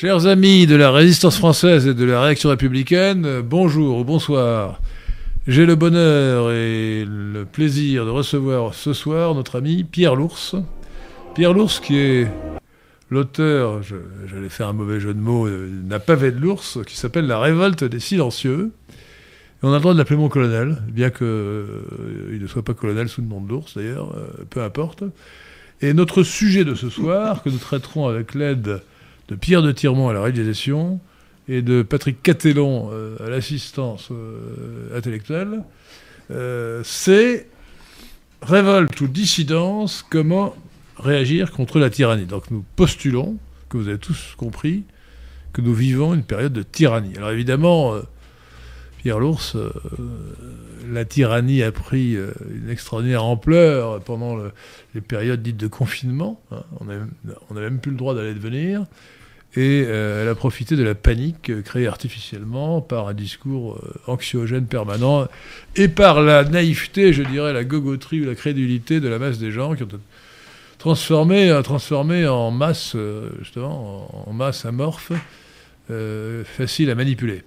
Chers 0.00 0.28
amis 0.28 0.68
de 0.68 0.76
la 0.76 0.92
résistance 0.92 1.38
française 1.38 1.88
et 1.88 1.92
de 1.92 2.04
la 2.04 2.22
réaction 2.22 2.50
républicaine, 2.50 3.40
bonjour 3.40 3.98
ou 3.98 4.04
bonsoir. 4.04 4.80
J'ai 5.48 5.66
le 5.66 5.74
bonheur 5.74 6.52
et 6.52 7.04
le 7.04 7.44
plaisir 7.44 8.06
de 8.06 8.10
recevoir 8.10 8.74
ce 8.74 8.92
soir 8.92 9.34
notre 9.34 9.58
ami 9.58 9.82
Pierre 9.82 10.14
Lours. 10.14 10.54
Pierre 11.34 11.52
Lours 11.52 11.80
qui 11.80 11.96
est 11.96 12.28
l'auteur, 13.10 13.82
j'allais 13.82 14.48
faire 14.48 14.68
un 14.68 14.72
mauvais 14.72 15.00
jeu 15.00 15.12
de 15.14 15.18
mots, 15.18 15.48
d'un 15.48 15.98
pavé 15.98 16.30
de 16.30 16.38
l'ours 16.38 16.78
qui 16.86 16.96
s'appelle 16.96 17.26
La 17.26 17.40
révolte 17.40 17.82
des 17.82 17.98
silencieux. 17.98 18.70
Et 18.90 19.66
on 19.66 19.72
a 19.72 19.78
le 19.78 19.80
droit 19.80 19.94
de 19.94 19.98
l'appeler 19.98 20.16
mon 20.16 20.28
colonel, 20.28 20.78
bien 20.92 21.10
qu'il 21.10 21.26
euh, 21.26 22.38
ne 22.40 22.46
soit 22.46 22.62
pas 22.62 22.74
colonel 22.74 23.08
sous 23.08 23.20
le 23.20 23.26
nom 23.26 23.40
de 23.40 23.48
l'ours 23.48 23.76
d'ailleurs, 23.76 24.14
euh, 24.16 24.44
peu 24.48 24.62
importe. 24.62 25.02
Et 25.80 25.92
notre 25.92 26.22
sujet 26.22 26.64
de 26.64 26.76
ce 26.76 26.88
soir, 26.88 27.42
que 27.42 27.50
nous 27.50 27.58
traiterons 27.58 28.06
avec 28.06 28.36
l'aide 28.36 28.80
de 29.28 29.34
Pierre 29.34 29.62
de 29.62 29.72
Tirmont 29.72 30.08
à 30.08 30.12
la 30.12 30.22
réalisation 30.22 31.00
et 31.48 31.62
de 31.62 31.82
Patrick 31.82 32.22
Catellon 32.22 32.90
euh, 32.92 33.16
à 33.24 33.30
l'assistance 33.30 34.10
intellectuelle, 34.94 35.62
c'est 36.84 37.46
révolte 38.42 39.00
ou 39.00 39.08
dissidence, 39.08 40.04
comment 40.08 40.54
réagir 40.98 41.52
contre 41.52 41.78
la 41.78 41.88
tyrannie. 41.88 42.26
Donc 42.26 42.50
nous 42.50 42.64
postulons, 42.76 43.38
que 43.70 43.78
vous 43.78 43.88
avez 43.88 43.98
tous 43.98 44.34
compris, 44.36 44.84
que 45.54 45.62
nous 45.62 45.72
vivons 45.72 46.12
une 46.12 46.22
période 46.22 46.52
de 46.52 46.62
tyrannie. 46.62 47.16
Alors 47.16 47.30
évidemment, 47.30 47.94
Pierre 48.98 49.20
Lours, 49.20 49.52
euh, 49.54 49.70
la 50.90 51.04
tyrannie 51.04 51.62
a 51.62 51.70
pris 51.70 52.16
euh, 52.16 52.32
une 52.50 52.68
extraordinaire 52.68 53.24
ampleur 53.24 54.00
pendant 54.00 54.36
les 54.94 55.00
périodes 55.00 55.40
dites 55.40 55.56
de 55.56 55.68
confinement. 55.68 56.42
Hein. 56.50 56.62
On 56.80 57.54
n'a 57.54 57.60
même 57.60 57.78
plus 57.78 57.92
le 57.92 57.96
droit 57.96 58.14
d'aller 58.14 58.34
de 58.34 58.40
venir. 58.40 58.84
Et 59.56 59.84
euh, 59.86 60.22
elle 60.22 60.28
a 60.28 60.34
profité 60.34 60.76
de 60.76 60.82
la 60.82 60.94
panique 60.94 61.62
créée 61.64 61.86
artificiellement 61.86 62.80
par 62.80 63.08
un 63.08 63.14
discours 63.14 63.80
anxiogène 64.06 64.66
permanent 64.66 65.26
et 65.74 65.88
par 65.88 66.20
la 66.20 66.44
naïveté, 66.44 67.12
je 67.12 67.22
dirais, 67.22 67.52
la 67.52 67.64
gogoterie 67.64 68.20
ou 68.20 68.26
la 68.26 68.34
crédulité 68.34 69.00
de 69.00 69.08
la 69.08 69.18
masse 69.18 69.38
des 69.38 69.50
gens 69.50 69.74
qui 69.74 69.82
ont 69.82 69.88
transformé, 70.78 71.58
transformé 71.64 72.26
en 72.26 72.50
masse, 72.50 72.94
justement, 73.38 74.28
en 74.28 74.32
masse 74.32 74.64
amorphe, 74.66 75.12
facile 76.44 76.90
à 76.90 76.94
manipuler. 76.94 77.42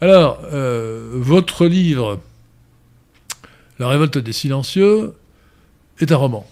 Alors, 0.00 0.40
euh, 0.52 1.10
votre 1.14 1.66
livre, 1.66 2.20
La 3.80 3.88
révolte 3.88 4.18
des 4.18 4.32
silencieux, 4.32 5.14
est 6.00 6.10
un 6.10 6.16
roman. 6.16 6.48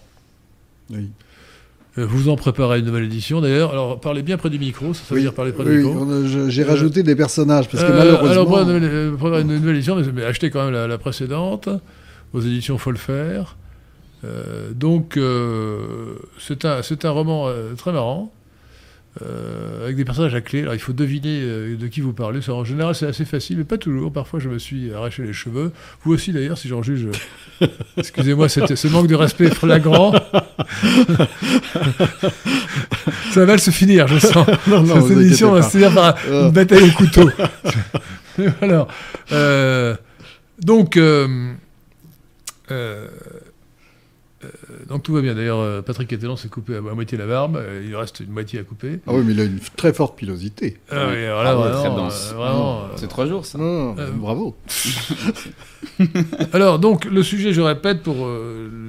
Oui. 0.91 1.11
Euh, 1.99 2.05
vous 2.07 2.29
en 2.29 2.37
préparez 2.37 2.81
une 2.81 2.87
nouvelle 2.87 3.05
édition 3.05 3.41
d'ailleurs. 3.41 3.73
Alors 3.73 4.01
parlez 4.01 4.23
bien 4.23 4.37
près 4.37 4.51
du 4.51 4.59
micro, 4.59 4.93
ça, 4.93 5.03
veut 5.15 5.21
dire 5.21 5.33
parler 5.33 5.53
près 5.53 5.65
du 5.65 5.83
micro. 5.83 6.07
J'ai 6.49 6.65
rajouté 6.65 7.03
des 7.03 7.17
personnages 7.17 7.69
parce 7.69 7.85
que 7.85 7.93
malheureusement. 7.93 8.31
Alors 8.31 8.47
prenez 8.47 9.41
une, 9.41 9.61
nouvelle 9.61 9.77
édition, 9.77 9.97
mais, 10.15 10.25
achetez 10.25 10.51
quand 10.51 10.71
même 10.71 10.89
la, 10.89 10.99
précédente 10.99 11.69
aux 12.33 12.41
éditions 12.41 12.79
Folfer. 12.79 13.43
Euh, 14.25 14.73
donc 14.73 15.19
c'est 16.39 16.65
un, 16.65 16.81
un 16.81 17.11
roman 17.11 17.49
très 17.77 17.93
marrant. 17.93 18.33
Euh, 19.23 19.85
avec 19.85 19.97
des 19.97 20.05
personnages 20.05 20.35
à 20.35 20.43
clé. 20.43 20.61
Alors 20.61 20.75
il 20.75 20.79
faut 20.79 20.93
deviner 20.93 21.41
euh, 21.41 21.75
de 21.77 21.87
qui 21.87 22.03
vous 22.03 22.13
parlez. 22.13 22.41
en 22.51 22.65
général, 22.65 22.95
c'est 22.95 23.07
assez 23.07 23.25
facile, 23.25 23.57
mais 23.57 23.65
pas 23.65 23.79
toujours. 23.79 24.13
Parfois, 24.13 24.41
je 24.41 24.51
me 24.51 24.59
suis 24.59 24.93
arraché 24.93 25.23
les 25.23 25.33
cheveux. 25.33 25.73
Vous 26.05 26.13
aussi, 26.13 26.33
d'ailleurs, 26.33 26.59
si 26.59 26.69
j'en 26.69 26.83
juge. 26.83 27.09
Excusez-moi, 27.97 28.51
ce 28.51 28.89
manque 28.89 29.07
de 29.07 29.15
respect 29.15 29.49
flagrant. 29.49 30.13
Ça 33.31 33.47
va 33.47 33.57
se 33.57 33.71
finir, 33.71 34.07
je 34.07 34.19
sens. 34.19 34.47
non, 34.67 34.83
non, 34.83 35.07
Cette 35.07 35.17
émission 35.17 35.53
va 35.53 35.63
se 35.63 35.71
finir 35.71 35.95
par 35.95 36.15
une 36.31 36.51
bataille 36.51 36.83
au 36.83 36.93
couteau. 36.93 37.31
Alors, 38.61 38.89
euh, 39.33 39.97
donc. 40.61 40.99
Euh, 40.99 41.55
donc 44.89 45.03
tout 45.03 45.13
va 45.13 45.21
bien. 45.21 45.35
D'ailleurs, 45.35 45.59
euh, 45.59 45.83
Patrick 45.83 46.09
Catalan 46.09 46.37
s'est 46.37 46.49
coupé 46.49 46.77
à, 46.77 46.81
moitié 46.81 47.19
la 47.19 47.27
barbe. 47.27 47.57
Euh, 47.57 47.85
il 47.87 47.95
reste 47.97 48.21
une 48.21 48.31
moitié 48.31 48.59
à 48.59 48.63
couper. 48.63 49.01
Ah 49.07 49.13
oui, 49.15 49.23
mais 49.25 49.33
il 49.33 49.41
a 49.41 49.45
une 49.45 49.59
très 49.77 49.93
forte 49.93 50.17
pilosité. 50.17 50.79
Ah 50.91 51.09
oui, 51.11 51.25
alors 51.25 51.43
là, 51.43 51.55
vraiment, 51.55 52.11
C'est 52.97 53.09
trois 53.09 53.27
jours, 53.27 53.45
ça. 53.47 53.59
bravo. 54.15 54.57
alors, 56.53 56.79
donc, 56.79 57.05
le 57.05 57.23
sujet, 57.23 57.53
je 57.53 57.61
répète, 57.61 58.03
pour 58.03 58.29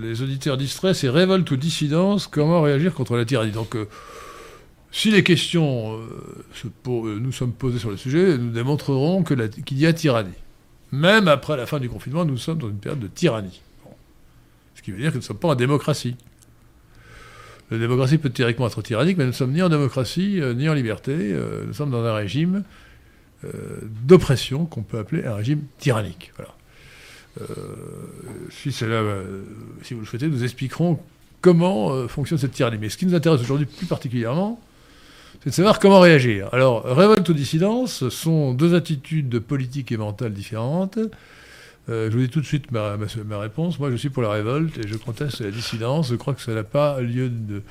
les 0.02 0.22
auditeurs 0.22 0.58
distraits, 0.58 0.96
c'est 0.96 1.10
révolte 1.10 1.50
ou 1.52 1.58
dissidence, 1.58 2.28
comment 2.28 2.62
réagir 2.62 2.94
contre 2.94 3.16
la 3.16 3.26
tyrannie? 3.26 3.52
Donc, 3.52 3.76
si 4.92 5.12
les 5.12 5.24
questions 5.24 6.00
nous 6.86 7.32
sommes 7.32 7.52
posées 7.52 7.80
sur 7.80 7.90
le 7.90 7.98
sujet, 7.98 8.38
nous 8.38 8.52
démontrerons 8.52 9.24
qu'il 9.24 9.80
y 9.80 9.86
a 9.86 9.94
tyrannie. 9.94 10.30
Même 10.92 11.28
après 11.28 11.58
la 11.58 11.66
fin 11.66 11.80
du 11.80 11.90
confinement, 11.90 12.24
nous 12.24 12.38
sommes 12.38 12.60
dans 12.60 12.70
une 12.70 12.78
période 12.78 13.02
de 13.02 13.08
tyrannie 13.08 13.62
qui 14.88 14.92
veut 14.92 15.00
dire 15.00 15.10
que 15.10 15.16
nous 15.16 15.22
ne 15.22 15.26
sommes 15.26 15.38
pas 15.38 15.50
en 15.50 15.56
démocratie. 15.56 16.16
La 17.72 17.78
démocratie 17.78 18.18
peut 18.18 18.30
théoriquement 18.30 18.68
être 18.68 18.82
tyrannique, 18.82 19.18
mais 19.18 19.26
nous 19.26 19.32
ne 19.32 19.36
sommes 19.36 19.52
ni 19.52 19.62
en 19.62 19.68
démocratie, 19.68 20.40
euh, 20.40 20.54
ni 20.54 20.70
en 20.70 20.74
liberté. 20.74 21.12
Euh, 21.14 21.66
nous 21.68 21.74
sommes 21.74 21.92
dans 21.92 22.06
un 22.06 22.14
régime 22.14 22.64
euh, 23.44 23.50
d'oppression 24.06 24.64
qu'on 24.64 24.84
peut 24.84 24.98
appeler 24.98 25.26
un 25.26 25.36
régime 25.36 25.64
tyrannique. 25.78 26.32
si, 28.50 28.72
si 28.72 28.86
vous 28.86 30.00
le 30.00 30.06
souhaitez, 30.06 30.30
nous 30.30 30.46
expliquerons 30.46 31.02
comment 31.42 32.08
fonctionne 32.08 32.40
cette 32.40 32.54
tyrannie. 32.54 32.78
Mais 32.80 32.88
ce 32.88 32.96
qui 32.96 33.06
nous 33.06 33.14
intéresse 33.14 33.42
aujourd'hui 33.42 33.66
plus 33.66 33.88
particulièrement, 33.88 34.62
c'est 35.44 35.50
de 35.50 35.56
savoir 35.56 35.80
comment 35.80 36.00
réagir. 36.00 36.48
Alors, 36.54 36.86
révolte 36.86 37.28
ou 37.28 37.34
dissidence 37.34 38.08
sont 38.08 38.54
deux 38.54 38.74
attitudes 38.74 39.28
de 39.28 39.40
politique 39.40 39.92
et 39.92 39.98
mentale 39.98 40.32
différentes. 40.32 40.98
Euh, 41.90 42.12
je 42.12 42.18
vous 42.18 42.24
dis 42.24 42.30
tout 42.30 42.42
de 42.42 42.46
suite 42.46 42.72
ma, 42.72 42.98
réponse. 43.40 43.80
Moi, 43.80 43.92
je 43.92 43.96
suis 43.96 44.10
pour 44.10 44.24
la 44.24 44.32
révolte 44.32 44.78
et 44.78 44.88
je 44.88 44.96
conteste 44.96 45.40
la 45.42 45.52
dissidence. 45.52 46.10
Je 46.10 46.16
crois 46.16 46.34
que 46.34 46.42
ça 46.42 46.54
n'a 46.54 46.64
pas 46.64 47.00
lieu 47.02 47.30
de, 47.30 47.62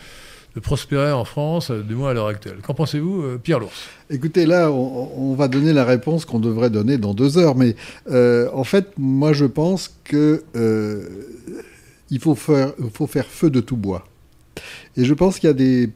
prospérer 0.63 1.13
en 1.13 1.27
France, 1.27 1.71
du 1.71 1.95
moins 1.95 2.13
à 2.13 2.15
l'heure 2.15 2.29
actuelle. 2.29 2.57
Qu'en 2.63 2.73
pensez-vous, 2.73 3.23
euh, 3.23 3.39
Pierre 3.43 3.61
Lours 3.61 3.73
Écoutez, 4.09 4.47
là, 4.47 4.71
on, 4.71 5.35
va 5.35 5.49
donner 5.49 5.75
la 5.75 5.85
réponse 5.85 6.25
qu'on 6.25 6.39
devrait 6.39 6.71
donner 6.71 6.97
dans 6.97 7.13
deux 7.13 7.37
heures. 7.37 7.57
Mais 7.57 7.77
euh, 8.11 8.49
en 8.55 8.65
fait, 8.65 8.87
moi, 8.97 9.35
je 9.35 9.45
pense 9.45 9.95
qu'il 10.09 10.41
faut 12.21 12.35
faire, 12.35 12.73
faut 12.95 13.07
faire 13.07 13.27
feu 13.27 13.51
de 13.51 13.61
tout 13.61 13.77
bois. 13.77 14.07
Et 14.97 15.05
je 15.05 15.13
pense 15.13 15.39
qu'il 15.39 15.49
y 15.49 15.51
a 15.51 15.55
des, 15.55 15.91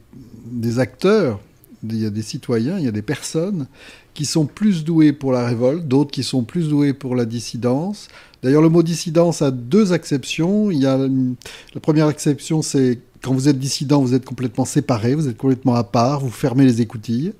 des 0.45 0.77
acteurs, 0.77 1.39
il 1.83 1.97
y 1.97 2.05
a 2.05 2.11
des 2.11 2.21
citoyens, 2.21 2.77
il 2.77 2.85
y 2.85 2.87
a 2.87 2.91
des 2.91 3.01
personnes 3.01 3.65
qui 4.13 4.25
sont 4.25 4.45
plus 4.45 4.83
doués 4.83 5.13
pour 5.13 5.31
la 5.31 5.45
révolte, 5.45 5.87
d'autres 5.87 6.11
qui 6.11 6.23
sont 6.23 6.43
plus 6.43 6.69
doués 6.69 6.93
pour 6.93 7.15
la 7.15 7.25
dissidence. 7.25 8.07
D'ailleurs, 8.43 8.61
le 8.61 8.69
mot 8.69 8.83
dissidence 8.83 9.41
a 9.41 9.51
deux 9.51 9.93
exceptions. 9.93 10.71
Il 10.71 10.79
y 10.79 10.85
a 10.85 10.97
la 10.97 11.79
première 11.81 12.09
exception, 12.09 12.61
c'est 12.61 12.99
quand 13.21 13.33
vous 13.33 13.47
êtes 13.47 13.59
dissident, 13.59 14.01
vous 14.01 14.13
êtes 14.13 14.25
complètement 14.25 14.65
séparé, 14.65 15.15
vous 15.15 15.27
êtes 15.27 15.37
complètement 15.37 15.75
à 15.75 15.83
part, 15.83 16.21
vous 16.21 16.31
fermez 16.31 16.65
les 16.65 16.81
écoutilles. 16.81 17.33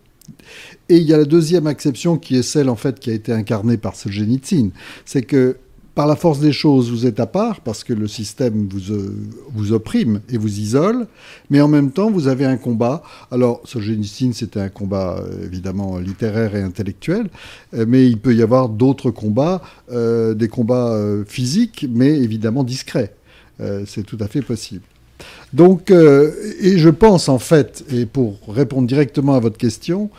Et 0.90 0.98
il 0.98 1.04
y 1.04 1.14
a 1.14 1.18
la 1.18 1.26
deuxième 1.26 1.68
exception 1.68 2.18
qui 2.18 2.36
est 2.36 2.44
celle 2.44 2.70
en 2.70 2.76
fait 2.76 3.00
qui 3.00 3.10
a 3.10 3.14
été 3.14 3.34
incarnée 3.34 3.78
par 3.78 3.96
Solzhenitsyn, 3.96 4.70
c'est 5.06 5.24
que 5.24 5.58
par 5.94 6.08
la 6.08 6.16
force 6.16 6.40
des 6.40 6.54
choses, 6.54 6.90
vous 6.90 7.06
êtes 7.06 7.20
à 7.20 7.28
part 7.28 7.60
parce 7.62 7.84
que 7.84 7.94
le 7.94 8.08
système 8.08 8.68
vous, 8.70 8.94
euh, 8.94 9.14
vous 9.54 9.74
opprime 9.74 10.22
et 10.30 10.38
vous 10.38 10.60
isole, 10.60 11.06
mais 11.50 11.60
en 11.60 11.68
même 11.68 11.92
temps, 11.92 12.10
vous 12.10 12.28
avez 12.28 12.46
un 12.46 12.58
combat. 12.58 13.04
Alors, 13.30 13.62
Solzhenitsyn, 13.66 14.32
c'était 14.34 14.62
un 14.62 14.70
combat 14.70 15.18
euh, 15.20 15.46
évidemment 15.46 15.98
littéraire 15.98 16.56
et 16.56 16.62
intellectuel, 16.62 17.30
euh, 17.74 17.86
mais 17.88 18.08
il 18.08 18.20
peut 18.20 18.34
y 18.34 18.42
avoir 18.42 18.70
d'autres 18.70 19.12
combats, 19.12 19.62
des 19.92 20.48
combats 20.48 20.98
physiques, 21.28 21.86
mais 21.90 22.18
évidemment 22.20 22.64
discrets. 22.64 23.14
C'est 23.86 24.04
tout 24.04 24.18
à 24.20 24.28
fait 24.28 24.42
possible. 24.42 24.84
Donc, 25.54 25.92
et 25.92 26.78
je 26.78 26.90
pense 26.90 27.30
en 27.30 27.40
fait, 27.40 27.84
et 27.92 28.06
pour 28.06 28.40
répondre 28.48 28.88
directement 28.88 29.36
à 29.36 29.40
votre 29.40 29.58
question, 29.58 30.10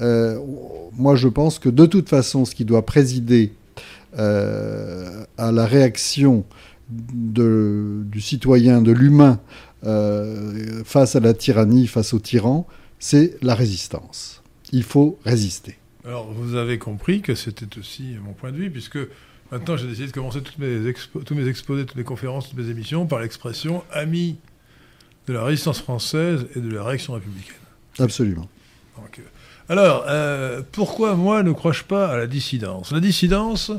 moi 0.00 1.14
je 1.14 1.28
pense 1.28 1.58
que 1.58 1.68
de 1.68 1.86
toute 1.86 2.08
façon, 2.08 2.44
ce 2.44 2.54
qui 2.54 2.64
doit 2.64 2.84
présider 2.84 3.52
à 4.16 5.52
la 5.52 5.66
réaction 5.66 6.44
du 6.90 8.20
citoyen, 8.20 8.82
de 8.82 8.92
l'humain 8.92 9.40
euh, 9.84 10.82
face 10.84 11.16
à 11.16 11.20
la 11.20 11.34
tyrannie, 11.34 11.86
face 11.86 12.12
au 12.12 12.18
tyran, 12.18 12.66
c'est 12.98 13.36
la 13.42 13.54
résistance. 13.54 14.42
Il 14.72 14.82
faut 14.82 15.18
résister. 15.24 15.78
Alors 16.04 16.30
vous 16.32 16.56
avez 16.56 16.78
compris 16.78 17.22
que 17.22 17.34
c'était 17.34 17.78
aussi 17.78 18.16
mon 18.22 18.32
point 18.32 18.52
de 18.52 18.56
vue, 18.56 18.70
puisque 18.70 18.98
maintenant 19.50 19.76
j'ai 19.76 19.86
décidé 19.86 20.08
de 20.08 20.12
commencer 20.12 20.42
toutes 20.42 20.58
mes 20.58 20.92
tous 21.24 21.34
mes 21.34 21.48
exposés, 21.48 21.86
toutes 21.86 21.96
mes 21.96 22.04
conférences, 22.04 22.48
toutes 22.48 22.58
mes 22.58 22.70
émissions 22.70 23.06
par 23.06 23.20
l'expression 23.20 23.82
ami 23.92 24.36
de 25.26 25.32
la 25.32 25.44
résistance 25.44 25.80
française 25.80 26.46
et 26.56 26.60
de 26.60 26.70
la 26.70 26.84
réaction 26.84 27.14
républicaine. 27.14 27.54
Absolument. 27.98 28.48
Euh, 28.98 29.22
alors, 29.68 30.04
pourquoi 30.72 31.14
moi 31.14 31.42
ne 31.42 31.52
crois-je 31.52 31.84
pas 31.84 32.08
à 32.08 32.16
la 32.16 32.26
dissidence? 32.26 32.92
La 32.92 33.00
dissidence, 33.00 33.70
euh, 33.70 33.78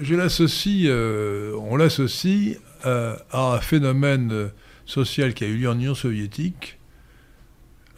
je 0.00 0.14
l'associe, 0.14 0.86
euh, 0.86 1.54
on 1.60 1.76
l'associe 1.76 2.58
à, 2.82 3.18
un 3.32 3.60
phénomène 3.60 4.50
social 4.86 5.34
qui 5.34 5.44
a 5.44 5.46
eu 5.46 5.56
lieu 5.56 5.68
en 5.68 5.74
Union 5.74 5.94
soviétique, 5.94 6.78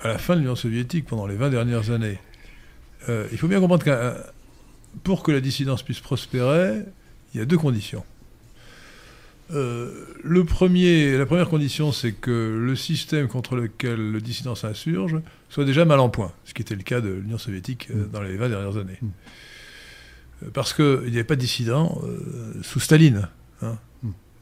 à 0.00 0.08
la 0.08 0.18
fin 0.18 0.34
de 0.34 0.40
l'Union 0.40 0.56
soviétique, 0.56 1.06
pendant 1.06 1.26
les 1.26 1.36
20 1.36 1.50
dernières 1.50 1.90
années, 1.90 2.18
euh, 3.08 3.26
il 3.32 3.38
faut 3.38 3.48
bien 3.48 3.60
comprendre 3.60 3.84
que 3.84 4.14
pour 5.04 5.22
que 5.22 5.30
la 5.30 5.40
dissidence 5.40 5.82
puisse 5.82 6.00
prospérer, 6.00 6.82
il 7.32 7.38
y 7.38 7.42
a 7.42 7.46
deux 7.46 7.58
conditions. 7.58 8.04
Euh, 9.52 10.06
le 10.22 10.44
premier, 10.44 11.16
la 11.16 11.26
première 11.26 11.48
condition, 11.48 11.92
c'est 11.92 12.12
que 12.12 12.60
le 12.60 12.76
système 12.76 13.26
contre 13.28 13.56
lequel 13.56 14.12
le 14.12 14.20
dissident 14.20 14.54
s'insurge 14.54 15.16
soit 15.48 15.64
déjà 15.64 15.84
mal 15.84 15.98
en 15.98 16.08
point, 16.08 16.32
ce 16.44 16.54
qui 16.54 16.62
était 16.62 16.76
le 16.76 16.82
cas 16.82 17.00
de 17.00 17.08
l'Union 17.08 17.38
soviétique 17.38 17.88
euh, 17.90 18.06
dans 18.06 18.22
les 18.22 18.36
20 18.36 18.48
dernières 18.48 18.76
années. 18.76 18.98
Euh, 20.42 20.50
parce 20.52 20.72
qu'il 20.72 21.00
n'y 21.04 21.16
avait 21.16 21.24
pas 21.24 21.36
de 21.36 21.40
dissident 21.40 22.00
sous 22.62 22.80
Staline. 22.80 23.28
Hein. 23.62 23.76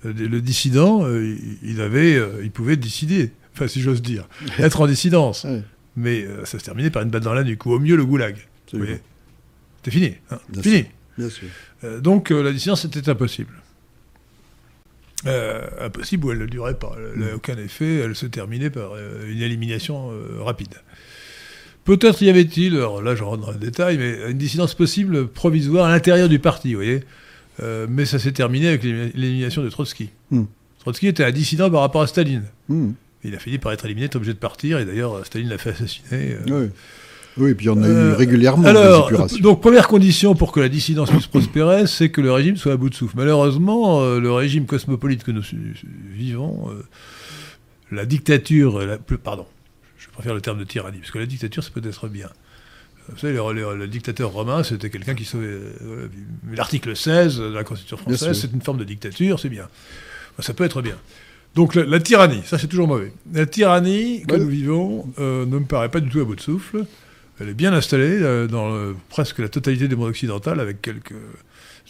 Le, 0.04 0.40
dissident, 0.40 1.06
il, 1.62 1.80
avait, 1.80 2.20
il 2.42 2.52
pouvait 2.52 2.76
décider, 2.76 3.32
enfin 3.54 3.66
si 3.66 3.80
j'ose 3.80 4.00
dire, 4.00 4.28
être 4.58 4.80
en 4.80 4.86
dissidence. 4.86 5.44
Mais 5.96 6.26
ça 6.44 6.58
se 6.58 6.64
terminait 6.64 6.90
par 6.90 7.02
une 7.02 7.10
batte 7.10 7.24
dans 7.24 7.34
la 7.34 7.42
nuque, 7.42 7.66
ou 7.66 7.72
au 7.72 7.80
mieux 7.80 7.96
le 7.96 8.04
goulag. 8.04 8.36
C'était 8.70 9.90
fini. 9.90 10.14
Hein. 10.30 10.38
fini. 10.62 10.84
Bien 11.16 11.28
sûr. 11.30 11.48
donc 12.00 12.30
la 12.30 12.52
dissidence 12.52 12.84
était 12.84 13.08
impossible. 13.08 13.52
Euh, 15.26 15.66
impossible 15.80 16.26
ou 16.26 16.32
elle 16.32 16.38
ne 16.38 16.46
durait 16.46 16.78
pas. 16.78 16.92
Elle 16.96 17.20
n'a 17.20 17.32
mm. 17.32 17.34
aucun 17.34 17.58
effet, 17.58 17.96
elle 17.96 18.14
se 18.14 18.26
terminait 18.26 18.70
par 18.70 18.92
euh, 18.92 19.28
une 19.28 19.42
élimination 19.42 20.12
euh, 20.12 20.42
rapide. 20.42 20.74
Peut-être 21.88 22.22
y 22.22 22.28
avait-il, 22.28 22.76
alors 22.76 23.02
là 23.02 23.14
je 23.14 23.22
rentre 23.24 23.46
dans 23.46 23.50
le 23.50 23.58
détail, 23.58 23.96
mais 23.98 24.30
une 24.30 24.38
dissidence 24.38 24.74
possible 24.74 25.26
provisoire 25.26 25.86
à 25.86 25.90
l'intérieur 25.90 26.28
du 26.28 26.38
parti, 26.38 26.74
vous 26.74 26.82
voyez. 26.82 27.00
mais 27.88 28.04
ça 28.04 28.18
s'est 28.18 28.32
terminé 28.32 28.68
avec 28.68 28.84
l'élimination 28.84 29.62
de 29.62 29.70
Trotsky. 29.70 30.10
Mm. 30.30 30.44
Trotsky 30.80 31.06
était 31.08 31.24
un 31.24 31.32
dissident 31.32 31.70
par 31.70 31.80
rapport 31.80 32.02
à 32.02 32.06
Staline. 32.06 32.44
Mm. 32.68 32.90
Il 33.24 33.34
a 33.34 33.38
fini 33.38 33.58
par 33.58 33.72
être 33.72 33.86
éliminé, 33.86 34.06
être 34.06 34.16
obligé 34.16 34.34
de 34.34 34.38
partir, 34.38 34.78
et 34.78 34.84
d'ailleurs 34.84 35.24
Staline 35.24 35.48
l'a 35.48 35.58
fait 35.58 35.70
assassiner. 35.70 36.36
Oui. 36.46 36.68
Oui, 37.38 37.50
et 37.50 37.54
puis 37.54 37.68
en 37.68 37.80
a 37.82 37.86
eu 37.86 37.90
euh, 37.90 38.14
régulièrement. 38.14 38.66
Alors, 38.66 39.10
donc 39.40 39.60
première 39.60 39.88
condition 39.88 40.34
pour 40.34 40.52
que 40.52 40.60
la 40.60 40.68
dissidence 40.68 41.10
puisse 41.10 41.26
prospérer, 41.26 41.86
c'est 41.86 42.10
que 42.10 42.20
le 42.20 42.32
régime 42.32 42.56
soit 42.56 42.72
à 42.72 42.76
bout 42.76 42.90
de 42.90 42.94
souffle. 42.94 43.14
Malheureusement, 43.16 44.02
euh, 44.02 44.18
le 44.18 44.32
régime 44.32 44.66
cosmopolite 44.66 45.22
que 45.22 45.30
nous 45.30 45.42
vivons, 46.12 46.68
euh, 46.70 46.82
la 47.92 48.06
dictature, 48.06 48.80
la, 48.80 48.98
pardon, 49.22 49.46
préfère 50.18 50.34
le 50.34 50.40
terme 50.40 50.58
de 50.58 50.64
tyrannie, 50.64 50.98
parce 50.98 51.12
que 51.12 51.18
la 51.18 51.26
dictature, 51.26 51.62
c'est 51.62 51.72
peut-être 51.72 52.08
bien. 52.08 52.28
Vous 53.08 53.18
savez, 53.18 53.34
le, 53.34 53.86
dictateur 53.86 54.32
romain, 54.32 54.64
c'était 54.64 54.90
quelqu'un 54.90 55.14
qui 55.14 55.24
sauvait. 55.24 55.60
L'article 56.52 56.96
16 56.96 57.38
de 57.38 57.54
la 57.54 57.62
Constitution 57.62 57.96
française, 57.96 58.38
c'est 58.38 58.52
une 58.52 58.60
forme 58.60 58.78
de 58.78 58.84
dictature, 58.84 59.38
c'est 59.38 59.48
bien. 59.48 59.68
Ça 60.40 60.54
peut 60.54 60.64
être 60.64 60.82
bien. 60.82 60.96
Donc 61.54 61.76
la, 61.76 62.00
tyrannie, 62.00 62.42
ça 62.44 62.58
c'est 62.58 62.66
toujours 62.66 62.88
mauvais. 62.88 63.12
La 63.32 63.46
tyrannie 63.46 64.24
que 64.26 64.34
nous 64.34 64.48
vivons 64.48 65.08
ne 65.18 65.44
me 65.44 65.64
paraît 65.64 65.88
pas 65.88 66.00
du 66.00 66.10
tout 66.10 66.20
à 66.20 66.24
bout 66.24 66.34
de 66.34 66.40
souffle. 66.40 66.84
Elle 67.40 67.50
est 67.50 67.54
bien 67.54 67.72
installée 67.72 68.18
euh, 68.20 68.48
dans 68.48 68.92
presque 69.08 69.38
la 69.38 69.48
totalité 69.48 69.86
des 69.86 69.94
mondes 69.94 70.08
occidentaux, 70.08 70.50
avec 70.50 70.82
quelques 70.82 71.14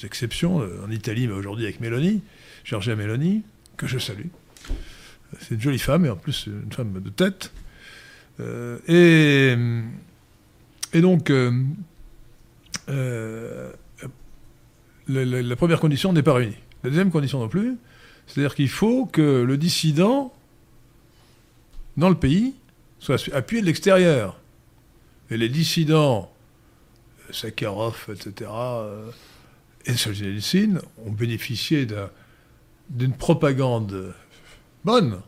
exceptions. 0.04 0.60
Euh, 0.60 0.84
en 0.86 0.90
Italie, 0.90 1.26
mais 1.26 1.32
aujourd'hui 1.32 1.64
avec 1.64 1.80
Mélanie, 1.80 2.20
Giorgia 2.64 2.94
Mélanie, 2.94 3.42
que 3.78 3.86
je 3.86 3.98
salue. 3.98 4.28
C'est 5.40 5.54
une 5.54 5.60
jolie 5.62 5.78
femme, 5.78 6.04
et 6.04 6.10
en 6.10 6.16
plus 6.16 6.46
une 6.46 6.72
femme 6.72 7.00
de 7.00 7.10
tête. 7.10 7.50
Euh, 8.40 8.78
et, 8.86 9.56
et, 10.96 11.00
donc, 11.00 11.32
la, 15.08 15.56
première 15.56 15.80
condition 15.80 16.12
n'est 16.12 16.22
pas 16.22 16.34
réunie. 16.34 16.56
La 16.84 16.90
deuxième 16.90 17.10
condition 17.10 17.40
non 17.40 17.48
plus, 17.48 17.76
c'est-à-dire 18.26 18.54
qu'il 18.54 18.68
faut 18.68 19.06
que 19.06 19.42
le 19.42 19.56
dissident, 19.56 20.32
dans 21.96 22.08
le 22.08 22.14
pays, 22.14 22.54
soit 22.98 23.28
appuyé 23.34 23.62
de 23.62 23.66
l'extérieur. 23.66 24.40
Et 25.30 25.36
les 25.36 25.48
dissidents, 25.48 26.32
Sakharov, 27.30 28.08
etc., 28.10 28.50
euh, 28.50 29.10
et 29.86 29.94
Solzhenitsyn 29.94 30.80
ont 31.04 31.10
bénéficié 31.10 31.86
d'une 32.90 33.12
propagande 33.12 34.14
bonne, 34.84 35.20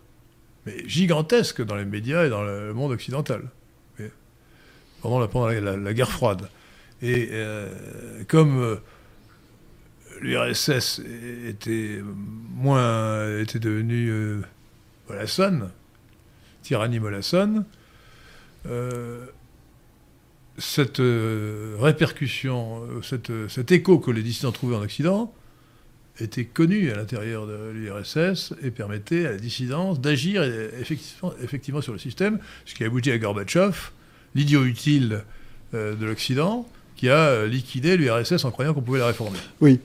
mais 0.66 0.86
gigantesque 0.88 1.62
dans 1.62 1.76
les 1.76 1.84
médias 1.84 2.26
et 2.26 2.30
dans 2.30 2.42
le 2.42 2.72
monde 2.74 2.92
occidental, 2.92 3.48
pendant, 5.02 5.48
la, 5.48 5.94
guerre 5.94 6.10
froide. 6.10 6.48
Et 7.02 7.30
euh, 7.32 8.24
comme 8.28 8.60
euh, 8.60 8.76
l'URSS 10.20 11.00
était 11.46 12.00
moins 12.54 13.38
était 13.38 13.58
devenu 13.58 14.08
euh, 14.10 14.42
mollassonne, 15.08 15.70
tyrannie 16.62 17.00
mollassonne, 17.00 17.64
cette 20.60 21.00
euh, 21.00 21.76
répercussion, 21.80 22.84
euh, 22.84 23.18
euh, 23.30 23.48
cet 23.48 23.72
écho 23.72 23.98
que 23.98 24.10
les 24.10 24.22
dissidents 24.22 24.52
trouvaient 24.52 24.76
en 24.76 24.82
Occident 24.82 25.34
était 26.20 26.44
connu 26.44 26.90
à 26.90 26.96
l'intérieur 26.96 27.46
de 27.46 27.70
l'URSS 27.72 28.54
et 28.62 28.70
permettait 28.70 29.26
à 29.26 29.32
la 29.32 29.36
dissidence 29.36 30.00
d'agir 30.00 30.42
effectivement, 31.42 31.80
sur 31.80 31.92
le 31.92 31.98
système, 31.98 32.38
ce 32.64 32.74
qui 32.74 32.84
a 32.84 32.86
abouti 32.86 33.10
à 33.10 33.18
Gorbatchev, 33.18 33.90
l'idiot 34.34 34.64
utile 34.64 35.24
de 35.72 36.04
l'Occident, 36.04 36.68
qui 36.96 37.08
a 37.08 37.46
liquidé 37.46 37.96
l'URSS 37.96 38.44
en 38.44 38.50
croyant 38.50 38.74
qu'on 38.74 38.82
pouvait 38.82 38.98
la 38.98 39.06
réformer. 39.06 39.38
Oui. 39.60 39.78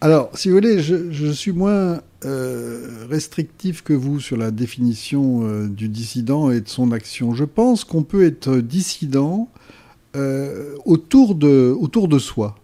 Alors, 0.00 0.30
si 0.34 0.48
vous 0.48 0.54
voulez, 0.54 0.80
je, 0.80 1.32
suis 1.32 1.52
moins 1.52 2.00
restrictif 2.22 3.82
que 3.82 3.92
vous 3.92 4.20
sur 4.20 4.36
la 4.36 4.50
définition 4.50 5.66
du 5.66 5.88
dissident 5.88 6.50
et 6.50 6.60
de 6.60 6.68
son 6.68 6.92
action. 6.92 7.34
Je 7.34 7.44
pense 7.44 7.84
qu'on 7.84 8.02
peut 8.02 8.24
être 8.24 8.58
dissident 8.58 9.48
euh, 10.16 10.74
autour, 10.86 11.34
de, 11.34 11.76
autour 11.78 12.08
de 12.08 12.18
soi. 12.18 12.56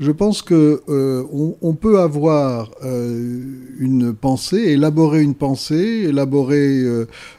Je 0.00 0.10
pense 0.12 0.40
que 0.40 0.82
euh, 0.88 1.24
on, 1.60 1.74
peut 1.74 2.00
avoir 2.00 2.70
euh, 2.82 3.42
une 3.78 4.14
pensée, 4.14 4.56
élaborer 4.56 5.20
une 5.20 5.34
pensée, 5.34 6.06
élaborer 6.08 6.82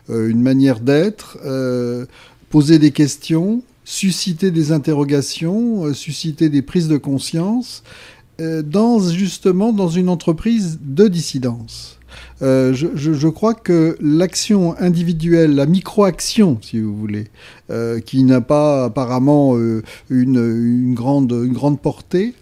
une 0.09 0.41
manière 0.41 0.79
d'être, 0.79 1.39
poser 2.51 2.77
des 2.77 2.91
questions, 2.91 3.63
susciter 3.83 4.51
des 4.51 4.71
interrogations, 4.71 5.91
susciter 5.95 6.49
des 6.49 6.61
prises 6.61 6.87
de 6.87 6.97
conscience, 6.97 7.81
dans 8.39 8.99
justement 9.09 9.73
dans 9.73 9.89
une 9.89 10.09
entreprise 10.09 10.79
de 10.83 11.07
dissidence. 11.07 11.97
Euh, 12.41 12.73
je, 12.73 13.27
crois 13.27 13.53
que 13.53 13.97
l'action 14.01 14.75
individuelle, 14.79 15.55
la 15.55 15.65
micro-action, 15.65 16.57
si 16.61 16.79
vous 16.79 16.95
voulez, 16.95 17.27
euh, 17.69 17.99
qui 17.99 18.23
n'a 18.23 18.41
pas 18.41 18.85
apparemment 18.85 19.57
euh, 19.57 19.83
une, 20.09 20.93
grande, 20.93 21.31
une 21.31 21.53
grande 21.53 21.79
portée, 21.79 22.33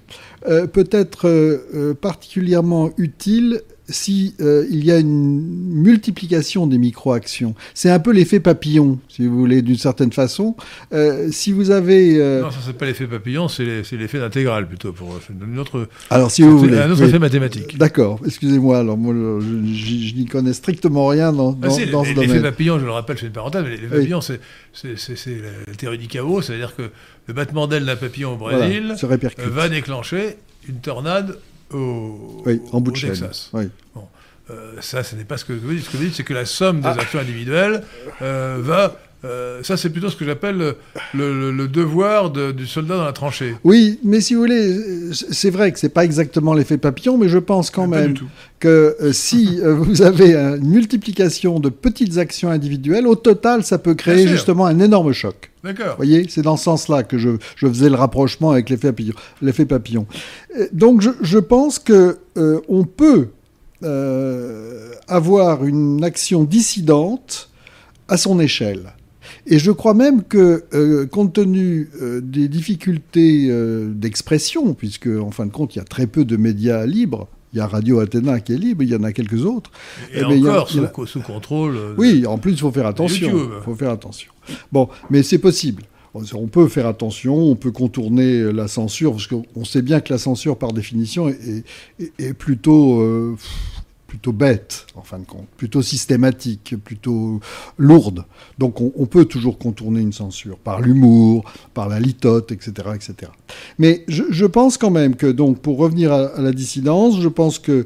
peut 0.46 0.88
être 0.92 1.94
particulièrement 2.00 2.92
utile 2.98 3.62
si 3.90 4.36
euh, 4.40 4.66
il 4.70 4.84
y 4.86 4.92
a 4.92 5.00
une 5.00 5.42
multiplication 5.70 6.68
des 6.68 6.78
micro-actions. 6.78 7.56
C'est 7.74 7.90
un 7.90 8.00
peu 8.00 8.12
l'effet 8.12 8.40
papillon, 8.40 9.00
si 9.08 9.28
vous 9.28 9.38
voulez, 9.38 9.62
d'une 9.62 9.78
certaine 9.78 10.12
façon. 10.12 10.56
Euh, 10.94 11.30
si 11.32 11.52
vous 11.52 11.72
avez... 11.72 12.20
Euh, 12.20 12.42
non, 12.42 12.52
ça 12.52 12.60
c'est 12.66 12.78
pas 12.78 12.86
l'effet 12.86 13.08
papillon, 13.08 13.48
c'est 13.48 13.84
l'effet 13.92 14.20
d'intégrale 14.20 14.68
plutôt, 14.68 14.94
pour 14.94 15.20
une 15.30 15.60
autre... 15.60 15.88
Alors 16.10 16.32
si 16.32 16.42
vous 16.42 16.58
voulez... 16.58 16.78
Un 16.78 16.92
autre 16.92 17.04
effet 17.04 17.20
mathématique. 17.20 17.78
D'accord, 17.78 18.20
excusez-moi, 18.26 18.80
alors 18.80 18.98
moi 18.98 19.14
je, 19.14 20.16
n'y 20.16 20.26
connais 20.26 20.54
strictement 20.54 21.08
rien 21.08 21.34
dans, 21.34 21.52
dans, 21.52 21.68
ah, 21.68 21.72
ce 21.72 21.90
domaine. 21.90 22.20
L'effet 22.20 22.42
papillon, 22.42 22.80
je 22.80 22.86
le 22.86 22.92
rappelle, 22.92 23.18
je 23.18 23.22
fais 23.22 23.28
une 23.28 23.34
parenthèse, 23.34 23.64
mais 23.64 23.72
l'effet 23.72 23.88
papillon, 23.88 24.22
c'est 24.22 24.40
la 24.84 25.74
théorie 25.76 25.98
du 25.98 26.08
chaos, 26.08 26.42
c'est-à-dire 26.42 26.76
que 26.76 26.90
le 27.28 27.34
battement 27.34 27.68
d'aile 27.68 27.86
d'un 27.86 27.96
papillon 27.96 28.34
au 28.34 28.38
Brésil 28.38 28.96
va 29.38 29.70
déclencher 29.70 30.38
une 30.68 30.80
tornade 30.80 31.38
au, 31.74 32.42
oui, 32.46 32.62
en 32.72 32.82
bout 32.82 32.92
de 32.92 33.00
Texas. 33.00 33.50
Oui. 33.54 33.70
Bon. 33.96 34.08
Euh, 34.52 34.74
ça, 34.82 35.04
ce 35.04 35.16
n'est 35.16 35.26
pas 35.26 35.38
ce 35.38 35.46
que 35.46 35.54
vous 35.54 35.74
dites. 35.74 35.86
Ce 35.86 35.90
que 35.90 35.98
vous 35.98 36.04
dites, 36.04 36.16
c'est 36.16 36.24
que 36.24 36.34
la 36.34 36.46
somme 36.46 36.82
des 36.82 36.88
ah. 36.88 36.98
actions 37.00 37.20
individuelles 37.20 37.84
euh, 38.22 38.58
va 38.60 38.98
euh, 39.26 39.62
ça, 39.64 39.76
c'est 39.76 39.90
plutôt 39.90 40.10
ce 40.10 40.16
que 40.16 40.24
j'appelle 40.24 40.76
le, 41.14 41.68
devoir 41.68 42.32
du 42.32 42.66
soldat 42.66 42.96
dans 42.96 43.04
la 43.04 43.12
tranchée. 43.12 43.54
Oui, 43.66 44.00
mais 44.02 44.22
si 44.22 44.34
vous 44.34 44.40
voulez, 44.40 45.12
c'est 45.12 45.50
vrai 45.50 45.74
que 45.74 45.80
c'est 45.80 45.90
pas 45.90 46.06
exactement 46.06 46.54
l'effet 46.54 46.78
papillon, 46.78 47.18
mais 47.18 47.28
je 47.28 47.38
pense 47.38 47.70
quand 47.70 47.88
même 47.88 48.14
que 48.60 48.96
si 49.12 49.60
vous 49.66 50.04
avez 50.04 50.36
une 50.36 50.70
multiplication 50.70 51.60
de 51.60 51.68
petites 51.68 52.18
actions 52.18 52.50
individuelles, 52.50 53.08
au 53.08 53.16
total, 53.16 53.66
ça 53.66 53.78
peut 53.78 53.94
créer 53.94 54.26
justement 54.26 54.66
un 54.66 54.80
énorme 54.80 55.12
choc. 55.12 55.49
D'accord. 55.64 55.92
Vous 55.92 55.98
voyez, 55.98 56.26
c'est 56.30 56.42
dans 56.42 56.58
ce 56.58 56.64
sens-là 56.64 57.04
que 57.04 57.18
je, 57.18 57.32
faisais 57.58 57.90
le 57.90 57.96
rapprochement 57.96 58.52
avec 58.52 58.70
l'effet 58.70 58.94
papillon. 58.94 59.14
Papillon. 59.68 60.08
Donc, 60.72 61.02
je, 61.02 61.10
je 61.22 61.38
pense 61.38 61.80
que 61.80 62.20
on 62.68 62.86
peut 62.86 63.30
avoir 65.08 65.66
une 65.66 66.04
action 66.04 66.44
dissidente 66.44 67.50
à 68.08 68.18
son 68.18 68.40
échelle. 68.40 68.94
Et 69.46 69.60
je 69.60 69.72
crois 69.72 69.94
même 69.94 70.24
que, 70.24 70.64
euh, 70.74 71.06
compte 71.06 71.34
tenu 71.34 71.90
euh, 72.02 72.22
des 72.22 72.48
difficultés 72.48 73.48
euh, 73.50 73.90
d'expression, 73.92 74.74
puisque 74.74 75.08
en 75.08 75.32
fin 75.32 75.46
de 75.46 75.52
compte, 75.52 75.76
il 75.76 75.80
y 75.80 75.82
a 75.82 75.86
très 75.86 76.08
peu 76.08 76.26
de 76.26 76.38
médias 76.38 76.86
libres, 76.86 77.28
il 77.54 77.58
y 77.58 77.62
a 77.62 77.68
Radio 77.68 78.00
Athéna 78.00 78.40
qui 78.42 78.54
est 78.54 78.58
libre, 78.58 78.84
il 78.84 78.90
y 78.90 78.96
en 78.96 79.04
a 79.04 79.12
quelques 79.12 79.46
autres. 79.46 79.72
Et, 80.14 80.24
encore, 80.24 80.70
sous, 80.70 81.22
contrôle. 81.22 81.80
Oui, 81.98 82.26
en 82.28 82.38
plus, 82.38 82.52
il 82.52 82.60
faut 82.60 82.72
faire 82.72 82.86
attention. 82.86 83.50
Il 83.58 83.64
faut 83.64 83.76
faire 83.76 83.90
attention. 83.92 84.32
Bon, 84.72 84.90
mais 85.10 85.24
c'est 85.24 85.40
possible. 85.40 85.84
On 86.14 86.48
peut 86.48 86.68
faire 86.68 86.88
attention, 86.88 87.36
on 87.36 87.56
peut 87.56 87.72
contourner 87.72 88.52
la 88.52 88.68
censure, 88.68 89.12
parce 89.12 89.28
qu'on 89.28 89.64
sait 89.64 89.82
bien 89.82 90.02
que 90.02 90.12
la 90.12 90.20
censure, 90.20 90.58
par 90.58 90.74
définition, 90.74 91.30
est, 91.30 92.34
plutôt, 92.34 93.00
euh, 93.02 93.36
plutôt 94.08 94.32
bête, 94.32 94.88
en 94.96 95.04
fin 95.04 95.20
de 95.20 95.26
compte, 95.26 95.48
plutôt 95.56 95.84
systématique, 95.84 96.76
plutôt 96.84 97.40
lourde. 97.78 98.26
Donc 98.58 98.82
on, 98.82 99.06
peut 99.06 99.26
toujours 99.26 99.60
contourner 99.60 100.02
une 100.02 100.12
censure, 100.12 100.58
par 100.58 100.82
l'humour, 100.82 101.46
par 101.76 101.88
la 101.88 102.00
litote, 102.00 102.52
etc. 102.52 102.90
etc. 102.96 103.32
Mais 103.78 104.04
je, 104.08 104.46
pense 104.46 104.78
quand 104.78 104.92
même 104.92 105.16
que, 105.16 105.28
donc, 105.28 105.60
pour 105.60 105.78
revenir 105.78 106.12
à, 106.12 106.42
la 106.42 106.52
dissidence, 106.52 107.22
je 107.22 107.30
pense 107.30 107.60
que 107.60 107.86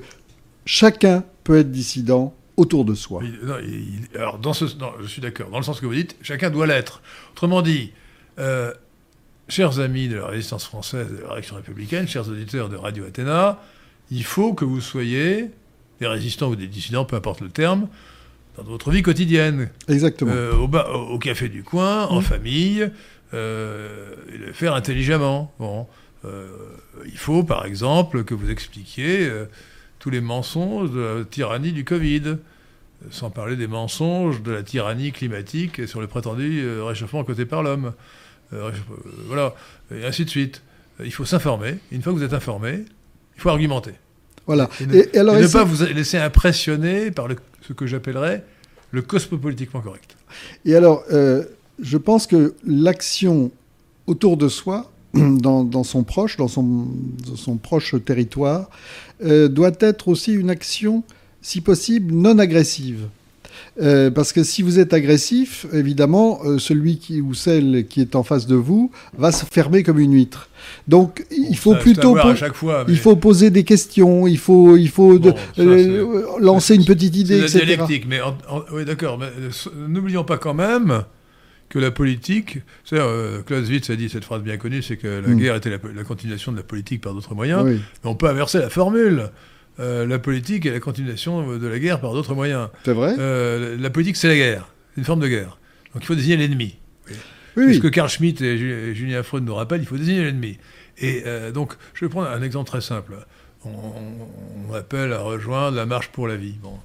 chacun 0.66 1.26
peut 1.44 1.58
être 1.58 1.72
dissident 1.72 2.34
autour 2.58 2.86
de 2.86 2.94
soi. 2.94 3.22
alors, 4.16 4.38
dans 4.38 4.54
ce, 4.54 4.66
je 5.02 5.08
suis 5.08 5.22
d'accord, 5.22 5.50
dans 5.50 5.58
le 5.58 5.64
sens 5.64 5.80
que 5.80 5.86
vous 5.86 5.94
dites, 5.94 6.16
chacun 6.22 6.50
doit 6.50 6.68
l'être. 6.68 7.02
Autrement 7.32 7.62
dit, 7.62 7.92
euh, 8.40 8.72
chers 9.50 9.80
amis 9.80 10.08
de 10.08 10.18
la 10.18 10.28
résistance 10.28 10.66
française 10.66 11.08
et 11.12 11.18
de 11.18 11.22
la 11.24 11.34
réaction 11.34 11.56
républicaine, 11.56 12.08
chers 12.08 12.28
auditeurs 12.30 12.70
de 12.70 12.76
Radio 12.76 13.06
Athéna, 13.06 13.62
il 14.12 14.24
faut 14.24 14.54
que 14.54 14.66
vous 14.66 14.82
soyez 14.82 15.50
des 16.00 16.08
résistants 16.08 16.50
ou 16.50 16.56
des 16.56 16.68
dissidents, 16.68 17.06
peu 17.06 17.16
importe 17.16 17.42
le 17.42 17.50
terme, 17.50 17.88
dans 18.58 18.64
votre 18.64 18.92
vie 18.92 19.02
quotidienne. 19.02 19.70
Exactement. 19.88 20.32
Euh, 20.34 20.54
au, 20.56 21.18
café 21.18 21.50
du 21.50 21.64
coin, 21.64 22.06
en 22.08 22.22
famille, 22.22 22.88
euh, 23.34 24.14
et 24.32 24.38
le 24.38 24.54
faire 24.54 24.76
intelligemment. 24.76 25.52
Bon, 25.58 25.88
il 27.06 27.18
faut, 27.18 27.44
par 27.44 27.66
exemple, 27.66 28.24
que 28.24 28.34
vous 28.34 28.50
expliquiez 28.50 29.30
tous 30.04 30.10
les 30.10 30.20
mensonges 30.20 30.92
de 30.92 31.00
la 31.00 31.24
tyrannie 31.24 31.72
du 31.72 31.86
Covid 31.86 32.36
sans 33.10 33.30
parler 33.30 33.56
des 33.56 33.68
mensonges 33.68 34.44
de 34.44 34.52
la 34.52 34.62
tyrannie 34.62 35.14
climatique 35.14 35.80
et 35.80 35.88
sur 35.88 36.02
le 36.02 36.08
prétendu 36.08 36.62
réchauffement 36.82 37.24
causé 37.24 37.46
par 37.46 37.64
l'homme. 37.64 37.94
Euh, 38.52 38.72
voilà, 39.28 39.56
et 39.96 40.04
ainsi 40.04 40.26
de 40.26 40.30
suite. 40.30 40.62
Il 41.02 41.14
faut 41.14 41.24
s'informer. 41.24 41.78
Une 41.94 42.02
fois 42.02 42.12
que 42.12 42.18
vous 42.18 42.24
êtes 42.24 42.34
informé, 42.34 42.84
il 43.36 43.42
faut 43.42 43.48
argumenter. 43.48 43.94
Voilà. 44.46 44.70
Et 44.82 44.86
ne, 45.18 45.52
pas 45.52 45.64
vous 45.64 45.86
laisser 45.86 46.18
impressionner 46.18 47.10
par 47.10 47.30
le, 47.30 47.38
ce 47.62 47.72
que 47.72 47.88
j'appellerais 47.88 48.44
le 48.92 49.02
cosmopolitiquement 49.04 49.80
correct. 49.80 50.18
Et 50.66 50.76
alors, 50.76 51.06
euh, 51.14 51.46
je 51.82 51.98
pense 51.98 52.28
que 52.28 52.56
l'action 52.66 53.52
autour 54.06 54.36
de 54.36 54.50
soi, 54.50 54.92
dans, 55.14 55.84
son 55.84 56.04
proche, 56.04 56.36
dans 56.36 56.50
son, 56.50 56.88
son 57.36 57.56
proche 57.56 57.96
territoire, 58.04 58.70
euh, 59.24 59.48
doit 59.48 59.72
être 59.80 60.08
aussi 60.08 60.34
une 60.34 60.50
action, 60.50 61.04
si 61.42 61.62
possible, 61.62 62.14
non 62.14 62.40
agressive. 62.40 63.08
Euh, 63.82 64.12
parce 64.12 64.34
que 64.34 64.44
si 64.44 64.62
vous 64.62 64.80
êtes 64.80 64.94
agressif, 64.94 65.66
évidemment, 65.74 66.42
euh, 66.46 66.60
celui 66.60 66.98
qui 66.98 67.22
ou 67.22 67.34
celle 67.34 67.88
qui 67.88 68.02
est 68.02 68.16
en 68.16 68.22
face 68.22 68.46
de 68.46 68.56
vous 68.56 68.92
va 69.18 69.32
se 69.32 69.46
fermer 69.46 69.82
comme 69.82 70.00
une 70.00 70.14
huître. 70.14 70.50
Donc, 70.88 71.26
il 71.32 71.58
faut 71.58 71.76
plutôt 71.76 72.16
il 72.88 72.98
faut 72.98 73.16
poser 73.16 73.50
des 73.50 73.64
questions, 73.64 74.28
il 74.28 74.38
faut 74.38 74.78
il 74.78 74.90
faut 74.90 75.20
euh, 75.60 76.26
lancer 76.40 76.76
une 76.76 76.86
petite 76.86 77.16
idée, 77.16 77.40
etc. 77.40 77.60
La 77.60 77.66
dialectique, 77.66 78.06
mais 78.08 78.20
oui, 78.72 78.86
d'accord. 78.86 79.18
Mais 79.18 79.28
n'oublions 79.88 80.24
pas 80.24 80.38
quand 80.38 80.54
même 80.54 81.04
que 81.74 81.80
la 81.80 81.90
politique, 81.90 82.60
c'est 82.86 83.00
Clausewitz 83.48 83.90
a 83.90 83.96
dit 83.96 84.08
cette 84.08 84.24
phrase 84.24 84.44
bien 84.44 84.58
connue, 84.58 84.84
c'est 84.84 84.96
que 84.96 85.08
la 85.08 85.28
mm. 85.28 85.38
guerre 85.40 85.56
était 85.56 85.72
la, 85.72 86.04
continuation 86.04 86.52
de 86.52 86.58
la 86.58 86.64
politique 86.64 87.02
par 87.02 87.16
d'autres 87.16 87.34
moyens. 87.34 87.66
Mais 87.66 87.80
on 88.04 88.14
peut 88.14 88.28
inverser 88.28 88.60
la 88.60 88.70
formule. 88.70 89.32
Euh, 89.80 90.06
la 90.06 90.20
politique 90.20 90.68
est 90.68 90.72
la 90.72 90.80
continuation 90.80 91.58
de 91.58 91.68
la 91.68 91.80
guerre 91.80 92.00
par 92.00 92.14
d'autres 92.14 92.36
moyens. 92.36 92.70
C'est 92.86 92.94
vrai 92.94 93.16
euh, 93.18 93.76
La 93.80 93.90
politique, 93.90 94.18
c'est 94.18 94.28
la 94.28 94.36
guerre. 94.36 94.68
C'est 94.94 95.02
une 95.02 95.06
forme 95.06 95.22
de 95.22 95.28
guerre. 95.28 95.58
Donc 95.96 96.04
il 96.04 96.06
faut 96.06 96.14
désigner 96.14 96.38
l'ennemi. 96.38 96.78
Oui. 97.58 97.74
Ce 97.74 97.80
que 97.80 97.88
Karl 97.88 98.08
Schmitt 98.08 98.40
et 98.42 98.94
Julien 98.94 99.24
Freud 99.24 99.44
nous 99.44 99.56
rappellent, 99.56 99.82
il 99.82 99.88
faut 99.88 99.98
désigner 99.98 100.26
l'ennemi. 100.26 100.60
Et 101.00 101.24
euh, 101.26 101.52
donc, 101.52 101.74
je 101.96 102.06
vais 102.06 102.10
prendre 102.10 102.30
un 102.30 102.42
exemple 102.44 102.70
très 102.70 102.82
simple. 102.82 103.16
On, 103.66 104.74
appelle 104.76 105.12
à 105.14 105.22
rejoindre 105.22 105.76
la 105.76 105.88
marche 105.88 106.10
pour 106.10 106.28
la 106.28 106.36
vie. 106.36 106.56
Bon. 106.62 106.78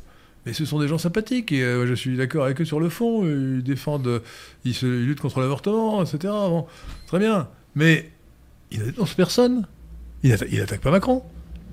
Mais 0.49 0.55
ce 0.55 0.65
sont 0.65 0.79
des 0.79 0.89
gens 0.89 0.97
sympathiques 0.97 1.53
et 1.53 1.61
je 1.61 1.93
suis 1.93 2.17
d'accord 2.17 2.47
avec 2.47 2.59
eux 2.63 2.65
sur 2.65 2.81
le 2.81 2.89
fond. 2.89 3.23
Ils 3.23 3.63
défendent, 3.63 4.23
ils, 4.65 4.73
se, 4.73 4.87
luttent 4.87 5.21
contre 5.21 5.41
l'avortement, 5.41 6.03
etc. 6.03 6.19
Bon, 6.23 6.67
très 7.07 7.19
bien. 7.19 7.51
Mais 7.75 8.11
ils 8.71 8.79
n'attaquent 8.79 9.15
personne. 9.15 9.67
Ils 10.23 10.31
n'attaquent 10.31 10.81
pas 10.81 10.91
Macron. 10.91 11.23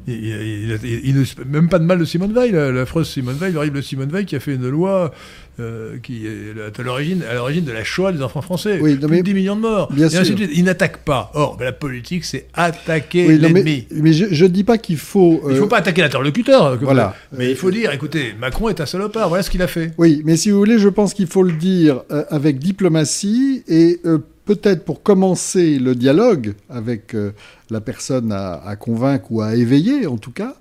Il, 0.07 0.79
il, 0.83 1.25
même 1.47 1.67
pas 1.67 1.79
de 1.79 1.83
mal 1.83 1.97
de 1.97 2.05
Simone 2.05 2.33
Veil, 2.33 2.51
la, 2.51 2.85
phrase 2.85 3.07
Simone 3.07 3.37
Veil, 3.37 3.53
l'horrible 3.53 3.81
Simone 3.81 4.09
Veil 4.09 4.25
qui 4.25 4.35
a 4.35 4.39
fait 4.39 4.53
une 4.53 4.69
loi 4.69 5.11
euh, 5.59 5.97
qui 6.03 6.27
est 6.27 6.79
à 6.79 6.83
l'origine, 6.83 7.23
à 7.23 7.33
l'origine 7.33 7.63
de 7.63 7.71
la 7.71 7.83
Shoah 7.83 8.11
des 8.11 8.21
enfants 8.21 8.41
français. 8.41 8.77
Oui, 8.81 8.97
Plus 8.97 9.17
de 9.17 9.23
10 9.23 9.33
millions 9.33 9.55
de 9.55 9.61
morts. 9.61 9.91
Bien 9.91 10.09
sûr. 10.09 10.23
Il 10.53 10.65
n'attaque 10.65 10.97
pas. 11.05 11.31
Or, 11.33 11.57
ben, 11.57 11.65
la 11.65 11.71
politique, 11.71 12.25
c'est 12.25 12.47
attaquer 12.53 13.37
l'ennemi. 13.37 13.87
Mais, 13.91 14.13
je 14.13 14.43
ne 14.43 14.49
dis 14.49 14.63
pas 14.63 14.77
qu'il 14.77 14.97
faut. 14.97 15.41
Il 15.45 15.51
ne 15.51 15.55
faut 15.55 15.65
euh, 15.65 15.67
pas 15.69 15.77
attaquer 15.77 16.01
l'interlocuteur. 16.01 16.77
Voilà. 16.81 17.15
Mais 17.37 17.49
il 17.49 17.55
faut 17.55 17.71
dire, 17.71 17.91
écoutez, 17.91 18.35
Macron 18.39 18.69
est 18.69 18.81
un 18.81 18.85
salopard. 18.85 19.29
Voilà 19.29 19.43
ce 19.43 19.49
qu'il 19.49 19.61
a 19.61 19.67
fait. 19.67 19.93
Oui, 19.97 20.21
mais 20.25 20.35
si 20.35 20.51
vous 20.51 20.57
voulez, 20.57 20.77
je 20.77 20.89
pense 20.89 21.13
qu'il 21.13 21.27
faut 21.27 21.43
le 21.43 21.53
dire 21.53 22.03
euh, 22.11 22.25
avec 22.29 22.59
diplomatie 22.59 23.63
et 23.67 23.99
peut-être 24.45 24.85
pour 24.85 25.03
commencer 25.03 25.79
le 25.79 25.95
dialogue 25.95 26.53
avec 26.69 27.15
euh, 27.15 27.31
la 27.69 27.81
personne 27.81 28.31
à, 28.31 28.75
convaincre 28.79 29.31
ou 29.31 29.41
à 29.41 29.55
éveiller, 29.55 30.07
en 30.07 30.17
tout 30.17 30.31
cas, 30.31 30.55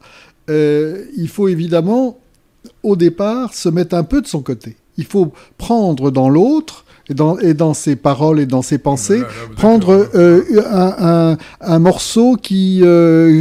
euh, 0.50 1.04
il 1.16 1.28
faut 1.28 1.48
évidemment, 1.48 2.18
au 2.82 2.96
départ, 2.96 3.54
se 3.54 3.68
mettre 3.68 3.94
un 3.94 4.04
peu 4.04 4.20
de 4.22 4.26
son 4.26 4.42
côté. 4.42 4.76
Il 4.96 5.04
faut 5.04 5.32
prendre 5.58 6.10
dans 6.10 6.28
l'autre 6.28 6.84
et 7.08 7.14
dans, 7.14 7.38
et 7.38 7.52
dans 7.52 7.74
ses 7.74 7.96
paroles 7.96 8.40
et 8.40 8.46
dans 8.46 8.62
ses 8.62 8.78
pensées, 8.78 9.22
prendre 9.56 10.08
euh, 10.14 11.36
un, 11.60 11.78
morceau 11.78 12.36
qui, 12.36 12.78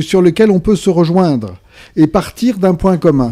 sur 0.02 0.22
lequel 0.22 0.52
on 0.52 0.60
peut 0.60 0.76
se 0.76 0.90
rejoindre 0.90 1.56
et 1.96 2.08
partir 2.08 2.58
d'un 2.58 2.74
point 2.74 2.98
commun. 2.98 3.32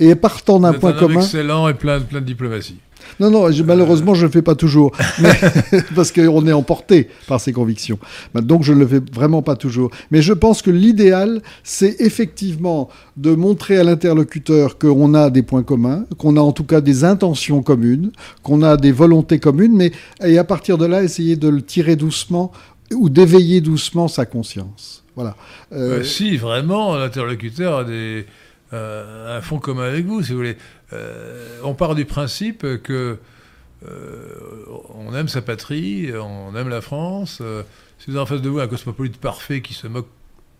et 0.00 0.14
partant 0.14 0.60
d'un 0.60 0.72
point 0.72 0.92
commun. 0.92 1.20
Excellent 1.20 1.68
et 1.68 1.74
plein, 1.74 2.00
plein 2.00 2.20
de 2.20 2.26
diplomatie. 2.26 2.78
Non, 3.20 3.30
non, 3.30 3.48
malheureusement, 3.64 4.14
je 4.14 4.22
ne 4.22 4.26
le 4.26 4.32
fais 4.32 4.42
pas 4.42 4.54
toujours. 4.54 4.92
parce 5.94 6.12
qu'on 6.12 6.46
est 6.46 6.52
emporté 6.52 7.08
par 7.26 7.40
ses 7.40 7.52
convictions. 7.52 7.98
Bah, 8.34 8.40
donc, 8.40 8.62
je 8.62 8.72
ne 8.72 8.80
le 8.80 8.86
fais 8.86 9.00
vraiment 9.12 9.42
pas 9.42 9.56
toujours. 9.56 9.90
Mais 10.10 10.22
je 10.22 10.32
pense 10.32 10.62
que 10.62 10.70
l'idéal, 10.70 11.42
c'est 11.62 12.00
effectivement 12.00 12.88
de 13.16 13.34
montrer 13.34 13.78
à 13.78 13.84
l'interlocuteur 13.84 14.78
qu'on 14.78 15.14
a 15.14 15.30
des 15.30 15.42
points 15.42 15.62
communs, 15.62 16.04
qu'on 16.18 16.36
a 16.36 16.40
en 16.40 16.52
tout 16.52 16.64
cas 16.64 16.80
des 16.80 17.04
intentions 17.04 17.62
communes, 17.62 18.12
qu'on 18.42 18.62
a 18.62 18.76
des 18.76 18.92
volontés 18.92 19.38
communes, 19.38 19.74
mais 19.74 19.92
et 20.24 20.38
à 20.38 20.44
partir 20.44 20.78
de 20.78 20.86
là, 20.86 21.02
essayer 21.02 21.36
de 21.36 21.48
le 21.48 21.62
tirer 21.62 21.96
doucement 21.96 22.52
ou 22.94 23.08
d'éveiller 23.08 23.60
doucement 23.60 24.08
sa 24.08 24.26
conscience. 24.26 25.04
Voilà. 25.14 25.36
Euh, 25.72 26.04
si 26.04 26.36
vraiment 26.36 26.96
l'interlocuteur 26.96 27.78
a 27.78 27.84
des, 27.84 27.92
euh, 27.92 28.22
un 28.72 29.40
fond 29.40 29.58
commun 29.58 29.84
avec 29.84 30.04
vous, 30.04 30.22
si 30.22 30.32
vous 30.32 30.38
voulez. 30.38 30.56
Euh, 30.92 31.60
on 31.62 31.74
part 31.74 31.94
du 31.94 32.04
principe 32.04 32.62
que 32.82 33.18
euh, 33.86 34.34
on 34.94 35.14
aime 35.14 35.28
sa 35.28 35.42
patrie, 35.42 36.10
on 36.14 36.54
aime 36.56 36.68
la 36.68 36.80
France. 36.80 37.38
Euh, 37.40 37.62
si 37.98 38.10
vous 38.10 38.16
avez 38.16 38.22
en 38.22 38.26
face 38.26 38.42
de 38.42 38.48
vous 38.48 38.60
un 38.60 38.68
cosmopolite 38.68 39.18
parfait 39.18 39.60
qui 39.60 39.74
se 39.74 39.86
moque 39.86 40.08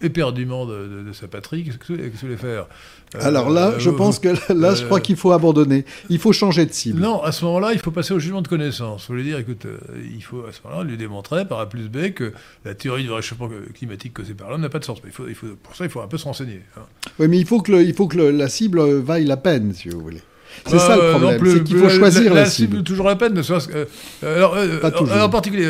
éperdument 0.00 0.66
de, 0.66 1.12
sa 1.12 1.28
patrie, 1.28 1.64
qu'est-ce 1.64 1.78
que 1.78 1.92
vous 1.92 2.10
voulez 2.22 2.36
faire 2.36 2.66
Alors 3.14 3.50
là, 3.50 3.74
je 3.78 3.90
pense 3.90 4.18
que 4.18 4.28
là, 4.52 4.74
je 4.74 4.84
crois 4.84 5.00
qu'il 5.00 5.16
faut 5.16 5.32
abandonner. 5.32 5.84
Il 6.08 6.18
faut 6.18 6.32
changer 6.32 6.66
de 6.66 6.72
cible. 6.72 7.00
Non, 7.00 7.22
à 7.22 7.32
ce 7.32 7.44
moment-là, 7.44 7.72
il 7.72 7.78
faut 7.78 7.90
passer 7.90 8.14
au 8.14 8.18
jugement 8.18 8.42
de 8.42 8.48
connaissance. 8.48 9.06
Vous 9.08 9.14
voulez 9.14 9.24
dire, 9.24 9.38
écoute, 9.38 9.66
il 10.14 10.22
faut 10.22 10.44
à 10.48 10.52
ce 10.52 10.60
moment-là 10.64 10.84
lui 10.84 10.96
démontrer 10.96 11.46
par 11.46 11.60
A 11.60 11.68
plus 11.68 11.88
B 11.88 12.12
que 12.12 12.32
la 12.64 12.74
théorie 12.74 13.04
du 13.04 13.10
réchauffement 13.10 13.48
climatique 13.74 14.14
causée 14.14 14.34
par 14.34 14.50
l'homme 14.50 14.60
n'a 14.60 14.68
pas 14.68 14.78
de 14.78 14.84
sens. 14.84 14.98
Mais 15.02 15.10
il 15.10 15.14
faut, 15.14 15.28
il 15.28 15.34
faut, 15.34 15.46
pour 15.62 15.74
ça, 15.74 15.84
il 15.84 15.90
faut 15.90 16.00
un 16.00 16.08
peu 16.08 16.18
se 16.18 16.24
renseigner. 16.24 16.62
Hein. 16.76 16.82
Oui, 17.18 17.28
mais 17.28 17.38
il 17.38 17.46
faut 17.46 17.60
que, 17.60 17.72
il 17.72 17.94
faut 17.94 18.06
que 18.06 18.18
la 18.18 18.48
cible 18.48 18.80
vaille 19.00 19.24
la 19.24 19.36
peine, 19.36 19.74
si 19.74 19.88
vous 19.88 20.00
voulez. 20.00 20.22
C'est 20.66 20.78
ça 20.78 20.96
le 20.96 21.02
euh, 21.02 21.10
problème, 21.12 21.40
c'est 21.46 21.64
qu'il 21.64 21.76
faut 21.76 21.88
choisir 21.88 22.34
la, 22.34 22.46
cible. 22.46 22.82
toujours 22.82 23.06
la 23.06 23.16
peine. 23.16 23.38
Euh, 23.38 23.84
alors, 24.22 24.54
euh, 24.56 25.22
en 25.22 25.28
particulier, 25.28 25.68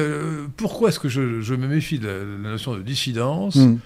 pourquoi 0.57 0.89
est-ce 0.89 0.99
que 0.99 1.09
je, 1.09 1.21
me 1.55 1.67
méfie 1.67 1.99
de 1.99 2.09
la, 2.09 2.51
notion 2.51 2.75
de 2.75 2.83
dissidence 2.83 3.57
hmm. 3.57 3.79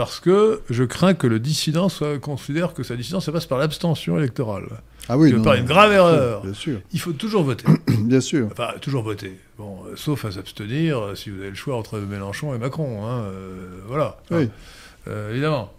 Parce 0.00 0.18
que 0.18 0.62
je 0.70 0.82
crains 0.82 1.12
que 1.12 1.26
le 1.26 1.38
dissident 1.38 1.90
soit, 1.90 2.18
considère 2.18 2.72
que 2.72 2.82
sa 2.82 2.96
dissidence 2.96 3.26
se 3.26 3.30
passe 3.30 3.44
par 3.44 3.58
l'abstention 3.58 4.16
électorale. 4.16 4.64
Ah 5.10 5.18
oui, 5.18 5.30
pas 5.42 5.58
une 5.58 5.66
grave 5.66 5.92
erreur. 5.92 6.40
Bien 6.42 6.54
sûr. 6.54 6.80
Il 6.94 7.00
faut 7.00 7.12
toujours 7.12 7.42
voter. 7.42 7.66
bien 7.98 8.22
sûr. 8.22 8.48
Enfin, 8.50 8.70
toujours 8.80 9.02
voter. 9.02 9.38
Bon, 9.58 9.76
sauf 9.96 10.24
à 10.24 10.30
s'abstenir 10.30 11.12
si 11.16 11.28
vous 11.28 11.40
avez 11.40 11.50
le 11.50 11.54
choix 11.54 11.76
entre 11.76 11.98
Mélenchon 11.98 12.54
et 12.54 12.58
Macron. 12.58 13.06
Hein, 13.06 13.24
voilà. 13.88 14.16
Oui. 14.30 14.48
évidemment. 15.30 15.70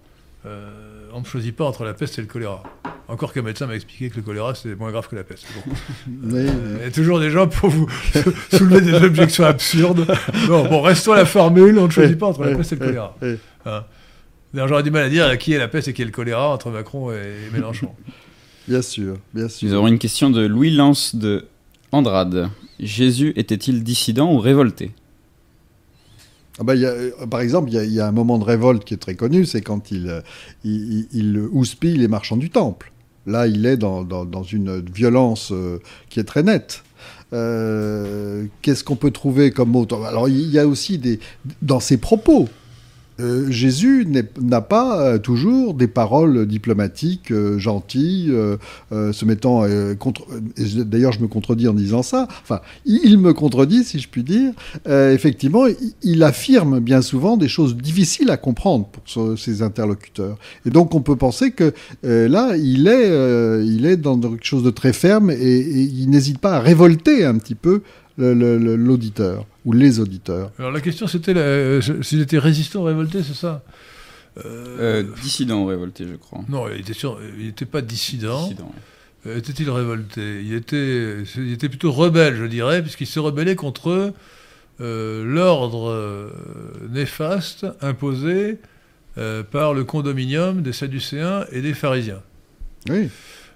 on 0.45 1.19
ne 1.19 1.25
choisit 1.25 1.55
pas 1.55 1.65
entre 1.65 1.83
la 1.83 1.95
peste 1.95 2.19
et 2.19 2.21
le 2.21 2.27
choléra. 2.27 2.61
Encore 3.07 3.33
qu'un 3.33 3.41
médecin 3.41 3.65
m'a 3.65 3.73
expliqué 3.73 4.11
que 4.11 4.17
le 4.17 4.21
choléra, 4.21 4.53
c'est 4.53 4.75
moins 4.75 4.91
grave 4.91 5.07
que 5.07 5.15
la 5.15 5.23
peste. 5.23 5.47
Il 6.07 6.79
y 6.79 6.85
a 6.85 6.91
toujours 6.91 7.19
des 7.19 7.31
gens 7.31 7.47
pour 7.47 7.69
vous 7.69 7.89
soulever 8.53 8.81
des 8.81 8.93
objections 9.03 9.45
absurdes. 9.45 10.05
Bon 10.47 10.81
restons 10.83 11.13
à 11.13 11.17
la 11.17 11.25
formule, 11.25 11.79
on 11.79 11.87
ne 11.87 11.91
choisit 11.91 12.19
pas 12.19 12.27
entre 12.27 12.43
la 12.43 12.55
peste 12.55 12.73
et 12.73 12.75
le 12.75 12.85
choléra. 12.85 13.17
Hein. 13.65 13.83
J'aurais 14.53 14.83
du 14.83 14.91
mal 14.91 15.03
à 15.03 15.09
dire 15.09 15.37
qui 15.37 15.53
est 15.53 15.57
la 15.57 15.67
peste 15.67 15.87
et 15.87 15.93
qui 15.93 16.01
est 16.01 16.05
le 16.05 16.11
choléra 16.11 16.53
entre 16.53 16.69
Macron 16.69 17.11
et 17.11 17.35
Mélenchon. 17.53 17.91
Bien 18.67 18.83
sûr, 18.83 19.17
bien 19.33 19.49
sûr. 19.49 19.67
Nous 19.67 19.73
avons 19.73 19.87
une 19.87 19.97
question 19.97 20.29
de 20.29 20.45
Louis 20.45 20.69
Lance 20.69 21.15
de 21.15 21.45
Andrade. 21.91 22.47
Jésus 22.79 23.33
était-il 23.35 23.83
dissident 23.83 24.31
ou 24.31 24.37
révolté? 24.37 24.91
Ah 26.59 26.63
bah, 26.63 26.75
y 26.75 26.85
a, 26.85 26.93
par 27.29 27.41
exemple, 27.41 27.71
il 27.73 27.91
y, 27.91 27.99
a 27.99 28.07
un 28.07 28.11
moment 28.11 28.37
de 28.37 28.43
révolte 28.43 28.85
qui 28.85 28.93
est 28.93 28.97
très 28.97 29.15
connu, 29.15 29.45
c'est 29.45 29.61
quand 29.61 29.89
il, 29.89 30.21
il, 30.63 31.07
il, 31.11 31.39
houspille 31.51 31.97
les 31.97 32.07
marchands 32.07 32.37
du 32.37 32.51
temple. 32.51 32.93
Là, 33.25 33.47
il 33.47 33.65
est 33.65 33.77
dans, 33.77 34.03
dans, 34.03 34.25
dans 34.25 34.43
une 34.43 34.79
violence 34.79 35.51
qui 36.09 36.19
est 36.19 36.23
très 36.23 36.43
nette. 36.43 36.83
Euh, 37.33 38.45
Qu'est-ce 38.61 38.83
qu'on 38.83 38.95
peut 38.95 39.11
trouver 39.11 39.51
comme 39.51 39.69
mot 39.69 39.87
Alors, 39.91 40.29
il 40.29 40.49
y 40.49 40.59
a 40.59 40.67
aussi 40.67 40.97
des, 40.97 41.19
dans 41.61 41.79
ses 41.79 41.97
propos, 41.97 42.49
euh, 43.21 43.51
Jésus 43.51 44.07
n'a 44.39 44.61
pas 44.61 45.01
euh, 45.01 45.17
toujours 45.17 45.73
des 45.73 45.87
paroles 45.87 46.45
diplomatiques 46.45 47.31
euh, 47.31 47.59
gentilles, 47.59 48.33
se 48.91 49.25
mettant 49.25 49.65
contre. 49.99 50.25
D'ailleurs, 50.57 51.11
je 51.11 51.19
me 51.19 51.27
contredis 51.27 51.67
en 51.67 51.73
disant 51.73 52.03
ça. 52.03 52.27
Enfin, 52.41 52.61
il, 52.85 53.17
me 53.17 53.33
contredit, 53.33 53.83
si 53.83 53.99
je 53.99 54.07
puis 54.07 54.23
dire. 54.23 54.51
effectivement, 54.87 55.65
il, 56.03 56.23
affirme 56.23 56.79
bien 56.79 57.01
souvent 57.01 57.37
des 57.37 57.47
choses 57.47 57.75
difficiles 57.75 58.29
à 58.29 58.37
comprendre 58.37 58.87
pour 58.87 59.37
ses 59.37 59.61
interlocuteurs. 59.61 60.37
Et 60.65 60.69
donc, 60.69 60.93
on 60.93 61.01
peut 61.01 61.15
penser 61.15 61.51
que 61.51 61.73
là, 62.03 62.55
il 62.57 62.87
est, 62.87 63.65
il 63.65 63.85
est 63.85 63.97
dans 63.97 64.19
quelque 64.19 64.45
chose 64.45 64.63
de 64.63 64.71
très 64.71 64.93
ferme 64.93 65.31
et, 65.31 65.35
et 65.35 65.81
il 65.81 66.09
n'hésite 66.09 66.39
pas 66.39 66.57
à 66.57 66.59
révolter 66.59 67.25
un 67.25 67.37
petit 67.37 67.55
peu 67.55 67.81
l'auditeur 68.21 69.45
ou 69.65 69.73
les 69.73 69.99
auditeurs. 69.99 70.51
Alors 70.59 70.71
la 70.71 70.81
question 70.81 71.07
c'était 71.07 71.35
euh, 71.35 71.81
s'il 72.01 72.21
était 72.21 72.39
résistant 72.39 72.81
ou 72.81 72.83
révolté, 72.83 73.23
c'est 73.23 73.35
ça? 73.35 73.63
Euh, 74.45 75.03
Dissident 75.21 75.61
ou 75.61 75.65
révolté, 75.65 76.05
je 76.09 76.15
crois. 76.15 76.39
Non, 76.47 76.67
il 76.69 76.81
était 76.81 76.93
il 77.37 77.45
n'était 77.47 77.65
pas 77.65 77.81
dissident. 77.81 78.49
Euh, 79.27 79.37
était-il 79.37 79.69
révolté? 79.69 80.41
Il 80.41 80.53
était, 80.53 81.17
il 81.35 81.51
était 81.51 81.69
plutôt 81.69 81.91
rebelle, 81.91 82.35
je 82.35 82.45
dirais, 82.45 82.81
puisqu'il 82.81 83.07
s'est 83.07 83.19
rebellé 83.19 83.55
contre 83.55 84.13
l'ordre 84.79 86.31
néfaste 86.89 87.67
imposé 87.81 88.57
par 89.51 89.75
le 89.75 89.83
condominium 89.83 90.63
des 90.63 90.73
Sadducéens 90.73 91.45
et 91.51 91.61
des 91.61 91.75
pharisiens. 91.75 92.21
Oui. 92.89 93.09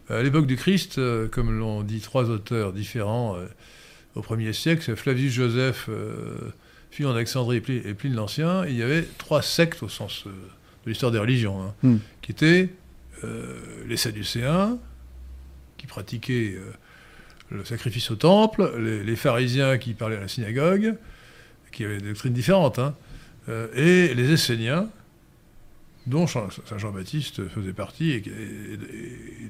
À 0.07 0.21
l'époque 0.21 0.45
du 0.45 0.55
Christ, 0.55 0.99
comme 1.31 1.57
l'ont 1.57 1.81
dit 1.81 1.99
trois 1.99 2.29
auteurs 2.29 2.73
différents, 2.73 3.37
au 4.15 4.21
1er 4.21 4.53
siècle, 4.53 4.81
c'est 4.85 4.95
Flavius 4.95 5.33
Joseph, 5.33 5.87
euh, 5.89 6.51
en 7.03 7.11
Alexandrie 7.11 7.57
et 7.57 7.93
Pline 7.93 8.15
l'Ancien, 8.15 8.65
il 8.65 8.75
y 8.75 8.83
avait 8.83 9.05
trois 9.17 9.41
sectes 9.41 9.83
au 9.83 9.89
sens 9.89 10.23
euh, 10.27 10.29
de 10.29 10.89
l'histoire 10.89 11.11
des 11.11 11.19
religions, 11.19 11.61
hein, 11.61 11.73
hmm. 11.83 11.97
qui 12.21 12.31
étaient 12.31 12.69
euh, 13.23 13.59
les 13.87 13.97
Sadducéens, 13.97 14.77
qui 15.77 15.87
pratiquaient 15.87 16.55
euh, 16.55 16.71
le 17.49 17.65
sacrifice 17.65 18.11
au 18.11 18.15
temple, 18.15 18.71
les, 18.79 19.15
pharisiens 19.15 19.77
qui 19.77 19.93
parlaient 19.93 20.17
à 20.17 20.21
la 20.21 20.27
synagogue, 20.27 20.95
qui 21.71 21.83
avaient 21.83 21.97
des 21.97 22.07
doctrines 22.09 22.33
différentes, 22.33 22.79
hein, 22.79 22.95
et 23.75 24.13
les 24.15 24.31
Esséniens, 24.31 24.89
dont 26.07 26.25
Saint 26.25 26.49
Jean-Baptiste 26.77 27.47
faisait 27.49 27.73
partie, 27.73 28.11
et, 28.11 28.23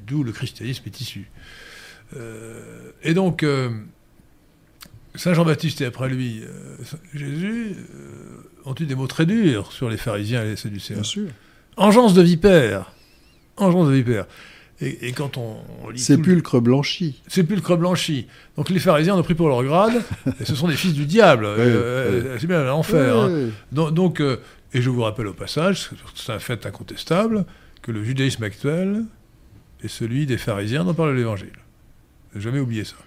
d'où 0.05 0.23
le 0.23 0.33
christianisme 0.33 0.83
est 0.87 0.99
issu. 0.99 1.29
et 3.03 3.13
donc, 3.13 3.45
Saint 5.17 5.33
Jean-Baptiste 5.33 5.81
et 5.81 5.85
après 5.85 6.09
lui 6.09 6.41
euh, 6.43 6.77
Jésus 7.13 7.75
euh, 7.77 8.69
ont 8.69 8.75
eu 8.79 8.85
des 8.85 8.95
mots 8.95 9.07
très 9.07 9.25
durs 9.25 9.71
sur 9.71 9.89
les 9.89 9.97
pharisiens 9.97 10.43
et 10.43 10.49
les 10.49 10.55
Sadducéens. 10.55 10.97
Bien 10.97 11.03
sûr. 11.03 11.27
Engeance 11.77 12.13
de 12.13 12.21
vipère. 12.21 12.91
Engeance 13.57 13.87
de 13.87 13.93
vipère. 13.93 14.25
Et, 14.81 15.13
quand 15.13 15.37
on, 15.37 15.55
lit. 15.89 15.99
Sépulcre 15.99 16.59
blanchi. 16.59 17.21
Sépulcre 17.27 17.77
blanchi. 17.77 18.27
Donc 18.57 18.69
les 18.69 18.79
pharisiens 18.79 19.15
ont 19.15 19.23
pris 19.23 19.33
pour 19.33 19.47
leur 19.47 19.63
grade, 19.63 20.01
et 20.41 20.43
ce 20.43 20.53
sont 20.53 20.67
des 20.67 20.75
fils 20.75 20.93
du 20.93 21.05
diable. 21.05 21.45
Euh, 21.45 22.37
c'est 22.37 22.47
bien 22.47 22.61
l'enfer. 22.63 23.15
Hein. 23.17 23.51
Donc, 23.71 24.19
et 24.19 24.81
je 24.81 24.89
vous 24.89 25.01
rappelle 25.01 25.27
au 25.27 25.33
passage, 25.33 25.91
c'est 26.13 26.33
un 26.33 26.39
fait 26.39 26.65
incontestable, 26.65 27.45
que 27.81 27.93
le 27.93 28.03
judaïsme 28.03 28.43
actuel 28.43 29.05
est 29.81 29.87
celui 29.87 30.25
des 30.25 30.37
pharisiens 30.37 30.83
dont 30.83 30.93
parle 30.93 31.15
l'Évangile. 31.15 31.53
Jamais 32.35 32.59
oublié 32.59 32.83
ça. 32.83 32.97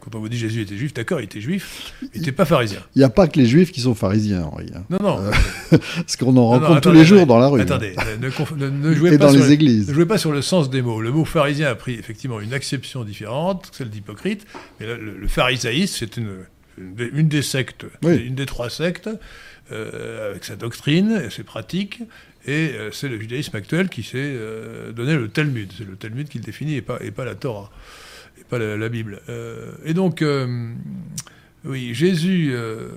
Quand 0.00 0.14
on, 0.14 0.20
vous 0.20 0.28
dit 0.28 0.38
Jésus 0.38 0.62
était 0.62 0.76
juif, 0.76 0.94
d'accord, 0.94 1.20
il 1.20 1.24
était 1.24 1.40
juif, 1.40 1.92
il 2.14 2.20
n'était 2.20 2.32
pas 2.32 2.44
pharisien. 2.44 2.80
Il 2.94 2.98
n'y 2.98 3.04
a 3.04 3.08
pas 3.08 3.26
que 3.26 3.38
les 3.38 3.46
juifs 3.46 3.72
qui 3.72 3.80
sont 3.80 3.94
pharisiens, 3.94 4.44
Henri. 4.44 4.70
Hein. 4.74 4.84
Non, 4.90 4.98
non. 5.00 5.18
Euh, 5.20 5.30
parce 5.96 6.16
qu'on 6.16 6.36
en 6.36 6.46
rencontre 6.46 6.80
tous 6.80 6.92
les 6.92 7.04
jours 7.04 7.26
dans 7.26 7.38
la 7.38 7.48
rue. 7.48 7.60
Attendez, 7.60 7.94
ne, 8.20 8.94
jouez 8.94 9.14
Et 9.14 9.18
pas 9.18 9.26
dans 9.26 9.32
sur 9.32 9.42
les 9.42 9.52
églises. 9.52 9.88
Ne 9.88 9.94
jouez 9.94 10.06
pas 10.06 10.18
sur 10.18 10.32
le 10.32 10.42
sens 10.42 10.70
des 10.70 10.82
mots. 10.82 11.00
Le 11.00 11.10
mot 11.10 11.24
pharisien 11.24 11.68
a 11.68 11.74
pris 11.74 11.94
effectivement 11.94 12.40
une 12.40 12.54
acception 12.54 13.04
différente, 13.04 13.68
celle 13.72 13.90
d'hypocrite, 13.90 14.46
mais 14.80 14.86
le, 14.86 15.26
pharisaïsme, 15.28 15.96
c'est 15.98 16.16
une, 16.16 16.36
une, 16.78 17.28
des 17.28 17.42
sectes, 17.42 17.86
une 18.02 18.34
des 18.34 18.46
trois 18.46 18.70
sectes, 18.70 19.10
euh, 19.72 20.30
avec 20.30 20.44
sa 20.44 20.56
doctrine 20.56 21.22
et 21.26 21.30
ses 21.30 21.42
pratiques, 21.42 22.00
et 22.46 22.70
euh, 22.74 22.90
c'est 22.92 23.08
le 23.08 23.18
judaïsme 23.18 23.56
actuel 23.56 23.88
qui 23.88 24.04
s'est 24.04 24.36
donné 24.94 25.16
le 25.16 25.28
Talmud. 25.28 25.72
C'est 25.76 25.86
le 25.86 25.96
Talmud 25.96 26.28
qui 26.28 26.38
le 26.38 26.44
définit 26.44 26.74
et 26.74 26.82
pas, 26.82 26.98
et 27.00 27.10
pas 27.10 27.24
la 27.24 27.34
Torah 27.34 27.72
pas 28.44 28.58
la, 28.58 28.88
Bible. 28.88 29.20
Euh, 29.28 29.72
et 29.84 29.94
donc, 29.94 30.22
euh, 30.22 30.72
oui, 31.64 31.94
Jésus, 31.94 32.50
euh, 32.52 32.88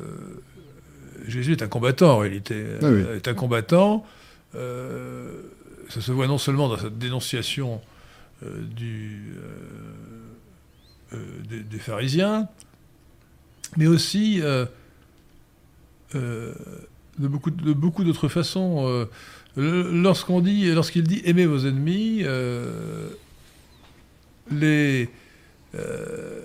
Jésus 1.27 1.53
est 1.53 1.63
un 1.63 1.67
combattant 1.67 2.15
en 2.15 2.17
réalité. 2.19 2.65
Ah 2.81 2.89
est 3.15 3.27
un 3.27 3.33
combattant. 3.33 4.05
ça 4.53 6.01
se 6.01 6.11
voit 6.11 6.27
non 6.27 6.37
seulement 6.37 6.69
dans 6.69 6.77
sa 6.77 6.89
dénonciation 6.89 7.81
du, 8.41 9.33
des, 11.11 11.79
pharisiens, 11.79 12.47
mais 13.77 13.87
aussi 13.87 14.41
de 14.41 14.67
beaucoup, 17.17 17.51
de 17.51 17.73
beaucoup 17.73 18.03
d'autres 18.03 18.29
façons. 18.29 19.07
lorsqu'on 19.55 20.41
dit, 20.41 20.71
lorsqu'il 20.71 21.03
dit 21.03 21.21
aimez 21.25 21.45
vos 21.45 21.65
ennemis, 21.65 22.23
les, 24.51 25.09
euh, 25.75 26.41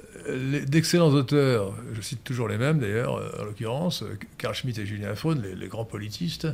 d'excellents 0.66 1.10
auteurs, 1.10 1.74
je 1.94 2.00
cite 2.02 2.22
toujours 2.24 2.48
les 2.48 2.58
mêmes 2.58 2.78
d'ailleurs, 2.78 3.16
euh, 3.16 3.30
en 3.40 3.44
l'occurrence, 3.44 4.04
Carl 4.36 4.54
Schmitt 4.54 4.78
et 4.78 4.86
Julien 4.86 5.14
Faune, 5.14 5.42
les, 5.58 5.68
grands 5.68 5.86
politistes, 5.86 6.46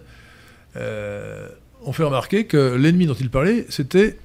euh, 0.77 1.49
ont 1.83 1.93
fait 1.93 2.05
remarquer 2.05 2.47
que 2.47 2.75
l'ennemi 2.75 3.07
dont 3.07 3.15
ils 3.15 3.31
parlaient, 3.31 3.67
c'était 3.71 4.19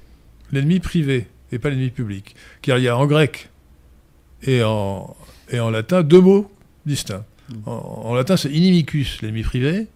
l'ennemi 0.52 0.78
privé 0.78 1.26
et 1.50 1.58
pas 1.58 1.70
l'ennemi 1.70 1.90
public. 1.90 2.36
Car 2.62 2.78
il 2.78 2.84
y 2.84 2.88
a 2.88 2.96
en 2.96 3.06
grec 3.06 3.50
et 4.42 4.62
en, 4.62 5.16
et 5.50 5.58
en 5.58 5.70
latin 5.70 6.02
deux 6.02 6.20
mots 6.20 6.50
distincts. 6.84 7.24
En, 7.64 7.72
en 7.72 8.14
latin, 8.14 8.36
c'est 8.36 8.50
inimicus, 8.50 9.22
l'ennemi 9.22 9.42
privé, 9.42 9.86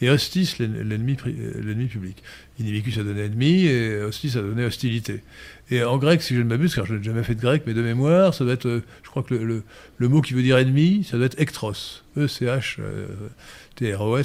et 0.00 0.10
hostis, 0.10 0.58
l'ennemi 0.58 1.16
public. 1.16 2.22
Inimicus 2.58 2.98
a 2.98 3.02
donné 3.02 3.22
ennemi, 3.22 3.64
et 3.66 4.02
hostis 4.02 4.36
a 4.36 4.42
donné 4.42 4.64
hostilité. 4.64 5.22
Et 5.70 5.82
en 5.82 5.96
grec, 5.98 6.22
si 6.22 6.34
je 6.34 6.40
ne 6.40 6.44
m'abuse, 6.44 6.74
car 6.74 6.84
je 6.86 6.94
n'ai 6.94 7.02
jamais 7.02 7.22
fait 7.22 7.34
de 7.34 7.40
grec, 7.40 7.62
mais 7.66 7.74
de 7.74 7.82
mémoire, 7.82 8.34
ça 8.34 8.44
doit 8.44 8.52
être, 8.52 8.66
euh, 8.66 8.84
je 9.02 9.08
crois 9.08 9.22
que 9.22 9.34
le, 9.34 9.62
le, 9.96 10.08
mot 10.08 10.20
qui 10.20 10.34
veut 10.34 10.42
dire 10.42 10.58
ennemi, 10.58 11.02
ça 11.04 11.16
doit 11.16 11.26
être 11.26 11.40
ectros, 11.40 12.04
E-C-H-T-R-O-S 12.16 12.74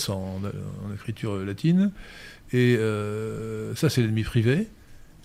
en, 0.09 0.41
en, 0.43 0.93
écriture 0.93 1.37
latine. 1.37 1.91
Et 2.53 2.75
euh, 2.77 3.73
ça, 3.75 3.89
c'est 3.89 4.01
l'ennemi 4.01 4.23
privé. 4.23 4.67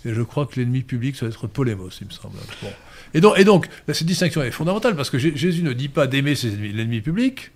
Et 0.04 0.14
je 0.14 0.22
crois 0.22 0.46
que 0.46 0.60
l'ennemi 0.60 0.82
public, 0.82 1.16
ça 1.16 1.26
doit 1.26 1.34
être 1.34 1.48
polémos, 1.48 1.98
il 2.00 2.06
me 2.06 2.12
semble. 2.12 2.36
Et 3.14 3.20
donc 3.20 3.68
cette 3.88 4.06
distinction 4.06 4.42
est 4.42 4.52
fondamentale, 4.52 4.94
parce 4.94 5.10
que 5.10 5.18
Jésus 5.18 5.64
ne 5.64 5.72
dit 5.72 5.88
pas 5.88 6.06
d'aimer 6.06 6.34
l'ennemi 6.34 7.00
public, 7.00 7.50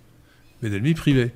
mais 0.61 0.67
l'ennemi 0.69 0.93
privé. 0.93 1.31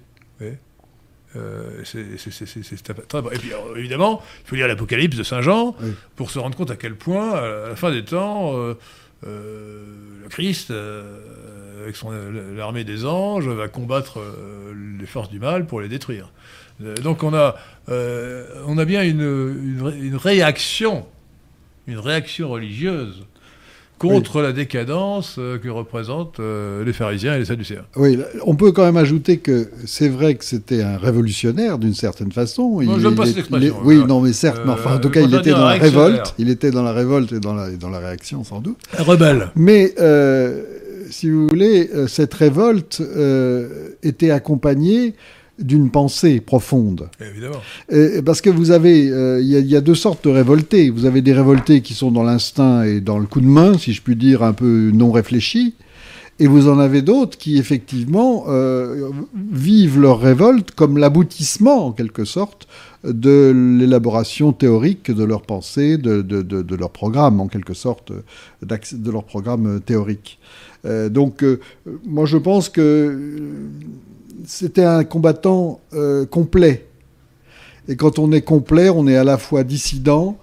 Euh, 1.35 1.83
c'est 1.83 2.83
très 3.07 3.21
bon. 3.21 3.29
Et 3.31 3.37
puis, 3.37 3.51
évidemment, 3.75 4.21
il 4.43 4.49
faut 4.49 4.55
lire 4.55 4.67
l'Apocalypse 4.67 5.17
de 5.17 5.23
Saint 5.23 5.41
Jean 5.41 5.75
pour 6.15 6.31
se 6.31 6.39
rendre 6.39 6.55
compte 6.55 6.71
à 6.71 6.75
quel 6.75 6.95
point, 6.95 7.33
à 7.33 7.69
la 7.69 7.75
fin 7.75 7.91
des 7.91 8.03
temps, 8.03 8.55
euh, 8.55 8.75
euh, 9.25 9.83
le 10.23 10.29
Christ, 10.29 10.71
avec 11.83 11.95
l'armée 12.55 12.83
des 12.83 13.05
anges, 13.05 13.47
va 13.47 13.67
combattre 13.67 14.19
les 14.99 15.05
forces 15.05 15.29
du 15.29 15.39
mal 15.39 15.65
pour 15.65 15.81
les 15.81 15.87
détruire. 15.87 16.31
donc 16.79 17.23
on 17.23 17.33
a, 17.33 17.55
on 17.87 18.77
a 18.77 18.85
bien 18.85 19.03
une, 19.03 19.81
une 20.01 20.15
réaction, 20.15 21.05
une 21.87 21.99
réaction 21.99 22.49
religieuse 22.49 23.25
contre 23.97 24.41
la 24.41 24.51
décadence 24.51 25.35
euh, 25.37 25.57
que 25.57 25.69
représentent 25.69 26.39
euh, 26.39 26.83
les 26.83 26.93
pharisiens 26.93 27.35
et 27.35 27.39
les 27.39 27.45
sadducéens. 27.45 27.85
Oui, 27.95 28.19
on 28.45 28.55
peut 28.55 28.71
quand 28.71 28.83
même 28.83 28.97
ajouter 28.97 29.37
que 29.37 29.69
c'est 29.85 30.09
vrai 30.09 30.35
que 30.35 30.43
c'était 30.43 30.81
un 30.81 30.97
révolutionnaire 30.97 31.77
d'une 31.77 31.93
certaine 31.93 32.31
façon. 32.31 32.81
Non, 32.81 32.99
je 32.99 33.07
pas 33.09 33.25
cette 33.25 33.37
expression. 33.37 33.75
oui, 33.83 34.03
non, 34.05 34.21
mais 34.21 34.33
certes, 34.33 34.61
mais 34.65 34.73
enfin, 34.73 34.95
en 34.95 34.99
tout 34.99 35.09
cas, 35.09 35.21
il 35.21 35.33
était 35.33 35.51
dans 35.51 35.65
la 35.65 35.73
révolte. 35.73 36.35
Il 36.37 36.49
était 36.49 36.71
dans 36.71 36.83
la 36.83 36.93
révolte 36.93 37.31
et 37.31 37.39
dans 37.39 37.53
la, 37.53 37.69
dans 37.71 37.89
la 37.89 37.99
réaction, 37.99 38.43
sans 38.43 38.59
doute. 38.59 38.77
Un 38.97 39.03
rebelle. 39.03 39.51
Mais, 39.55 39.93
euh, 39.99 40.63
si 41.09 41.29
vous 41.29 41.47
voulez, 41.47 41.89
cette 42.07 42.33
révolte 42.33 43.01
était 44.03 44.31
accompagnée 44.31 45.13
d'une 45.59 45.89
pensée 45.89 46.41
profonde. 46.41 47.09
Évidemment. 47.19 47.61
parce 48.25 48.41
que 48.41 48.49
vous 48.49 48.71
avez, 48.71 49.09
euh, 49.09 49.41
il 49.41 49.47
y, 49.47 49.75
a 49.75 49.81
deux 49.81 49.95
sortes 49.95 50.25
de 50.25 50.29
révoltés. 50.29 50.89
Vous 50.89 51.05
avez 51.05 51.21
des 51.21 51.33
révoltés 51.33 51.81
qui 51.81 51.93
sont 51.93 52.11
dans 52.11 52.23
l'instinct 52.23 52.83
et 52.83 53.01
dans 53.01 53.19
le 53.19 53.25
coup 53.25 53.41
de 53.41 53.47
main, 53.47 53.77
si 53.77 53.93
je 53.93 54.01
puis 54.01 54.15
dire, 54.15 54.43
un 54.43 54.53
peu 54.53 54.91
non 54.93 55.11
réfléchis. 55.11 55.75
Et 56.37 56.47
vous 56.47 56.67
en 56.67 56.79
avez 56.79 57.01
d'autres 57.01 57.37
qui, 57.37 57.57
effectivement, 57.57 58.45
euh, 58.49 59.09
vivent 59.33 60.01
leur 60.01 60.19
révolte 60.19 60.71
comme 60.71 60.97
l'aboutissement, 60.97 61.87
en 61.87 61.91
quelque 61.93 62.25
sorte, 62.25 62.67
de 63.05 63.53
l'élaboration 63.79 64.51
théorique 64.51 65.11
de 65.11 65.23
leur 65.23 65.43
pensée, 65.43 65.97
de, 65.97 66.21
de, 66.21 66.75
leur 66.75 66.89
programme, 66.89 67.39
en 67.39 67.47
quelque 67.47 67.73
sorte, 67.73 68.11
de 68.61 69.11
leur 69.11 69.23
programme 69.23 69.79
théorique. 69.79 70.39
Euh, 70.85 71.07
donc, 71.07 71.43
euh, 71.43 71.61
moi, 72.05 72.25
je 72.25 72.37
pense 72.37 72.67
que 72.67 73.17
c'était 74.45 74.83
un 74.83 75.03
combattant 75.03 75.79
complet. 76.29 76.87
Et 77.87 77.95
quand 77.95 78.19
on 78.19 78.31
est 78.31 78.41
complet, 78.41 78.89
on 78.89 79.07
est 79.07 79.15
à 79.15 79.23
la 79.23 79.37
fois 79.37 79.63
dissident, 79.63 80.37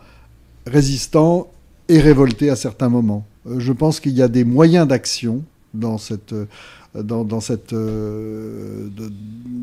résistant 0.67 1.51
et 1.89 2.01
révolté 2.01 2.51
à 2.51 2.57
certains 2.57 2.89
moments. 2.89 3.27
je 3.59 3.73
pense 3.73 4.01
qu'il 4.01 4.13
y 4.13 4.23
a 4.23 4.29
des 4.29 4.45
moyens 4.45 4.87
d'action 4.87 5.43
dans 5.75 5.99
cette, 5.99 6.33
euh, 6.33 7.03
dans, 7.03 7.41
cette, 7.41 7.73
euh, 7.73 8.89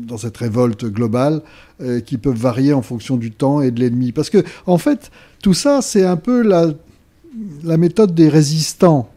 dans 0.06 0.18
cette 0.18 0.36
révolte 0.36 0.84
globale 0.86 1.42
euh, 1.80 2.00
qui 2.00 2.18
peuvent 2.18 2.36
varier 2.36 2.72
en 2.72 2.82
fonction 2.82 3.16
du 3.16 3.30
temps 3.30 3.60
et 3.60 3.70
de 3.70 3.80
l'ennemi. 3.80 4.12
Parce 4.12 4.30
que, 4.30 4.42
en 4.66 4.78
fait, 4.78 5.10
tout 5.42 5.54
ça, 5.54 5.80
c'est 5.82 6.04
un 6.04 6.16
peu 6.16 6.42
la, 6.42 6.66
la 7.62 7.76
méthode 7.76 8.14
des 8.14 8.28
résistants 8.28 9.10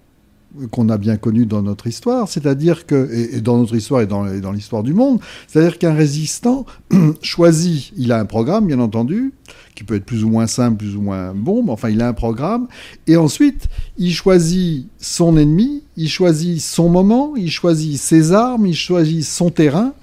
qu'on 0.71 0.89
a 0.89 0.97
bien 0.97 1.17
connu 1.17 1.45
dans 1.45 1.61
notre 1.61 1.87
histoire, 1.87 2.27
c'est-à-dire 2.27 2.85
que, 2.85 3.09
et, 3.11 3.41
dans 3.41 3.57
notre 3.57 3.75
histoire 3.75 4.01
et 4.01 4.07
dans, 4.07 4.51
l'histoire 4.51 4.83
du 4.83 4.93
monde, 4.93 5.19
c'est-à-dire 5.47 5.79
qu'un 5.79 5.93
résistant 5.93 6.65
choisit, 7.21 7.91
il 7.97 8.11
a 8.11 8.19
un 8.19 8.25
programme, 8.25 8.67
bien 8.67 8.79
entendu, 8.79 9.33
qui 9.75 9.83
peut 9.83 9.95
être 9.95 10.05
plus 10.05 10.23
ou 10.23 10.29
moins 10.29 10.47
simple, 10.47 10.77
plus 10.77 10.95
ou 10.95 11.01
moins 11.01 11.33
bon, 11.33 11.63
mais 11.63 11.71
enfin, 11.71 11.89
il 11.89 12.01
a 12.01 12.07
un 12.07 12.13
programme, 12.13 12.67
et 13.07 13.17
ensuite, 13.17 13.67
il 13.97 14.13
choisit 14.13 14.87
son 14.99 15.37
ennemi, 15.37 15.83
il 15.97 16.09
choisit 16.09 16.61
son 16.61 16.89
moment, 16.89 17.35
il 17.35 17.49
choisit 17.49 17.97
ses 17.97 18.31
armes, 18.31 18.67
il 18.67 18.75
choisit 18.75 19.23
son 19.23 19.49
terrain, 19.49 19.93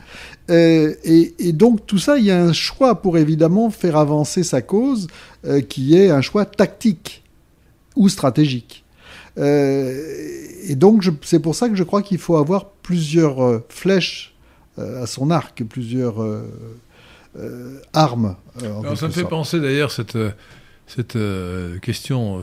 euh, 0.50 0.94
et, 1.04 1.52
donc 1.52 1.86
tout 1.86 1.98
ça, 1.98 2.18
il 2.18 2.24
y 2.24 2.30
a 2.30 2.42
un 2.42 2.52
choix 2.52 3.00
pour 3.00 3.18
évidemment 3.18 3.70
faire 3.70 3.96
avancer 3.96 4.42
sa 4.42 4.62
cause, 4.62 5.06
euh, 5.46 5.60
qui 5.60 5.96
est 5.96 6.10
un 6.10 6.20
choix 6.20 6.44
tactique 6.44 7.22
ou 7.94 8.08
stratégique. 8.08 8.84
Euh, 9.38 10.46
et 10.66 10.76
donc, 10.76 11.04
c'est 11.22 11.40
pour 11.40 11.54
ça 11.54 11.68
que 11.68 11.74
je 11.74 11.84
crois 11.84 12.02
qu'il 12.02 12.18
faut 12.18 12.36
avoir 12.36 12.70
plusieurs 12.82 13.42
euh, 13.42 13.64
flèches 13.68 14.34
euh, 14.78 15.02
à 15.02 15.06
son 15.06 15.30
arc, 15.30 15.62
plusieurs 15.64 16.16
armes. 17.92 18.36
ça 18.96 19.06
me 19.06 19.12
fait 19.12 19.24
penser 19.24 19.60
d'ailleurs 19.60 19.92
cette, 19.92 20.18
cette 20.86 21.18
question 21.80 22.42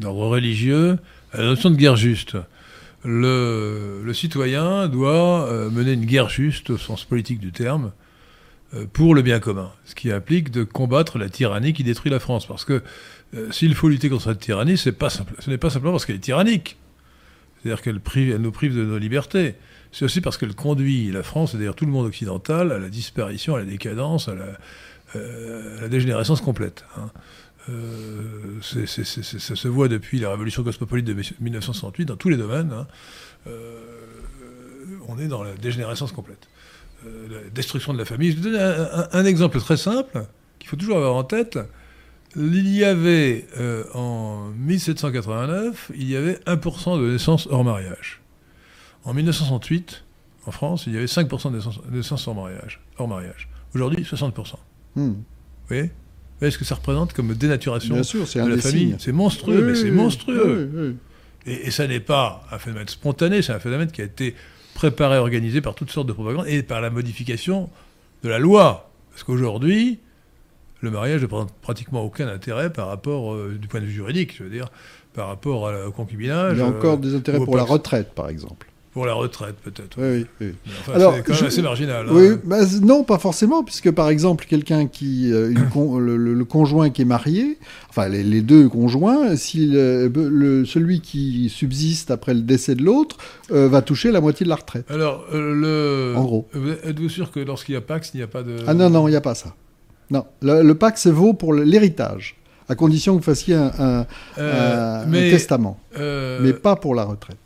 d'ordre 0.00 0.28
religieux 0.28 0.98
à 1.32 1.38
la 1.38 1.44
notion 1.44 1.70
de 1.70 1.76
guerre 1.76 1.96
juste. 1.96 2.36
Le, 3.04 4.02
le 4.04 4.14
citoyen 4.14 4.88
doit 4.88 5.48
mener 5.70 5.92
une 5.92 6.06
guerre 6.06 6.28
juste 6.28 6.70
au 6.70 6.78
sens 6.78 7.04
politique 7.04 7.38
du 7.38 7.52
terme 7.52 7.92
pour 8.92 9.14
le 9.14 9.22
bien 9.22 9.40
commun, 9.40 9.72
ce 9.84 9.94
qui 9.94 10.10
implique 10.10 10.50
de 10.50 10.64
combattre 10.64 11.18
la 11.18 11.28
tyrannie 11.28 11.72
qui 11.72 11.84
détruit 11.84 12.10
la 12.10 12.18
France. 12.18 12.46
Parce 12.46 12.64
que 12.64 12.82
euh, 13.34 13.50
s'il 13.50 13.74
faut 13.74 13.88
lutter 13.88 14.08
contre 14.08 14.24
cette 14.24 14.38
tyrannie, 14.38 14.76
ce 14.76 14.90
n'est 14.90 14.94
pas 15.58 15.70
simplement 15.70 15.92
parce 15.92 16.06
qu'elle 16.06 16.16
est 16.16 16.20
tyrannique. 16.20 16.76
C'est-à-dire 17.62 17.82
qu'elle 17.82 18.00
nous 18.40 18.52
prive 18.52 18.76
de 18.76 18.84
nos 18.84 18.98
libertés. 18.98 19.54
C'est 19.92 20.04
aussi 20.04 20.20
parce 20.20 20.36
qu'elle 20.36 20.54
conduit 20.54 21.10
la 21.10 21.22
France, 21.22 21.54
et 21.54 21.58
d'ailleurs 21.58 21.74
tout 21.74 21.86
le 21.86 21.92
monde 21.92 22.06
occidental, 22.06 22.70
à 22.70 22.78
la 22.78 22.88
disparition, 22.88 23.56
à 23.56 23.58
la 23.58 23.64
décadence, 23.64 24.28
à 24.28 24.34
la, 24.34 24.44
euh, 25.16 25.88
dégénérescence 25.88 26.40
complète. 26.40 26.84
Hein. 26.96 27.10
Euh, 27.68 28.60
ça 28.60 29.56
se 29.56 29.68
voit 29.68 29.88
depuis 29.88 30.20
la 30.20 30.30
révolution 30.30 30.62
cosmopolite 30.62 31.06
de 31.06 31.14
1968 31.14 32.04
dans 32.04 32.16
tous 32.16 32.28
les 32.28 32.36
domaines. 32.36 32.72
Hein. 32.72 32.86
on 35.08 35.18
est 35.18 35.26
dans 35.26 35.42
la 35.42 35.54
dégénérescence 35.54 36.12
complète. 36.12 36.48
La 37.30 37.50
destruction 37.50 37.92
de 37.92 37.98
la 37.98 38.04
famille. 38.04 38.32
Je 38.32 38.36
vais 38.36 38.50
donner 38.50 38.86
un 39.12 39.24
exemple 39.24 39.58
très 39.60 39.76
simple 39.76 40.26
qu'il 40.58 40.68
faut 40.68 40.76
toujours 40.76 40.96
avoir 40.96 41.14
en 41.14 41.24
tête. 41.24 41.58
Il 42.36 42.68
y 42.68 42.84
avait, 42.84 43.46
euh, 43.58 43.84
en 43.94 44.50
1789, 44.58 45.92
il 45.94 46.08
y 46.08 46.16
avait 46.16 46.38
1% 46.46 47.00
de 47.00 47.12
naissances 47.12 47.48
hors 47.50 47.64
mariage. 47.64 48.20
En 49.04 49.14
1968, 49.14 50.04
en 50.46 50.50
France, 50.50 50.84
il 50.86 50.94
y 50.94 50.96
avait 50.96 51.06
5% 51.06 51.50
de 51.50 51.96
naissances, 51.96 52.28
hors 52.28 52.34
mariage. 52.34 52.80
Hors 52.98 53.08
mariage. 53.08 53.48
Aujourd'hui, 53.74 54.04
60%. 54.04 54.56
Hmm. 54.96 55.10
Vous 55.10 55.24
voyez? 55.68 55.90
Voyez 56.38 56.50
ce 56.50 56.58
que 56.58 56.66
ça 56.66 56.74
représente 56.74 57.14
comme 57.14 57.32
dénaturation 57.34 57.94
de 57.96 58.48
la 58.50 58.58
famille? 58.58 58.96
C'est 58.98 59.12
monstrueux, 59.12 59.66
mais 59.66 59.74
c'est 59.74 59.90
monstrueux. 59.90 60.96
et, 61.46 61.68
et, 61.68 61.70
ça 61.70 61.86
n'est 61.86 62.00
pas 62.00 62.46
un 62.50 62.58
phénomène 62.58 62.88
spontané, 62.88 63.40
c'est 63.40 63.54
un 63.54 63.58
phénomène 63.58 63.90
qui 63.90 64.02
a 64.02 64.04
été 64.04 64.34
préparé, 64.76 65.18
organisé 65.18 65.60
par 65.60 65.74
toutes 65.74 65.90
sortes 65.90 66.06
de 66.06 66.12
propagandes 66.12 66.46
et 66.46 66.62
par 66.62 66.80
la 66.80 66.90
modification 66.90 67.68
de 68.22 68.28
la 68.28 68.38
loi. 68.38 68.90
Parce 69.10 69.24
qu'aujourd'hui, 69.24 69.98
le 70.80 70.90
mariage 70.90 71.22
n'a 71.22 71.46
pratiquement 71.62 72.02
aucun 72.02 72.28
intérêt 72.28 72.72
par 72.72 72.86
rapport, 72.86 73.34
euh, 73.34 73.56
du 73.60 73.66
point 73.66 73.80
de 73.80 73.86
vue 73.86 73.92
juridique, 73.92 74.36
je 74.36 74.44
veux 74.44 74.50
dire, 74.50 74.68
par 75.14 75.28
rapport 75.28 75.72
au 75.86 75.90
concubinage. 75.90 76.58
Il 76.58 76.60
y 76.60 76.62
a 76.62 76.66
encore 76.66 76.94
euh, 76.94 76.98
des 76.98 77.14
intérêts 77.14 77.38
pour 77.38 77.56
la 77.56 77.64
retraite, 77.64 78.12
par 78.14 78.28
exemple. 78.28 78.68
Pour 78.96 79.04
la 79.04 79.12
retraite, 79.12 79.56
peut-être. 79.62 79.98
Oui, 79.98 80.24
oui. 80.40 80.54
Alors, 80.94 81.16
c'est 81.16 81.22
quand 81.22 81.34
même 81.34 81.44
assez 81.44 81.60
marginal. 81.60 82.06
Oui, 82.10 82.28
hein. 82.50 82.64
non, 82.80 83.04
pas 83.04 83.18
forcément, 83.18 83.62
puisque 83.62 83.90
par 83.90 84.08
exemple, 84.08 84.46
quelqu'un 84.48 84.86
qui, 84.86 85.30
euh, 85.30 85.52
le, 85.52 86.44
conjoint 86.46 86.88
qui 86.88 87.02
est 87.02 87.04
marié, 87.04 87.58
enfin 87.90 88.08
les, 88.08 88.40
deux 88.40 88.70
conjoints, 88.70 89.36
si 89.36 89.66
le, 89.66 90.64
celui 90.64 91.02
qui 91.02 91.50
subsiste 91.50 92.10
après 92.10 92.32
le 92.32 92.40
décès 92.40 92.74
de 92.74 92.84
l'autre 92.84 93.18
va 93.50 93.82
toucher 93.82 94.10
la 94.12 94.22
moitié 94.22 94.44
de 94.44 94.48
la 94.48 94.56
retraite. 94.56 94.90
Alors, 94.90 95.26
le. 95.30 96.14
En 96.16 96.24
gros. 96.24 96.48
Êtes-vous 96.82 97.10
sûr 97.10 97.30
que 97.30 97.40
lorsqu'il 97.40 97.74
y 97.74 97.76
a 97.76 97.82
Pax, 97.82 98.12
il 98.14 98.16
n'y 98.16 98.22
a 98.22 98.28
pas 98.28 98.42
de. 98.42 98.56
Ah 98.66 98.72
non, 98.72 98.88
non, 98.88 99.08
il 99.08 99.10
n'y 99.10 99.16
a 99.18 99.20
pas 99.20 99.34
ça. 99.34 99.54
Non, 100.10 100.24
le, 100.40 100.62
le 100.62 100.74
Pax 100.74 101.06
vaut 101.08 101.34
pour 101.34 101.52
l'héritage, 101.52 102.36
à 102.66 102.74
condition 102.74 103.12
que 103.12 103.18
vous 103.18 103.24
fassiez 103.24 103.56
un, 103.56 104.06
euh, 104.38 105.30
testament, 105.30 105.78
euh, 105.98 106.40
mais 106.42 106.54
pas 106.54 106.76
pour 106.76 106.94
la 106.94 107.04
retraite. 107.04 107.36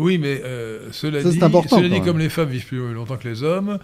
Oui, 0.00 0.18
mais 0.18 0.40
euh, 0.44 0.88
cela, 0.92 1.22
dit, 1.22 1.38
cela 1.38 1.88
dit, 1.88 2.00
comme 2.02 2.18
les 2.18 2.28
femmes 2.28 2.48
vivent 2.48 2.66
plus 2.66 2.92
longtemps 2.92 3.16
que 3.16 3.28
les 3.28 3.42
hommes, 3.42 3.78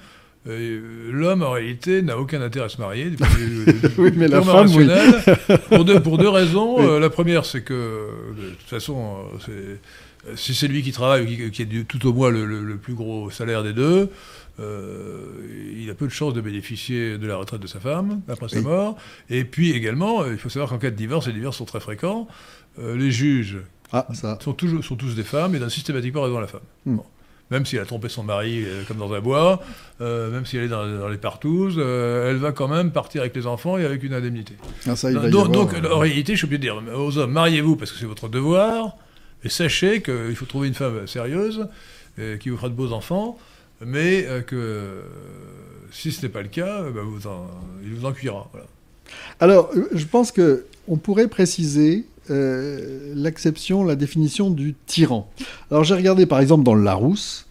l'homme 0.47 1.43
en 1.43 1.51
réalité 1.51 2.03
n'a 2.03 2.19
aucun 2.19 2.41
intérêt 2.41 2.67
à 2.67 2.69
se 2.69 2.81
marier. 2.81 3.11
oui, 3.99 4.11
mais 4.17 4.29
la 4.29 4.43
femme, 4.43 4.69
oui. 4.75 4.89
pour, 5.69 5.85
deux, 5.85 6.01
pour 6.01 6.19
deux 6.19 6.29
raisons. 6.29 6.99
la 6.99 7.11
première, 7.11 7.45
c'est 7.45 7.63
que 7.63 8.09
de 8.37 8.51
toute 8.51 8.69
façon, 8.69 9.17
si 10.35 10.55
c'est 10.55 10.69
lui 10.69 10.83
qui 10.83 10.93
travaille, 10.93 11.27
qui, 11.27 11.51
qui 11.51 11.63
a 11.63 11.85
tout 11.87 12.07
au 12.07 12.13
moins 12.13 12.31
le, 12.31 12.77
plus 12.77 12.95
gros 12.95 13.31
salaire 13.31 13.63
des 13.63 13.73
deux, 13.73 14.11
euh, 14.59 15.27
il 15.77 15.91
a 15.91 15.95
peu 15.95 16.07
de 16.07 16.13
chances 16.13 16.35
de 16.35 16.41
bénéficier 16.41 17.19
de 17.19 17.27
la 17.27 17.37
retraite 17.37 17.61
de 17.61 17.67
sa 17.67 17.79
femme 17.79 18.23
après 18.29 18.49
sa 18.49 18.61
mort. 18.61 18.97
Et 19.31 19.45
puis 19.45 19.73
également, 19.73 20.23
euh, 20.23 20.33
il 20.33 20.39
faut 20.39 20.49
savoir 20.49 20.71
qu'en 20.71 20.79
cas 20.79 20.91
de 20.91 20.97
divorce, 20.97 21.27
les 21.27 21.35
divorces 21.35 21.59
sont 21.59 21.65
très 21.65 21.81
fréquents, 21.81 22.27
euh, 22.79 22.97
les 22.97 23.11
juges 23.11 23.59
ah, 23.93 24.07
Sont, 24.41 24.53
toujours, 24.53 24.85
sont 24.85 24.97
tous 24.97 25.15
des 25.15 25.23
femmes 25.23 25.55
et 25.55 25.59
donnent 25.59 25.71
systématiquement 25.71 26.23
raison 26.23 26.39
à 26.39 26.41
la 26.41 26.47
femme. 26.47 26.61
Hmm. 26.85 26.99
Même 27.51 27.65
si 27.65 27.77
elle 27.77 27.83
a 27.83 27.87
trompé 27.87 28.09
son 28.09 28.25
mari 28.25 28.65
comme 28.89 28.97
dans 28.97 29.13
un 29.13 29.21
bois, 29.21 29.63
même 30.01 30.45
si 30.45 30.57
elle 30.57 30.65
est 30.65 30.69
dans, 30.69 31.09
les 31.09 31.17
partouzes, 31.17 31.79
elle 31.79 32.39
va 32.39 32.51
quand 32.51 32.67
même 32.67 32.91
partir 32.91 33.21
avec 33.21 33.37
les 33.37 33.47
enfants 33.47 33.79
et 33.79 33.85
avec 33.85 34.03
une 34.03 34.15
indemnité. 34.15 34.55
Ah, 34.85 34.97
ça, 34.97 35.13
il 35.13 35.31
donc, 35.31 35.53
donc 35.53 35.73
en 35.89 35.99
réalité, 36.01 36.33
je 36.33 36.39
suis 36.39 36.47
obligé 36.47 36.59
de 36.59 36.63
dire 36.63 36.83
aux 36.99 37.19
hommes, 37.19 37.31
mariez-vous 37.31 37.77
parce 37.77 37.93
que 37.93 37.99
c'est 37.99 38.07
votre 38.07 38.29
devoir, 38.29 38.97
et 39.45 39.49
sachez 39.49 40.03
qu'il 40.03 40.35
faut 40.35 40.47
trouver 40.47 40.67
une 40.67 40.75
femme 40.75 41.07
sérieuse 41.07 41.69
qui 42.41 42.49
vous 42.49 42.57
fera 42.57 42.69
de 42.69 42.75
beaux 42.75 42.91
enfants 42.93 43.39
mais 43.85 44.27
euh, 44.27 44.41
que 44.41 45.03
si 45.91 46.13
ce 46.13 46.23
n'est 46.23 46.29
pas 46.29 46.43
le 46.43 46.49
cas, 46.49 46.83
bah, 46.83 47.03
il 47.85 47.95
vous 47.95 48.07
en 48.07 48.13
cuira. 48.13 48.51
Alors, 49.41 49.71
je 49.93 50.05
pense 50.05 50.33
qu'on 50.33 50.97
pourrait 50.97 51.29
préciser 51.29 52.05
euh, 52.31 53.13
l'acception, 53.15 53.85
la 53.85 53.97
définition 53.97 54.51
du 54.51 54.75
tyran. 54.87 55.31
Alors, 55.71 55.85
j'ai 55.85 55.95
regardé 55.95 56.27
par 56.27 56.41
exemple 56.41 56.65
dans 56.65 56.75
le 56.75 56.83
Larousse. 56.83 57.47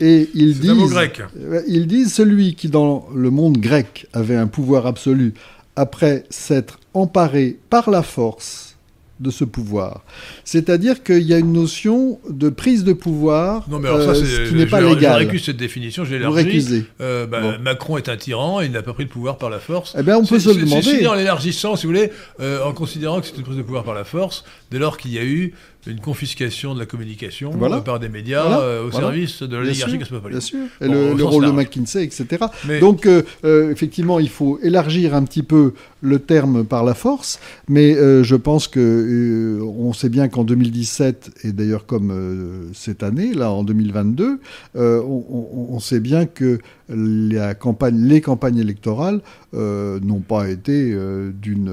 Et 0.00 0.28
ils 0.34 0.58
disent, 0.58 0.90
grec. 0.90 1.22
Ils 1.68 1.86
disent 1.86 2.12
celui 2.12 2.54
qui 2.54 2.68
dans 2.68 3.06
le 3.14 3.30
monde 3.30 3.58
grec 3.58 4.06
avait 4.12 4.36
un 4.36 4.48
pouvoir 4.48 4.86
absolu 4.86 5.34
après 5.76 6.24
s'être 6.30 6.78
emparé 6.94 7.58
par 7.70 7.90
la 7.90 8.02
force 8.02 8.73
de 9.20 9.30
ce 9.30 9.44
pouvoir. 9.44 10.02
C'est-à-dire 10.44 11.02
qu'il 11.02 11.22
y 11.22 11.34
a 11.34 11.38
une 11.38 11.52
notion 11.52 12.18
de 12.28 12.48
prise 12.48 12.84
de 12.84 12.92
pouvoir 12.92 13.64
non, 13.68 13.78
mais 13.78 13.88
alors 13.88 14.02
ça, 14.02 14.10
euh, 14.10 14.14
ce 14.24 14.48
qui 14.48 14.54
n'est 14.56 14.66
pas 14.66 14.80
légal. 14.80 15.20
Je 15.22 15.26
récuse 15.26 15.44
cette 15.44 15.56
définition, 15.56 16.04
j'ai 16.04 16.18
l'élargi. 16.18 16.84
Euh, 17.00 17.26
bah, 17.26 17.58
Macron 17.58 17.96
est 17.96 18.08
un 18.08 18.16
tyran, 18.16 18.60
il 18.60 18.72
n'a 18.72 18.82
pas 18.82 18.92
pris 18.92 19.04
le 19.04 19.08
pouvoir 19.08 19.38
par 19.38 19.50
la 19.50 19.60
force. 19.60 19.94
Eh 19.98 20.02
bien, 20.02 20.16
on 20.18 20.24
peut 20.24 20.38
se 20.38 20.48
le 20.50 20.64
demander. 20.64 20.82
C'est 20.82 21.06
en 21.06 21.14
l'élargissant, 21.14 21.76
si 21.76 21.86
vous 21.86 21.92
voulez, 21.92 22.10
euh, 22.40 22.64
en 22.64 22.72
considérant 22.72 23.20
que 23.20 23.26
c'est 23.26 23.36
une 23.36 23.42
prise 23.42 23.56
de 23.56 23.62
pouvoir 23.62 23.84
par 23.84 23.94
la 23.94 24.04
force, 24.04 24.44
dès 24.70 24.78
lors 24.78 24.96
qu'il 24.96 25.12
y 25.12 25.18
a 25.18 25.24
eu 25.24 25.54
une 25.86 26.00
confiscation 26.00 26.74
de 26.74 26.80
la 26.80 26.86
communication 26.86 27.50
Voilà. 27.50 27.80
par 27.80 28.00
des 28.00 28.08
médias 28.08 28.42
Voilà. 28.42 28.60
euh, 28.60 28.86
au 28.86 28.90
Voilà. 28.90 29.06
service 29.08 29.42
de 29.42 29.56
l'oligarchie 29.56 29.98
cosmopolite. 29.98 30.38
Bien 30.38 30.40
sûr. 30.40 30.58
Et 30.80 30.86
Bon, 30.88 31.14
le, 31.14 31.24
rôle 31.24 31.46
de. 31.46 31.50
McKinsey, 31.50 32.04
etc. 32.04 32.44
Mais- 32.66 32.80
Donc, 32.80 33.06
euh, 33.06 33.22
euh, 33.44 33.70
effectivement, 33.70 34.18
il 34.18 34.28
faut 34.28 34.58
élargir 34.62 35.14
un 35.14 35.22
petit 35.24 35.42
peu 35.42 35.74
le 36.00 36.18
terme 36.18 36.64
par 36.64 36.84
la 36.84 36.94
force, 36.94 37.38
mais 37.68 37.94
je 37.94 38.36
pense 38.36 38.68
que 38.68 39.60
on 39.62 39.92
sait 39.92 40.08
bien 40.08 40.28
qu'en 40.28 40.44
2017, 40.44 41.30
et 41.44 41.52
d'ailleurs 41.52 41.86
comme 41.86 42.70
cette 42.74 43.02
année, 43.02 43.32
là, 43.34 43.50
en 43.50 43.64
2022, 43.64 44.38
euh, 44.76 45.00
on, 45.02 45.24
on- 45.30 45.74
on 45.74 45.80
sait 45.80 46.00
bien 46.00 46.26
que 46.26 46.58
la 46.88 47.54
campagne, 47.54 47.98
les 48.06 48.20
campagnes 48.20 48.58
électorales 48.58 49.20
n'ont 49.54 50.20
pas 50.26 50.48
été 50.50 50.94
d'une, 51.40 51.72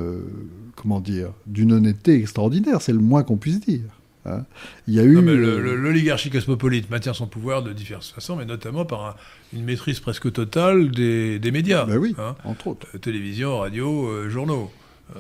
comment 0.75 0.99
dire, 1.01 1.29
d'une 1.47 1.73
honnêteté 1.73 2.15
extraordinaire, 2.15 2.81
c'est 2.81 2.93
le 2.93 2.99
moins 2.99 3.23
qu'on 3.23 3.37
puisse 3.37 3.59
dire. 3.59 3.81
Hein. 4.25 4.43
Il 4.87 4.93
y 4.93 4.99
a 4.99 5.03
eu... 5.03 5.17
Euh, 5.17 5.75
L'oligarchie 5.75 6.29
cosmopolite 6.29 6.89
maintient 6.89 7.13
son 7.13 7.27
pouvoir 7.27 7.63
de 7.63 7.73
diverses 7.73 8.11
façons, 8.11 8.35
mais 8.35 8.45
notamment 8.45 8.85
par 8.85 9.05
un- 9.05 9.15
une 9.53 9.63
maîtrise 9.63 9.99
presque 9.99 10.31
totale 10.31 10.91
des, 10.91 11.39
des 11.39 11.51
médias. 11.51 11.85
Ben 11.85 11.97
oui. 11.97 12.15
hein. 12.17 12.35
entre 12.43 12.67
autres. 12.67 12.87
Euh, 12.95 12.97
télévision, 12.99 13.59
radio, 13.59 14.07
euh, 14.07 14.29
journaux. 14.29 14.71
Euh, 15.15 15.19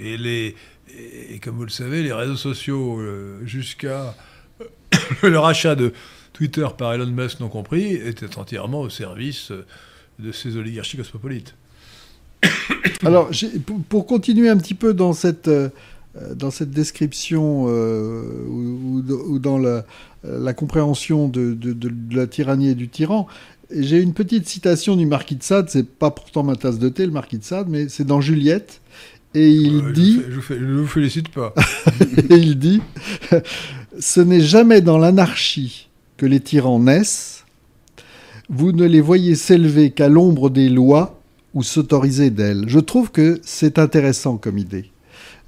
et, 0.00 0.16
les, 0.16 0.54
et, 0.96 1.34
et 1.34 1.38
comme 1.38 1.56
vous 1.56 1.64
le 1.64 1.70
savez, 1.70 2.02
les 2.02 2.12
réseaux 2.12 2.36
sociaux, 2.36 2.98
euh, 3.00 3.40
jusqu'à 3.44 4.14
le 5.22 5.38
rachat 5.38 5.74
de 5.74 5.92
Twitter 6.32 6.66
par 6.78 6.94
Elon 6.94 7.06
Musk 7.06 7.40
non 7.40 7.48
compris, 7.48 7.92
étaient 7.94 8.38
entièrement 8.38 8.80
au 8.80 8.88
service 8.90 9.52
de 10.18 10.32
ces 10.32 10.56
oligarchies 10.56 10.96
cosmopolites. 10.96 11.54
Alors, 13.04 13.30
pour, 13.66 13.82
pour 13.82 14.06
continuer 14.06 14.48
un 14.48 14.56
petit 14.56 14.74
peu 14.74 14.94
dans 14.94 15.12
cette, 15.12 15.50
dans 16.34 16.50
cette 16.50 16.70
description 16.70 17.66
euh, 17.68 18.22
ou, 18.48 19.38
dans 19.38 19.58
la, 19.58 19.84
la 20.24 20.52
compréhension 20.54 21.28
de, 21.28 21.54
de- 21.54 21.72
de- 21.72 21.88
de 21.88 22.16
la 22.16 22.26
tyrannie 22.26 22.68
et 22.70 22.74
du 22.74 22.88
tyran, 22.88 23.26
j'ai 23.74 24.00
une 24.00 24.12
petite 24.12 24.48
citation 24.48 24.96
du 24.96 25.06
marquis 25.06 25.36
de 25.36 25.42
Sade, 25.44 25.68
c'est 25.70 25.86
pas 25.88 26.10
pourtant 26.10 26.42
ma 26.42 26.56
tasse 26.56 26.78
de 26.80 26.88
thé, 26.88 27.06
le 27.06 27.12
marquis 27.12 27.38
de 27.38 27.44
Sade, 27.44 27.68
mais 27.68 27.88
c'est 27.88 28.04
dans 28.04 28.20
Juliette, 28.20 28.80
et 29.34 29.48
il 29.50 29.84
Euh, 29.84 29.92
dit... 29.92 30.20
Je 30.48 30.54
ne 30.54 30.80
vous 30.80 30.86
félicite 30.88 31.28
pas. 31.28 31.54
Et 32.30 32.34
il 32.36 32.58
dit 32.58 32.82
Ce 34.00 34.20
n'est 34.20 34.40
jamais 34.40 34.80
dans 34.80 34.98
l'anarchie 34.98 35.88
que 36.16 36.26
les 36.26 36.40
tyrans 36.40 36.80
naissent. 36.80 37.44
Vous 38.48 38.72
ne 38.72 38.84
les 38.84 39.00
voyez 39.00 39.36
s'élever 39.36 39.92
qu'à 39.92 40.08
l'ombre 40.08 40.50
des 40.50 40.68
lois 40.68 41.20
ou 41.54 41.62
s'autoriser 41.62 42.30
d'elles. 42.30 42.64
Je 42.66 42.80
trouve 42.80 43.12
que 43.12 43.40
c'est 43.44 43.78
intéressant 43.78 44.36
comme 44.36 44.58
idée. 44.58 44.90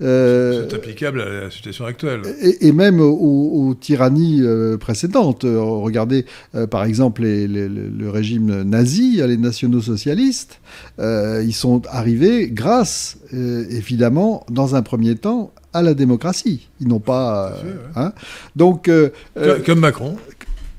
Euh, 0.02 0.66
C'est 0.68 0.74
applicable 0.76 1.20
à 1.20 1.28
la 1.44 1.50
situation 1.50 1.84
actuelle. 1.84 2.22
et, 2.40 2.66
et 2.66 2.72
même 2.72 3.00
aux, 3.00 3.68
aux 3.68 3.74
tyrannies 3.74 4.40
euh, 4.42 4.76
précédentes. 4.76 5.44
Euh, 5.44 5.60
regardez, 5.60 6.26
euh, 6.54 6.66
par 6.66 6.84
exemple, 6.84 7.22
les- 7.22 7.46
les- 7.46 7.68
le- 7.68 8.10
régime 8.10 8.62
nazi, 8.62 9.20
les 9.26 9.36
nationaux-socialistes. 9.36 10.60
Euh, 10.98 11.42
ils 11.44 11.54
sont 11.54 11.82
arrivés 11.88 12.48
grâce, 12.50 13.18
évidemment, 13.32 14.44
dans 14.50 14.74
un 14.74 14.82
premier 14.82 15.14
temps, 15.16 15.52
à 15.72 15.82
la 15.82 15.94
démocratie. 15.94 16.68
Ils 16.80 16.88
n'ont 16.88 17.00
pas... 17.00 17.52
Ouais. 17.64 17.70
hein. 17.96 18.12
Donc, 18.56 18.90
Comme- 19.34 19.62
Comme 19.64 19.80
Macron. 19.80 20.16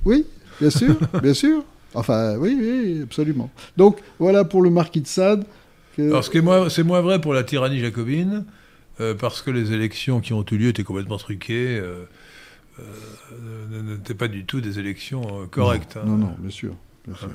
oui, 0.05 0.25
bien 0.59 0.69
sûr, 0.69 0.95
bien 1.21 1.33
sûr. 1.33 1.63
Enfin, 1.95 2.36
oui, 2.38 2.57
oui, 2.59 2.99
absolument. 3.03 3.49
Donc, 3.77 3.97
voilà 4.19 4.43
pour 4.43 4.62
le 4.62 4.69
marquis 4.69 5.01
de 5.01 5.07
Sade. 5.07 5.43
que- 5.95 6.01
Alors, 6.09 6.23
ce 6.23 6.29
qui 6.29 6.38
est 6.39 6.41
moins- 6.41 6.69
c'est 6.69 6.83
moins 6.83 7.01
vrai 7.01 7.21
pour 7.21 7.33
la 7.33 7.43
tyrannie 7.43 7.79
jacobine, 7.79 8.45
euh, 8.99 9.13
parce 9.15 9.41
que 9.41 9.51
les 9.51 9.71
élections 9.73 10.19
qui 10.19 10.34
ont 10.34 10.45
eu 10.51 10.58
lieu 10.58 10.67
étaient 10.69 10.84
complètement 10.84 11.17
truquées, 11.17 11.79
euh, 11.79 12.03
euh, 12.79 13.82
n'étaient 13.84 14.13
pas 14.13 14.27
du 14.27 14.45
tout 14.45 14.62
des 14.62 14.79
élections 14.79 15.21
correctes. 15.51 15.97
hein. 15.97 16.03
Non, 16.06 16.17
non, 16.17 16.36
bien 16.39 16.51
sûr. 16.51 16.73
bien 17.08 17.15
sûr. 17.17 17.29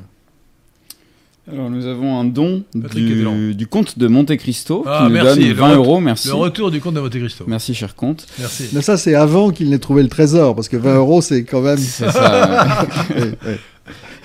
Alors 1.50 1.70
nous 1.70 1.86
avons 1.86 2.20
un 2.20 2.24
don 2.24 2.62
Patrick 2.82 3.10
Edelon. 3.10 3.34
du, 3.34 3.54
du 3.54 3.66
comte 3.66 3.98
de 3.98 4.06
Monte 4.06 4.36
Cristo 4.36 4.84
Ah, 4.86 4.98
qui 4.98 5.04
nous 5.04 5.10
merci, 5.14 5.38
donne 5.40 5.48
le 5.48 5.54
20 5.54 5.68
re- 5.70 5.74
euros. 5.76 6.00
Merci. 6.00 6.28
Le 6.28 6.34
retour 6.34 6.70
du 6.70 6.78
comte 6.82 6.92
de 6.94 7.00
Monte 7.00 7.12
Cristo. 7.18 7.44
Merci 7.48 7.72
cher 7.74 7.94
comte. 7.96 8.26
Merci. 8.38 8.68
Mais 8.74 8.82
ça, 8.82 8.98
c'est 8.98 9.14
avant 9.14 9.50
qu'il 9.50 9.70
n'ait 9.70 9.78
trouvé 9.78 10.02
le 10.02 10.10
trésor, 10.10 10.54
parce 10.54 10.68
que 10.68 10.76
20 10.76 10.96
euros, 10.96 11.22
c'est 11.22 11.44
quand 11.44 11.62
même... 11.62 11.78
C'est 11.78 12.10
ça. 12.10 12.86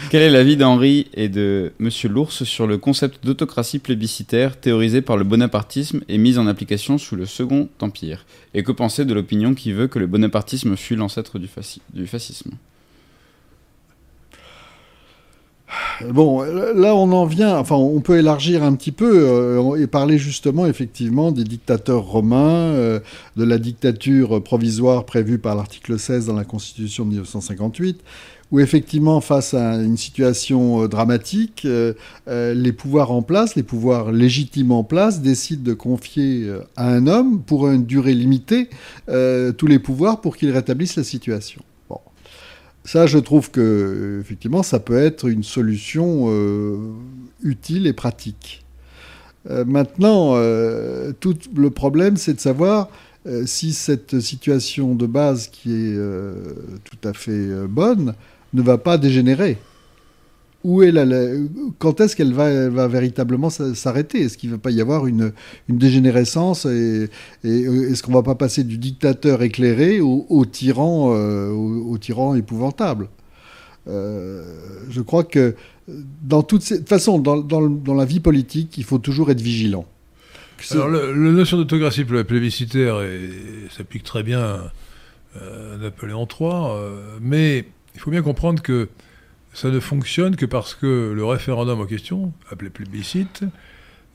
Quel 0.10 0.22
est 0.22 0.30
l'avis 0.30 0.58
d'Henri 0.58 1.08
et 1.16 1.28
de 1.28 1.74
Monsieur 1.80 2.08
l'ours 2.08 2.44
sur 2.44 2.68
le 2.68 2.78
concept 2.78 3.26
d'autocratie 3.26 3.80
plébiscitaire 3.80 4.60
théorisé 4.60 5.02
par 5.02 5.18
le 5.18 5.24
bonapartisme 5.24 6.02
et 6.08 6.18
mis 6.20 6.38
en 6.38 6.46
application 6.46 6.98
sous 6.98 7.16
le 7.16 7.26
Second 7.26 7.68
Empire? 7.80 8.26
Et 8.54 8.64
que 8.64 8.72
penser 8.72 9.06
de 9.06 9.14
l'opinion 9.14 9.56
qui 9.56 9.72
veut 9.72 9.88
que 9.88 10.00
le 10.00 10.08
bonapartisme 10.08 10.76
fut 10.76 10.96
l'ancêtre 10.96 11.40
du, 11.40 11.48
fasci- 11.48 11.82
du 11.94 12.06
fascisme? 12.06 12.52
Bon, 16.10 16.44
là, 16.44 16.96
on 16.96 17.12
en 17.12 17.26
vient, 17.26 17.58
enfin, 17.58 17.76
on 17.76 18.00
peut 18.02 18.18
élargir 18.18 18.64
un 18.64 18.76
petit 18.76 18.92
peu 18.92 19.28
euh, 19.28 19.82
et 19.82 19.88
parler 19.88 20.18
justement, 20.18 20.66
effectivement, 20.66 21.32
des 21.32 21.44
dictateurs 21.44 22.04
romains, 22.04 22.74
euh, 22.74 23.00
de 23.38 23.44
la 23.44 23.58
dictature 23.58 24.44
provisoire 24.44 25.06
prévue 25.06 25.40
par 25.40 25.56
l'article 25.56 25.98
16 25.98 26.28
dans 26.28 26.36
la 26.36 26.44
Constitution 26.44 27.06
de 27.06 27.10
1958, 27.10 28.02
où 28.54 28.60
effectivement, 28.60 29.20
face 29.20 29.56
à 29.56 29.78
une 29.78 29.98
situation 29.98 30.84
euh, 30.84 30.88
dramatique, 30.88 31.64
euh, 31.66 31.94
euh, 32.28 32.54
les 32.54 32.72
pouvoirs 32.72 33.12
en 33.12 33.24
place, 33.24 33.56
les 33.56 33.64
pouvoirs 33.64 34.12
légitimes 34.12 34.72
en 34.72 34.84
place, 34.84 35.22
décident 35.22 35.64
de 35.64 35.74
confier 35.74 36.54
à 36.76 36.88
un 36.88 37.08
homme, 37.08 37.42
pour 37.42 37.68
une 37.68 37.84
durée 37.84 38.14
limitée, 38.14 38.70
tous 39.08 39.68
les 39.68 39.80
pouvoirs 39.80 40.22
pour 40.22 40.38
qu'il 40.38 40.52
rétablisse 40.52 40.96
la 40.96 41.04
situation. 41.04 41.62
Ça, 42.86 43.08
je 43.08 43.18
trouve 43.18 43.50
que 43.50 44.20
effectivement, 44.22 44.62
ça 44.62 44.80
peut 44.80 44.98
être 44.98 45.28
une 45.28 45.44
solution 45.44 46.30
utile 47.42 47.88
et 47.88 47.94
pratique. 47.94 48.64
Maintenant, 49.50 50.36
tout 51.20 51.38
le 51.56 51.70
problème, 51.70 52.18
c'est 52.18 52.34
de 52.34 52.40
savoir 52.40 52.90
si 53.46 53.74
cette 53.74 54.20
situation 54.20 54.96
de 54.96 55.08
base, 55.08 55.48
qui 55.48 55.74
est 55.74 55.98
tout 56.84 57.08
à 57.08 57.14
fait 57.14 57.68
bonne, 57.68 58.14
ne 58.54 58.62
va 58.62 58.78
pas 58.78 58.98
dégénérer. 58.98 59.58
Où 60.64 60.82
est 60.82 60.92
la, 60.94 61.04
la- 61.04 61.28
quand 61.80 62.00
est-ce 62.00 62.16
qu'elle 62.16 62.32
va, 62.34 62.88
véritablement 62.88 63.50
s'arrêter? 63.50 64.22
Est-ce 64.22 64.38
qu'il 64.38 64.50
ne 64.50 64.56
va 64.56 64.60
pas 64.62 64.72
y 64.72 64.80
avoir 64.80 65.08
une, 65.08 65.34
une 65.68 65.78
dégénérescence 65.78 66.66
et, 66.66 67.10
et 67.44 67.66
euh, 67.66 67.92
est-ce 67.92 68.02
qu'on 68.02 68.12
ne 68.12 68.16
va 68.18 68.24
pas 68.24 68.36
passer 68.36 68.64
du 68.64 68.78
dictateur 68.78 69.42
éclairé 69.42 70.00
au, 70.00 70.26
au 70.30 70.46
tyran, 70.46 71.14
euh, 71.16 71.50
au, 71.50 71.92
au 71.92 71.98
tyran 71.98 72.36
épouvantable? 72.36 73.10
Euh, 73.90 74.44
Je 74.90 75.02
crois 75.02 75.26
que 75.26 75.56
dans 76.24 76.44
toutes 76.44 76.62
ces... 76.62 76.76
De 76.76 76.80
toute 76.80 76.90
façon, 76.90 77.20
dans, 77.20 77.38
dans 77.42 77.60
le- 77.60 77.68
dans 77.84 77.94
la 77.96 78.06
vie 78.06 78.22
politique, 78.22 78.78
il 78.78 78.86
faut 78.86 79.00
toujours 79.00 79.32
être 79.32 79.42
vigilant. 79.42 79.86
Alors, 80.72 80.88
le- 80.88 81.12
la 81.12 81.32
notion 81.32 81.58
d'autocratie 81.58 82.06
plé- 82.06 82.24
plébiscitaire 82.24 83.02
s'applique 83.76 84.04
très 84.04 84.24
bien 84.24 84.62
à 85.36 85.78
Napoléon 85.82 86.26
III, 86.26 86.50
euh, 86.54 87.18
mais 87.20 87.66
il 87.96 88.02
faut 88.02 88.12
bien 88.12 88.22
comprendre 88.22 88.62
que 88.62 88.90
ça 89.54 89.70
ne 89.70 89.80
fonctionne 89.80 90.36
que 90.36 90.46
parce 90.46 90.74
que 90.74 91.14
le 91.16 91.26
référendum 91.26 91.80
en 91.80 91.86
question, 91.86 92.34
appelé 92.50 92.70
plébiscite, 92.70 93.44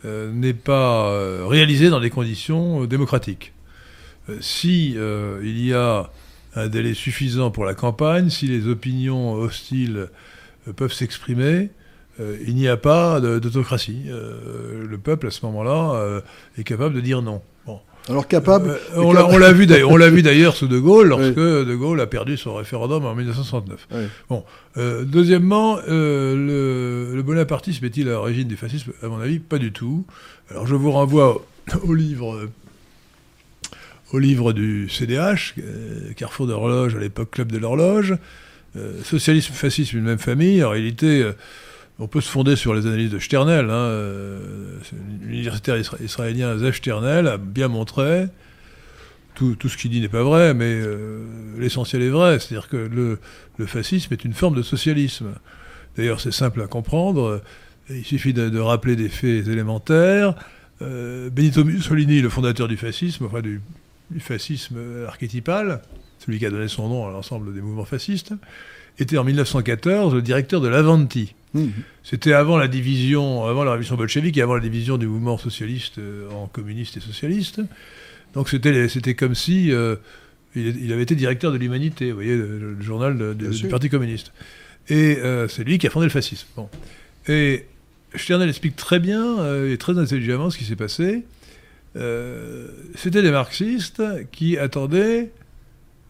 euh, 0.05 0.31
n'est 0.33 0.55
pas 0.55 1.09
euh, 1.11 1.45
réalisé 1.47 1.91
dans 1.91 1.99
des 1.99 2.11
conditions 2.11 2.83
euh, 2.83 2.87
démocratiques. 2.87 3.53
Si 4.41 4.91
il 4.91 5.67
y 5.67 5.73
a 5.73 6.11
un 6.55 6.69
délai 6.69 6.93
suffisant 6.93 7.51
pour 7.51 7.65
la 7.65 7.75
campagne, 7.75 8.29
si 8.29 8.47
les 8.47 8.69
opinions 8.69 9.33
hostiles 9.33 10.11
peuvent 10.77 10.93
s'exprimer, 10.93 11.71
il 12.19 12.55
n'y 12.55 12.69
a 12.69 12.77
pas 12.77 13.23
d'autocratie. 13.23 14.03
Le 14.11 14.99
peuple, 14.99 15.29
à 15.29 15.31
ce 15.31 15.47
moment-là, 15.47 16.21
est 16.59 16.65
capable 16.65 16.95
de 16.95 17.01
dire 17.01 17.23
non. 17.23 17.41
Alors 18.09 18.27
capable... 18.27 18.71
Euh, 18.71 18.77
on 18.97 19.13
l'a- 19.39 19.53
vu 19.53 19.67
d'ailleurs, 19.67 19.91
on 19.91 19.97
l'a 19.97 20.09
vu 20.11 20.23
d'ailleurs 20.23 20.57
sous 20.57 20.67
De 20.67 20.79
Gaulle 20.79 21.09
lorsque 21.09 21.37
Oui. 21.37 21.65
De 21.67 21.75
Gaulle 21.75 22.01
a 22.01 22.07
perdu 22.07 22.37
son 22.37 22.55
référendum 22.55 23.05
en 23.05 23.15
1969. 23.15 23.87
Oui. 23.91 23.99
Bon, 24.31 24.45
euh, 24.79 25.05
deuxièmement, 25.05 25.79
euh, 25.89 26.35
le, 27.11 27.17
le 27.17 27.23
bonapartisme 27.23 27.85
est-il 27.85 28.09
à 28.09 28.13
l'origine 28.13 28.49
du 28.49 28.57
fascisme? 28.57 28.93
À 29.03 29.09
mon 29.09 29.21
avis, 29.21 29.39
pas 29.39 29.59
du 29.59 29.73
tout. 29.73 30.07
Alors 30.51 30.67
je 30.67 30.75
vous 30.75 30.91
renvoie 30.91 31.35
au, 31.37 31.89
au 31.89 31.95
livre, 31.95 32.49
au 34.13 34.19
livre 34.19 34.53
du 34.55 34.89
CDH, 34.89 35.55
Carrefour 36.17 36.47
de 36.47 36.53
l'horloge, 36.53 36.95
à 36.97 36.99
l'époque 37.01 37.31
Club 37.33 37.53
de 37.53 37.59
l'horloge. 37.59 38.15
Socialisme, 39.05 39.53
fascisme, 39.55 39.99
une 39.99 40.05
même 40.05 40.19
famille. 40.19 40.63
En 40.65 40.71
réalité, 40.71 41.27
on 41.99 42.07
peut 42.07 42.21
se 42.21 42.31
fonder 42.31 42.57
sur 42.57 42.75
les 42.75 42.87
analyses 42.87 43.11
de 43.11 43.19
Sternel. 43.19 43.71
Hein, 43.71 43.75
euh, 43.75 44.79
L'universitaire 45.23 45.77
isra- 45.77 46.03
israélien 46.03 46.57
Zef 46.59 46.77
Sternel 46.77 47.27
a 47.27 47.39
bien 47.39 47.69
montré, 47.69 48.27
tout, 49.35 49.57
ce 49.69 49.77
qu'il 49.77 49.93
dit 49.93 50.01
n'est 50.01 50.09
pas 50.09 50.25
vrai, 50.25 50.53
mais 50.53 50.81
euh, 50.81 51.25
l'essentiel 51.59 52.03
est 52.03 52.09
vrai. 52.09 52.41
C'est-à-dire 52.41 52.69
que 52.69 52.77
le, 52.77 53.19
fascisme 53.67 54.13
est 54.13 54.25
une 54.25 54.33
forme 54.33 54.57
de 54.57 54.63
socialisme. 54.63 55.33
D'ailleurs, 55.97 56.21
c'est 56.21 56.33
simple 56.33 56.61
à 56.63 56.67
comprendre. 56.67 57.41
Il 57.89 58.05
suffit 58.05 58.33
de, 58.33 58.59
rappeler 58.59 58.97
des 58.97 59.09
faits 59.09 59.47
élémentaires. 59.47 60.35
Euh, 60.83 61.31
Benito 61.31 61.65
Mussolini, 61.65 62.21
le 62.21 62.29
fondateur 62.29 62.69
du 62.69 62.77
fascisme, 62.77 63.27
enfin 63.27 63.41
du 63.41 63.61
fascisme 64.19 64.79
archétypal, 65.07 65.83
celui 66.19 66.39
qui 66.39 66.47
a 66.47 66.51
donné 66.51 66.69
son 66.69 66.89
nom 66.89 67.09
à 67.09 67.13
l'ensemble 67.13 67.55
des 67.55 67.61
mouvements 67.61 67.85
fascistes, 67.85 68.33
était 68.99 69.19
en 69.19 69.25
1914 69.25 70.15
le 70.15 70.23
directeur 70.23 70.61
de 70.61 70.69
l'Avanti. 70.69 71.35
Mhm. 71.55 71.73
C'était 72.05 72.33
avant 72.33 72.57
la 72.59 72.69
division, 72.69 73.45
avant 73.47 73.65
la 73.65 73.71
révolution 73.73 73.97
bolchevique 73.97 74.37
et 74.37 74.43
avant 74.43 74.55
la 74.55 74.61
division 74.61 74.99
du 74.99 75.07
mouvement 75.07 75.39
socialiste 75.39 75.99
euh, 75.99 76.29
en 76.31 76.47
communiste 76.47 76.97
et 76.97 77.01
socialiste. 77.01 77.61
Donc 78.35 78.49
c'était, 78.49 78.89
c'était 78.89 79.15
comme 79.15 79.35
si 79.35 79.73
euh, 79.73 79.97
il, 80.55 80.85
il 80.85 80.93
avait 80.93 81.03
été 81.03 81.15
directeur 81.15 81.51
de 81.53 81.57
l'Humanité, 81.59 82.11
vous 82.11 82.17
voyez, 82.17 82.37
le, 82.37 82.75
le 82.75 82.83
journal 82.83 83.17
de- 83.17 83.33
de- 83.33 83.49
Bien 83.49 83.59
du. 83.59 83.69
Parti 83.69 83.89
communiste. 83.89 84.33
Et 84.89 85.19
euh, 85.19 85.49
c'est 85.49 85.65
lui 85.65 85.79
qui 85.79 85.87
a 85.87 85.91
fondé 85.91 86.07
le 86.07 86.11
fascisme. 86.11 86.47
Bon. 86.57 86.69
Et 87.29 87.67
Sternel 88.15 88.49
explique 88.49 88.77
très 88.77 88.99
bien 89.01 89.39
euh, 89.41 89.73
et 89.73 89.79
très 89.79 89.99
intelligemment 89.99 90.51
ce 90.51 90.59
qui 90.59 90.65
s'est 90.65 90.77
passé. 90.77 91.25
C'était 92.95 93.23
des 93.23 93.31
marxistes 93.31 94.03
qui 94.33 94.57
attendaient 94.59 95.31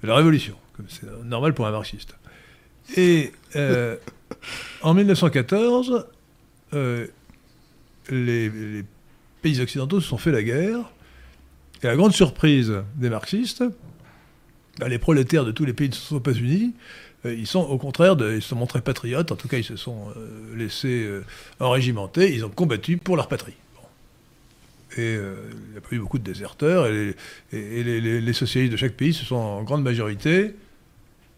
la 0.02 0.14
révolution, 0.16 0.54
comme 0.76 0.86
c'est 0.88 1.06
normal 1.24 1.54
pour 1.54 1.66
un 1.66 1.70
marxiste. 1.70 2.14
Et 2.96 3.32
euh, 3.56 3.96
en 4.82 4.94
1914, 4.94 6.06
euh, 6.74 7.06
les, 8.10 8.48
les 8.48 8.84
pays 9.42 9.60
occidentaux 9.60 10.00
se 10.00 10.08
sont 10.08 10.18
fait 10.18 10.32
la 10.32 10.42
guerre. 10.42 10.78
Et 11.82 11.86
à 11.86 11.90
la 11.90 11.96
grande 11.96 12.12
surprise 12.12 12.72
des 12.96 13.10
marxistes, 13.10 13.62
bah, 14.78 14.88
les 14.88 14.98
prolétaires 14.98 15.44
de 15.44 15.52
tous 15.52 15.64
les 15.64 15.72
pays 15.72 15.88
ne 15.88 15.94
se 15.94 16.00
sont 16.00 16.20
pas 16.20 16.32
unis. 16.32 16.74
Euh, 17.26 17.34
ils 17.34 17.46
sont 17.46 17.60
au 17.60 17.78
contraire, 17.78 18.16
de- 18.16 18.34
ils 18.34 18.42
se 18.42 18.48
sont 18.48 18.56
montrés 18.56 18.80
patriotes. 18.80 19.32
En 19.32 19.36
tout 19.36 19.48
cas, 19.48 19.58
ils 19.58 19.64
se 19.64 19.76
sont 19.76 20.08
laissés 20.56 21.08
enrégimenter. 21.60 22.34
Ils 22.34 22.44
ont 22.44 22.50
combattu 22.50 22.96
pour 22.96 23.16
leur 23.16 23.28
patrie. 23.28 23.54
Et 24.96 25.14
il 25.14 25.70
n'y 25.72 25.76
a 25.76 25.80
pas 25.80 25.94
eu 25.94 25.98
beaucoup 25.98 26.18
de 26.18 26.24
déserteurs. 26.24 26.86
Et, 26.86 27.14
les, 27.52 28.32
socialistes 28.32 28.72
de 28.72 28.76
chaque 28.76 28.94
pays 28.94 29.12
se 29.12 29.24
sont 29.24 29.36
en 29.36 29.62
grande 29.62 29.82
majorité 29.82 30.54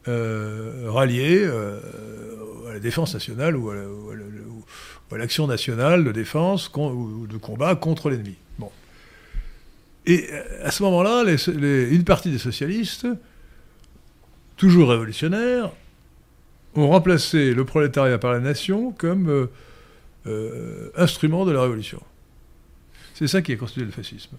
ralliés 0.06 1.42
euh, 1.44 1.78
à 2.68 2.72
la 2.74 2.80
défense 2.80 3.14
nationale 3.14 3.56
ou 3.56 3.70
à 3.70 5.18
l'action 5.18 5.46
nationale 5.46 6.04
de 6.04 6.12
défense 6.12 6.70
ou 6.74 7.26
de 7.28 7.36
combat 7.36 7.74
contre 7.74 8.10
l'ennemi. 8.10 8.36
Bon. 8.58 8.70
Et 10.06 10.28
euh, 10.32 10.66
à 10.66 10.70
ce 10.70 10.82
moment-là, 10.84 11.24
une 11.56 12.04
partie 12.04 12.30
des 12.30 12.38
socialistes, 12.38 13.06
toujours 14.56 14.90
révolutionnaires, 14.90 15.72
ont 16.74 16.88
remplacé 16.88 17.52
le 17.52 17.64
prolétariat 17.64 18.18
par 18.18 18.32
la 18.32 18.40
nation 18.40 18.92
comme 18.92 19.28
euh, 19.28 19.46
euh, 20.26 20.90
instrument 20.96 21.44
de 21.44 21.52
la 21.52 21.62
révolution. 21.62 22.00
C'est 23.14 23.26
ça 23.26 23.42
qui 23.42 23.52
a 23.52 23.56
constitué 23.56 23.84
le 23.84 23.90
fascisme. 23.90 24.36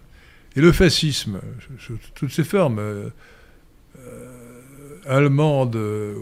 Et 0.55 0.61
le 0.61 0.71
fascisme, 0.71 1.39
sous 1.79 1.97
toutes 2.13 2.31
ses 2.31 2.43
formes, 2.43 2.79
euh, 2.79 2.83
euh, 3.05 3.09
allemande 5.07 5.75
euh, 5.75 6.15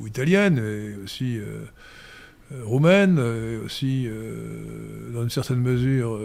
ou 0.00 0.06
italienne, 0.06 0.58
et 0.58 1.04
aussi 1.04 1.38
euh, 1.38 1.64
euh, 2.52 2.64
roumaine, 2.64 3.18
et 3.18 3.56
aussi 3.64 4.08
dans 5.12 5.22
une 5.22 5.30
certaine 5.30 5.60
mesure 5.60 6.18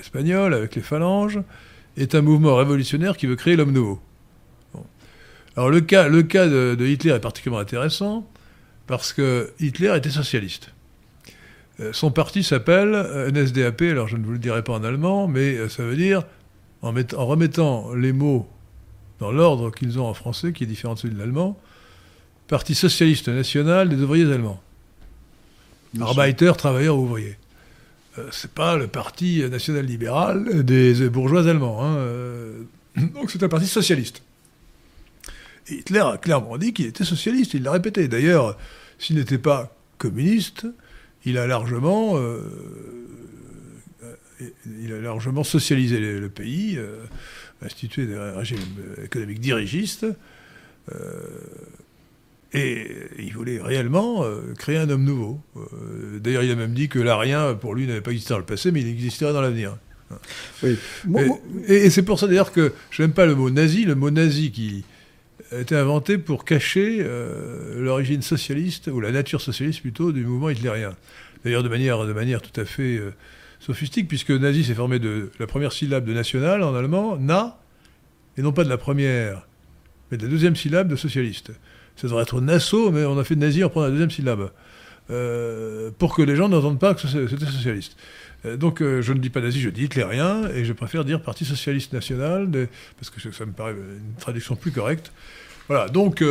espagnole 0.00 0.54
avec 0.54 0.74
les 0.74 0.82
phalanges, 0.82 1.40
est 1.96 2.14
un 2.14 2.22
mouvement 2.22 2.56
révolutionnaire 2.56 3.16
qui 3.16 3.26
veut 3.26 3.36
créer 3.36 3.56
l'homme 3.56 3.72
nouveau. 3.72 4.00
Alors 5.56 5.70
le 5.70 5.80
cas, 5.80 6.08
le 6.08 6.22
cas 6.22 6.46
de, 6.46 6.86
Hitler 6.86 7.12
est 7.12 7.20
particulièrement 7.20 7.60
intéressant 7.60 8.26
parce 8.86 9.12
que 9.12 9.52
Hitler 9.60 9.92
était 9.96 10.10
socialiste. 10.10 10.72
Son 11.92 12.10
parti 12.10 12.42
s'appelle 12.42 13.30
NSDAP, 13.32 13.82
alors 13.82 14.06
je 14.06 14.16
ne 14.16 14.24
vous 14.24 14.32
le 14.32 14.38
dirai 14.38 14.62
pas 14.62 14.74
en 14.74 14.84
allemand, 14.84 15.28
mais 15.28 15.68
ça 15.68 15.82
veut 15.82 15.96
dire, 15.96 16.24
en 16.82 16.92
remettant 17.26 17.94
les 17.94 18.12
mots 18.12 18.48
dans 19.20 19.30
l'ordre 19.30 19.70
qu'ils 19.70 19.98
ont 19.98 20.06
en 20.06 20.14
français, 20.14 20.52
qui 20.52 20.64
est 20.64 20.66
différent 20.66 20.94
de 20.94 20.98
celui 20.98 21.14
de 21.14 21.18
l'allemand, 21.18 21.58
Parti 22.48 22.74
socialiste 22.74 23.28
national 23.28 23.88
des 23.88 24.02
ouvriers 24.02 24.32
allemands. 24.32 24.60
Bien 25.94 26.04
sûr. 26.04 26.18
Arbeiter, 26.18 26.52
travailleurs, 26.58 26.98
ouvriers. 26.98 27.38
Euh, 28.18 28.26
c'est 28.32 28.50
pas 28.50 28.76
le 28.76 28.88
parti 28.88 29.44
national 29.48 29.86
libéral 29.86 30.64
des 30.64 31.08
bourgeois 31.08 31.48
allemands. 31.48 31.84
hein, 31.84 31.94
euh, 31.98 32.62
donc 32.96 33.30
c'est 33.30 33.44
un 33.44 33.48
parti 33.48 33.68
socialiste. 33.68 34.22
Et 35.68 35.74
Hitler 35.74 36.00
a 36.00 36.16
clairement 36.16 36.58
dit 36.58 36.72
qu'il 36.72 36.86
était 36.86 37.04
socialiste, 37.04 37.54
il 37.54 37.62
l'a 37.62 37.70
répété. 37.70 38.08
D'ailleurs, 38.08 38.58
s'il 38.98 39.14
n'était 39.14 39.38
pas 39.38 39.72
communiste, 39.98 40.66
il 41.24 41.38
a 41.38 41.46
largement, 41.46 42.16
euh, 42.16 42.40
euh, 44.02 44.14
il 44.82 44.92
a 44.92 45.00
largement 45.00 45.44
socialisé 45.44 46.00
le, 46.00 46.18
le 46.18 46.28
pays, 46.28 46.78
institué 47.62 48.06
des 48.06 48.18
régimes 48.18 48.58
économiques 49.04 49.40
dirigistes, 49.40 50.06
euh, 50.92 50.96
et 52.52 52.86
il 53.18 53.32
voulait 53.32 53.60
réellement 53.60 54.24
euh, 54.24 54.54
créer 54.58 54.76
un 54.76 54.90
homme 54.90 55.04
nouveau. 55.04 55.40
Euh, 55.56 56.18
D'ailleurs, 56.18 56.42
il 56.42 56.50
a 56.50 56.56
même 56.56 56.72
dit 56.72 56.88
que 56.88 56.98
l'arien, 56.98 57.54
pour 57.54 57.74
lui, 57.74 57.86
n'avait 57.86 58.00
pas 58.00 58.10
existé 58.10 58.34
dans 58.34 58.38
le 58.38 58.44
passé, 58.44 58.72
mais 58.72 58.80
il 58.80 58.88
existerait 58.88 59.32
dans 59.32 59.40
l'avenir. 59.40 59.76
Oui. 60.64 60.76
Et, 61.68 61.88
c'est 61.88 62.02
pour 62.02 62.18
ça 62.18 62.26
d'ailleurs 62.26 62.50
que 62.50 62.72
je 62.90 63.02
n'aime 63.02 63.12
pas 63.12 63.26
le 63.26 63.36
mot 63.36 63.48
nazi, 63.48 63.84
le 63.84 63.94
mot 63.94 64.10
nazi 64.10 64.50
qui 64.50 64.84
a 65.52 65.60
été 65.60 65.76
inventé 65.76 66.18
pour 66.18 66.44
cacher 66.44 66.98
euh, 67.00 67.80
l'origine 67.80 68.20
socialiste, 68.22 68.88
ou 68.88 69.00
la 69.00 69.12
nature 69.12 69.40
socialiste 69.40 69.82
plutôt, 69.82 70.10
du 70.10 70.24
mouvement 70.24 70.50
hitlérien. 70.50 70.96
D'ailleurs 71.44 71.62
de 71.62 71.68
manière, 71.68 72.04
de 72.04 72.12
manière 72.12 72.42
tout 72.42 72.60
à 72.60 72.64
fait 72.64 72.96
euh, 72.96 73.12
sophistique, 73.60 74.08
puisque 74.08 74.30
nazi 74.30 74.64
s'est 74.64 74.74
formé 74.74 74.98
de 74.98 75.30
la 75.38 75.46
première 75.46 75.72
syllabe 75.72 76.04
de 76.04 76.12
national 76.12 76.62
en 76.62 76.74
allemand, 76.74 77.16
na, 77.16 77.58
et 78.36 78.42
non 78.42 78.52
pas 78.52 78.64
de 78.64 78.68
la 78.68 78.78
première, 78.78 79.46
mais 80.10 80.16
de 80.16 80.24
la 80.24 80.28
deuxième 80.28 80.56
syllabe 80.56 80.88
de 80.88 80.96
socialiste. 80.96 81.52
Ça 81.96 82.08
devrait 82.08 82.22
être 82.22 82.40
Nassau, 82.40 82.90
mais 82.90 83.04
on 83.04 83.18
a 83.18 83.24
fait 83.24 83.36
nazi 83.36 83.62
en 83.62 83.68
prenant 83.68 83.86
la 83.86 83.90
deuxième 83.92 84.10
syllabe. 84.10 84.50
Euh, 85.10 85.90
pour 85.98 86.14
que 86.14 86.22
les 86.22 86.36
gens 86.36 86.48
n'entendent 86.48 86.78
pas 86.78 86.94
que 86.94 87.00
c'était 87.00 87.46
socialiste. 87.46 87.96
Euh, 88.44 88.56
Donc 88.56 88.80
euh, 88.80 89.02
je 89.02 89.12
ne 89.12 89.18
dis 89.18 89.28
pas 89.28 89.40
nazi, 89.40 89.60
je 89.60 89.68
dis 89.68 89.84
hitlérien, 89.84 90.48
et 90.54 90.64
je 90.64 90.72
préfère 90.72 91.04
dire 91.04 91.20
Parti 91.20 91.44
Socialiste 91.44 91.92
National, 91.92 92.48
parce 92.96 93.10
que 93.10 93.32
ça 93.32 93.44
me 93.44 93.52
paraît 93.52 93.72
une 93.72 94.14
traduction 94.20 94.54
plus 94.54 94.70
correcte. 94.70 95.12
Voilà, 95.66 95.88
donc 95.88 96.24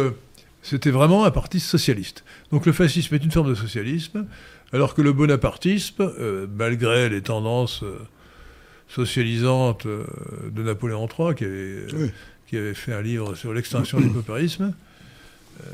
c'était 0.62 0.92
vraiment 0.92 1.26
un 1.26 1.32
parti 1.32 1.60
socialiste. 1.60 2.24
Donc 2.52 2.66
le 2.66 2.72
fascisme 2.72 3.16
est 3.16 3.24
une 3.24 3.32
forme 3.32 3.50
de 3.50 3.56
socialisme, 3.56 4.26
alors 4.74 4.94
que 4.94 5.02
le 5.02 5.14
bonapartisme, 5.14 6.02
euh, 6.20 6.48
malgré 6.56 7.10
les 7.10 7.22
tendances 7.22 7.84
euh, 7.84 7.98
socialisantes 8.88 9.86
euh, 9.86 10.04
de 10.52 10.64
Napoléon 10.64 11.08
III, 11.08 11.36
qui 11.36 11.44
avait, 11.46 11.86
Oui. 11.94 12.12
qui 12.48 12.58
avait 12.58 12.74
fait 12.74 12.94
un 12.94 13.02
livre 13.02 13.36
sur 13.36 13.54
l'extinction 13.54 14.00
du 14.00 14.10
paupérisme, 14.18 14.74
euh, 15.66 15.68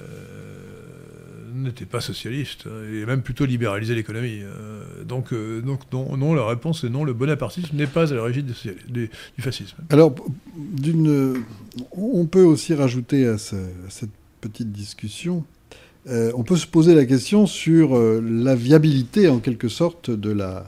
n'était 1.56 1.86
pas 1.86 2.02
socialiste, 2.02 2.66
hein, 2.68 2.84
et 2.94 3.06
même 3.06 3.22
plutôt 3.22 3.46
libéralisé 3.46 3.96
l'économie. 3.96 4.42
Euh, 4.44 5.04
donc, 5.04 5.34
donc 5.34 5.82
non, 5.92 6.16
non, 6.18 6.34
la 6.34 6.46
réponse 6.46 6.84
est 6.84 6.90
non, 6.90 7.04
le 7.04 7.14
bonapartisme 7.14 7.76
n'est 7.76 7.88
pas 7.88 8.12
à 8.12 8.16
l'origine 8.16 8.46
du, 8.46 8.54
du- 8.92 9.10
fascisme. 9.42 9.78
Alors, 9.90 10.14
d'une, 10.58 11.44
on 11.92 12.26
peut 12.26 12.44
aussi 12.44 12.74
rajouter 12.74 13.26
à, 13.26 13.38
ce- 13.38 13.56
à 13.56 13.90
cette 13.90 14.10
petite 14.42 14.72
discussion, 14.72 15.46
euh, 16.08 16.32
on 16.36 16.44
peut 16.44 16.56
se 16.56 16.68
poser 16.68 16.94
la 16.94 17.06
question 17.06 17.48
sur 17.48 17.98
euh, 17.98 18.22
la 18.22 18.54
viabilité, 18.56 19.28
en 19.28 19.40
quelque 19.40 19.70
sorte, 19.70 20.12
de 20.12 20.30
la, 20.30 20.68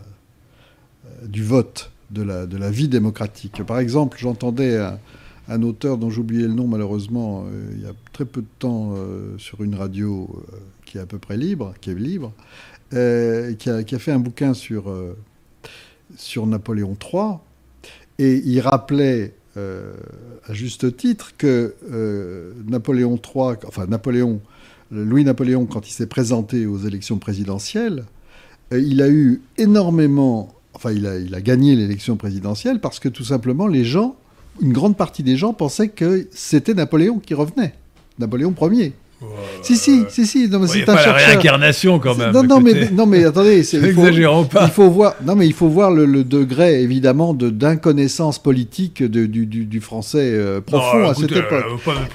euh, 1.06 1.28
du 1.28 1.44
vote, 1.44 1.92
de 2.10 2.24
la, 2.24 2.48
de 2.48 2.58
la 2.58 2.72
vie 2.72 2.88
démocratique. 2.88 3.64
Par 3.64 3.78
exemple, 3.78 4.18
j'entendais 4.20 4.78
un, 4.78 5.00
un 5.48 5.62
auteur 5.62 5.98
dont 5.98 6.10
j'oubliais 6.10 6.48
le 6.48 6.54
nom 6.54 6.68
malheureusement 6.68 7.46
il 7.74 7.82
y 7.82 7.86
a 7.86 7.94
très 8.12 8.26
peu 8.26 8.42
de 8.42 8.48
temps 8.60 8.96
sur 9.38 9.64
une 9.64 9.76
radio 9.76 10.44
qui 10.86 10.98
est 10.98 11.02
à 11.02 11.06
peu 11.06 11.20
près 11.20 11.38
libre, 11.38 11.74
qui 11.80 11.90
est 11.92 11.96
libre, 11.96 12.34
qui, 12.92 13.70
a, 13.70 13.84
qui 13.84 13.96
a 13.96 14.00
fait 14.00 14.12
un 14.12 14.20
bouquin 14.20 14.54
sur, 14.54 14.94
sur 16.18 16.48
Napoléon 16.48 16.98
III. 17.02 17.38
Et 18.20 18.42
il 18.44 18.60
rappelait 18.60 19.36
à 19.56 20.54
juste 20.54 20.98
titre 20.98 21.32
que 21.38 21.76
Napoléon 22.66 23.16
III, 23.16 23.56
enfin 23.66 23.86
Napoléon, 23.88 24.42
Louis-Napoléon, 24.92 25.66
quand 25.66 25.88
il 25.88 25.92
s'est 25.92 26.08
présenté 26.08 26.66
aux 26.66 26.78
élections 26.78 27.18
présidentielles, 27.18 28.06
euh, 28.74 28.80
il 28.80 29.02
a 29.02 29.10
eu 29.10 29.42
énormément, 29.58 30.54
enfin 30.74 30.92
il 30.92 31.06
a, 31.06 31.18
il 31.18 31.34
a 31.36 31.42
gagné 31.42 31.76
l'élection 31.76 32.18
présidentielle 32.18 32.80
parce 32.80 33.00
que 33.00 33.10
tout 33.10 33.24
simplement 33.24 33.68
les 33.68 33.86
gens, 33.86 34.16
une 34.62 34.74
grande 34.74 34.98
partie 34.98 35.24
des 35.24 35.38
gens 35.38 35.54
pensaient 35.54 35.90
que 35.90 36.28
c'était 36.32 36.74
Napoléon 36.74 37.20
qui 37.20 37.34
revenait, 37.34 37.74
Napoléon 38.20 38.54
Ier. 38.62 38.94
Si, 39.64 39.76
si, 39.78 40.04
si, 40.10 40.28
si, 40.28 40.48
non, 40.48 40.60
mais 40.60 40.68
c'est 40.68 40.84
un 40.84 40.86
pas 40.94 40.94
la 41.08 41.14
réincarnation 41.34 41.98
quand 41.98 42.16
même. 42.16 42.32
Non, 42.34 42.44
non, 42.44 42.62
mais, 42.62 42.72
non, 42.92 43.06
mais 43.08 43.26
attendez, 43.26 43.64
il 43.78 43.94
faut- 43.96 44.02
pas. 44.46 44.66
il 44.66 44.72
faut 44.72 44.90
voir, 44.92 45.16
non 45.26 45.36
mais 45.36 45.48
il 45.48 45.54
faut 45.54 45.68
voir 45.68 45.90
le, 45.92 46.06
le 46.06 46.24
degré 46.24 46.82
évidemment 46.84 47.34
de 47.34 47.50
d'inconnaissance 47.50 48.38
politique 48.38 49.02
de- 49.02 49.26
du, 49.26 49.48
du- 49.48 49.66
du 49.66 49.82
français 49.82 50.20
euh, 50.34 50.62
profond 50.62 51.00
Non, 51.00 51.10
à 51.10 51.14
cette 51.16 51.32
époque. 51.40 51.64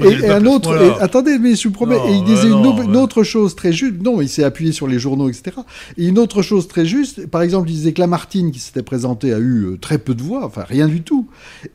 euh, 0.01 0.11
Et, 0.11 0.25
et 0.27 0.31
un 0.31 0.47
autre, 0.47 0.71
et- 0.81 1.03
attendez, 1.03 1.39
mais 1.41 1.57
je 1.57 1.67
vous 1.69 1.75
promets, 1.75 1.97
Non, 1.97 2.09
et 2.09 2.13
il 2.13 2.25
disait 2.25 2.47
une, 2.49 2.97
autre 2.97 3.25
chose 3.25 3.57
très 3.57 3.73
juste. 3.73 3.95
Non, 4.01 4.21
il 4.21 4.29
s'est 4.29 4.45
appuyé 4.45 4.71
sur 4.71 4.87
les 4.87 5.01
journaux, 5.01 5.29
etc. 5.29 5.57
Et 5.99 6.07
une 6.07 6.19
autre 6.21 6.43
chose 6.43 6.69
très 6.69 6.87
juste, 6.87 7.27
par 7.27 7.43
exemple, 7.43 7.69
il 7.69 7.75
disait 7.75 7.93
que 7.93 8.01
Lamartine, 8.01 8.53
qui 8.53 8.61
s'était 8.61 8.83
présenté, 8.85 9.33
a 9.35 9.39
eu 9.39 9.65
euh, 9.73 9.77
très 9.81 9.99
peu 9.99 10.15
de 10.15 10.23
voix, 10.23 10.45
enfin 10.47 10.65
rien 10.69 10.87
du 10.87 11.03
tout. 11.03 11.27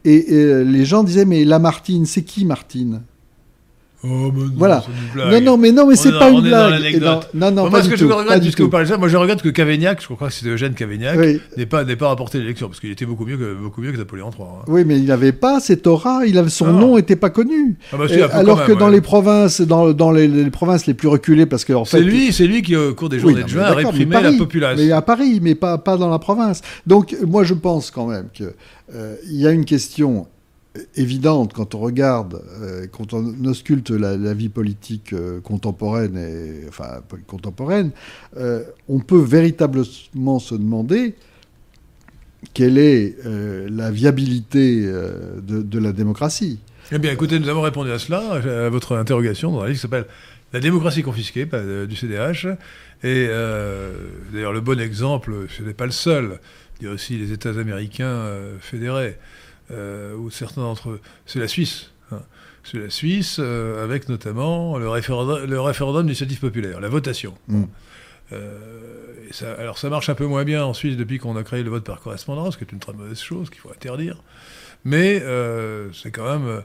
Et, 0.06 0.16
et, 0.16 0.36
euh, 0.38 0.64
les 0.64 0.86
gens 0.86 1.04
disaient, 1.04 1.26
mais 1.26 1.44
Lamartine, 1.44 2.06
c'est 2.06 2.24
qui 2.24 2.46
Martine? 2.46 3.02
Oh, 4.10 4.32
non, 4.34 4.50
Voilà. 4.56 4.84
Non, 5.16 5.42
non, 5.42 5.58
mais 5.58 5.72
non, 5.72 5.88
mais 5.88 5.96
c'est 5.96 6.12
dans- 6.12 6.20
pas 6.20 6.30
une 6.30 6.42
blague. 6.42 7.02
Non, 7.02 7.20
non, 7.34 7.52
non, 7.52 7.62
Moi, 7.64 7.72
pas 7.72 7.80
ce 7.84 7.88
du 7.88 7.94
que 7.94 8.00
je 8.00 8.06
tout, 8.06 8.16
regrette, 8.16 8.42
puisque 8.42 8.62
vous 8.62 8.70
parlez 8.70 8.86
de 8.86 8.92
ça, 8.92 8.98
moi 8.98 9.08
je 9.08 9.18
regrette 9.18 9.42
que 9.42 9.50
Cavaignac, 9.50 10.02
je 10.02 10.14
crois 10.14 10.28
que 10.28 10.34
c'était 10.34 10.50
Eugène 10.52 10.74
Cavaignac, 10.74 11.18
Oui. 11.20 11.40
n'ait 11.58 11.66
pas, 11.66 11.84
pas 11.84 12.08
remporté 12.08 12.40
l'élection, 12.40 12.68
parce 12.68 12.80
qu'il 12.80 12.92
était 12.92 13.06
beaucoup 13.06 13.26
mieux 13.26 13.38
que, 13.38 13.54
beaucoup 13.56 13.82
mieux 13.82 13.92
que 13.92 13.98
Napoléon 13.98 14.30
III. 14.32 14.42
hein. 14.48 14.64
Oui, 14.68 14.84
mais 14.86 14.98
il 14.98 15.06
n'avait 15.06 15.32
pas 15.32 15.60
cette 15.60 15.86
aura, 15.88 16.26
il 16.26 16.38
avait, 16.38 16.50
son 16.50 16.68
Non. 16.68 16.80
nom 16.80 16.96
n'était 16.98 17.16
pas 17.16 17.30
connu. 17.30 17.78
Ah 17.92 17.98
bah 17.98 18.06
Et 18.10 18.22
alors 18.22 18.66
que 18.66 18.72
dans 18.72 18.90
les 18.90 19.02
provinces, 19.02 19.62
dans, 19.62 19.92
dans 19.94 20.12
les, 20.12 20.28
les 20.28 20.50
provinces 20.52 20.86
les 20.88 20.94
plus 20.94 21.08
reculées, 21.08 21.46
parce 21.46 21.66
que 21.66 21.74
en 21.74 21.86
fait, 21.86 21.98
C'est 21.98 22.04
lui, 22.04 22.32
c'est 22.32 22.48
lui 22.48 22.62
qui, 22.62 22.76
au 22.76 22.94
cours 22.94 23.10
des 23.10 23.18
Oui, 23.18 23.22
journées 23.24 23.40
non, 23.42 23.46
de 23.46 23.52
juin, 23.52 23.64
a 23.64 23.74
réprimé 23.74 24.22
la 24.22 24.32
population. 24.34 24.84
Mais 24.86 24.92
à 24.92 25.02
Paris, 25.02 25.40
mais 25.42 25.56
pas, 25.56 25.78
pas 25.78 25.98
dans 25.98 26.10
la 26.10 26.20
province. 26.20 26.62
Donc, 26.86 27.14
euh, 27.14 27.26
moi, 27.26 27.44
je 27.44 27.54
pense 27.54 27.92
quand 27.92 28.08
même 28.08 28.28
qu'il 28.34 28.52
y 29.32 29.46
a 29.48 29.52
une 29.52 29.66
question 29.66 30.22
euh, 30.22 30.24
évidente 30.96 31.54
quand 31.54 31.76
on 31.76 31.80
regarde, 31.80 32.42
euh, 32.62 32.88
quand 32.92 33.14
on 33.14 33.46
ausculte 33.46 33.92
la, 33.92 34.18
la 34.18 34.34
vie 34.34 34.50
politique 34.50 35.14
euh, 35.14 35.40
contemporaine, 35.42 36.18
et, 36.18 36.68
enfin, 36.68 37.02
contemporaine, 37.26 37.92
euh, 38.38 38.64
on 38.88 39.00
peut 39.00 39.22
véritablement 39.22 40.40
se 40.40 40.56
demander 40.56 41.16
quelle 42.54 42.78
est 42.78 43.18
la 43.26 43.90
viabilité 43.90 44.86
de, 44.86 45.80
la 45.80 45.92
démocratie. 45.92 46.60
Eh 46.92 47.00
bien, 47.00 47.12
écoutez, 47.12 47.40
nous 47.40 47.50
avons 47.50 47.62
répondu 47.62 47.92
à 47.92 47.98
cela, 47.98 48.66
à 48.66 48.70
votre 48.70 48.96
interrogation, 48.96 49.52
dans 49.52 49.62
un 49.62 49.66
livre 49.66 49.76
qui 49.76 49.82
s'appelle 49.82 50.06
La 50.54 50.60
démocratie 50.60 51.02
confisquée 51.02 51.48
du 51.90 51.96
CDH. 51.96 52.48
Et 53.04 53.28
d'ailleurs, 54.32 54.54
le 54.54 54.62
bon 54.62 54.80
exemple, 54.80 55.48
ce 55.50 55.64
n'est 55.64 55.74
pas 55.74 55.88
le 55.88 55.92
seul. 55.92 56.40
Il 56.80 56.86
y 56.86 56.90
a 56.90 56.94
aussi 56.94 57.18
les 57.18 57.32
États 57.32 57.50
américains 57.50 58.24
fédérés, 58.60 59.18
euh, 59.72 60.16
où 60.16 60.30
certains 60.30 60.62
d'entre 60.62 60.90
eux. 60.92 61.02
C'est 61.26 61.40
la 61.40 61.48
Suisse. 61.48 61.92
hein. 62.12 62.22
C'est 62.64 62.80
la 62.80 62.90
Suisse, 62.90 63.38
euh, 63.40 63.84
avec 63.84 64.10
notamment 64.10 64.78
le 64.78 64.90
référendum, 64.90 65.46
le 65.46 65.62
référendum 65.62 66.04
d'initiative 66.04 66.40
populaire, 66.40 66.80
la 66.82 66.90
votation. 66.90 67.34
Mm. 67.48 67.64
Euh, 68.34 68.58
et 69.30 69.34
ça, 69.34 69.54
alors 69.54 69.78
ça 69.78 69.90
marche 69.90 70.10
un 70.10 70.16
peu 70.16 70.26
moins 70.26 70.44
bien 70.44 70.66
en 70.66 70.74
Suisse 70.74 70.98
depuis 70.98 71.18
qu'on 71.18 71.38
a 71.38 71.44
créé 71.44 71.64
le 71.64 71.70
vote 71.70 71.86
par 71.86 72.02
correspondance, 72.02 72.54
ce 72.56 72.58
qui 72.58 72.66
est 72.66 72.72
une 72.74 72.80
très 72.80 72.94
mauvaise 72.94 73.20
chose 73.20 73.50
qu'il 73.50 73.60
faut 73.60 73.72
interdire. 73.72 74.22
Mais 74.84 75.22
euh, 75.22 75.92
c'est 75.94 76.12
quand 76.12 76.26
même, 76.30 76.62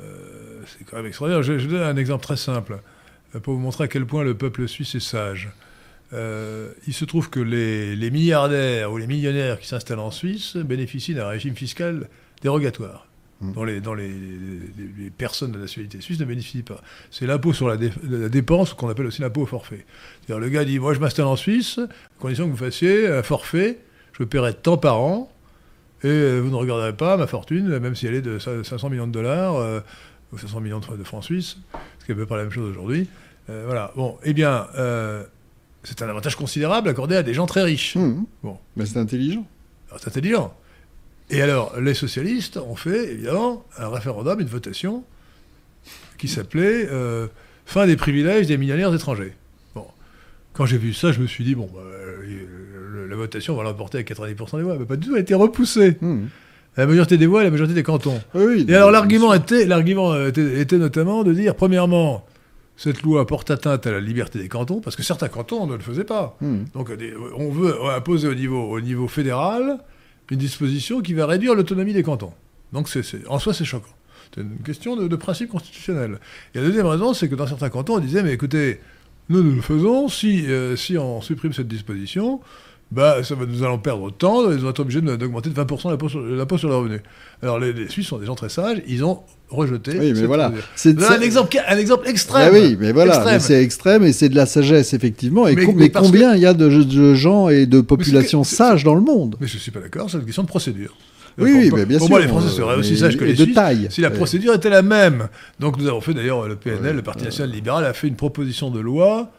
euh, 0.00 0.60
c'est 0.66 0.84
quand 0.84 0.96
même 0.96 1.06
extraordinaire. 1.06 1.42
Je, 1.42 1.58
je 1.58 1.68
donne 1.68 1.82
un 1.82 1.96
exemple 1.96 2.24
très 2.24 2.36
simple 2.36 2.80
pour 3.42 3.54
vous 3.54 3.60
montrer 3.60 3.84
à 3.84 3.88
quel 3.88 4.04
point 4.06 4.24
le 4.24 4.34
peuple 4.34 4.66
suisse 4.68 4.94
est 4.94 5.00
sage. 5.00 5.50
Euh, 6.12 6.70
il 6.86 6.92
se 6.92 7.04
trouve 7.04 7.30
que 7.30 7.40
les, 7.40 7.96
les 7.96 8.10
milliardaires 8.10 8.92
ou 8.92 8.98
les 8.98 9.06
millionnaires 9.06 9.58
qui 9.58 9.66
s'installent 9.66 9.98
en 9.98 10.12
Suisse 10.12 10.56
bénéficient 10.56 11.14
d'un 11.14 11.26
régime 11.26 11.56
fiscal 11.56 12.08
dérogatoire. 12.42 13.06
Mm. 13.40 13.52
Dont, 13.52 13.64
les, 13.64 13.80
les, 13.80 14.08
les- 14.08 15.04
les 15.04 15.10
personnes 15.10 15.52
de 15.52 15.58
nationalité 15.58 16.00
suisse 16.00 16.18
ne 16.18 16.24
bénéficient 16.24 16.62
pas. 16.62 16.80
C'est 17.10 17.26
l'impôt 17.26 17.52
sur 17.52 17.68
la, 17.68 17.76
dé- 17.76 17.90
la 18.08 18.30
dépense, 18.30 18.72
qu'on 18.72 18.88
appelle 18.88 19.04
aussi 19.06 19.20
l'impôt 19.20 19.42
au 19.42 19.46
forfait. 19.46 19.84
C'est-à-dire 20.26 20.40
le 20.40 20.48
gars 20.48 20.64
dit 20.64 20.78
Moi, 20.78 20.94
je 20.94 21.00
m'installe 21.00 21.26
en 21.26 21.36
Suisse, 21.36 21.78
à 21.78 22.20
condition 22.20 22.46
que 22.46 22.50
vous 22.52 22.56
fassiez 22.56 23.08
un 23.08 23.22
forfait, 23.22 23.78
je 24.18 24.24
paierai 24.24 24.54
tant 24.54 24.78
par 24.78 25.00
an, 25.00 25.30
et 26.02 26.06
euh, 26.08 26.40
vous 26.40 26.48
ne 26.50 26.54
regarderez 26.54 26.94
pas 26.96 27.18
ma 27.18 27.26
fortune, 27.26 27.78
même 27.78 27.94
si 27.94 28.06
elle 28.06 28.14
est 28.14 28.22
de 28.22 28.38
cin- 28.38 28.64
500 28.64 28.88
millions 28.88 29.06
de 29.06 29.12
dollars, 29.12 29.56
euh, 29.56 29.80
ou 30.32 30.38
500 30.38 30.60
millions 30.60 30.80
de, 30.80 30.96
de 30.96 31.04
francs 31.04 31.24
suisses, 31.24 31.58
ce 31.98 32.04
qui 32.06 32.12
est 32.12 32.14
à 32.14 32.16
peu 32.16 32.24
près 32.24 32.36
la 32.36 32.42
même 32.44 32.52
chose 32.52 32.70
aujourd'hui. 32.70 33.06
Euh, 33.50 33.64
voilà. 33.66 33.92
Bon, 33.96 34.16
eh 34.24 34.32
bien, 34.32 34.66
euh, 34.78 35.22
c'est 35.84 36.00
un 36.00 36.08
avantage 36.08 36.36
considérable 36.36 36.88
accordé 36.88 37.16
à 37.16 37.22
des 37.22 37.34
gens 37.34 37.44
très 37.46 37.62
riches. 37.62 37.96
Hum, 37.96 38.24
Bon. 38.42 38.56
Mais 38.76 38.86
c'est 38.86 38.98
intelligent. 38.98 39.46
Alors, 39.88 40.00
c'est 40.00 40.08
intelligent. 40.08 40.56
Et 41.30 41.42
alors, 41.42 41.78
les 41.80 41.94
socialistes 41.94 42.56
ont 42.56 42.76
fait, 42.76 43.12
évidemment, 43.12 43.64
un 43.78 43.88
référendum, 43.88 44.40
une 44.40 44.46
votation, 44.46 45.04
qui 46.18 46.28
s'appelait 46.28 46.88
euh, 46.90 47.26
Fin 47.66 47.86
des 47.86 47.96
privilèges 47.96 48.46
des 48.46 48.56
millionnaires 48.58 48.94
étrangers. 48.94 49.32
Bon. 49.74 49.86
Quand 50.52 50.66
j'ai 50.66 50.78
vu 50.78 50.94
ça, 50.94 51.10
je 51.10 51.20
me 51.20 51.26
suis 51.26 51.42
dit, 51.42 51.56
bon, 51.56 51.68
bah, 51.74 51.80
la 53.08 53.16
votation, 53.16 53.54
on 53.54 53.56
va 53.56 53.64
l'emporter 53.64 53.98
à 53.98 54.02
90% 54.02 54.58
des 54.58 54.62
voix. 54.62 54.76
Mais 54.78 54.84
pas 54.84 54.94
du 54.94 55.08
tout, 55.08 55.14
elle 55.14 55.18
a 55.18 55.22
été 55.22 55.34
repoussée. 55.34 55.96
Hum. 56.00 56.28
La 56.76 56.86
majorité 56.86 57.16
des 57.16 57.26
voix 57.26 57.40
et 57.40 57.44
la 57.44 57.50
majorité 57.50 57.74
des 57.74 57.82
cantons. 57.82 58.20
Oui, 58.34 58.64
Et 58.68 58.74
alors, 58.74 58.90
l'argument 58.92 59.34
était, 59.34 59.64
l'argument 59.64 60.26
était, 60.26 60.60
était 60.60 60.76
notamment 60.76 61.24
de 61.24 61.32
dire, 61.32 61.56
premièrement, 61.56 62.24
cette 62.76 63.02
loi 63.02 63.26
porte 63.26 63.50
atteinte 63.50 63.86
à 63.86 63.90
la 63.90 64.00
liberté 64.00 64.38
des 64.38 64.48
cantons, 64.48 64.80
parce 64.80 64.94
que 64.94 65.02
certains 65.02 65.28
cantons 65.28 65.66
ne 65.66 65.74
le 65.74 65.80
faisaient 65.82 66.04
pas. 66.04 66.36
Hum. 66.42 66.66
Donc 66.74 66.92
on 67.36 67.50
veut 67.50 67.74
imposer 67.96 68.28
au 68.28 68.34
niveau, 68.34 68.62
au 68.62 68.80
niveau 68.80 69.08
fédéral 69.08 69.78
une 70.30 70.38
disposition 70.38 71.00
qui 71.00 71.14
va 71.14 71.26
réduire 71.26 71.54
l'autonomie 71.54 71.92
des 71.92 72.02
cantons. 72.02 72.32
Donc 72.72 72.88
en 73.28 73.38
soi 73.38 73.54
c'est 73.54 73.64
choquant. 73.64 73.86
C'est 74.34 74.40
une 74.40 74.58
question 74.58 74.96
de, 74.96 75.08
de 75.08 75.16
principe 75.16 75.50
constitutionnel. 75.50 76.18
Et 76.54 76.58
la 76.58 76.64
deuxième 76.64 76.86
raison, 76.86 77.14
c'est 77.14 77.28
que 77.28 77.34
dans 77.34 77.46
certains 77.46 77.70
cantons, 77.70 77.94
on 77.94 78.00
disait, 78.00 78.22
mais 78.22 78.32
écoutez, 78.32 78.80
nous, 79.28 79.42
nous 79.42 79.54
le 79.54 79.62
faisons, 79.62 80.08
si, 80.08 80.46
euh, 80.46 80.76
si 80.76 80.98
on 80.98 81.20
supprime 81.20 81.52
cette 81.52 81.68
disposition, 81.68 82.40
bah, 82.92 83.16
ça 83.24 83.34
va, 83.34 83.46
nous 83.46 83.62
allons 83.64 83.78
perdre 83.78 84.02
autant, 84.02 84.50
ils 84.52 84.58
vont 84.58 84.70
être 84.70 84.80
obligés 84.80 85.00
d'augmenter 85.00 85.50
de 85.50 85.54
20% 85.60 85.90
l'impôt 85.90 86.08
sur, 86.58 86.68
le 86.68 86.74
revenu. 86.76 87.00
Alors 87.42 87.58
les, 87.58 87.72
les 87.72 87.88
Suisses 87.88 88.06
sont 88.06 88.18
des 88.18 88.26
gens 88.26 88.36
très 88.36 88.48
sages, 88.48 88.80
ils 88.86 89.04
ont 89.04 89.20
rejeté. 89.48 89.98
Oui, 89.98 90.12
mais 90.14 90.26
voilà. 90.26 90.52
C'est 90.76 91.02
un 91.02 91.20
exemple, 91.20 91.56
un 91.68 91.76
exemple 91.78 92.04
Ah 92.06 92.10
extrême. 92.10 92.52
oui, 92.54 92.76
mais 92.78 92.92
voilà, 92.92 93.14
Extrême. 93.14 93.34
mais 93.34 93.40
c'est 93.40 93.62
extrême 93.62 94.04
et 94.04 94.12
c'est 94.12 94.28
de 94.28 94.36
la 94.36 94.46
sagesse, 94.46 94.94
effectivement. 94.94 95.46
Et 95.48 95.56
Mais- 95.56 95.64
com- 95.66 95.74
mais 95.76 95.84
mais 95.84 95.90
combien 95.90 96.34
il 96.34 96.40
y 96.42 96.46
a 96.46 96.54
de, 96.54 96.68
de 96.68 97.14
gens 97.14 97.48
et 97.48 97.66
de 97.66 97.80
populations 97.80 98.44
sages 98.44 98.84
dans 98.84 98.94
le 98.94 99.00
monde? 99.02 99.36
Mais 99.40 99.46
je 99.48 99.54
ne 99.54 99.58
suis 99.60 99.70
pas 99.72 99.80
d'accord, 99.80 100.08
c'est 100.08 100.18
une 100.18 100.24
question 100.24 100.42
de 100.44 100.48
procédure. 100.48 100.96
Oui, 101.38 101.50
Pour- 101.52 101.60
oui, 101.60 101.70
mais 101.80 101.86
bien 101.86 101.98
pour 101.98 102.06
sûr. 102.06 102.16
moi, 102.16 102.22
les 102.22 102.28
Français 102.28 102.48
seraient 102.56 102.76
aussi 102.76 102.92
mais- 102.92 102.98
sages 102.98 103.16
que 103.18 103.24
les 103.24 103.34
de 103.34 103.42
Suisses 103.42 103.54
taille. 103.54 103.88
si 103.90 104.00
la 104.00 104.10
procédure 104.10 104.54
était 104.54 104.70
la 104.70 104.82
même. 104.82 105.28
Donc 105.60 105.76
nous 105.78 105.86
avons 105.86 106.00
fait 106.00 106.14
d'ailleurs, 106.14 106.48
le 106.48 106.56
PNL, 106.56 106.96
le 106.96 107.02
Parti 107.02 107.24
National 107.24 107.50
Libéral, 107.54 107.84
a 107.84 107.92
fait 107.92 108.08
une 108.08 108.16
proposition 108.16 108.70
de 108.70 108.80
loi 108.80 109.30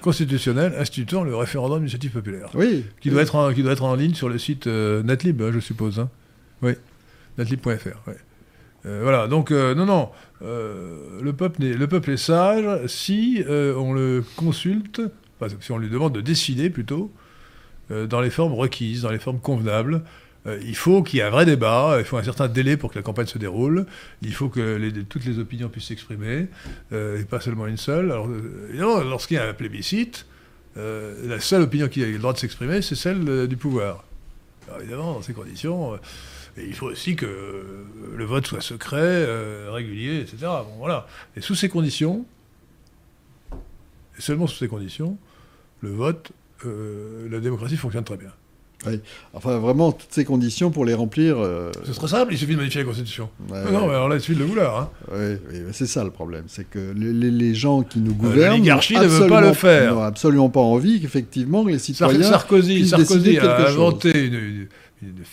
constitutionnelle 0.00 0.74
instituant 0.78 1.24
le 1.24 1.34
référendum 1.36 1.78
d'initiative 1.78 2.10
populaire, 2.12 2.50
Oui. 2.54 2.84
qui 3.00 3.10
doit, 3.10 3.22
être 3.22 3.36
en, 3.36 3.52
qui 3.52 3.62
doit 3.62 3.72
être 3.72 3.84
en 3.84 3.94
ligne 3.94 4.14
sur 4.14 4.28
le 4.28 4.38
site 4.38 4.66
euh, 4.66 5.02
Natlib, 5.02 5.40
hein, 5.42 5.50
je 5.52 5.60
suppose. 5.60 5.98
hein. 5.98 6.08
Oui, 6.62 6.72
natlib.fr. 7.38 8.10
Euh, 8.86 9.00
voilà, 9.02 9.26
donc 9.26 9.50
euh, 9.50 9.74
non, 9.74 9.84
non, 9.86 10.10
euh, 10.42 11.20
le, 11.20 11.32
peuple 11.32 11.64
est, 11.64 11.74
le 11.74 11.86
peuple 11.88 12.10
est 12.12 12.16
sage 12.16 12.86
si 12.86 13.42
on 13.48 13.92
le 13.92 14.24
consulte, 14.36 15.02
enfin, 15.40 15.54
si 15.60 15.72
on 15.72 15.78
lui 15.78 15.88
demande 15.90 16.14
de 16.14 16.20
décider 16.20 16.70
plutôt, 16.70 17.10
dans 17.90 18.20
les 18.20 18.30
formes 18.30 18.54
requises, 18.54 19.02
dans 19.02 19.10
les 19.10 19.18
formes 19.18 19.38
convenables. 19.38 20.02
Euh, 20.46 20.60
il 20.64 20.76
faut 20.76 21.02
qu'il 21.02 21.18
y 21.18 21.20
ait 21.20 21.24
un 21.24 21.30
vrai 21.30 21.44
débat, 21.44 21.96
il 21.98 22.04
faut 22.04 22.16
un 22.16 22.22
certain 22.22 22.48
délai 22.48 22.76
pour 22.76 22.92
que 22.92 22.98
la 22.98 23.02
campagne 23.02 23.26
se 23.26 23.38
déroule, 23.38 23.86
il 24.22 24.34
faut 24.34 24.48
que 24.48 24.90
toutes 25.02 25.24
les 25.24 25.38
opinions 25.38 25.68
puissent 25.68 25.88
s'exprimer, 25.88 26.46
euh, 26.92 27.20
et 27.20 27.24
pas 27.24 27.40
seulement 27.40 27.66
une 27.66 27.76
seule. 27.76 28.12
Alors, 28.12 28.28
euh, 28.28 28.68
évidemment, 28.68 29.00
lorsqu'il 29.00 29.36
y 29.36 29.40
a 29.40 29.48
un 29.48 29.54
plébiscite, 29.54 30.26
la 30.76 31.40
seule 31.40 31.62
opinion 31.62 31.88
qui 31.88 32.02
a 32.04 32.06
le 32.06 32.18
droit 32.18 32.34
de 32.34 32.38
s'exprimer, 32.38 32.82
c'est 32.82 32.96
celle 32.96 33.48
du 33.48 33.56
pouvoir. 33.56 34.04
Alors, 34.68 34.80
évidemment, 34.82 35.14
dans 35.14 35.22
ces 35.22 35.32
conditions, 35.32 35.98
il 36.58 36.74
faut 36.74 36.88
aussi 36.88 37.16
que 37.16 37.86
le 38.14 38.24
vote 38.26 38.46
soit 38.46 38.60
secret, 38.60 39.24
régulier, 39.70 40.20
etc. 40.20 40.36
Bon, 40.42 40.74
voilà. 40.76 41.06
Et 41.34 41.40
sous 41.40 41.54
ces 41.54 41.70
conditions, 41.70 42.26
et 44.18 44.20
seulement 44.20 44.46
sous 44.46 44.58
ces 44.58 44.68
conditions, 44.68 45.16
le 45.80 45.92
vote, 45.92 46.30
la 46.62 47.40
démocratie 47.40 47.78
fonctionne 47.78 48.04
très 48.04 48.18
bien. 48.18 48.32
Enfin, 49.34 49.58
vraiment, 49.58 49.90
toutes 49.90 50.12
ces 50.12 50.24
conditions 50.24 50.70
pour 50.70 50.84
les 50.84 50.94
remplir. 50.94 51.38
euh, 51.38 51.72
C'est 51.84 51.92
très 51.94 52.08
simple, 52.08 52.32
il 52.32 52.38
suffit 52.38 52.52
de 52.52 52.58
modifier 52.58 52.82
la 52.82 52.86
Constitution. 52.86 53.30
ouais, 53.50 53.64
non, 53.72 53.86
mais 53.88 53.94
alors 53.94 54.08
là, 54.08 54.16
il 54.16 54.20
suffit 54.20 54.34
de 54.38 54.42
le 54.42 54.48
vouloir. 54.48 54.78
Hein. 54.80 54.90
ouais, 55.12 55.40
c'est 55.72 55.86
ça 55.86 56.04
le 56.04 56.10
problème. 56.10 56.44
C'est 56.46 56.68
que 56.68 56.92
les, 56.94 57.54
gens 57.54 57.82
qui 57.82 57.98
nous 57.98 58.12
Euh, 58.12 58.14
gouvernent. 58.14 58.50
l'oligarchie 58.58 58.94
n'ont 58.94 59.02
ne 59.02 59.06
veut 59.08 59.26
pas 59.28 59.40
le 59.40 59.52
faire. 59.54 59.94
n'ont 59.94 60.02
absolument 60.02 60.50
pas 60.50 60.60
envie 60.60 61.00
qu'effectivement 61.00 61.64
les 61.64 61.78
citoyens. 61.78 62.22
Sarkozy, 62.22 62.86
Sarkozy 62.86 63.38
a 63.38 63.66
chose. 63.66 63.74
inventé 63.74 64.26
une, 64.26 64.34
une- 65.02 65.24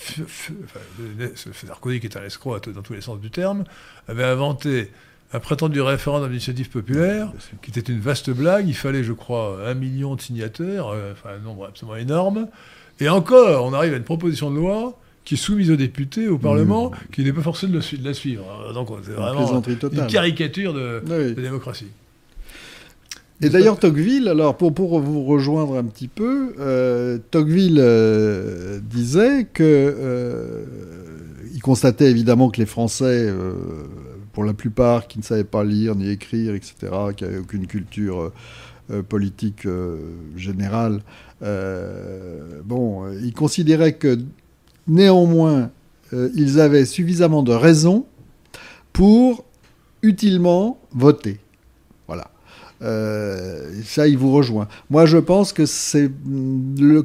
Sarkozy, 1.68 2.00
qui 2.00 2.08
est 2.08 2.18
un 2.18 2.24
escroc 2.24 2.60
dans 2.74 2.82
tous 2.82 2.94
les 2.94 3.02
sens 3.02 3.20
du 3.20 3.30
terme, 3.30 3.64
avait 4.08 4.24
inventé 4.24 4.90
un 5.34 5.40
prétendu 5.40 5.82
référendum 5.82 6.30
d'initiative 6.30 6.70
populaire 6.70 7.32
qui 7.62 7.72
était 7.78 7.92
une 7.92 8.00
vaste 8.00 8.30
blague. 8.30 8.68
Il 8.68 8.76
fallait, 8.76 9.04
je 9.04 9.14
crois, 9.14 9.60
un 9.68 9.74
million 9.74 10.16
de 10.16 10.22
signataires, 10.22 10.88
euh, 10.88 11.14
enfin 11.14 11.30
un 11.36 11.40
nombre 11.40 11.66
absolument 11.68 11.98
énorme. 11.98 12.48
Et 13.04 13.10
encore, 13.10 13.66
on 13.66 13.74
arrive 13.74 13.94
à 13.94 13.98
une 13.98 14.04
proposition 14.04 14.50
de 14.50 14.56
loi 14.56 14.98
qui 15.26 15.34
est 15.34 15.38
soumise 15.38 15.70
aux 15.72 15.76
députés, 15.76 16.28
au 16.30 16.38
Parlement, 16.38 16.92
qui 17.12 17.24
n'est 17.24 17.34
pas 17.34 17.42
forcé 17.42 17.68
de, 17.68 17.74
le 17.74 17.82
su- 17.82 17.98
de 17.98 18.06
la 18.06 18.14
suivre. 18.14 18.46
Alors, 18.62 18.74
Donc 18.74 18.90
c'est 19.04 19.12
vraiment 19.12 19.62
une 19.68 20.08
caricature 20.08 20.74
de, 20.74 21.02
Oui. 21.06 21.34
de 21.36 21.42
démocratie. 21.42 21.88
Et 23.42 23.50
d'ailleurs, 23.50 23.78
Tocqueville, 23.78 24.30
alors 24.30 24.56
pour, 24.56 24.74
pour 24.74 25.02
vous 25.02 25.26
rejoindre 25.26 25.76
un 25.78 25.84
petit 25.84 26.08
peu, 26.08 26.54
euh, 26.60 27.18
Tocqueville 27.32 27.78
euh, 27.82 28.80
disait 28.82 29.48
que 29.54 29.64
euh, 29.64 30.64
il 31.54 31.62
constatait 31.62 32.10
évidemment 32.10 32.50
que 32.50 32.60
les 32.62 32.66
Français, 32.66 33.28
euh, 33.28 33.54
pour 34.32 34.46
la 34.46 34.54
plupart, 34.54 35.08
qui 35.08 35.20
ne 35.20 35.24
savaient 35.24 35.44
pas 35.44 35.66
lire 35.66 35.96
ni 35.96 36.10
écrire, 36.10 36.56
etc., 36.56 36.74
qui 37.18 37.26
n'avaient 37.26 37.38
aucune 37.40 37.68
culture 37.68 38.22
euh, 38.22 38.34
euh, 38.92 39.02
politique 39.02 39.66
euh, 39.66 39.98
générale, 40.38 40.96
euh, 40.96 41.33
bon, 41.44 43.06
euh, 43.06 43.20
il 43.22 43.34
considérait 43.34 43.94
que 43.94 44.18
néanmoins, 44.88 45.72
euh, 46.14 46.30
ils 46.36 46.60
avaient 46.60 46.86
suffisamment 46.86 47.44
de 47.44 47.54
raisons 47.54 48.06
pour 48.92 49.44
utilement 50.02 50.80
voter. 50.92 51.40
Voilà. 52.08 52.30
Euh, 52.82 53.72
ça, 53.86 54.08
il 54.08 54.18
vous 54.18 54.32
rejoint. 54.32 54.68
Moi, 54.90 55.06
je 55.06 55.18
pense 55.18 55.54
que 55.54 55.66
c'est 55.66 56.10
mm, 56.10 57.04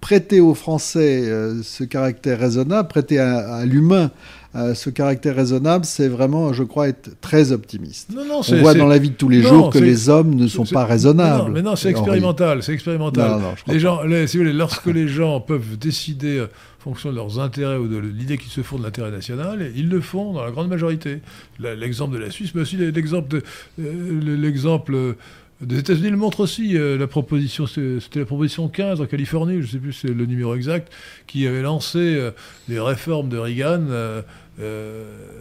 prêter 0.00 0.40
aux 0.40 0.54
Français 0.54 1.22
euh, 1.24 1.62
ce 1.62 1.84
caractère 1.84 2.38
raisonnable, 2.38 2.88
prêter 2.88 3.18
à, 3.18 3.64
l'humain 3.64 4.10
euh, 4.56 4.74
ce 4.74 4.90
caractère 4.90 5.36
raisonnable, 5.36 5.84
c'est 5.84 6.08
vraiment, 6.08 6.52
je 6.52 6.62
crois, 6.62 6.88
être 6.88 7.10
très 7.20 7.52
optimiste. 7.52 8.10
Non, 8.14 8.24
non, 8.24 8.40
On 8.48 8.56
voit 8.56 8.74
dans 8.74 8.86
la 8.86 8.98
vie 8.98 9.10
de 9.10 9.14
tous 9.14 9.28
les 9.28 9.42
jours 9.42 9.70
que 9.70 9.78
les 9.78 10.08
hommes 10.08 10.34
ne 10.34 10.46
sont 10.46 10.64
pas 10.64 10.84
raisonnables. 10.84 11.52
mais 11.52 11.62
non, 11.62 11.76
c'est 11.76 11.90
expérimental, 11.90 12.62
c'est 12.62 12.72
expérimental. 12.72 13.40
les 13.66 13.78
gens, 13.78 14.00
si 14.26 14.36
vous 14.36 14.44
voulez, 14.44 14.54
lorsque 14.54 14.86
les 14.86 15.08
gens 15.08 15.40
peuvent 15.40 15.76
décider 15.78 16.40
en 16.40 16.82
fonction 16.82 17.10
de 17.10 17.16
leurs 17.16 17.40
intérêts 17.40 17.76
ou 17.76 17.88
de 17.88 17.98
l'idée 17.98 18.38
qu'ils 18.38 18.50
se 18.50 18.62
font 18.62 18.78
de 18.78 18.84
l'intérêt 18.84 19.10
national, 19.10 19.70
ils 19.74 19.88
le 19.88 20.00
font 20.00 20.32
dans 20.32 20.44
la 20.44 20.50
grande 20.50 20.68
majorité. 20.68 21.20
L'exemple 21.58 22.14
de 22.14 22.20
la 22.20 22.30
Suisse, 22.30 22.54
mais 22.54 22.62
aussi 22.62 22.76
l'exemple 22.76 23.42
l'exemple 23.78 25.16
des 25.60 25.78
États-Unis 25.78 26.10
le 26.10 26.16
montre 26.16 26.40
aussi. 26.40 26.76
Euh, 26.76 26.98
la 26.98 27.06
proposition, 27.06 27.66
c'était 27.66 28.18
la 28.18 28.26
proposition 28.26 28.68
15 28.68 29.00
en 29.00 29.06
Californie, 29.06 29.54
je 29.54 29.66
ne 29.66 29.66
sais 29.66 29.78
plus 29.78 29.92
c'est 29.92 30.08
le 30.08 30.26
numéro 30.26 30.54
exact, 30.54 30.92
qui 31.26 31.46
avait 31.46 31.62
lancé 31.62 31.98
euh, 31.98 32.30
les 32.68 32.78
réformes 32.78 33.28
de 33.28 33.38
Reagan. 33.38 33.86
Euh, 33.88 34.22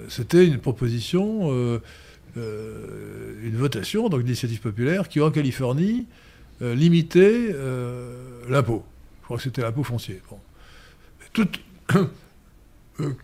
c'était 0.07 0.45
une 0.45 0.59
proposition, 0.59 1.79
une 2.35 3.55
votation, 3.55 4.09
donc 4.09 4.23
d'initiative 4.23 4.59
populaire, 4.59 5.09
qui 5.09 5.21
en 5.21 5.31
Californie 5.31 6.05
limitait 6.61 7.55
l'impôt. 8.49 8.83
Je 9.21 9.25
crois 9.25 9.37
que 9.37 9.43
c'était 9.43 9.61
l'impôt 9.61 9.83
foncier. 9.83 10.21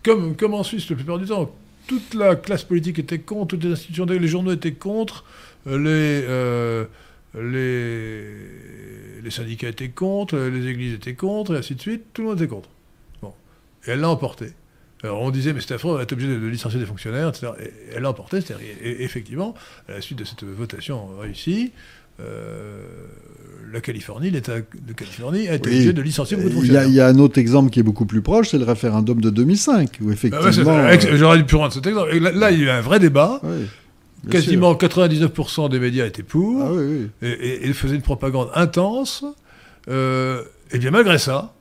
comme, 0.02 0.34
comme 0.36 0.54
en 0.54 0.62
Suisse, 0.62 0.88
la 0.88 0.96
plupart 0.96 1.18
du 1.18 1.26
temps, 1.26 1.54
toute 1.86 2.14
la 2.14 2.36
classe 2.36 2.64
politique 2.64 2.98
était 2.98 3.18
contre, 3.18 3.48
toutes 3.48 3.64
les 3.64 3.72
institutions, 3.72 4.06
les 4.06 4.28
journaux 4.28 4.52
étaient 4.52 4.72
contre 4.72 5.24
les, 5.66 6.24
euh, 6.28 6.84
les, 7.34 9.22
les, 9.22 9.30
syndicats 9.30 9.68
étaient 9.68 9.90
contre, 9.90 10.36
les 10.36 10.66
églises 10.68 10.94
étaient 10.94 11.14
contre, 11.14 11.54
et 11.54 11.58
ainsi 11.58 11.74
de 11.74 11.80
suite, 11.80 12.04
tout 12.12 12.22
le 12.22 12.28
monde 12.28 12.38
était 12.38 12.48
contre. 12.48 12.68
Bon. 13.20 13.32
Et 13.86 13.90
elle 13.90 14.00
l'a 14.00 14.10
emporté. 14.10 14.52
Alors 15.02 15.20
on 15.22 15.30
disait, 15.30 15.52
mais 15.52 15.60
c'est 15.60 15.74
affreux, 15.74 15.96
on 15.96 16.00
être 16.00 16.12
obligé 16.12 16.28
de, 16.28 16.46
licencier 16.46 16.78
des 16.78 16.86
fonctionnaires, 16.86 17.28
etc. 17.28 17.48
Et 17.60 17.70
elle 17.94 18.02
l'a 18.02 18.10
emporté, 18.10 18.40
c'est-à-dire, 18.40 18.66
effectivement, 18.82 19.54
à 19.88 19.92
la 19.92 20.00
suite 20.00 20.18
de 20.18 20.24
cette 20.24 20.44
votation 20.44 21.08
réussie, 21.18 21.72
euh, 22.20 22.82
la 23.72 23.80
Californie, 23.80 24.30
l'État 24.30 24.58
de 24.58 24.92
Californie 24.92 25.48
a 25.48 25.54
été 25.54 25.70
obligé 25.70 25.92
de 25.92 26.02
licencier 26.02 26.36
beaucoup 26.36 26.50
de 26.50 26.54
fonctionnaires. 26.54 26.86
Il 26.86 26.92
y, 26.92 27.00
a 27.00 27.06
un 27.06 27.18
autre 27.18 27.38
exemple 27.38 27.70
qui 27.70 27.80
est 27.80 27.82
beaucoup 27.82 28.04
plus 28.04 28.20
proche, 28.20 28.50
c'est 28.50 28.58
le 28.58 28.64
référendum 28.64 29.20
de 29.20 29.30
2005, 29.30 29.98
où 30.02 30.12
effectivement... 30.12 30.72
Euh, 30.76 31.16
j'aurais 31.16 31.38
dû 31.38 31.44
plus 31.44 31.56
rendre 31.56 31.72
cet 31.72 31.86
exemple. 31.86 32.16
Là, 32.16 32.50
il 32.50 32.58
y 32.58 32.62
a 32.62 32.66
eu 32.66 32.70
un 32.70 32.80
vrai 32.82 33.00
débat. 33.00 33.40
Oui. 33.42 33.66
Quasiment 34.30 34.74
99% 34.74 35.68
des 35.68 35.80
médias 35.80 36.06
étaient 36.06 36.22
pour, 36.22 36.62
ah 36.62 37.26
et, 37.26 37.72
faisaient 37.72 37.96
une 37.96 38.02
propagande 38.02 38.50
intense. 38.54 39.24
Euh, 39.88 40.44
et 40.70 40.78
bien 40.78 40.92
malgré 40.92 41.18
ça, 41.18 41.54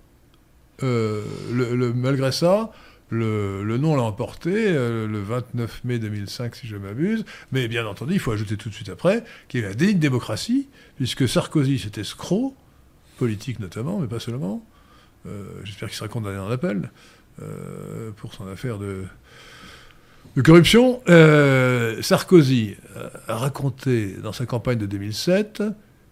euh, 0.84 1.24
le, 1.51 1.91
malgré 1.93 2.32
ça, 2.32 2.72
le, 3.09 3.64
le 3.64 3.78
nom 3.78 3.95
l'a 3.95 4.03
emporté 4.03 4.53
euh, 4.53 5.07
le 5.07 5.22
29 5.22 5.84
mai 5.86 5.97
2005, 5.97 6.55
si 6.55 6.68
je 6.68 6.76
m'abuse. 6.78 7.26
Mais 7.51 7.68
bien 7.68 7.86
entendu, 7.88 8.14
il 8.14 8.20
faut 8.20 8.32
ajouter 8.32 8.57
tout 8.57 8.70
de 8.70 8.76
suite 8.76 8.89
après 8.89 9.24
qu'il 9.47 9.62
y 9.62 9.66
a 9.66 9.70
la 9.70 9.74
déni 9.74 9.95
de 9.95 9.99
démocratie, 9.99 10.70
puisque 10.97 11.28
Sarkozy, 11.28 11.80
c'était 11.80 12.01
escroc, 12.01 12.53
politique 13.18 13.59
notamment, 13.59 13.99
mais 13.99 14.07
pas 14.07 14.20
seulement. 14.20 14.64
J'espère 15.64 15.89
qu'il 15.89 15.97
sera 15.97 16.07
condamné 16.07 16.39
en 16.39 16.49
appel 16.49 16.91
pour 18.18 18.34
son 18.34 18.47
affaire 18.47 18.80
de, 18.80 19.03
de 20.36 20.41
corruption, 20.41 21.01
euh, 21.09 22.01
Sarkozy 22.01 22.75
a 23.27 23.36
raconté 23.36 24.15
dans 24.23 24.32
sa 24.32 24.45
campagne 24.45 24.77
de 24.77 24.86
2007 24.86 25.63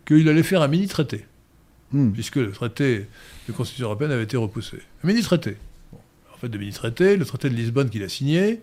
qu'il 0.05 0.27
allait 0.27 0.43
faire 0.43 0.61
un 0.61 0.67
mini-traité, 0.67 1.25
hmm. 1.91 2.11
puisque 2.11 2.35
le 2.35 2.51
traité 2.51 3.07
de 3.47 3.53
Constitution 3.53 3.87
européenne 3.87 4.11
avait 4.11 4.23
été 4.23 4.37
repoussé. 4.37 4.77
Un 5.03 5.07
mini-traité. 5.07 5.57
en 6.33 6.37
fait, 6.37 6.49
de 6.49 6.57
mini-traité, 6.57 7.15
le 7.15 7.25
traité 7.25 7.49
de 7.49 7.55
Lisbonne 7.55 7.89
qu'il 7.89 8.03
a 8.03 8.09
signé 8.09 8.61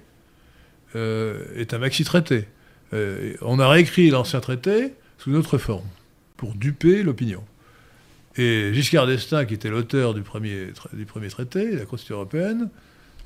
euh, 0.94 1.44
est 1.57 1.72
un 1.72 1.78
maxi-traité. 1.78 2.46
Euh, 2.92 3.34
on 3.42 3.59
a 3.59 3.68
réécrit 3.68 4.11
l'ancien 4.11 4.40
traité 4.40 4.92
sous 5.18 5.30
une 5.30 5.36
autre 5.36 5.59
forme, 5.59 5.86
pour 6.36 6.54
duper 6.54 7.02
l'opinion. 7.02 7.42
Et 8.36 8.72
Giscard 8.74 9.07
d'Estaing, 9.07 9.46
qui 9.46 9.54
était 9.54 9.70
l'auteur 9.70 10.12
du 10.12 10.20
premier, 10.20 10.68
du 10.92 11.07
premier 11.07 11.28
traité, 11.28 11.72
de 11.72 11.78
la 11.78 11.86
Constitution 11.86 12.16
européenne, 12.16 12.68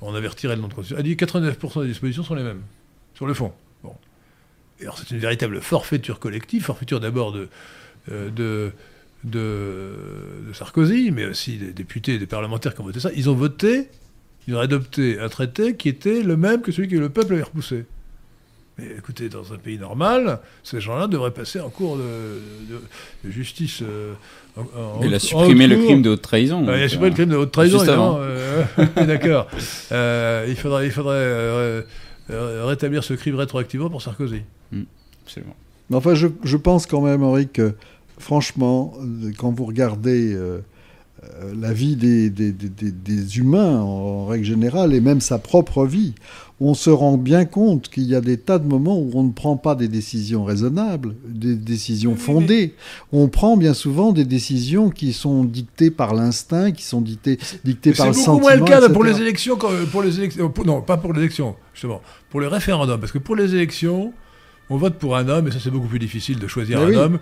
on 0.00 0.14
avait 0.14 0.28
retiré 0.28 0.54
le 0.56 0.62
nom 0.62 0.68
de 0.68 0.74
constitution, 0.74 0.98
a 0.98 1.02
dit 1.02 1.14
89% 1.14 1.82
des 1.82 1.88
dispositions 1.88 2.22
sont 2.22 2.34
les 2.34 2.42
mêmes, 2.42 2.62
sur 3.14 3.26
le 3.26 3.34
fond. 3.34 3.52
Bon. 3.82 3.94
Alors 4.80 4.98
c'est 4.98 5.10
une 5.10 5.18
véritable 5.18 5.60
forfaiture 5.60 6.18
collective, 6.18 6.62
forfaiture 6.62 7.00
d'abord 7.00 7.32
de, 7.32 7.48
euh, 8.10 8.70
Sarkozy, 10.54 11.10
mais 11.10 11.26
aussi 11.26 11.58
des 11.58 11.72
députés 11.72 12.14
et 12.14 12.18
des 12.18 12.26
parlementaires 12.26 12.74
qui 12.74 12.80
ont 12.80 12.84
voté 12.84 13.00
ça. 13.00 13.10
Ils 13.14 13.28
ont 13.28 13.34
voté, 13.34 13.88
ils 14.48 14.54
ont 14.54 14.60
adopté 14.60 15.18
un 15.18 15.28
traité 15.28 15.76
qui 15.76 15.88
était 15.88 16.22
le 16.22 16.36
même 16.36 16.62
que 16.62 16.72
celui 16.72 16.88
que 16.88 16.96
le 16.96 17.10
peuple 17.10 17.34
avait 17.34 17.42
repoussé. 17.42 17.84
Mais 18.80 18.96
écoutez, 18.96 19.28
dans 19.28 19.52
un 19.52 19.56
pays 19.56 19.78
normal, 19.78 20.38
ces 20.62 20.80
gens-là 20.80 21.06
devraient 21.06 21.32
passer 21.32 21.60
en 21.60 21.70
cours 21.70 21.96
de, 21.96 23.30
justice. 23.30 23.82
Euh, 23.82 24.14
il 25.02 25.12
a 25.14 25.18
supprimé 25.18 25.66
le 25.66 25.76
crime 25.76 26.02
de 26.02 26.10
haute 26.10 26.22
trahison. 26.22 26.62
il 26.64 26.70
a 26.70 26.88
supprimé 26.88 27.10
le 27.10 27.14
crime 27.14 27.28
de 27.30 27.36
haute 27.36 27.52
trahison, 27.52 28.18
euh, 28.20 28.64
D'accord. 29.06 29.48
Euh, 29.92 30.46
il 30.48 30.54
faudrait, 30.54 30.86
il 30.86 30.92
faudrait 30.92 31.84
rétablir 32.28 33.02
ce 33.02 33.14
crime 33.14 33.34
rétroactivement 33.34 33.90
pour 33.90 34.02
Sarkozy. 34.02 34.42
Mm, 34.70 34.82
absolument. 35.24 35.56
Mais 35.88 35.96
enfin, 35.96 36.14
je, 36.14 36.28
je, 36.44 36.56
pense 36.56 36.86
quand 36.86 37.00
même, 37.00 37.24
Henri, 37.24 37.48
que 37.48 37.74
franchement, 38.18 38.94
quand 39.36 39.50
vous 39.50 39.64
regardez 39.64 40.36
la 41.54 41.72
vie 41.72 41.96
des, 41.96 42.30
des, 42.30 42.52
des, 42.52 42.92
des, 42.92 43.38
humains 43.38 43.80
en 43.80 44.26
règle 44.26 44.44
générale 44.44 44.94
et 44.94 45.00
même 45.00 45.20
sa 45.20 45.38
propre 45.38 45.86
vie, 45.86 46.14
on 46.60 46.74
se 46.74 46.90
rend 46.90 47.16
bien 47.16 47.46
compte 47.46 47.88
qu'il 47.88 48.04
y 48.04 48.14
a 48.14 48.20
des 48.20 48.36
tas 48.36 48.58
de 48.58 48.66
moments 48.66 48.98
où 48.98 49.10
on 49.14 49.22
ne 49.22 49.32
prend 49.32 49.56
pas 49.56 49.74
des 49.74 49.88
décisions 49.88 50.44
raisonnables, 50.44 51.14
des 51.26 51.54
décisions 51.54 52.16
fondées. 52.16 52.74
On 53.12 53.28
prend 53.28 53.56
bien 53.56 53.72
souvent 53.72 54.12
des 54.12 54.26
décisions 54.26 54.90
qui 54.90 55.14
sont 55.14 55.44
dictées 55.44 55.90
par 55.90 56.14
l'instinct, 56.14 56.70
qui 56.72 56.84
sont 56.84 57.00
dictées, 57.00 57.38
dictées 57.64 57.92
par 57.92 58.08
le 58.08 58.12
sentiment. 58.12 58.34
C'est 58.34 58.58
beaucoup 58.58 58.68
moins 58.68 58.80
le 58.80 58.86
cas 58.86 58.88
pour 58.92 59.04
les 59.04 59.20
élections, 59.22 59.58
pour 59.90 60.02
les 60.02 60.18
élections, 60.18 60.52
non, 60.66 60.82
pas 60.82 60.98
pour 60.98 61.14
les 61.14 61.20
élections, 61.20 61.56
justement, 61.72 62.02
pour 62.28 62.42
les 62.42 62.46
référendums, 62.46 63.00
parce 63.00 63.12
que 63.12 63.18
pour 63.18 63.36
les 63.36 63.54
élections, 63.54 64.12
on 64.68 64.76
vote 64.76 64.94
pour 64.94 65.16
un 65.16 65.28
homme, 65.28 65.48
et 65.48 65.50
ça 65.50 65.58
c'est 65.62 65.70
beaucoup 65.70 65.88
plus 65.88 65.98
difficile 65.98 66.38
de 66.38 66.46
choisir 66.46 66.80
un 66.80 66.92
homme. 66.92 67.18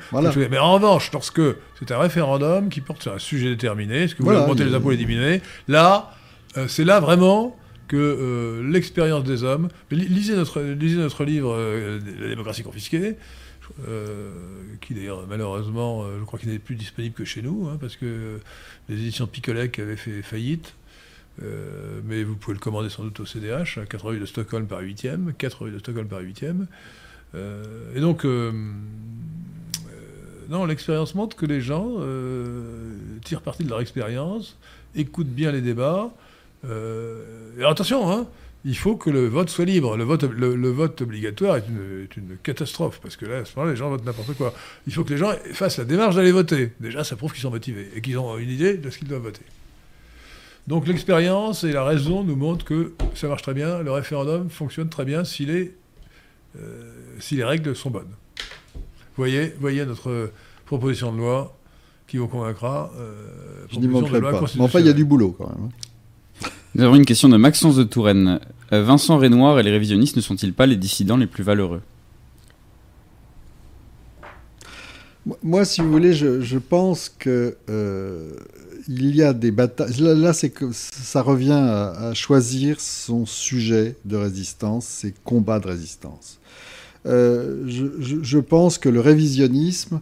Mais 0.50 0.58
en 0.58 0.74
revanche, 0.74 1.10
lorsque 1.12 1.40
c'est 1.78 1.92
un 1.92 1.98
référendum 1.98 2.68
qui 2.68 2.80
porte 2.80 3.02
sur 3.02 3.14
un 3.14 3.18
sujet 3.18 3.50
déterminé, 3.50 4.02
est-ce 4.02 4.16
que 4.16 4.22
vous 4.22 4.30
voulez 4.30 4.40
augmenter 4.40 4.64
les 4.64 4.74
impôts 4.74 4.90
et 4.90 4.96
les 4.96 5.04
diminuer, 5.04 5.42
là, 5.68 6.12
euh, 6.56 6.66
c'est 6.66 6.84
là 6.84 6.98
vraiment 6.98 7.56
que 7.88 7.96
euh, 7.96 8.70
l'expérience 8.70 9.24
des 9.24 9.42
hommes. 9.42 9.68
Lisez 9.90 10.36
notre, 10.36 11.24
livre 11.24 11.52
euh, 11.52 11.98
La 12.20 12.28
démocratie 12.28 12.62
confisquée, 12.62 13.16
euh, 13.88 14.30
qui 14.80 14.94
d'ailleurs 14.94 15.26
malheureusement, 15.26 16.06
je 16.18 16.24
crois 16.24 16.38
qu'il 16.38 16.50
n'est 16.50 16.58
plus 16.58 16.76
disponible 16.76 17.14
que 17.14 17.24
chez 17.24 17.42
nous, 17.42 17.68
hein, 17.68 17.78
parce 17.80 17.96
que 17.96 18.38
les 18.88 18.94
éditions 18.94 19.26
Picolec 19.26 19.78
avaient 19.78 19.96
fait 19.96 20.22
faillite. 20.22 20.74
mais 22.04 22.22
vous 22.22 22.36
pouvez 22.36 22.54
le 22.54 22.60
commander 22.60 22.90
sans 22.90 23.02
doute 23.02 23.18
au 23.20 23.26
CDH, 23.26 23.80
4 23.88 24.04
rue 24.04 24.20
de 24.20 24.26
Stockholm 24.26 24.66
par 24.66 24.82
8e, 24.82 25.32
4 25.32 25.62
rue 25.62 25.70
de 25.70 25.78
Stockholm 25.78 26.06
par 26.06 26.20
8e. 26.20 26.66
et 27.34 28.00
donc, 28.00 28.24
non, 30.48 30.64
l'expérience 30.64 31.14
montre 31.14 31.36
que 31.36 31.46
les 31.46 31.60
gens 31.60 31.96
tirent 33.24 33.42
parti 33.42 33.64
de 33.64 33.70
leur 33.70 33.80
expérience, 33.80 34.56
écoutent 34.94 35.28
bien 35.28 35.52
les 35.52 35.60
débats, 35.60 36.10
euh, 36.64 37.64
attention, 37.64 38.10
hein, 38.10 38.26
il 38.64 38.76
faut 38.76 38.96
que 38.96 39.10
le 39.10 39.26
vote 39.28 39.48
soit 39.48 39.64
libre. 39.64 39.96
Le 39.96 40.04
vote, 40.04 40.24
le, 40.24 40.70
vote 40.70 41.00
obligatoire 41.02 41.56
est 41.56 41.64
une, 42.16 42.36
catastrophe, 42.42 43.00
parce 43.00 43.16
que 43.16 43.26
là, 43.26 43.38
à 43.38 43.44
ce 43.44 43.54
moment-là, 43.56 43.72
les 43.72 43.78
gens 43.78 43.88
votent 43.88 44.04
n'importe 44.04 44.34
quoi. 44.34 44.52
Il 44.86 44.92
faut 44.92 45.04
que 45.04 45.10
les 45.10 45.18
gens 45.18 45.32
fassent 45.52 45.78
la 45.78 45.84
démarche 45.84 46.16
d'aller 46.16 46.32
voter. 46.32 46.72
Déjà, 46.80 47.04
ça 47.04 47.16
prouve 47.16 47.32
qu'ils 47.32 47.42
sont 47.42 47.50
motivés 47.50 47.88
et 47.94 48.00
qu'ils 48.00 48.18
ont 48.18 48.36
une 48.38 48.50
idée 48.50 48.76
de 48.76 48.90
ce 48.90 48.98
qu'ils 48.98 49.08
doivent 49.08 49.22
voter. 49.22 49.44
Donc 50.66 50.86
l'expérience 50.86 51.64
et 51.64 51.72
la 51.72 51.82
raison 51.82 52.24
nous 52.24 52.36
montrent 52.36 52.64
que 52.64 52.92
ça 53.14 53.26
marche 53.26 53.40
très 53.40 53.54
bien, 53.54 53.82
le 53.82 53.90
référendum 53.90 54.50
fonctionne 54.50 54.90
très 54.90 55.06
bien 55.06 55.24
si 55.24 55.46
les, 55.46 55.74
euh, 56.60 56.92
si 57.20 57.36
les 57.36 57.44
règles 57.44 57.74
sont 57.74 57.88
bonnes. 57.88 58.12
Voyez, 59.16 59.54
voyez 59.58 59.86
notre 59.86 60.30
proposition 60.66 61.10
de 61.10 61.18
loi 61.18 61.56
qui 62.06 62.18
vous 62.18 62.28
convaincra. 62.28 62.90
Euh, 62.98 63.64
Je 63.70 63.78
n'y 63.78 63.88
manquerai 63.88 64.20
pas. 64.20 64.42
Mais 64.56 64.60
enfin, 64.60 64.80
il 64.80 64.86
y 64.86 64.90
a 64.90 64.92
du 64.92 65.06
boulot 65.06 65.34
quand 65.38 65.48
même. 65.48 65.70
Nous 66.74 66.84
avons 66.84 66.96
une 66.96 67.06
question 67.06 67.28
de 67.28 67.36
Maxence 67.36 67.76
de 67.76 67.84
Touraine. 67.84 68.40
Euh, 68.72 68.82
Vincent 68.82 69.16
Renoir 69.18 69.58
et 69.58 69.62
les 69.62 69.70
révisionnistes 69.70 70.16
ne 70.16 70.20
sont-ils 70.20 70.52
pas 70.52 70.66
les 70.66 70.76
dissidents 70.76 71.16
les 71.16 71.26
plus 71.26 71.42
valeureux? 71.42 71.80
Moi, 75.42 75.64
si 75.64 75.80
vous 75.80 75.90
voulez, 75.90 76.14
je, 76.14 76.58
pense 76.58 77.10
que 77.10 77.56
euh, 77.68 78.32
il 78.86 79.14
y 79.14 79.22
a 79.22 79.34
des 79.34 79.50
batailles. 79.50 79.92
Là, 79.98 80.32
ça 80.32 81.22
revient 81.22 81.52
à, 81.52 82.12
choisir 82.14 82.80
son 82.80 83.26
sujet 83.26 83.96
de 84.04 84.16
résistance, 84.16 84.86
ses 84.86 85.12
combats 85.24 85.60
de 85.60 85.66
résistance. 85.66 86.38
Euh, 87.04 87.64
je, 87.66 88.38
pense 88.38 88.78
que 88.78 88.88
le 88.88 89.00
révisionnisme, 89.00 90.00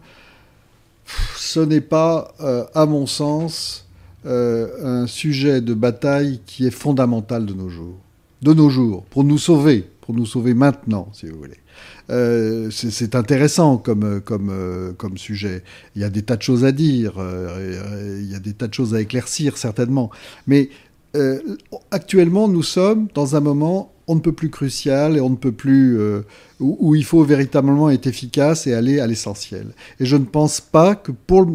ce 1.37 1.61
n'est 1.61 1.81
pas, 1.81 2.35
à 2.75 2.87
mon 2.87 3.07
sens, 3.07 3.86
un 4.27 5.07
sujet 5.07 5.61
de 5.61 5.75
bataille 5.75 6.41
qui 6.47 6.67
est 6.67 6.71
fondamental 6.71 7.47
de 7.47 7.55
nos 7.55 7.69
jours. 7.69 7.99
De 8.43 8.53
nos 8.53 8.69
jours, 8.69 9.05
pour 9.05 9.25
nous 9.25 9.39
sauver, 9.39 9.85
pour 10.01 10.15
nous 10.15 10.27
sauver 10.27 10.55
maintenant, 10.55 11.09
si 11.13 11.27
vous 11.27 11.39
voulez. 11.39 11.59
Euh, 12.11 12.71
c'est 12.71 13.15
intéressant 13.15 13.79
comme, 13.79 14.21
comme, 14.21 14.51
euh, 14.51 14.93
comme 14.93 15.19
sujet. 15.19 15.65
Il 15.95 16.03
y 16.03 16.05
a 16.05 16.11
des 16.11 16.23
tas 16.23 16.37
de 16.37 16.43
choses 16.43 16.65
à 16.65 16.73
dire, 16.73 17.15
euh, 17.19 18.21
il 18.21 18.31
y 18.31 18.35
a 18.35 18.39
des 18.39 18.53
tas 18.53 18.69
de 18.69 18.75
choses 18.75 18.95
à 18.95 19.01
éclaircir 19.01 19.57
certainement. 19.57 20.11
Mais 20.47 20.71
actuellement, 21.91 22.47
nous 22.47 22.63
sommes 22.63 23.09
dans 23.15 23.37
un 23.37 23.41
moment 23.41 23.91
on 24.09 24.15
ne 24.15 24.21
peut 24.21 24.33
plus 24.33 24.51
crucial 24.51 25.17
et 25.17 25.21
on 25.21 25.31
ne 25.31 25.37
peut 25.37 25.53
plus 25.53 25.99
où, 26.61 26.95
il 26.95 27.05
faut 27.05 27.25
véritablement 27.25 27.91
être 27.91 28.07
efficace 28.07 28.67
et 28.67 28.75
aller 28.75 29.01
à 29.01 29.07
l'essentiel. 29.07 29.67
Et 30.01 30.07
je 30.07 30.17
ne 30.17 30.25
pense 30.25 30.61
pas 30.61 30.95
que 30.95 31.13
pour 31.13 31.47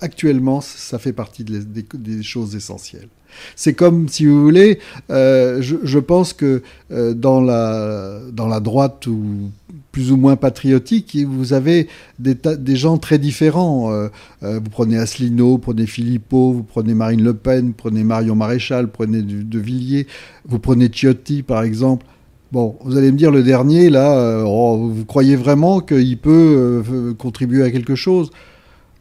actuellement 0.00 0.60
ça 0.60 0.98
fait 0.98 1.12
partie 1.12 1.44
des 1.44 2.22
choses 2.22 2.54
essentielles. 2.54 3.08
C'est 3.56 3.74
comme, 3.74 4.08
si 4.08 4.26
vous 4.26 4.42
voulez, 4.42 4.78
euh, 5.10 5.60
je, 5.60 5.98
pense 5.98 6.32
que 6.32 6.62
euh, 6.90 7.14
dans, 7.14 7.40
la, 7.40 8.20
dans 8.32 8.48
la 8.48 8.60
droite 8.60 9.06
ou 9.06 9.50
plus 9.94 10.10
ou 10.10 10.16
moins 10.16 10.34
patriotique, 10.34 11.16
vous 11.24 11.52
avez 11.52 11.86
des, 12.18 12.74
gens 12.74 12.98
très 12.98 13.16
différents. 13.16 13.92
Euh, 13.92 14.08
vous 14.42 14.68
prenez 14.68 14.98
Asselineau, 14.98 15.50
vous 15.50 15.58
prenez 15.58 15.86
Philippot, 15.86 16.52
vous 16.52 16.64
prenez 16.64 16.94
Marine 16.94 17.22
Le 17.22 17.32
Pen, 17.32 17.68
vous 17.68 17.74
prenez 17.74 18.02
Marion 18.02 18.34
Maréchal, 18.34 18.86
vous 18.86 18.90
prenez 18.90 19.22
De 19.22 19.58
Villiers, 19.60 20.08
vous 20.48 20.58
prenez 20.58 20.88
Ciotti, 20.92 21.44
par 21.44 21.62
exemple. 21.62 22.04
Bon, 22.50 22.76
vous 22.84 22.96
allez 22.96 23.12
me 23.12 23.16
dire 23.16 23.30
le 23.30 23.44
dernier, 23.44 23.88
là, 23.88 24.42
oh, 24.44 24.90
vous 24.92 25.04
croyez 25.04 25.36
vraiment 25.36 25.78
qu'il 25.78 26.18
peut 26.18 26.82
contribuer 27.16 27.62
à 27.62 27.70
quelque 27.70 27.94
chose? 27.94 28.32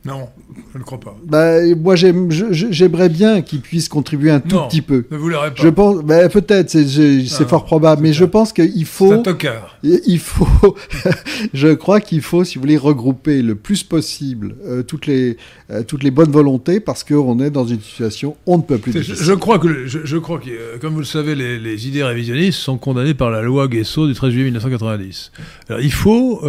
Non, 0.06 0.28
je 0.74 0.80
ne 0.80 0.84
crois 0.84 1.00
pas. 1.00 1.16
Bah, 1.24 1.62
moi, 1.76 1.96
j'aimerais 1.96 3.08
bien 3.08 3.42
qu'il 3.42 3.62
puisse 3.62 3.88
contribuer 3.88 4.32
un 4.32 4.42
tout 4.42 4.60
petit 4.68 4.82
peu. 4.82 5.06
Ne 5.10 5.16
vous 5.16 5.30
l'aurez 5.30 5.54
pas. 5.54 5.64
Je 5.64 5.70
pense, 5.70 6.04
bah, 6.04 6.28
peut-être, 6.28 6.70
c'est 6.70 7.48
fort 7.48 7.64
probable, 7.64 8.02
mais 8.02 8.12
je 8.12 8.26
pense 8.26 8.52
qu'il 8.52 8.86
faut. 8.86 9.14
Un 9.14 9.24
Il 9.84 10.20
faut, 10.20 10.76
je 11.54 11.70
crois 11.70 12.02
qu'il 12.02 12.22
faut, 12.22 12.44
si 12.44 12.56
vous 12.56 12.64
voulez, 12.64 12.76
regrouper 12.76 13.42
le 13.42 13.56
plus 13.56 13.84
possible 13.84 14.56
euh, 14.66 14.84
toutes 14.84 15.06
les 15.06 15.38
euh, 15.72 15.84
toutes 15.84 16.04
les 16.04 16.12
bonnes 16.12 16.32
volontés, 16.32 16.82
parce 16.82 17.06
qu'on 17.06 17.40
est 17.40 17.50
dans 17.50 17.66
une 17.66 17.80
situation 17.80 18.36
on 18.46 18.58
ne 18.58 18.64
peut 18.64 18.80
plus. 18.80 18.92
Je, 18.92 19.34
crois 19.34 19.58
que, 19.58 19.88
je, 19.88 20.18
crois 20.18 20.40
que, 20.40 20.50
euh, 20.50 20.78
comme 20.80 20.94
vous 20.94 21.00
le 21.00 21.06
savez, 21.06 21.34
les, 21.34 21.88
idées 21.88 22.04
révisionnistes 22.04 22.60
sont 22.60 22.78
condamnées 22.78 23.14
par 23.14 23.32
la 23.32 23.42
loi 23.42 23.70
Guesso 23.70 24.08
du 24.08 24.14
13 24.14 24.32
juillet 24.32 24.46
1990. 24.46 25.32
Alors, 25.70 25.82
il 25.82 25.92
faut, 25.94 26.42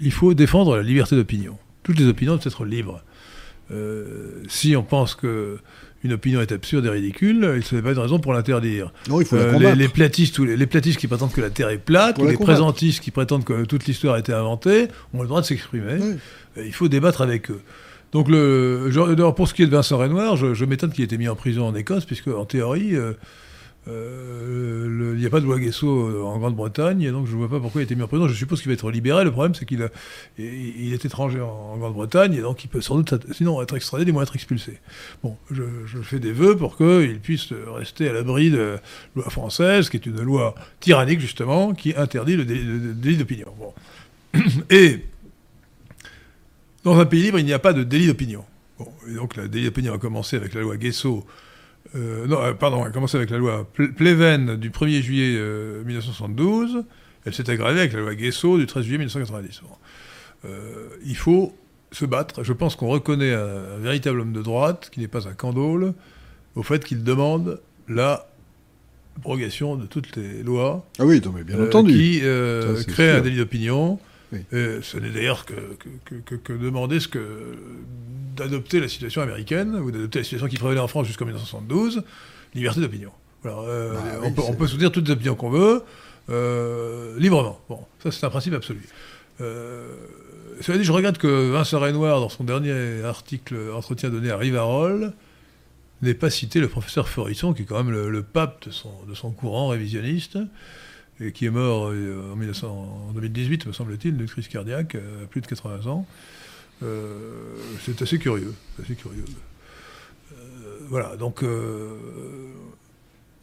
il 0.00 0.12
faut 0.12 0.32
défendre 0.32 0.76
la 0.76 0.82
liberté 0.82 1.14
d'opinion 1.14 1.56
toutes 1.88 2.00
les 2.00 2.06
opinions 2.06 2.34
doivent 2.34 2.46
être 2.46 2.66
libres. 2.66 3.02
Euh, 3.70 4.42
si 4.46 4.76
on 4.76 4.82
pense 4.82 5.14
que 5.14 5.56
une 6.04 6.12
opinion 6.12 6.42
est 6.42 6.52
absurde 6.52 6.84
et 6.84 6.90
ridicule, 6.90 7.36
il 7.56 7.76
ne 7.76 7.80
pas 7.80 7.94
de 7.94 7.98
raison 7.98 8.18
pour 8.18 8.34
l'interdire. 8.34 8.92
Non, 9.08 9.22
il 9.22 9.26
faut 9.26 9.36
euh, 9.36 9.58
les, 9.58 9.74
les, 9.74 9.88
platistes, 9.88 10.38
les, 10.38 10.58
les, 10.58 10.66
platistes 10.66 11.00
qui 11.00 11.06
prétendent 11.06 11.32
que 11.32 11.40
la 11.40 11.48
Terre 11.48 11.70
est 11.70 11.78
plate, 11.78 12.18
ou 12.18 12.26
les 12.26 12.36
présentistes 12.36 13.00
qui 13.02 13.10
prétendent 13.10 13.44
que 13.44 13.64
toute 13.64 13.86
l'histoire 13.86 14.16
a 14.16 14.18
été 14.18 14.34
inventée, 14.34 14.88
ont 15.14 15.22
le 15.22 15.28
droit 15.28 15.40
de 15.40 15.46
s'exprimer. 15.46 15.98
Il 16.58 16.74
faut 16.74 16.88
débattre 16.88 17.22
avec 17.22 17.50
eux. 17.50 17.62
Donc, 18.12 18.28
le, 18.28 18.90
pour 19.34 19.48
ce 19.48 19.54
qui 19.54 19.62
est 19.62 19.66
de 19.66 19.70
Vincent 19.70 19.96
Renoir, 19.96 20.36
je, 20.36 20.52
je 20.52 20.64
m'étonne 20.66 20.90
qu'il 20.90 21.00
ait 21.00 21.06
été 21.06 21.16
mis 21.16 21.28
en 21.28 21.36
prison 21.36 21.66
en 21.66 21.74
Écosse, 21.74 22.04
puisque 22.04 22.28
en 22.28 22.44
théorie, 22.44 22.94
euh, 22.94 23.00
euh, 23.00 23.14
il 23.88 25.22
n'y 25.22 25.26
a 25.26 25.30
pas 25.30 25.40
de 25.40 25.46
loi 25.46 25.58
Guesso 25.58 25.86
euh, 25.86 26.22
en 26.22 26.38
Grande-Bretagne, 26.38 27.02
et 27.02 27.10
donc 27.10 27.26
je 27.26 27.32
ne 27.32 27.38
vois 27.38 27.48
pas 27.48 27.58
pourquoi 27.58 27.80
il 27.80 27.82
a 27.82 27.86
été 27.86 27.96
mis 27.96 28.02
en 28.02 28.08
prison. 28.08 28.28
Je 28.28 28.34
suppose 28.34 28.60
qu'il 28.60 28.68
va 28.68 28.74
être 28.74 28.90
libéré. 28.90 29.24
Le 29.24 29.32
problème, 29.32 29.54
c'est 29.54 29.64
qu'il 29.64 29.88
il 30.38 30.92
est 30.92 31.04
étranger 31.04 31.40
en, 31.40 31.76
Grande-Bretagne, 31.76 32.34
et 32.34 32.40
donc 32.40 32.62
il 32.64 32.68
peut 32.68 32.80
sans 32.80 32.96
doute, 32.96 33.14
sinon, 33.32 33.60
être 33.60 33.76
extradé, 33.76 34.04
du 34.04 34.12
moins 34.12 34.22
être 34.22 34.36
expulsé. 34.36 34.78
Bon, 35.22 35.36
je, 35.50 35.62
fais 36.02 36.20
des 36.20 36.32
vœux 36.32 36.56
pour 36.56 36.76
qu'il 36.76 37.18
puisse 37.20 37.52
rester 37.52 38.08
à 38.08 38.12
l'abri 38.12 38.50
de 38.50 38.58
la 38.58 38.80
loi 39.16 39.30
française, 39.30 39.88
qui 39.88 39.96
est 39.96 40.06
une 40.06 40.20
loi 40.22 40.54
tyrannique, 40.80 41.20
justement, 41.20 41.74
qui 41.74 41.94
interdit 41.96 42.36
le 42.36 42.44
délit, 42.44 43.16
d'opinion. 43.16 43.52
Et 44.70 45.04
dans 46.84 46.98
un 46.98 47.06
pays 47.06 47.22
libre, 47.22 47.38
il 47.38 47.44
n'y 47.44 47.52
a 47.52 47.58
pas 47.58 47.72
de 47.72 47.82
délit 47.82 48.06
d'opinion. 48.06 48.44
Bon, 48.78 48.86
et 49.08 49.14
donc 49.14 49.34
le 49.34 49.48
délit 49.48 49.64
d'opinion 49.64 49.94
a 49.94 49.98
commencé 49.98 50.36
avec 50.36 50.54
la 50.54 50.60
loi 50.60 50.76
Guesso 50.76 51.26
euh, 51.94 52.26
non, 52.26 52.42
euh, 52.42 52.52
pardon, 52.52 52.82
elle 52.82 52.88
a 52.88 52.92
commencé 52.92 53.16
avec 53.16 53.30
la 53.30 53.38
loi 53.38 53.68
Pleven 53.72 54.56
du 54.56 54.70
1er 54.70 55.00
juillet 55.00 55.38
1972. 55.84 56.76
Euh, 56.76 56.82
elle 57.24 57.34
s'est 57.34 57.48
aggravée 57.50 57.80
avec 57.80 57.92
la 57.92 58.00
loi 58.00 58.14
Guesso 58.14 58.58
du 58.58 58.66
13 58.66 58.84
juillet 58.84 58.98
1990. 58.98 59.62
il 61.04 61.16
faut 61.16 61.54
se 61.92 62.04
battre. 62.04 62.44
Je 62.44 62.52
pense 62.52 62.76
qu'on 62.76 62.88
reconnaît 62.88 63.32
un, 63.32 63.78
véritable 63.78 64.20
homme 64.20 64.32
de 64.32 64.42
droite, 64.42 64.90
qui 64.92 65.00
n'est 65.00 65.08
pas 65.08 65.28
un 65.28 65.34
candole, 65.34 65.94
au 66.54 66.62
fait 66.62 66.84
qu'il 66.84 67.02
demande 67.02 67.60
la 67.88 68.26
abrogation 69.16 69.74
de 69.74 69.86
toutes 69.86 70.14
les 70.14 70.44
lois. 70.44 70.86
Ah 71.00 71.04
oui, 71.04 71.20
mais 71.34 71.42
bien 71.42 71.60
entendu. 71.60 71.92
Qui 71.92 72.20
créent 72.86 73.16
un 73.16 73.20
délit 73.20 73.38
d'opinion. 73.38 73.98
ce 74.32 74.98
n'est 74.98 75.10
d'ailleurs 75.10 75.44
que, 75.44 75.54
que, 76.24 76.34
que, 76.34 76.52
demander 76.52 77.00
ce 77.00 77.08
que 77.08 77.56
d'adopter 78.38 78.80
la 78.80 78.88
situation 78.88 79.20
américaine, 79.20 79.74
ou 79.76 79.90
d'adopter 79.90 80.20
la 80.20 80.24
situation 80.24 80.48
qui 80.48 80.56
prévalait 80.56 80.80
en 80.80 80.88
France 80.88 81.06
jusqu'en 81.06 81.26
1972, 81.26 82.02
liberté 82.54 82.80
d'opinion. 82.80 83.10
Euh, 83.46 83.94
bah 83.94 84.42
on, 84.48 84.54
peut, 84.54 84.66
soutenir 84.66 84.90
toutes 84.90 85.06
les 85.06 85.12
opinions 85.12 85.36
qu'on 85.36 85.50
veut, 85.50 85.82
euh, 86.28 87.18
librement. 87.18 87.60
Bon, 87.68 87.80
ça 88.02 88.10
c'est 88.10 88.24
un 88.24 88.30
principe 88.30 88.54
absolu. 88.54 88.82
Euh, 89.40 89.94
cela 90.60 90.76
dit, 90.78 90.84
je 90.84 90.92
regrette 90.92 91.18
que 91.18 91.50
Vincent 91.50 91.78
Renoir, 91.78 92.20
dans 92.20 92.28
son 92.28 92.42
dernier 92.44 93.04
article 93.04 93.56
entretien 93.72 94.10
donné 94.10 94.30
à 94.30 94.36
Rivarol, 94.36 95.12
n'ait 96.02 96.14
pas 96.14 96.30
cité 96.30 96.60
le 96.60 96.68
professeur 96.68 97.08
Forisson, 97.08 97.52
qui 97.52 97.62
est 97.62 97.64
quand 97.64 97.82
même 97.82 97.92
le, 97.92 98.22
pape 98.22 98.66
de 98.66 98.70
son, 98.72 98.92
de 99.08 99.14
son, 99.14 99.30
courant 99.30 99.68
révisionniste, 99.68 100.38
et 101.20 101.32
qui 101.32 101.46
est 101.46 101.50
mort 101.50 101.90
en, 101.90 102.36
1900, 102.36 103.08
en 103.10 103.12
2018, 103.12 103.66
me 103.66 103.72
semble-t-il, 103.72 104.16
d'une 104.16 104.26
crise 104.26 104.48
cardiaque, 104.48 104.96
à 104.96 105.26
plus 105.28 105.40
de 105.40 105.46
80 105.46 105.88
ans. 105.88 106.06
Euh, 106.82 107.14
c'est 107.84 108.00
assez 108.02 108.18
curieux. 108.18 108.54
Assez 108.82 108.94
curieux. 108.94 109.24
Euh, 110.32 110.36
voilà, 110.88 111.16
donc 111.16 111.42
euh, 111.42 111.96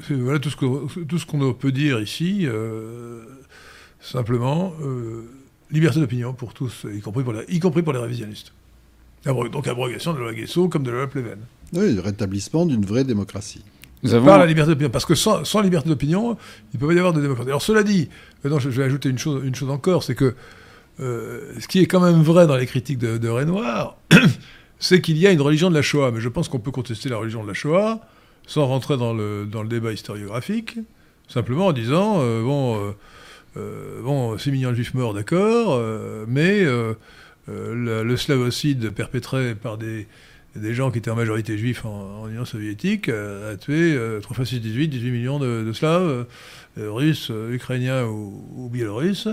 voilà 0.09 0.39
tout 0.39 0.49
ce 0.49 1.25
qu'on 1.25 1.53
peut 1.53 1.71
dire 1.71 1.99
ici. 1.99 2.47
simplement, 3.99 4.73
liberté 5.71 5.99
d'opinion 5.99 6.33
pour 6.33 6.53
tous, 6.53 6.85
y 6.93 7.01
compris 7.01 7.23
pour, 7.23 7.33
y 7.47 7.59
compris 7.59 7.81
pour 7.81 7.93
les 7.93 7.99
révisionnistes. 7.99 8.53
Donc 9.25 9.67
abrogation 9.67 10.13
de 10.13 10.19
la 10.19 10.25
loi 10.25 10.33
Guesso 10.33 10.69
comme 10.69 10.83
de 10.83 10.91
la 10.91 10.97
loi 10.97 11.07
Pleven. 11.07 11.39
Oui, 11.73 11.95
le 11.95 12.01
rétablissement 12.01 12.65
d'une 12.65 12.85
vraie 12.85 13.03
démocratie. 13.03 13.63
Nous 14.03 14.13
avons... 14.13 14.27
Par 14.27 14.37
la 14.37 14.45
liberté 14.45 14.69
d'opinion, 14.69 14.91
parce 14.91 15.05
que 15.05 15.15
sans, 15.15 15.61
liberté 15.61 15.89
d'opinion, 15.89 16.37
il 16.71 16.77
ne 16.77 16.79
peut 16.79 16.87
pas 16.87 16.93
y 16.93 16.99
avoir 16.99 17.13
de 17.13 17.21
démocratie. 17.21 17.49
Alors 17.49 17.63
cela 17.63 17.81
dit, 17.81 18.07
je 18.43 18.69
vais 18.69 18.83
ajouter 18.83 19.09
une 19.09 19.17
chose, 19.17 19.43
une 19.43 19.55
chose 19.55 19.71
encore, 19.71 20.03
c'est 20.03 20.13
que 20.13 20.35
euh, 20.99 21.53
ce 21.59 21.67
qui 21.67 21.79
est 21.79 21.85
quand 21.85 21.99
même 21.99 22.21
vrai 22.21 22.47
dans 22.47 22.55
les 22.55 22.65
critiques 22.65 22.99
de, 22.99 23.17
de 23.17 23.29
Renoir, 23.29 23.97
c'est 24.79 25.01
qu'il 25.01 25.17
y 25.17 25.27
a 25.27 25.31
une 25.31 25.41
religion 25.41 25.69
de 25.69 25.75
la 25.75 25.81
Shoah. 25.81 26.11
Mais 26.11 26.21
je 26.21 26.29
pense 26.29 26.49
qu'on 26.49 26.59
peut 26.59 26.71
contester 26.71 27.09
la 27.09 27.17
religion 27.17 27.43
de 27.43 27.47
la 27.47 27.53
Shoah 27.53 28.01
sans 28.47 28.67
rentrer 28.67 28.97
dans 28.97 29.13
le, 29.13 29.47
débat 29.65 29.91
historiographique, 29.91 30.77
simplement 31.27 31.67
en 31.67 31.73
disant 31.73 32.17
euh, 32.19 32.43
bon, 32.43 32.77
euh, 32.77 32.91
euh, 33.57 34.01
bon, 34.01 34.37
6 34.37 34.51
millions 34.51 34.69
de 34.71 34.75
juifs 34.75 34.93
morts, 34.93 35.13
d'accord, 35.13 35.81
mais 36.27 36.63
le, 37.47 38.17
slavocide 38.17 38.91
perpétré 38.91 39.55
par 39.55 39.77
des, 39.77 40.07
gens 40.73 40.91
qui 40.91 40.99
étaient 40.99 41.11
en 41.11 41.15
majorité 41.15 41.57
juifs 41.57 41.85
en, 41.85 42.27
Union 42.27 42.45
soviétique 42.45 43.09
a 43.09 43.55
tué 43.57 43.97
3 44.21 44.35
fois 44.35 44.45
6, 44.45 44.59
18, 44.59 44.87
18 44.89 45.11
millions 45.11 45.39
de, 45.39 45.71
Slaves, 45.73 46.25
russes, 46.77 47.31
ukrainiens 47.51 48.05
ou 48.05 48.69
biélorusses. 48.71 49.27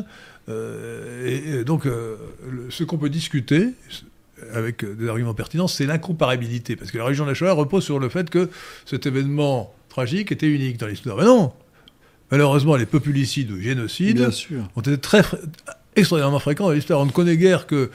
Euh, 0.48 1.60
et, 1.60 1.64
donc, 1.64 1.86
euh, 1.86 2.16
ce 2.70 2.84
qu'on 2.84 2.98
peut 2.98 3.10
discuter, 3.10 3.70
avec 4.52 4.84
des 4.84 5.08
arguments 5.08 5.34
pertinents, 5.34 5.68
c'est 5.68 5.86
l'incomparabilité. 5.86 6.76
Parce 6.76 6.90
que 6.90 6.98
la 6.98 7.04
religion 7.04 7.24
de 7.24 7.30
la 7.30 7.34
Shoah 7.34 7.52
repose 7.52 7.84
sur 7.84 7.98
le 7.98 8.08
fait 8.08 8.28
que 8.28 8.50
cet 8.84 9.06
événement 9.06 9.74
tragique 9.88 10.32
était 10.32 10.48
unique 10.48 10.78
dans 10.78 10.86
l'histoire. 10.86 11.16
Mais 11.16 11.24
non 11.24 11.52
Malheureusement, 12.30 12.76
les 12.76 12.86
populicides 12.86 13.50
ou 13.50 13.60
génocides 13.60 14.26
ont 14.74 14.80
été 14.80 14.96
très, 14.96 15.22
extraordinairement 15.96 16.38
fréquents 16.38 16.64
dans 16.64 16.72
l'histoire. 16.72 17.00
On 17.00 17.06
ne 17.06 17.10
connaît 17.10 17.36
guère 17.36 17.66
que, 17.66 17.90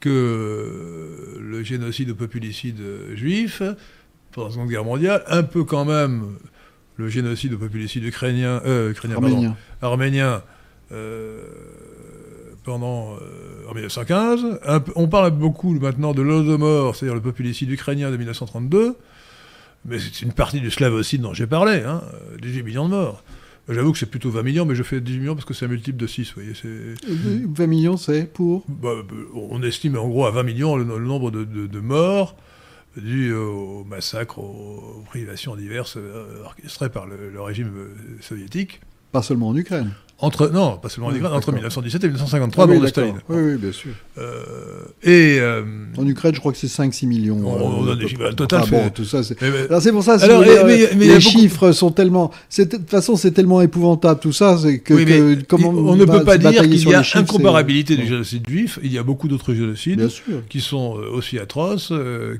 que 0.00 1.38
le 1.40 1.62
génocide 1.62 2.10
ou 2.10 2.14
populicide 2.14 2.78
juif 3.14 3.62
pendant 4.32 4.48
la 4.48 4.52
Seconde 4.52 4.68
Guerre 4.68 4.84
mondiale, 4.84 5.24
un 5.26 5.42
peu 5.42 5.64
quand 5.64 5.84
même 5.84 6.36
le 6.96 7.08
génocide 7.08 7.54
ou 7.54 7.58
populicide 7.58 8.04
ukrainien, 8.04 8.60
euh, 8.66 8.90
ukrainien 8.90 9.16
arménien, 9.16 9.56
arménien 9.80 10.42
pendant, 12.64 13.16
en 13.68 13.74
1915. 13.74 14.60
on 14.96 15.08
parle 15.08 15.30
beaucoup 15.30 15.72
maintenant 15.72 16.12
de 16.12 16.22
l'Holodomor, 16.22 16.94
c'est-à-dire 16.94 17.14
le 17.14 17.20
populicide 17.20 17.70
ukrainien 17.70 18.10
de 18.10 18.16
1932, 18.16 18.96
mais 19.86 19.98
c'est 19.98 20.22
une 20.22 20.32
partie 20.32 20.60
du 20.60 20.70
slavocide 20.70 21.22
dont 21.22 21.34
j'ai 21.34 21.46
parlé, 21.46 21.82
hein, 21.82 22.02
18 22.40 22.62
millions 22.62 22.88
de 22.88 22.94
morts. 22.94 23.22
J'avoue 23.68 23.92
que 23.92 23.98
c'est 23.98 24.06
plutôt 24.06 24.30
20 24.30 24.42
millions, 24.42 24.64
mais 24.64 24.74
je 24.74 24.82
fais 24.82 25.00
18 25.00 25.20
millions 25.20 25.34
parce 25.34 25.44
que 25.44 25.54
c'est 25.54 25.66
un 25.66 25.68
multiple 25.68 25.96
de 25.96 26.06
6. 26.06 26.34
Vous 26.34 26.42
voyez, 26.42 26.54
20 27.46 27.66
millions, 27.66 27.96
c'est 27.96 28.24
pour 28.24 28.64
bah, 28.68 28.94
On 29.34 29.62
estime 29.62 29.96
en 29.96 30.08
gros 30.08 30.26
à 30.26 30.32
20 30.32 30.42
millions 30.42 30.76
le, 30.76 30.84
nombre 30.84 31.30
de, 31.30 31.80
morts 31.80 32.36
dus 32.96 33.32
au 33.32 33.84
massacre, 33.84 34.40
aux, 34.40 35.04
privations 35.06 35.54
diverses 35.54 35.98
orchestrées 36.44 36.90
par 36.90 37.06
le 37.06 37.40
régime 37.40 37.70
soviétique. 38.20 38.80
Pas 39.12 39.22
seulement 39.22 39.48
en 39.48 39.56
Ukraine. 39.56 39.92
Entre, 40.22 40.48
non, 40.48 40.76
pas 40.76 40.90
seulement 40.90 41.08
en 41.08 41.14
Ukraine, 41.14 41.32
entre 41.32 41.50
1917 41.50 42.04
et 42.04 42.06
1953, 42.08 42.64
ah, 42.64 42.68
oui, 42.68 42.80
de 42.80 42.86
Staline. 42.86 43.20
Oui, 43.30 43.36
oui, 43.42 43.56
bien 43.56 43.72
sûr. 43.72 43.92
Euh, 44.18 44.84
et, 45.02 45.38
euh, 45.40 45.62
en 45.96 46.06
Ukraine, 46.06 46.34
je 46.34 46.40
crois 46.40 46.52
que 46.52 46.58
c'est 46.58 46.66
5-6 46.66 47.06
millions. 47.06 47.38
On, 47.42 47.82
donne 47.84 47.98
des 47.98 48.06
chiffres 48.06 48.30
total. 48.32 48.64
Ah, 48.64 48.70
bon, 48.70 48.90
tout 48.90 49.06
ça, 49.06 49.22
c'est. 49.22 49.42
Alors 49.42 49.80
c'est 49.80 49.92
pour 49.92 50.04
ça. 50.04 50.16
Alors, 50.20 50.42
mais, 50.42 50.90
mais, 50.94 51.06
les 51.06 51.20
chiffres 51.20 51.72
sont 51.72 51.90
tellement. 51.90 52.30
De 52.56 52.64
toute 52.64 52.90
façon, 52.90 53.16
c'est 53.16 53.30
tellement 53.30 53.62
épouvantable 53.62 54.20
tout 54.20 54.32
ça, 54.32 54.58
c'est 54.58 54.80
que, 54.80 54.92
que 54.92 55.42
comment 55.44 55.70
on 55.70 55.96
ne 55.96 56.04
peut 56.04 56.24
pas 56.24 56.36
dire 56.36 56.62
qu'il 56.62 56.88
y 56.88 56.94
a 56.94 57.02
incomparabilité 57.14 57.96
du 57.96 58.06
génocide 58.06 58.46
juif. 58.46 58.78
Il 58.82 58.92
y 58.92 58.98
a 58.98 59.02
beaucoup 59.02 59.26
d'autres 59.26 59.54
génocides 59.54 60.06
qui 60.50 60.60
sont 60.60 60.98
euh, 60.98 61.10
aussi 61.10 61.38
atroces, 61.38 61.92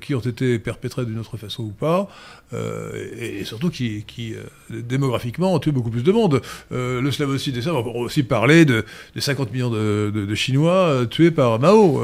qui 0.03 0.15
ont 0.15 0.21
été 0.21 0.59
perpétrés 0.59 1.07
d'une 1.07 1.19
autre 1.19 1.39
façon 1.39 1.63
ou 1.63 1.71
pas. 1.71 2.09
Euh, 2.53 3.09
et, 3.19 3.45
surtout 3.45 3.71
qui, 3.71 4.05
qui 4.05 4.35
euh, 4.35 4.43
démographiquement, 4.71 5.59
beaucoup 5.67 5.91
plus 5.91 6.03
de 6.03 6.13
monde. 6.13 6.43
Euh, 6.73 7.01
le 7.01 7.11
slavocide 7.11 7.57
et 7.57 7.63
ça, 7.63 7.75
on 7.75 7.83
peut 7.83 7.91
aussi 7.91 8.23
parler 8.23 8.65
de, 8.65 8.85
50 9.17 9.53
millions 9.53 9.71
de, 9.71 10.11
de, 10.13 10.35
Chinois 10.35 11.07
tués 11.09 11.31
par 11.31 11.59
Mao. 11.61 12.03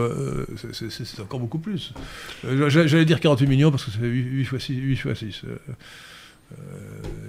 c'est 0.72 1.20
encore 1.20 1.40
beaucoup 1.40 1.58
plus. 1.58 1.92
J'allais 2.68 3.04
dire 3.04 3.20
48 3.20 3.46
millions 3.46 3.70
parce 3.70 3.84
que 3.84 3.90
ça 3.90 3.98
fait 3.98 4.06
8, 4.06 4.44
fois 4.44 4.60
6. 4.60 4.74
8 4.74 4.96
fois 4.96 5.14
6. 5.14 5.42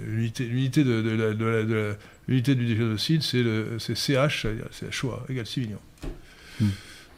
l'unité 0.06 0.84
de, 0.84 2.54
du 2.54 2.76
génocide, 2.76 3.22
c'est 3.22 3.94
CH, 3.94 4.46
c'est 4.70 4.92
Shoah, 4.92 5.24
égale 5.28 5.46
6 5.46 5.60
millions. 5.60 5.80
Hmm. 6.60 6.68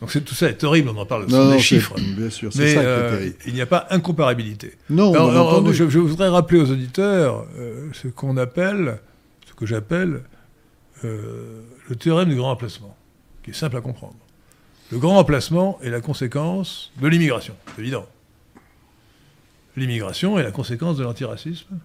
Donc 0.01 0.25
tout 0.25 0.35
ça 0.35 0.49
est 0.49 0.65
horrible, 0.65 0.89
on 0.89 0.97
en 0.97 1.05
parle, 1.05 1.25
ce 1.25 1.37
sont 1.37 1.51
des 1.51 1.59
chiffres. 1.59 1.95
Bien 2.17 2.31
sûr, 2.31 2.51
mais 2.57 2.75
ça 2.75 2.81
euh, 2.81 3.31
il 3.47 3.53
n'y 3.53 3.61
a 3.61 3.67
pas 3.67 3.87
incomparabilité. 3.91 4.73
Non, 4.89 5.13
alors, 5.13 5.73
je, 5.73 5.99
voudrais 5.99 6.29
rappeler 6.29 6.59
aux 6.59 6.71
auditeurs 6.71 7.47
euh, 7.59 7.91
ce 7.93 8.09
qu'on 8.09 8.39
appelle, 8.39 8.99
ce 9.47 9.53
que 9.53 9.67
j'appelle 9.67 10.23
euh, 11.05 11.61
le 11.89 11.97
théorème 11.97 12.31
du 12.31 12.37
grand 12.37 12.53
emplacement, 12.53 12.97
qui 13.43 13.51
est 13.51 13.55
simple 13.55 13.77
à 13.77 13.83
comprendre. 13.83 14.17
Le 14.91 14.99
grand 14.99 15.19
emplacement 15.19 15.79
est 15.83 15.91
la 15.91 16.01
conséquence 16.01 16.93
de 17.01 17.07
l'immigration, 17.07 17.55
c'est 17.75 17.83
évident. 17.83 18.07
L'immigration 19.77 20.39
est 20.39 20.43
la 20.43 20.51
conséquence 20.51 20.97
de 20.97 21.05
l'antiracisme. 21.05 21.79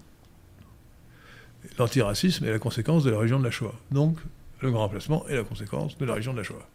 L'antiracisme 1.78 2.45
est 2.45 2.51
la 2.51 2.59
conséquence 2.59 3.03
de 3.03 3.11
la 3.11 3.20
région 3.20 3.39
de 3.39 3.43
la 3.43 3.51
Shoah. 3.51 3.76
Donc, 3.91 4.18
le 4.61 4.72
grand 4.72 4.86
emplacement 4.86 5.28
est 5.28 5.36
la 5.36 5.43
conséquence 5.43 5.97
de 5.97 6.05
la 6.05 6.13
région 6.13 6.32
de 6.32 6.38
la 6.38 6.43
Shoah. 6.43 6.66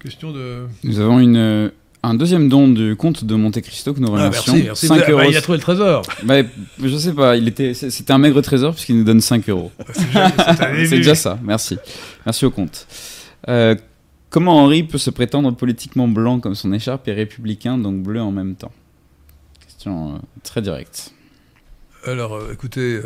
Question 0.00 0.30
de. 0.30 0.66
Nous 0.84 1.00
avons 1.00 1.18
une, 1.18 1.36
euh, 1.36 1.70
un 2.04 2.14
deuxième 2.14 2.48
don 2.48 2.68
du 2.68 2.94
comte 2.94 3.24
de 3.24 3.34
Monte 3.34 3.60
Cristo 3.60 3.92
que 3.92 3.98
nous 3.98 4.08
ah, 4.08 4.16
remercions. 4.16 4.54
Ah, 4.54 4.62
merci, 4.66 4.86
5 4.86 5.08
euros. 5.10 5.18
Bah, 5.18 5.26
il 5.26 5.36
a 5.36 5.40
trouvé 5.40 5.58
le 5.58 5.62
trésor. 5.62 6.02
Bah, 6.22 6.36
je 6.80 6.96
sais 6.96 7.12
pas, 7.12 7.36
il 7.36 7.48
était, 7.48 7.74
c'était 7.74 8.12
un 8.12 8.18
maigre 8.18 8.40
trésor 8.40 8.74
puisqu'il 8.74 8.96
nous 8.96 9.04
donne 9.04 9.20
5 9.20 9.48
euros. 9.48 9.72
C'est 9.92 10.90
déjà 10.90 11.16
ça, 11.16 11.38
merci. 11.42 11.78
Merci 12.24 12.44
au 12.44 12.50
comte. 12.50 12.86
Euh, 13.48 13.74
comment 14.30 14.62
Henri 14.62 14.84
peut 14.84 14.98
se 14.98 15.10
prétendre 15.10 15.52
politiquement 15.56 16.06
blanc 16.06 16.38
comme 16.38 16.54
son 16.54 16.72
écharpe 16.72 17.08
et 17.08 17.12
républicain, 17.12 17.76
donc 17.76 18.00
bleu 18.02 18.20
en 18.20 18.30
même 18.30 18.54
temps? 18.54 18.72
Question 19.64 20.14
euh, 20.14 20.18
très 20.44 20.62
directe. 20.62 21.12
Alors, 22.06 22.40
écoutez, 22.52 23.00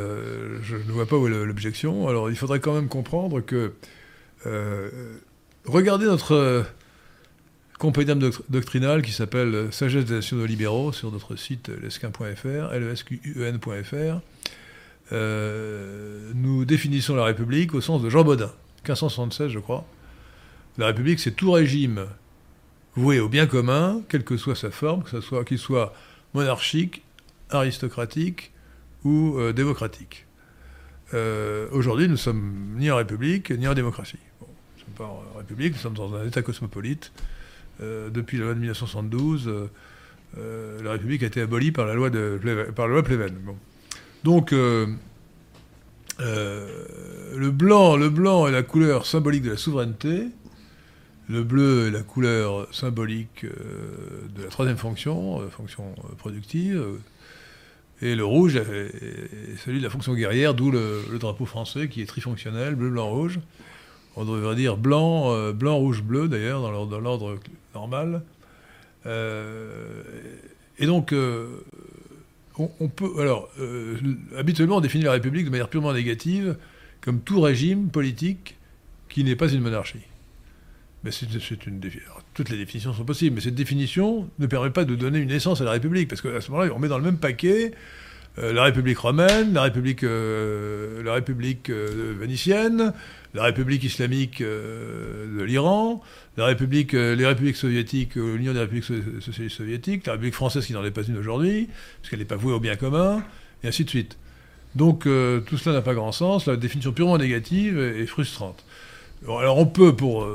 je 0.62 0.76
ne 0.76 0.92
vois 0.92 1.06
pas 1.06 1.16
où 1.16 1.26
est 1.26 1.30
l'objection. 1.30 2.06
Alors, 2.08 2.28
il 2.28 2.36
faudrait 2.36 2.60
quand 2.60 2.74
même 2.74 2.88
comprendre 2.88 3.40
que 3.40 3.72
regardez 5.64 6.04
notre 6.04 6.66
compendium 7.78 8.18
doctrinal 8.48 9.02
qui 9.02 9.12
s'appelle 9.12 9.72
Sagesse 9.72 10.04
des 10.04 10.14
nationaux 10.14 10.46
libéraux 10.46 10.92
sur 10.92 11.10
notre 11.10 11.36
site 11.36 11.68
lesquin.fr, 11.82 12.72
lesquen.fr. 12.74 14.20
Euh, 15.12 16.30
nous 16.34 16.64
définissons 16.64 17.16
la 17.16 17.24
République 17.24 17.74
au 17.74 17.80
sens 17.80 18.00
de 18.02 18.08
Jean 18.08 18.24
Baudin, 18.24 18.52
1576 18.84 19.50
je 19.50 19.58
crois. 19.58 19.84
La 20.78 20.86
République 20.86 21.20
c'est 21.20 21.32
tout 21.32 21.52
régime 21.52 22.06
voué 22.94 23.20
au 23.20 23.28
bien 23.28 23.46
commun, 23.46 24.02
quelle 24.08 24.24
que 24.24 24.36
soit 24.36 24.56
sa 24.56 24.70
forme, 24.70 25.02
ce 25.10 25.20
soit 25.20 25.44
qu'il 25.44 25.58
soit 25.58 25.92
monarchique, 26.34 27.02
aristocratique 27.50 28.52
ou 29.04 29.38
euh, 29.38 29.52
démocratique. 29.52 30.26
Euh, 31.14 31.68
aujourd'hui, 31.72 32.08
nous 32.08 32.16
sommes 32.16 32.74
ni 32.78 32.90
en 32.90 32.96
République 32.96 33.50
ni 33.50 33.66
en 33.66 33.74
démocratie. 33.74 34.18
Nous 34.40 34.46
ne 34.46 34.84
sommes 34.84 34.94
pas 34.94 35.04
en 35.04 35.38
République, 35.38 35.74
nous 35.74 35.80
sommes 35.80 35.94
dans 35.94 36.14
un 36.14 36.26
État 36.26 36.42
cosmopolite 36.42 37.12
euh, 37.16 37.31
depuis 38.10 38.38
la 38.38 38.44
loi 38.44 38.54
de 38.54 38.60
1972, 38.60 39.48
euh, 39.48 39.70
euh, 40.38 40.82
la 40.82 40.92
République 40.92 41.22
a 41.22 41.26
été 41.26 41.40
abolie 41.40 41.72
par 41.72 41.86
la 41.86 41.94
loi, 41.94 42.10
de, 42.10 42.38
par 42.74 42.86
la 42.86 42.94
loi 42.94 43.02
Pleven. 43.02 43.34
Donc, 44.24 44.52
le 44.52 44.96
blanc, 47.50 47.96
le 47.96 48.08
blanc 48.08 48.46
est 48.46 48.52
la 48.52 48.62
couleur 48.62 49.06
symbolique 49.06 49.42
de 49.42 49.50
la 49.50 49.56
souveraineté. 49.56 50.26
Le 51.28 51.42
bleu 51.42 51.88
est 51.88 51.90
la 51.90 52.02
couleur 52.02 52.68
symbolique 52.72 53.44
de 53.44 54.42
la 54.42 54.48
troisième 54.48 54.76
fonction, 54.76 55.40
fonction 55.50 55.94
productive. 56.18 56.84
Et 58.00 58.14
le 58.16 58.24
rouge 58.24 58.56
est 58.56 59.56
celui 59.64 59.78
de 59.78 59.84
la 59.84 59.90
fonction 59.90 60.14
guerrière, 60.14 60.54
d'où 60.54 60.70
le, 60.70 61.02
drapeau 61.18 61.46
français 61.46 61.88
qui 61.88 62.02
est 62.02 62.06
trifonctionnel, 62.06 62.74
bleu, 62.74 62.90
blanc, 62.90 63.08
rouge 63.10 63.40
on 64.16 64.24
devrait 64.24 64.56
dire 64.56 64.76
blanc, 64.76 65.32
euh, 65.32 65.52
blanc, 65.52 65.76
rouge, 65.76 66.02
bleu 66.02 66.28
d'ailleurs, 66.28 66.62
dans 66.62 67.00
l'ordre 67.00 67.38
normal. 67.74 68.22
Euh, 69.06 70.02
et 70.78 70.86
donc, 70.86 71.12
euh, 71.12 71.48
on, 72.58 72.88
peut. 72.88 73.10
Alors, 73.20 73.48
habituellement, 74.36 74.76
on 74.76 74.80
définit 74.80 75.04
la 75.04 75.12
République 75.12 75.46
de 75.46 75.50
manière 75.50 75.68
purement 75.68 75.92
négative, 75.92 76.56
comme 77.00 77.20
tout 77.20 77.40
régime 77.40 77.88
politique 77.88 78.56
qui 79.08 79.24
n'est 79.24 79.36
pas 79.36 79.52
une 79.52 79.60
monarchie. 79.60 80.00
Mais 81.04 81.10
toutes 82.34 82.48
les 82.48 82.56
définitions 82.56 82.92
sont 82.94 83.04
possibles, 83.04 83.34
mais 83.34 83.40
cette 83.40 83.56
définition 83.56 84.28
ne 84.38 84.46
permet 84.46 84.70
pas 84.70 84.84
de 84.84 84.94
donner 84.94 85.18
une 85.18 85.32
essence 85.32 85.60
à 85.60 85.64
la 85.64 85.72
République, 85.72 86.08
parce 86.08 86.20
qu'à 86.20 86.40
ce 86.40 86.50
moment-là, 86.50 86.72
on 86.74 86.78
met 86.78 86.88
dans 86.88 86.98
le 86.98 87.04
même 87.04 87.18
paquet 87.18 87.72
la 88.36 88.64
République 88.64 88.98
romaine, 88.98 89.52
la 89.52 89.62
République, 89.62 90.02
la 90.02 91.12
République 91.12 91.70
vénitienne, 91.70 92.92
la 93.34 93.44
République 93.44 93.82
islamique 93.84 94.40
euh, 94.40 95.38
de 95.38 95.42
l'Iran, 95.42 96.02
la 96.36 96.46
République, 96.46 96.94
euh, 96.94 97.14
les 97.14 97.26
républiques 97.26 97.56
soviétiques, 97.56 98.16
euh, 98.16 98.36
l'Union 98.36 98.52
des 98.52 98.60
républiques 98.60 98.84
socialistes 99.20 99.56
soviétiques, 99.56 100.06
la 100.06 100.12
République 100.12 100.34
française 100.34 100.66
qui 100.66 100.72
n'en 100.72 100.84
est 100.84 100.90
pas 100.90 101.02
une 101.02 101.16
aujourd'hui, 101.16 101.68
parce 102.00 102.10
qu'elle 102.10 102.18
n'est 102.18 102.24
pas 102.26 102.36
vouée 102.36 102.52
au 102.52 102.60
bien 102.60 102.76
commun, 102.76 103.22
et 103.64 103.68
ainsi 103.68 103.84
de 103.84 103.90
suite. 103.90 104.18
Donc 104.74 105.02
tout 105.02 105.58
cela 105.58 105.76
n'a 105.76 105.82
pas 105.82 105.92
grand 105.92 106.12
sens, 106.12 106.46
la 106.46 106.56
définition 106.56 106.92
purement 106.92 107.18
négative 107.18 107.78
est, 107.78 108.06
frustrante. 108.06 108.64
Alors 109.28 109.58
on 109.58 109.66
peut, 109.66 109.94
pour 109.94 110.26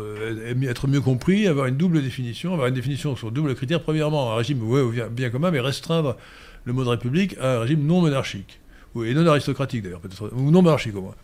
être 0.62 0.88
mieux 0.88 1.02
compris, 1.02 1.48
avoir 1.48 1.66
une 1.66 1.76
double 1.76 2.04
définition, 2.04 2.54
avoir 2.54 2.68
une 2.68 2.76
définition 2.76 3.16
sur 3.16 3.32
double 3.32 3.56
critère. 3.56 3.82
Premièrement, 3.82 4.32
un 4.32 4.36
régime 4.36 4.60
voué 4.60 4.82
au 4.82 4.91
bien 5.10 5.32
commun, 5.32 5.50
mais 5.50 5.60
restreindre 5.60 6.18
le 6.68 6.74
mot 6.74 6.84
de 6.84 6.89
république 6.89 7.38
à 7.39 7.55
un 7.55 7.59
régime 7.61 7.86
non 7.86 8.01
monarchique, 8.01 8.59
et 8.95 9.13
non 9.13 9.26
aristocratique 9.26 9.84
d'ailleurs, 9.84 10.01
peut-être, 10.01 10.32
ou 10.34 10.51
non 10.51 10.61
monarchique 10.61 10.95
au 10.95 11.01
moins. 11.01 11.15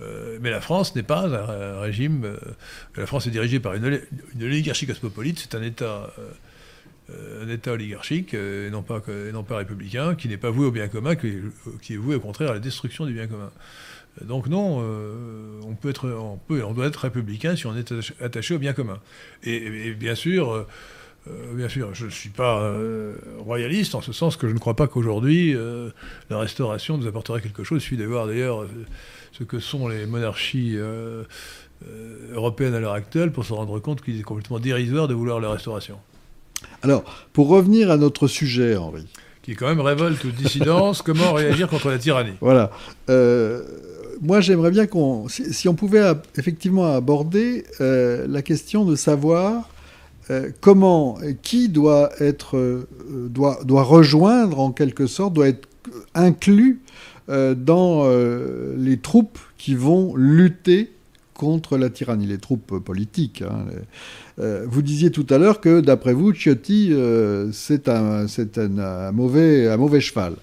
Euh, 0.00 0.38
mais 0.40 0.50
la 0.50 0.60
France 0.60 0.94
n'est 0.96 1.02
pas 1.02 1.26
un, 1.26 1.80
régime. 1.80 2.24
Euh, 2.24 2.36
la 2.96 3.06
France 3.06 3.26
est 3.26 3.30
dirigée 3.30 3.60
par 3.60 3.74
une, 3.74 4.00
oligarchie 4.40 4.86
cosmopolite. 4.86 5.40
C'est 5.40 5.54
un 5.54 5.62
État, 5.62 6.12
euh, 7.10 7.44
un 7.44 7.48
État 7.48 7.72
oligarchique 7.72 8.32
et 8.34 8.70
non 8.70 8.82
pas, 8.82 9.02
non 9.32 9.42
pas 9.42 9.58
républicain, 9.58 10.14
qui 10.14 10.28
n'est 10.28 10.38
pas 10.38 10.50
voué 10.50 10.66
au 10.66 10.70
bien 10.70 10.88
commun, 10.88 11.16
qui, 11.16 11.94
est 11.94 11.96
voué 11.96 12.14
au 12.14 12.20
contraire 12.20 12.50
à 12.50 12.54
la 12.54 12.60
destruction 12.60 13.04
du 13.04 13.12
bien 13.12 13.26
commun. 13.26 13.50
Donc 14.22 14.48
non, 14.48 14.78
on 15.66 15.74
peut 15.74 15.90
être, 15.90 16.08
on 16.08 16.36
peut, 16.36 16.64
on 16.64 16.72
doit 16.72 16.86
être 16.86 16.96
républicain 16.96 17.56
si 17.56 17.66
on 17.66 17.76
est 17.76 17.92
attaché, 18.20 18.54
au 18.54 18.58
bien 18.58 18.72
commun. 18.72 19.00
Et, 19.42 19.92
bien 19.94 20.14
sûr. 20.14 20.66
Bien 21.54 21.68
sûr, 21.68 21.94
je 21.94 22.06
ne 22.06 22.10
suis 22.10 22.30
pas 22.30 22.72
royaliste 23.38 23.94
en 23.94 24.00
ce 24.00 24.12
sens 24.12 24.36
que 24.36 24.48
je 24.48 24.54
ne 24.54 24.58
crois 24.58 24.76
pas 24.76 24.86
qu'aujourd'hui 24.86 25.56
la 26.30 26.38
restauration 26.38 26.98
nous 26.98 27.06
apporterait 27.06 27.40
quelque 27.40 27.64
chose. 27.64 27.82
Il 27.82 27.84
suffit 27.84 27.96
d'avoir 27.96 28.26
d'ailleurs 28.26 28.66
ce 29.32 29.44
que 29.44 29.58
sont 29.58 29.88
les 29.88 30.06
monarchies 30.06 30.74
euh, 30.76 31.24
euh, 31.88 32.34
européennes 32.34 32.74
à 32.74 32.80
l'heure 32.80 32.92
actuelle 32.92 33.32
pour 33.32 33.44
se 33.44 33.52
rendre 33.52 33.78
compte 33.78 34.02
qu'il 34.02 34.18
est 34.18 34.22
complètement 34.22 34.58
dérisoire 34.58 35.08
de 35.08 35.14
vouloir 35.14 35.40
la 35.40 35.50
restauration. 35.50 35.98
Alors, 36.82 37.04
pour 37.32 37.48
revenir 37.48 37.90
à 37.90 37.96
notre 37.96 38.26
sujet, 38.26 38.76
Henri. 38.76 39.06
Qui 39.42 39.52
est 39.52 39.54
quand 39.54 39.68
même 39.68 39.80
révolte 39.80 40.22
ou 40.24 40.30
dissidence, 40.30 41.00
comment 41.00 41.32
réagir 41.32 41.68
contre 41.68 41.88
la 41.88 41.98
tyrannie? 41.98 42.34
Voilà. 42.42 42.70
Euh, 43.08 43.62
moi, 44.20 44.42
j'aimerais 44.42 44.70
bien 44.70 44.86
qu'on, 44.86 45.28
si, 45.28 45.66
on 45.68 45.74
pouvait 45.74 46.12
effectivement 46.36 46.94
aborder 46.94 47.64
la 47.78 48.42
question 48.42 48.84
de 48.84 48.94
savoir 48.94 49.66
comment, 50.60 51.18
qui 51.42 51.68
doit 51.68 52.10
être, 52.20 52.86
doit, 53.10 53.60
doit 53.64 53.82
rejoindre 53.82 54.60
en 54.60 54.72
quelque 54.72 55.06
sorte, 55.06 55.32
doit 55.32 55.48
être 55.48 55.68
inclus 56.14 56.80
dans 57.28 58.08
les 58.76 58.96
troupes 58.98 59.38
qui 59.58 59.74
vont 59.74 60.14
lutter 60.16 60.92
contre 61.40 61.78
la 61.78 61.88
tyrannie, 61.88 62.26
les 62.26 62.36
troupes 62.36 62.78
politiques. 62.84 63.40
Hein, 63.40 63.64
euh, 64.40 64.66
vous 64.68 64.82
disiez 64.82 65.10
tout 65.10 65.26
à 65.30 65.38
l'heure 65.38 65.62
que, 65.62 65.80
d'après 65.80 66.12
vous, 66.12 66.34
Ciotti, 66.34 66.90
euh, 66.92 67.50
c'est 67.50 67.88
un, 67.88 68.26
un, 68.26 69.12
mauvais, 69.12 69.66
un 69.66 69.78
mauvais 69.78 70.02
cheval. 70.02 70.34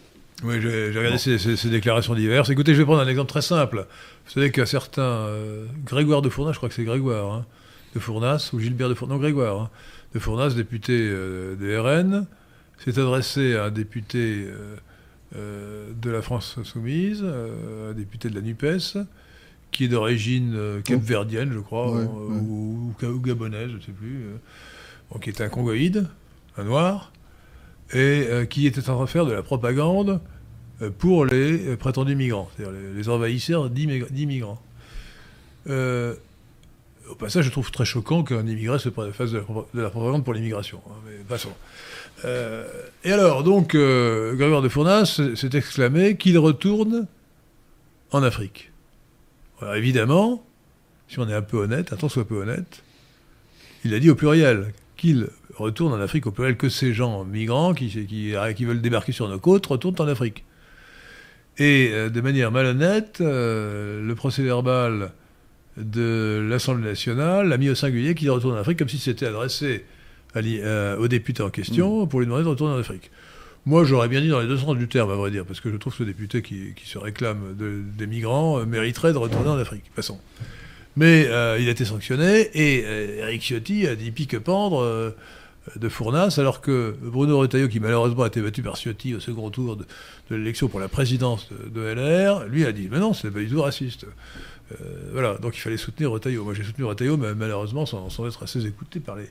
Oui, 0.43 0.55
j'ai 0.59 0.89
regardé 0.97 1.19
ces, 1.19 1.69
déclarations 1.69 2.15
diverses. 2.15 2.49
Écoutez, 2.49 2.73
je 2.73 2.79
vais 2.79 2.85
prendre 2.85 3.01
un 3.01 3.07
exemple 3.07 3.29
très 3.29 3.43
simple. 3.43 3.85
Vous 4.25 4.31
savez 4.31 4.51
qu'un 4.51 4.65
certain 4.65 5.03
euh, 5.03 5.65
Grégoire 5.85 6.23
de 6.23 6.29
Fournas, 6.29 6.53
je 6.53 6.57
crois 6.57 6.69
que 6.69 6.75
c'est 6.75 6.83
Grégoire, 6.83 7.31
hein, 7.31 7.45
de 7.95 7.99
Fournas, 7.99 8.51
ou 8.53 8.59
Gilbert 8.59 8.89
de 8.89 8.93
Fournas, 8.93 9.15
non, 9.15 9.21
Grégoire, 9.21 9.61
hein, 9.61 9.69
de 10.13 10.19
Fournas, 10.19 10.49
député 10.49 11.09
de 11.09 11.77
RN, 11.77 12.25
s'est 12.83 12.99
adressé 12.99 13.55
à 13.55 13.65
un 13.65 13.71
député 13.71 14.47
de 15.33 16.09
la 16.09 16.21
France 16.21 16.55
Insoumise, 16.59 17.23
un 17.23 17.93
député 17.93 18.29
de 18.29 18.35
la 18.35 18.41
NUPES, 18.41 18.97
qui 19.71 19.85
est 19.85 19.88
d'origine 19.88 20.53
euh, 20.55 20.81
capverdienne, 20.81 21.51
je 21.53 21.59
crois, 21.59 21.95
euh, 21.95 22.05
Ou, 22.05 22.93
gabonaise, 23.23 23.69
je 23.69 23.75
ne 23.75 23.81
sais 23.81 23.91
plus, 23.91 24.23
euh, 24.23 25.19
qui 25.19 25.29
était 25.29 25.43
un 25.43 25.49
congoïde, 25.49 26.07
un 26.57 26.63
noir, 26.63 27.11
et 27.93 28.27
qui 28.49 28.67
était 28.67 28.81
en 28.89 28.95
train 28.95 29.05
de 29.05 29.09
faire 29.09 29.25
de 29.25 29.31
la 29.31 29.43
propagande 29.43 30.19
pour 30.97 31.25
les 31.25 31.77
prétendus 31.77 32.15
migrants, 32.15 32.49
c'est-à-dire 32.57 32.77
les, 32.93 33.07
envahisseurs 33.07 33.69
d'immigrants. 33.69 34.61
Au 37.10 37.16
passage, 37.16 37.45
je 37.45 37.51
trouve 37.51 37.72
très 37.72 37.86
choquant 37.86 38.24
qu'un 38.24 38.45
immigré 38.45 38.80
se 38.80 38.89
fasse 38.89 39.32
de 39.32 39.43
la, 39.74 39.89
propagande 39.89 40.24
pour 40.24 40.34
l'immigration. 40.34 40.82
Hein, 40.88 40.95
mais 41.05 41.24
passons. 41.28 41.53
et 43.03 43.12
alors, 43.12 43.43
donc, 43.43 43.76
Grégoire 43.76 44.62
de 44.62 44.70
Fournas 44.70 45.22
s'est 45.36 45.49
exclamé 45.53 46.18
qu'il 46.18 46.38
retourne 46.38 47.08
en 48.12 48.24
Afrique. 48.24 48.72
Alors 49.62 49.76
évidemment, 49.76 50.45
si 51.08 51.20
on 51.20 51.28
est 51.28 51.34
un 51.34 51.41
peu 51.41 51.58
honnête, 51.58 51.93
un 51.93 51.95
tant 51.95 52.10
soit 52.10 52.28
peu 52.28 52.41
honnête, 52.41 52.84
il 53.84 53.93
a 53.93 53.99
dit 53.99 54.10
au 54.10 54.16
pluriel 54.16 54.74
qu'il 54.95 55.30
retourne 55.55 55.93
en 55.93 56.01
Afrique 56.01 56.28
au 56.28 56.32
pluriel, 56.32 56.58
que 56.58 56.70
ces 56.70 56.93
gens 56.93 57.24
migrants 57.24 57.74
qui, 57.74 57.89
qui, 57.89 58.66
veulent 58.66 58.82
débarquer 58.82 59.12
sur 59.12 59.28
nos 59.28 59.39
côtes 59.39 59.66
retournent 59.66 59.95
en 59.99 60.08
Afrique. 60.08 60.43
Et 61.58 61.89
euh, 61.91 62.10
de 62.10 62.22
manière 62.22 62.51
malhonnête, 62.51 63.18
euh, 63.22 64.05
le 64.05 64.16
procès 64.16 64.43
verbal 64.43 65.12
de 65.78 66.45
l'Assemblée 66.49 66.89
nationale 66.89 67.47
l'a 67.47 67.57
mis 67.57 67.69
au 67.69 67.75
singulier 67.75 68.15
qu'il 68.15 68.30
retourne 68.32 68.55
en 68.55 68.59
Afrique 68.59 68.80
comme 68.80 68.89
si 68.89 68.97
c'était 68.97 69.28
adressé 69.28 69.86
euh, 70.36 70.97
au 70.97 71.07
député 71.07 71.41
en 71.41 71.49
question 71.49 72.05
mmh. 72.05 72.09
pour 72.09 72.19
lui 72.19 72.25
demander 72.25 72.43
de 72.43 72.49
retourner 72.49 72.75
en 72.75 72.80
Afrique. 72.80 73.11
Moi, 73.65 73.84
j'aurais 73.84 74.07
bien 74.07 74.21
dit 74.21 74.30
dans 74.30 74.39
les 74.39 74.47
deux 74.47 74.57
sens 74.57 74.78
du 74.78 74.88
terme, 74.88 75.11
à 75.11 75.15
vrai 75.15 75.30
dire, 75.30 75.45
parce 75.45 75.59
que 75.59 75.71
je 75.71 75.75
trouve 75.75 75.93
que 75.93 75.99
ce 75.99 76.03
député 76.03 76.41
qui, 76.41 76.73
se 76.86 76.97
réclame 76.97 77.55
des 77.97 78.07
migrants 78.07 78.59
euh, 78.59 78.65
mériterait 78.65 79.13
de 79.13 79.17
retourner 79.17 79.49
en 79.49 79.57
Afrique. 79.57 79.84
Passons. 79.95 80.19
Mais 80.95 81.28
euh, 81.28 81.57
il 81.59 81.67
a 81.67 81.71
été 81.71 81.86
sanctionné 81.86 82.49
et 82.53 82.80
Eric 83.19 83.41
Ciotti 83.41 83.88
a 83.88 83.95
dit 83.95 84.11
pique-pendre 84.11 85.13
de 85.75 85.89
Fournas, 85.89 86.36
alors 86.38 86.61
que 86.61 86.95
Bruno 87.01 87.38
Retailleau, 87.39 87.67
qui 87.67 87.80
malheureusement 87.80 88.23
a 88.23 88.28
été 88.28 88.41
battu 88.41 88.61
par 88.61 88.78
Ciotti 88.78 89.15
au 89.15 89.19
second 89.19 89.49
tour 89.49 89.75
de, 89.75 89.86
l'élection 90.30 90.67
pour 90.67 90.80
la 90.80 90.88
présidence 90.88 91.49
de, 91.51 91.82
LR, 91.82 92.47
lui 92.47 92.65
a 92.65 92.71
dit 92.71 92.88
Mais 92.91 92.99
non, 92.99 93.13
c'est 93.13 93.32
pas 93.32 93.39
du 93.39 93.49
tout 93.49 93.61
raciste. 93.61 94.05
Voilà, 95.11 95.36
donc 95.36 95.55
il 95.57 95.59
fallait 95.59 95.78
soutenir 95.78 96.11
Retailleau. 96.11 96.43
Moi 96.43 96.53
j'ai 96.53 96.63
soutenu 96.63 96.86
Retailleau, 96.86 97.18
mais 97.18 97.34
malheureusement 97.34 97.86
sans, 97.86 98.09
sans 98.09 98.28
être 98.28 98.43
assez 98.43 98.65
écouté 98.65 98.99
par 98.99 99.15
les, 99.15 99.28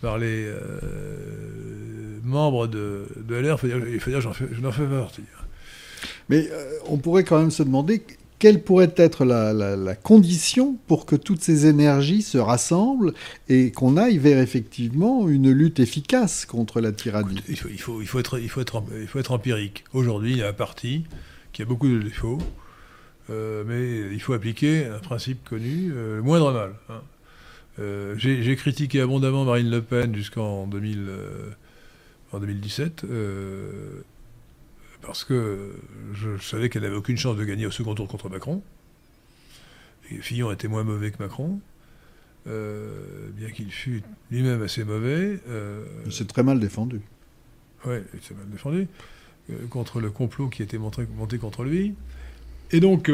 par 0.00 0.18
les 0.18 0.46
euh, 0.46 2.18
membres 2.24 2.66
de, 2.66 3.06
de 3.16 3.34
LR, 3.34 3.58
il 3.64 4.00
faut 4.00 4.10
dire, 4.10 4.20
je 4.20 4.60
n'en 4.60 4.72
fais 4.72 4.84
pas 4.84 5.00
partie. 5.00 5.22
Mais 6.28 6.48
euh, 6.50 6.78
on 6.86 6.98
pourrait 6.98 7.24
quand 7.24 7.38
même 7.38 7.50
se 7.50 7.62
demander 7.62 8.02
quelle 8.38 8.62
pourrait 8.62 8.92
être 8.96 9.24
la, 9.24 9.94
condition 9.94 10.76
pour 10.88 11.06
que 11.06 11.14
toutes 11.14 11.42
ces 11.42 11.66
énergies 11.66 12.22
se 12.22 12.38
rassemblent 12.38 13.14
et 13.48 13.70
qu'on 13.70 13.96
aille 13.96 14.18
vers 14.18 14.40
effectivement 14.40 15.28
une 15.28 15.52
lutte 15.52 15.78
efficace 15.78 16.44
contre 16.44 16.80
la 16.80 16.90
tyrannie 16.90 17.40
il, 17.48 17.56
faut, 17.56 17.68
il, 17.68 17.78
faut, 17.78 18.00
il, 18.00 18.08
faut 18.08 18.18
être, 18.18 18.40
il, 18.40 18.48
faut 18.48 18.60
être, 18.60 18.82
il 19.00 19.06
faut 19.06 19.20
être 19.20 19.30
empirique. 19.30 19.84
Aujourd'hui, 19.92 20.32
il 20.32 20.38
y 20.38 20.42
a 20.42 20.48
un 20.48 20.52
parti 20.52 21.04
qui 21.52 21.62
a 21.62 21.66
beaucoup 21.66 21.88
de 21.88 22.00
défauts, 22.00 22.38
euh, 23.30 23.62
mais 23.66 24.12
il 24.12 24.20
faut 24.20 24.32
appliquer 24.32 24.86
un 24.86 24.98
principe 24.98 25.48
connu, 25.48 25.92
le 25.92 26.22
moindre 26.22 26.52
mal. 26.52 26.74
Hein. 26.88 27.02
Euh, 27.78 28.16
j'ai 28.18 28.56
critiqué 28.56 29.00
abondamment 29.00 29.44
Marine 29.44 29.70
Le 29.70 29.80
Pen 29.80 30.12
jusqu'en 30.14 30.66
2017, 30.66 33.04
euh, 33.04 33.08
euh, 33.08 34.02
parce 35.00 35.24
que 35.24 35.72
je 36.12 36.36
savais 36.38 36.68
qu'elle 36.68 36.82
n'avait 36.82 36.96
aucune 36.96 37.16
chance 37.16 37.36
de 37.36 37.44
gagner 37.44 37.64
au 37.66 37.70
second 37.70 37.94
tour 37.94 38.08
contre 38.08 38.28
Macron. 38.28 38.62
Et 40.10 40.16
Fillon 40.16 40.52
était 40.52 40.68
moins 40.68 40.84
mauvais 40.84 41.12
que 41.12 41.22
Macron, 41.22 41.60
bien 42.44 43.50
qu'il 43.54 43.72
fût 43.72 44.02
lui-même 44.30 44.60
assez 44.62 44.84
mauvais. 44.84 45.40
il 46.04 46.12
s'est 46.12 46.26
très 46.26 46.42
mal 46.42 46.60
défendu. 46.60 47.00
Oui, 47.86 47.96
il 48.12 48.20
s'est 48.20 48.34
mal 48.34 48.50
défendu, 48.50 48.86
contre 49.70 50.00
le 50.00 50.10
complot 50.10 50.48
qui 50.48 50.62
était 50.62 50.78
monté, 50.78 51.06
monté 51.16 51.38
contre 51.38 51.64
lui. 51.64 51.94
Et 52.72 52.80
donc, 52.80 53.10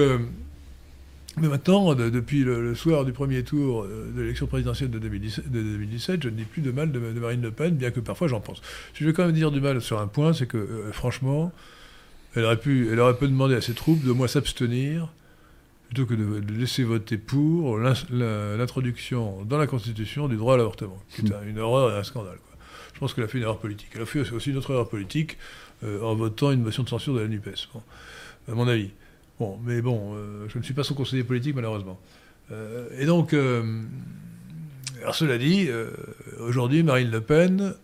mais 1.41 1.49
maintenant, 1.49 1.95
depuis 1.95 2.43
le, 2.43 2.75
soir 2.75 3.05
du 3.05 3.13
premier 3.13 3.43
tour 3.45 3.85
euh, 3.85 4.11
de 4.15 4.23
l'élection 4.23 4.47
présidentielle 4.47 4.91
de 4.91 4.99
2017, 4.99 6.23
je 6.23 6.29
ne 6.29 6.35
dis 6.35 6.45
plus 6.45 6.63
de 6.63 6.71
mal 6.71 6.91
de, 6.91 6.99
Marine 6.99 7.43
Le 7.43 7.51
Pen, 7.51 7.75
bien 7.75 7.91
que 7.91 8.01
parfois 8.01 8.29
j'en 8.29 8.41
pense. 8.41 8.61
Si 8.95 9.05
je 9.05 9.07
vais 9.07 9.13
quand 9.13 9.25
même 9.25 9.35
dire 9.35 9.51
du 9.51 9.61
mal 9.61 9.81
sur 9.81 10.01
un 10.01 10.09
point, 10.09 10.33
c'est 10.33 10.47
que, 10.47 10.57
euh, 10.57 10.93
franchement, 10.93 11.53
elle 12.35 12.45
aurait, 12.45 12.59
pu, 12.59 12.89
elle 12.91 12.99
aurait 12.99 13.17
pu 13.17 13.29
demander 13.29 13.55
à 13.55 13.61
ses 13.61 13.75
troupes 13.75 14.03
de 14.05 14.13
moins 14.13 14.27
s'abstenir 14.27 15.09
plutôt 15.89 16.07
que 16.07 16.15
de, 16.15 16.53
laisser 16.53 16.85
voter 16.85 17.17
pour 17.17 17.79
l'introduction 17.79 19.45
dans 19.45 19.57
la 19.59 19.67
Constitution 19.67 20.29
du 20.29 20.37
droit 20.37 20.55
à 20.55 20.57
l'avortement, 20.59 20.99
qui 21.09 21.23
est 21.23 21.31
une 21.49 21.59
horreur 21.59 21.95
et 21.95 21.99
un 21.99 22.05
scandale. 22.05 22.39
Je 22.93 22.99
pense 22.99 23.15
qu'elle 23.15 23.25
a 23.25 23.29
fait 23.29 23.39
une 23.39 23.45
erreur 23.45 23.59
politique. 23.59 23.89
Elle 23.95 24.03
a 24.03 24.07
fait 24.07 24.21
aussi 24.33 24.51
une 24.51 24.57
autre 24.57 24.73
erreur 24.73 24.89
politique 24.89 25.39
euh, 25.85 26.03
en 26.03 26.15
votant 26.15 26.51
une 26.51 26.63
motion 26.63 26.83
de 26.83 26.89
censure 26.89 27.15
de 27.15 27.21
la 27.21 27.29
NUPES, 27.29 27.69
à 28.49 28.55
mon 28.55 28.67
avis. 28.67 28.91
Bon, 29.39 29.57
mais 29.65 29.81
bon, 29.81 30.15
euh, 30.15 30.47
je 30.49 30.59
ne 30.59 30.63
suis 30.65 30.75
pas 30.75 30.83
son 30.83 30.95
conseiller 30.95 31.23
politique, 31.23 31.55
malheureusement. 31.55 31.99
Euh, 32.51 32.89
et 32.99 33.07
donc, 33.07 33.33
euh, 33.33 33.63
alors 35.01 35.15
cela 35.15 35.39
dit, 35.39 35.69
aujourd'hui, 36.41 36.83
Marine 36.83 37.11
Le 37.11 37.21
Pen, 37.21 37.75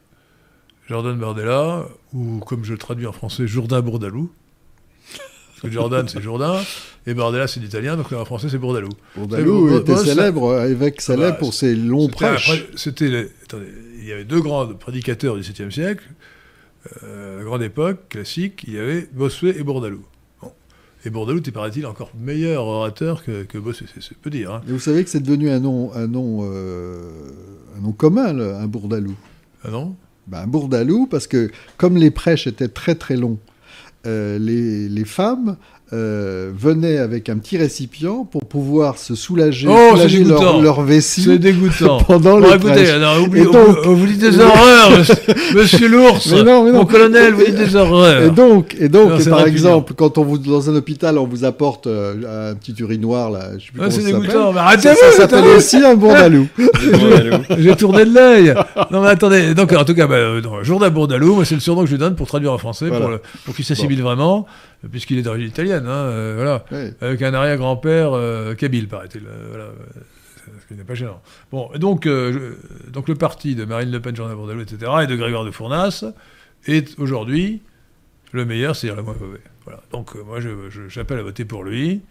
Jordan 0.88 1.16
Bardella, 1.16 1.86
ou 2.12 2.40
comme 2.40 2.64
je 2.64 2.72
le 2.72 2.78
traduis 2.78 3.06
en 3.06 3.12
français, 3.12 3.46
Jourdain 3.46 3.82
Bourdalou, 3.82 4.32
parce 5.48 5.60
que 5.62 5.70
Jordan 5.70 6.08
c'est 6.08 6.20
Jourdain, 6.20 6.60
et 7.06 7.14
Bardella 7.14 7.46
c'est 7.46 7.60
l'italien, 7.60 7.96
donc 7.96 8.12
en 8.12 8.24
français 8.24 8.48
c'est 8.50 8.58
Bourdalou. 8.58 8.90
Bourdalou 9.16 9.78
était 9.78 9.96
célèbre, 9.96 10.60
évêque 10.64 11.00
célèbre 11.00 11.24
ah 11.26 11.30
bah, 11.30 11.36
pour 11.38 11.54
ses 11.54 11.76
longs 11.76 12.08
prêches. 12.08 12.66
C'était, 12.74 13.30
il 13.98 14.04
y 14.04 14.12
avait 14.12 14.24
deux 14.24 14.40
grands 14.40 14.66
prédicateurs 14.66 15.36
du 15.36 15.42
XVIIe 15.42 15.70
siècle, 15.70 16.04
la 17.00 17.44
grande 17.44 17.62
époque 17.62 18.08
classique, 18.08 18.64
il 18.66 18.74
y 18.74 18.78
avait 18.78 19.08
Bossuet 19.12 19.56
et 19.56 19.62
Bourdalou. 19.62 20.04
Et 21.06 21.10
Bourdalou 21.10 21.40
est, 21.40 21.50
paraît-il, 21.50 21.86
encore 21.86 22.10
meilleur 22.18 22.64
orateur 22.64 23.22
que, 23.22 23.42
que 23.42 23.58
Bossuet, 23.58 23.86
c'est 24.00 24.16
peu 24.16 24.30
dire. 24.30 24.54
Hein. 24.54 24.62
Et 24.66 24.72
vous 24.72 24.78
savez 24.78 25.04
que 25.04 25.10
c'est 25.10 25.20
devenu 25.20 25.50
un 25.50 25.60
nom, 25.60 25.92
un 25.94 26.06
nom, 26.06 26.40
euh, 26.42 27.30
un 27.76 27.82
nom 27.82 27.92
commun, 27.92 28.38
un 28.38 28.66
Bourdalou. 28.66 29.14
Ah 29.64 29.70
non? 29.70 29.96
Ben, 30.26 30.38
Un 30.38 30.46
Bourdalou, 30.46 31.06
parce 31.06 31.26
que 31.26 31.50
comme 31.76 31.98
les 31.98 32.10
prêches 32.10 32.46
étaient 32.46 32.68
très 32.68 32.94
très 32.94 33.16
longs, 33.16 33.38
euh, 34.06 34.38
les, 34.38 34.88
les, 34.88 35.04
femmes 35.04 35.56
euh, 35.94 36.50
venaient 36.52 36.98
avec 36.98 37.28
un 37.28 37.36
petit 37.38 37.56
récipient 37.56 38.24
pour 38.24 38.44
pouvoir 38.46 38.98
se 38.98 39.14
soulager, 39.14 39.68
oh, 39.70 39.90
soulager 39.94 40.24
leur, 40.24 40.82
vessie. 40.82 41.22
C'est 41.22 41.38
dégoûtant. 41.38 41.98
pendant 42.06 42.40
bon, 42.40 42.52
écoutez, 42.52 42.86
vous 43.84 44.06
dites 44.06 44.18
des 44.18 44.40
horreurs, 44.40 44.90
monsieur, 45.54 45.86
l'ours. 45.88 46.32
Mon 46.32 46.84
colonel, 46.84 47.34
vous 47.34 47.44
dites 47.44 47.54
des 47.54 47.76
horreurs. 47.76 48.24
Et 48.24 48.30
donc, 48.30 48.74
et 48.80 48.88
donc 48.88 49.22
par 49.28 49.46
exemple, 49.46 49.94
quand 49.94 50.18
on 50.18 50.24
vous 50.24 50.38
dans 50.38 50.68
un 50.68 50.74
hôpital, 50.74 51.16
on 51.16 51.26
vous 51.26 51.44
apporte 51.44 51.86
euh, 51.86 52.50
un 52.50 52.56
petit 52.56 52.74
urinoir 52.80 53.30
là, 53.30 53.50
je 53.56 53.66
sais 53.66 53.72
plus 53.72 53.82
ah, 53.84 53.90
c'est 53.90 54.02
dégoûtant. 54.02 54.52
Mais 54.52 54.60
arrêtez 54.60 54.94
ça, 54.94 55.12
ça 55.12 55.16
s'appelle 55.28 55.44
aussi 55.56 55.76
un 55.76 55.94
bourdalou. 55.94 56.48
J'ai 57.58 57.76
tourné 57.76 58.04
de 58.04 58.12
l'œil. 58.12 58.54
Non 58.90 59.00
mais 59.00 59.10
attendez, 59.10 59.54
donc 59.54 59.72
en 59.72 59.84
tout 59.84 59.94
cas, 59.94 60.08
bah, 60.08 60.40
Jourdain 60.62 60.90
Bourdalou, 60.90 61.36
moi 61.36 61.44
c'est 61.44 61.54
le 61.54 61.60
surnom 61.60 61.82
que 61.82 61.86
je 61.86 61.92
lui 61.92 62.00
donne 62.00 62.16
pour 62.16 62.26
traduire 62.26 62.52
en 62.52 62.58
français, 62.58 62.88
pour, 62.88 63.10
pour 63.44 63.54
qu'il 63.54 63.64
s'assimile 63.64 64.02
vraiment 64.02 64.46
puisqu'il 64.90 65.18
est 65.18 65.22
d'origine 65.22 65.48
italienne, 65.48 65.83
hein, 65.86 66.06
euh, 66.06 66.34
voilà, 66.36 66.64
avec 67.00 67.22
un 67.22 67.34
arrière-grand-père 67.34 68.12
euh, 68.12 68.54
kabyle, 68.54 68.88
paraît-il. 68.88 69.22
Euh, 69.26 69.46
voilà, 69.48 69.68
ce 70.60 70.66
qui 70.66 70.74
n'est 70.74 70.84
pas 70.84 70.94
gênant. 70.94 71.20
Bon, 71.50 71.70
donc, 71.76 72.08
donc 72.88 73.08
le 73.08 73.14
parti 73.14 73.54
de 73.54 73.64
Marine 73.64 73.90
Le 73.90 74.00
Pen, 74.00 74.14
Jean 74.14 74.34
Bourdalou, 74.34 74.60
etc., 74.60 74.92
et 75.02 75.06
de 75.06 75.16
Grégoire 75.16 75.44
de 75.44 75.50
Fournas 75.50 76.04
est 76.66 76.98
aujourd'hui 76.98 77.62
le 78.32 78.44
meilleur, 78.44 78.76
c'est-à-dire 78.76 78.96
le 78.96 79.02
moins 79.02 79.16
mauvais. 79.18 79.40
Voilà. 79.64 79.80
Donc 79.92 80.14
moi, 80.14 80.38
j'appelle 80.88 81.18
à 81.18 81.22
voter 81.22 81.44
pour 81.44 81.64
lui. 81.64 82.02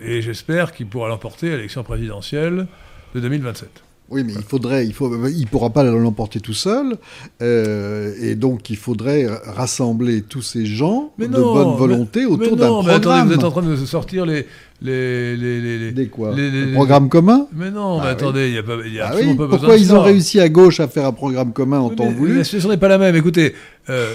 Et 0.00 0.22
j'espère 0.22 0.72
qu'il 0.72 0.86
pourra 0.86 1.08
l'emporter 1.08 1.52
à 1.52 1.56
l'élection 1.56 1.82
présidentielle 1.82 2.66
de 3.14 3.20
2027. 3.20 3.82
Oui, 4.10 4.24
mais 4.24 4.32
il 4.34 4.42
faudrait, 4.42 4.84
il 4.86 4.92
faut, 4.92 5.08
il 5.28 5.46
pourra 5.46 5.70
pas 5.70 5.84
l'emporter 5.84 6.40
tout 6.40 6.52
seul, 6.52 6.96
euh, 7.42 8.12
et 8.20 8.34
donc 8.34 8.68
il 8.68 8.76
faudrait 8.76 9.26
rassembler 9.46 10.22
tous 10.22 10.42
ces 10.42 10.66
gens 10.66 11.12
Mais 11.16 11.28
de 11.28 11.36
non, 11.38 11.52
bonne 11.54 11.76
volonté 11.78 12.20
mais 12.20 12.26
autour 12.26 12.56
d'un 12.56 12.82
mais 12.82 12.88
attendez, 12.90 13.00
programme. 13.00 13.28
vous 13.28 13.34
êtes 13.34 13.44
en 13.44 13.50
train 13.52 13.62
de 13.62 13.76
sortir 13.76 14.26
les. 14.26 14.46
les, 14.82 15.36
les, 15.36 15.60
les- 15.60 15.78
les- 15.78 15.92
Des 15.92 16.08
quoi 16.08 16.34
les- 16.34 16.50
les- 16.50 16.70
Un 16.72 16.74
programme 16.74 17.08
commun 17.08 17.46
Mais 17.52 17.70
non, 17.70 17.98
mais 17.98 18.02
Ah 18.02 18.06
oui. 18.06 18.10
attendez, 18.12 18.46
il 18.48 18.52
n'y 18.52 18.58
a, 18.58 18.62
pas, 18.64 18.76
y 18.86 18.98
a 18.98 19.04
Ah 19.04 19.08
absolument 19.10 19.32
oui, 19.32 19.38
pas 19.38 19.44
besoin 19.44 19.58
Pourquoi 19.58 19.76
de 19.76 19.80
ils 19.82 19.86
ça. 19.86 19.94
ont 19.94 20.02
réussi 20.02 20.40
à 20.40 20.48
gauche 20.48 20.80
à 20.80 20.88
faire 20.88 21.06
un 21.06 21.12
programme 21.12 21.52
commun 21.52 21.78
en 21.78 21.90
Oui, 21.90 21.96
temps 21.96 22.06
mais 22.08 22.14
voulu 22.14 22.36
La 22.38 22.42
situation 22.44 22.68
n'est 22.70 22.78
pas 22.78 22.88
la 22.88 22.98
même. 22.98 23.14
Écoutez, 23.14 23.54
euh, 23.90 24.12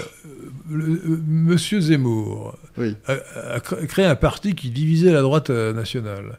le- 0.70 0.84
euh, 0.84 1.20
Monsieur 1.26 1.80
Zemmour 1.80 2.54
a, 2.78 3.12
a 3.12 3.58
cr- 3.60 3.86
créé 3.86 4.04
un 4.04 4.14
parti 4.16 4.54
qui 4.54 4.68
divisait 4.70 5.12
la 5.12 5.22
droite 5.22 5.48
euh, 5.50 5.72
nationale. 5.72 6.38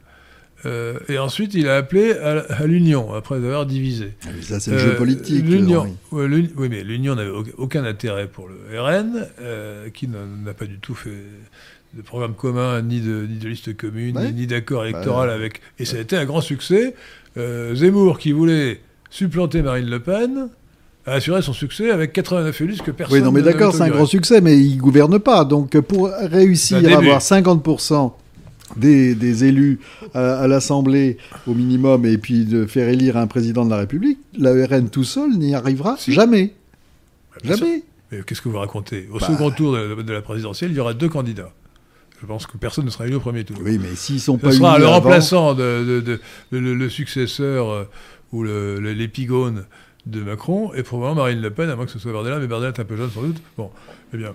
Euh, 0.66 0.98
et 1.08 1.20
ensuite, 1.20 1.54
il 1.54 1.68
a 1.70 1.76
appelé 1.78 2.14
à, 2.14 2.40
à 2.50 2.66
l'union, 2.66 3.14
après 3.14 3.36
avoir 3.36 3.66
divisé. 3.68 4.14
Ah 4.26 4.30
Ça, 4.42 4.60
c'est 4.60 4.72
le 4.72 4.78
Euh, 4.78 4.92
jeu 4.92 4.96
politique. 4.96 5.46
L'union, 5.46 5.96
oui, 6.12 6.50
mais 6.70 6.84
l'union 6.84 7.16
n'avait 7.16 7.30
au- 7.30 7.44
aucun 7.58 7.84
intérêt 7.86 8.28
pour 8.28 8.48
le 8.48 8.80
RN, 8.82 9.28
euh, 9.42 9.90
qui 9.90 10.08
n'a 10.08 10.54
pas 10.54 10.66
du 10.66 10.80
tout 10.80 10.96
fait 10.96 11.12
de 11.96 12.02
programme 12.02 12.34
commun, 12.34 12.82
ni 12.82 13.02
de, 13.02 13.28
ni 13.30 13.38
de 13.38 13.48
liste 13.48 13.78
commune, 13.78 14.18
Ouais. 14.18 14.32
ni, 14.32 14.42
ni 14.42 14.48
d'accord 14.48 14.84
électoral 14.86 15.30
Ouais. 15.30 15.36
avec. 15.36 15.62
Et 15.80 15.86
ça 15.86 15.98
a 15.98 16.00
été 16.00 16.18
un 16.18 16.26
grand 16.26 16.42
succès. 16.42 16.96
Zemmour, 17.76 18.18
qui 18.18 18.32
voulait 18.32 18.82
supplanter 19.12 19.62
Marine 19.62 19.90
Le 19.90 20.00
Pen, 20.00 20.50
a 21.06 21.14
assuré 21.14 21.42
son 21.42 21.54
succès 21.54 21.92
avec 21.92 22.12
89 22.14 22.60
élus, 22.62 22.78
que 22.84 22.92
personne 22.92 23.18
Oui, 23.20 23.24
non, 23.24 23.32
mais 23.32 23.42
d'accord, 23.44 23.74
c'est 23.74 23.84
un 23.84 23.90
grand 23.90 24.06
succès, 24.08 24.42
mais 24.42 24.58
il 24.58 24.78
gouverne 24.78 25.20
pas. 25.20 25.46
Donc, 25.46 25.80
pour 25.82 26.10
réussir 26.10 26.78
à 26.78 26.98
avoir 26.98 27.22
50% 27.22 28.12
des, 28.78 29.16
des 29.16 29.44
élus 29.46 29.80
à, 30.14 30.40
à 30.40 30.48
l'Assemblée 30.48 31.18
au 31.48 31.54
minimum, 31.54 32.06
et 32.06 32.18
puis 32.18 32.46
de 32.46 32.66
faire 32.66 32.88
élire 32.90 33.18
un 33.18 33.28
président 33.28 33.66
de 33.66 33.70
la 33.72 33.78
République, 33.78 34.20
la 34.38 34.52
RN 34.66 34.90
tout 34.90 35.04
seul 35.04 35.32
n'y 35.32 35.54
arrivera 35.56 35.96
Si. 35.98 36.14
jamais. 36.14 36.54
Sûr. 37.44 37.56
Jamais. 37.58 37.84
Mais 38.12 38.20
qu'est-ce 38.26 38.42
que 38.42 38.50
vous 38.50 38.58
racontez? 38.58 39.08
Au 39.12 39.20
Bah. 39.20 39.28
second 39.28 39.52
tour 39.52 39.74
de, 39.74 40.02
de 40.02 40.14
la 40.14 40.22
présidentielle, 40.22 40.72
il 40.72 40.78
y 40.78 40.80
aura 40.80 40.94
deux 40.94 41.10
candidats. 41.10 41.52
Je 42.22 42.26
pense 42.26 42.48
que 42.48 42.58
personne 42.58 42.86
ne 42.86 42.90
sera 42.90 43.06
élu 43.06 43.16
au 43.16 43.20
premier 43.20 43.44
tour. 43.44 43.58
Oui, 43.62 43.78
mais 43.80 43.96
s'ils 43.96 44.20
sont 44.20 44.38
Ce 44.38 44.42
pas 44.42 44.52
sera 44.52 44.70
unis 44.72 44.80
le 44.80 44.86
avant- 44.86 44.96
remplaçant, 44.96 45.54
de, 45.54 45.84
de- 45.86 46.00
de- 46.02 46.20
le, 46.52 46.74
le 46.74 46.90
successeur 46.90 47.70
euh, 47.70 47.84
ou 48.32 48.44
l'épigone 48.44 49.66
de 50.08 50.22
Macron, 50.22 50.74
et 50.74 50.84
probablement 50.84 51.22
Marine 51.24 51.42
Le 51.42 51.52
Pen, 51.52 51.70
à 51.70 51.76
moins 51.76 51.86
que 51.86 51.92
ce 51.92 52.00
soit 52.00 52.14
Bardella, 52.14 52.40
mais 52.40 52.48
Bardella 52.48 52.72
est 52.76 52.80
un 52.80 52.86
peu 52.86 52.96
jeune 52.98 53.10
sans 53.12 53.22
doute. 53.22 53.38
Bon, 53.58 53.70
eh 54.14 54.18
bien, 54.18 54.34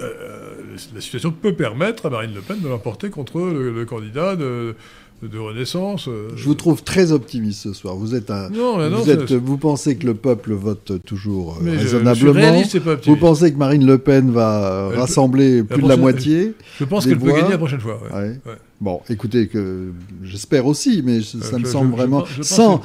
euh, 0.00 0.54
la 0.94 1.00
situation 1.00 1.30
peut 1.32 1.52
permettre 1.54 2.06
à 2.06 2.10
Marine 2.10 2.32
Le 2.34 2.40
Pen 2.40 2.58
de 2.62 2.68
l'emporter 2.68 3.10
contre 3.10 3.40
le, 3.40 3.72
le 3.72 3.84
candidat 3.84 4.36
de, 4.36 4.74
de 5.22 5.38
Renaissance. 5.38 6.08
euh. 6.08 6.28
Je 6.36 6.44
vous 6.44 6.54
trouve 6.54 6.82
très 6.82 7.12
optimiste 7.12 7.62
ce 7.62 7.72
soir. 7.72 7.96
Vous 7.96 8.14
êtes 8.14 8.30
un. 8.30 8.50
Non, 8.50 8.76
mais 8.78 8.90
non, 8.90 8.98
vous, 8.98 9.04
c'est- 9.06 9.12
êtes- 9.12 9.32
vous 9.32 9.56
pensez 9.56 9.96
que 9.96 10.06
le 10.06 10.14
peuple 10.14 10.52
vote 10.52 10.92
toujours 11.06 11.58
euh, 11.60 11.64
je- 11.64 11.70
je, 11.70 11.78
raisonnablement. 11.78 12.32
réaliste 12.32 12.74
et 12.74 12.80
pas 12.80 12.96
vous 13.06 13.16
pensez 13.16 13.52
que 13.52 13.56
Marine 13.58 13.86
Le 13.86 13.98
Pen 13.98 14.30
va 14.30 14.90
peut- 14.92 14.98
rassembler 15.00 15.62
plus 15.62 15.82
de 15.82 15.88
la 15.88 15.96
moitié 15.96 16.52
Je 16.78 16.84
pense 16.84 17.06
qu'elle 17.06 17.18
peut 17.18 17.32
gagner 17.32 17.50
la 17.50 17.58
prochaine 17.58 17.80
fois. 17.80 17.98
ouais. 18.12 18.18
Ouais. 18.18 18.28
Ouais. 18.46 18.52
Bon, 18.78 19.00
écoutez, 19.08 19.46
que 19.48 19.86
j'espère 20.22 20.66
aussi, 20.66 21.00
mais 21.02 21.22
ça 21.22 21.38
Euh, 21.54 21.58
me 21.60 21.64
je- 21.64 21.70
semble 21.70 21.92
je- 21.92 21.96
vraiment 21.96 22.24
sans, 22.42 22.82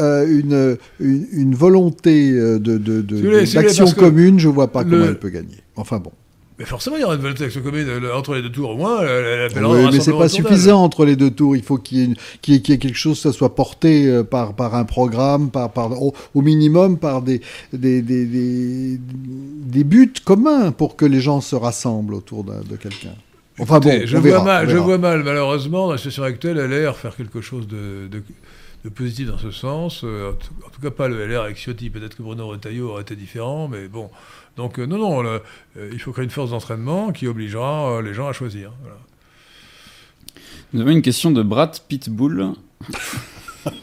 euh, 0.00 0.26
une, 0.26 0.76
une, 0.98 1.26
une 1.32 1.54
volonté 1.54 2.32
de, 2.32 3.04
Si 3.44 3.46
si 3.46 3.54
d'action 3.54 3.86
commune, 3.92 4.40
je 4.40 4.48
vois 4.48 4.66
pas 4.72 4.82
le- 4.82 4.90
comment 4.90 5.04
elle 5.04 5.18
peut 5.20 5.28
gagner. 5.28 5.58
Enfin 5.76 5.98
bon. 5.98 6.12
Mais 6.58 6.64
forcément, 6.64 6.96
il 6.96 7.02
y 7.02 7.04
aura 7.04 7.16
une 7.16 7.34
d'action 7.34 7.60
commune 7.60 7.86
euh, 7.86 8.16
entre 8.16 8.34
les 8.34 8.40
deux 8.40 8.50
tours. 8.50 8.70
Au 8.70 8.76
moins, 8.78 9.02
elle, 9.02 9.42
appellera 9.50 9.74
Oui, 9.74 9.88
mais 9.92 10.00
c'est 10.00 10.12
pas 10.12 10.26
suffisant 10.28 10.82
entre 10.82 11.04
les 11.04 11.14
deux 11.14 11.30
tours. 11.30 11.54
Il 11.54 11.62
faut 11.62 11.76
qu'il 11.76 11.98
y 11.98 12.00
ait, 12.00 12.04
une- 12.06 12.16
qu'il 12.40 12.54
y 12.54 12.56
ait- 12.56 12.60
qu'il 12.62 12.72
y 12.72 12.76
ait 12.76 12.80
quelque 12.80 12.96
chose, 12.96 13.18
ça 13.20 13.30
soit 13.30 13.54
porté 13.54 14.06
euh, 14.06 14.24
par, 14.24 14.54
par 14.54 14.74
un 14.74 14.84
programme, 14.84 15.50
par, 15.50 15.70
par, 15.70 15.92
au, 16.02 16.14
au 16.34 16.40
minimum 16.40 16.96
par 16.98 17.20
des, 17.20 17.42
des, 17.74 18.00
des, 18.00 18.24
des, 18.24 18.98
des 18.98 19.84
buts 19.84 20.14
communs 20.24 20.72
pour 20.72 20.96
que 20.96 21.04
les 21.04 21.20
gens 21.20 21.42
se 21.42 21.56
rassemblent 21.56 22.14
autour 22.14 22.42
de 22.44 22.76
quelqu'un. 22.76 23.12
Enfin 23.58 23.76
Écoutez, 23.80 24.00
bon, 24.00 24.06
je, 24.06 24.16
on 24.16 24.20
vois 24.20 24.42
mal, 24.42 24.64
on 24.64 24.68
je 24.70 24.74
verra. 24.74 24.86
vois 24.86 24.98
mal, 24.98 25.22
malheureusement, 25.24 25.86
dans 25.88 25.92
la 25.92 25.98
situation 25.98 26.22
actuelle, 26.22 26.56
LR 26.56 26.96
faire 26.96 27.16
quelque 27.16 27.42
chose 27.42 27.68
de, 27.68 28.08
de- 28.10 28.22
de 28.84 28.88
positif 28.88 29.26
dans 29.28 29.38
ce 29.38 29.50
sens. 29.50 30.02
Euh, 30.04 30.30
en, 30.30 30.34
tout, 30.34 30.48
en 30.66 30.70
tout 30.70 30.80
cas, 30.80 30.90
pas 30.90 31.08
le 31.08 31.26
LR 31.26 31.42
avec 31.42 31.56
Ciotti. 31.58 31.90
Peut-être 31.90 32.16
que 32.16 32.22
Bruno 32.22 32.46
Retailleau 32.46 32.90
aurait 32.90 33.02
été 33.02 33.16
différent, 33.16 33.68
mais 33.68 33.88
bon. 33.88 34.08
Donc, 34.56 34.78
euh, 34.78 34.86
non, 34.86 34.98
non, 34.98 35.20
le- 35.22 35.42
euh, 35.76 35.90
il 35.92 35.98
faut 36.00 36.12
créer 36.12 36.24
une 36.24 36.30
force 36.30 36.50
d'entraînement 36.50 37.12
qui 37.12 37.26
obligera 37.26 37.90
euh, 37.98 38.02
les 38.02 38.14
gens 38.14 38.26
à 38.28 38.32
choisir. 38.32 38.72
Voilà. 38.82 38.96
Nous 40.72 40.80
avons 40.80 40.90
une 40.90 41.02
question 41.02 41.30
de 41.30 41.42
Brad 41.42 41.78
Pitbull. 41.88 42.52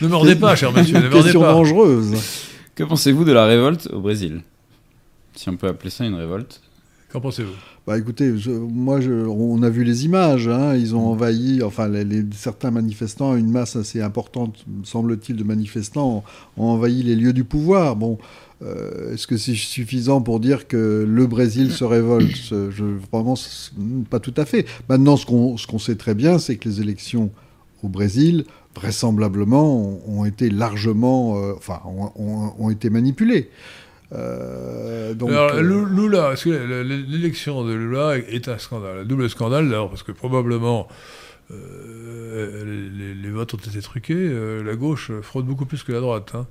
Ne 0.00 0.08
mordez 0.08 0.34
pas, 0.36 0.56
cher 0.56 0.72
monsieur, 0.72 0.94
ne 0.98 1.02
Une 1.04 1.08
mordez 1.10 1.22
question 1.24 1.40
pas. 1.42 1.52
dangereuse. 1.52 2.14
Que 2.74 2.84
pensez-vous 2.84 3.24
de 3.24 3.32
la 3.32 3.44
révolte 3.44 3.88
au 3.92 4.00
Brésil? 4.00 4.40
Si 5.34 5.48
on 5.48 5.56
peut 5.56 5.68
appeler 5.68 5.90
ça 5.90 6.04
une 6.06 6.14
révolte. 6.14 6.60
Qu'en 7.12 7.20
pensez-vous? 7.20 7.52
Bah 7.86 7.98
écoutez, 7.98 8.38
je- 8.38 8.50
moi, 8.50 9.00
je- 9.02 9.10
on 9.12 9.62
a 9.62 9.68
vu 9.68 9.84
les 9.84 10.04
images. 10.06 10.48
hein, 10.48 10.74
ils 10.74 10.94
ont 10.96 11.06
envahi, 11.08 11.62
enfin, 11.62 11.88
les, 11.88 12.04
les- 12.04 12.24
certains 12.32 12.70
manifestants, 12.70 13.36
une 13.36 13.50
masse 13.50 13.76
assez 13.76 14.00
importante, 14.00 14.64
semble-t-il, 14.84 15.36
de 15.36 15.44
manifestants, 15.44 16.24
ont, 16.56 16.62
ont 16.62 16.68
envahi 16.68 17.02
les 17.02 17.14
lieux 17.16 17.32
du 17.34 17.44
pouvoir. 17.44 17.96
Bon, 17.96 18.18
euh, 18.62 19.12
est-ce 19.14 19.26
que 19.26 19.36
c'est 19.36 19.54
suffisant 19.54 20.20
pour 20.22 20.38
dire 20.40 20.68
que 20.68 21.04
le 21.08 21.26
Brésil 21.26 21.72
se 21.72 21.84
révolte 21.84 22.36
je, 22.70 22.84
Vraiment, 23.12 23.34
c- 23.36 23.72
pas 24.10 24.20
tout 24.20 24.34
à 24.36 24.44
fait. 24.44 24.66
Maintenant, 24.88 25.16
ce 25.16 25.26
qu'on 25.26 25.56
ce 25.56 25.66
qu'on 25.66 25.78
sait 25.80 25.96
très 25.96 26.14
bien, 26.14 26.38
c'est 26.38 26.56
que 26.56 26.68
les 26.68 26.80
élections 26.80 27.30
au 27.82 27.88
Brésil, 27.88 28.44
vraisemblablement, 28.76 29.76
ont, 29.76 30.00
ont 30.20 30.24
été 30.24 30.48
largement, 30.50 31.36
euh, 31.42 31.54
enfin, 31.56 31.80
ont, 31.84 32.12
ont- 32.16 32.54
ont 32.58 32.70
été 32.70 32.88
manipulées. 32.90 33.50
Euh, 34.12 35.14
donc, 35.14 35.30
Alors, 35.30 35.54
Lula, 35.60 36.34
l'élection 36.84 37.64
de 37.64 37.72
Lula 37.72 38.18
est 38.18 38.46
un 38.48 38.58
scandale 38.58 38.98
Un 39.00 39.04
double 39.04 39.28
scandale, 39.30 39.68
d'ailleurs, 39.68 39.88
parce 39.88 40.02
que 40.02 40.12
probablement 40.12 40.86
les, 41.50 43.30
votes 43.30 43.54
ont 43.54 43.58
été 43.58 43.80
truqués. 43.80 44.30
la 44.64 44.76
gauche 44.76 45.10
fraude 45.22 45.46
beaucoup 45.46 45.66
plus 45.66 45.82
que 45.82 45.92
la 45.92 46.00
droite. 46.00 46.32
Hein. 46.34 46.46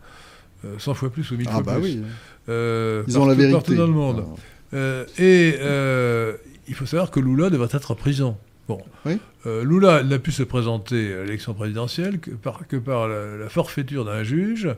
Euh, 0.65 0.75
100 0.77 0.93
fois 0.93 1.09
plus 1.09 1.29
ou 1.31 1.37
1000 1.37 1.47
ah 1.49 1.53
fois 1.53 1.63
bah 1.63 1.73
plus. 1.75 1.83
oui. 1.83 2.01
Euh, 2.49 3.03
Ils 3.07 3.17
ont 3.17 3.21
la 3.25 3.27
partout- 3.27 3.39
vérité. 3.39 3.53
Partout 3.57 3.75
dans 3.75 3.87
le 3.87 3.93
monde. 3.93 4.17
Alors, 4.17 4.37
Euh, 4.73 5.05
et 5.17 5.55
euh, 5.59 6.37
il 6.67 6.75
faut 6.75 6.85
savoir 6.85 7.11
que 7.11 7.19
Lula 7.19 7.49
devrait 7.49 7.67
être 7.71 7.91
en 7.91 7.95
prison. 7.95 8.37
Bon. 8.67 8.79
Oui. 9.05 9.17
Euh, 9.45 9.63
Lula 9.65 10.03
n'a 10.03 10.17
pu 10.19 10.31
se 10.31 10.43
présenter 10.43 11.13
à 11.13 11.23
l'élection 11.23 11.53
présidentielle 11.53 12.19
que 12.19 12.31
par, 12.31 12.67
que 12.67 12.77
par 12.77 13.07
la, 13.09 13.37
la 13.37 13.49
forfaiture 13.49 14.05
d'un 14.05 14.23
juge, 14.23 14.69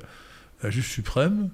un 0.64 0.70
juge 0.72 0.88
suprême, 0.90 1.50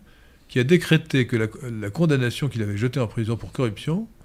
qui 0.47 0.59
a 0.59 0.63
décrété 0.63 1.27
que 1.27 1.35
la, 1.35 1.47
la 1.81 1.89
condamnation 1.89 2.47
qu'il 2.47 2.61
avait 2.63 2.77
jetée 2.77 2.99
en 2.99 3.07
prison 3.07 3.35
pour 3.35 3.51
corruption 3.51 4.07
euh, 4.07 4.18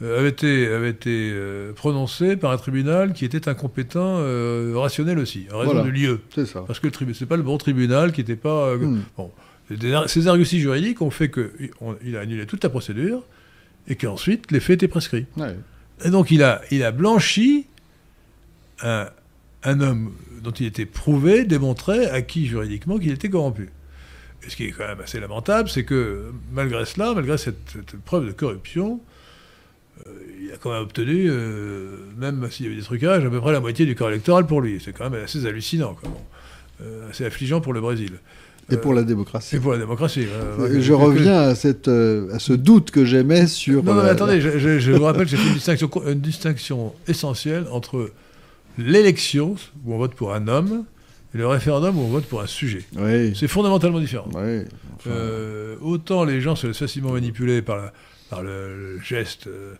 avait 0.00 0.28
été, 0.28 0.66
avait 0.68 0.90
été 0.90 1.30
euh, 1.32 1.72
prononcée 1.72 2.36
par 2.36 2.52
un 2.52 2.56
tribunal 2.56 3.12
qui 3.12 3.24
était 3.24 3.48
incompétent, 3.48 4.18
euh, 4.20 4.74
rationnel 4.76 5.18
aussi, 5.18 5.46
en 5.52 5.58
raison 5.58 5.72
Voilà. 5.72 5.86
du 5.86 5.92
lieu. 5.92 6.20
C'est 6.34 6.46
ça. 6.46 6.62
Parce 6.66 6.78
que 6.78 6.86
le 6.86 6.92
tribunal, 6.92 7.16
c'est 7.18 7.26
pas 7.26 7.36
le 7.36 7.42
bon 7.42 7.58
tribunal 7.58 8.12
qui 8.12 8.20
n'était 8.20 8.36
pas. 8.36 8.68
euh, 8.68 8.76
Hmm. 8.78 9.00
des- 9.70 9.98
Ces 10.06 10.28
arguties 10.28 10.60
juridiques 10.60 11.02
ont 11.02 11.10
fait 11.10 11.30
qu'il 11.30 12.16
a 12.16 12.20
annulé 12.20 12.46
toute 12.46 12.62
la 12.62 12.70
procédure 12.70 13.24
et 13.88 13.96
qu'ensuite 13.96 14.50
les 14.52 14.60
faits 14.60 14.74
étaient 14.74 14.88
prescrits. 14.88 15.26
Ouais. 15.36 15.56
Et 16.04 16.10
donc 16.10 16.30
il 16.30 16.42
a, 16.44 16.62
il 16.70 16.84
a 16.84 16.92
blanchi 16.92 17.66
un, 18.82 19.08
un 19.64 19.80
homme 19.80 20.12
dont 20.42 20.52
il 20.52 20.66
était 20.66 20.86
prouvé, 20.86 21.44
démontré, 21.44 22.06
acquis 22.06 22.46
juridiquement 22.46 22.98
qu'il 22.98 23.10
était 23.10 23.28
corrompu. 23.28 23.70
Et 24.46 24.50
ce 24.50 24.54
qui 24.56 24.66
est 24.66 24.70
quand 24.70 24.86
même 24.86 25.00
assez 25.00 25.18
lamentable, 25.18 25.68
c'est 25.68 25.84
que 25.84 26.32
malgré 26.52 26.84
cela, 26.84 27.12
malgré 27.14 27.36
cette, 27.36 27.58
cette 27.74 27.96
preuve 28.02 28.26
de 28.26 28.32
corruption, 28.32 29.00
euh, 29.00 29.04
il 30.48 30.54
a 30.54 30.56
quand 30.56 30.72
même 30.72 30.82
obtenu, 30.82 31.26
euh, 31.30 31.96
même 32.16 32.48
s'il 32.50 32.66
y 32.66 32.68
avait 32.68 32.76
des 32.76 32.82
trucages, 32.82 33.24
à 33.24 33.30
peu 33.30 33.40
près 33.40 33.52
la 33.52 33.60
moitié 33.60 33.86
du 33.86 33.94
corps 33.94 34.08
électoral 34.08 34.46
pour 34.46 34.60
lui. 34.60 34.80
C'est 34.84 34.92
quand 34.92 35.08
même 35.10 35.22
assez 35.22 35.44
hallucinant, 35.46 35.96
même. 36.02 36.12
Euh, 36.82 37.10
assez 37.10 37.24
affligeant 37.24 37.60
pour 37.60 37.72
le 37.72 37.80
Brésil. 37.80 38.12
Et 38.70 38.74
Euh, 38.74 38.78
pour 38.78 38.92
la 38.94 39.02
démocratie. 39.02 39.56
Et 39.56 39.60
pour 39.60 39.72
la 39.72 39.78
démocratie. 39.78 40.26
Euh, 40.30 40.80
je 40.80 40.92
reviens 40.92 41.40
à, 41.40 41.54
cette, 41.54 41.88
euh, 41.88 42.32
à 42.34 42.38
ce 42.38 42.52
doute 42.52 42.90
que 42.90 43.04
j'aimais 43.04 43.46
sur. 43.46 43.82
Non, 43.82 43.94
non, 43.94 44.02
mais 44.02 44.10
attendez, 44.10 44.40
je, 44.40 44.58
je- 44.58 44.78
je 44.78 44.92
vous 44.92 45.04
rappelle 45.04 45.24
que 45.24 45.30
j'ai 45.30 45.36
fait 45.38 45.48
une 45.48 45.54
distinction, 45.54 45.88
co- 45.88 46.06
une 46.06 46.20
distinction 46.20 46.92
essentielle 47.08 47.66
entre 47.72 48.10
l'élection, 48.76 49.56
où 49.84 49.94
on 49.94 49.98
vote 49.98 50.14
pour 50.14 50.34
un 50.34 50.48
homme, 50.48 50.84
et 51.34 51.38
le 51.38 51.46
référendum, 51.46 51.96
où 51.98 52.02
on 52.02 52.08
vote 52.08 52.24
pour 52.26 52.40
un 52.40 52.46
sujet. 52.46 52.84
Oui. 52.96 53.34
C'est 53.36 53.48
fondamentalement 53.48 54.00
différent. 54.00 54.28
Oui. 54.34 54.62
Enfin, 54.96 55.10
Euh, 55.10 55.76
autant 55.80 56.24
les 56.24 56.40
gens 56.40 56.56
se 56.56 56.66
laissent 56.66 56.78
facilement 56.78 57.12
manipuler 57.12 57.62
par, 57.62 57.76
la- 57.76 57.92
par 58.30 58.42
le, 58.42 58.94
le 58.96 59.00
geste 59.02 59.46
euh, 59.46 59.50
euh, 59.50 59.74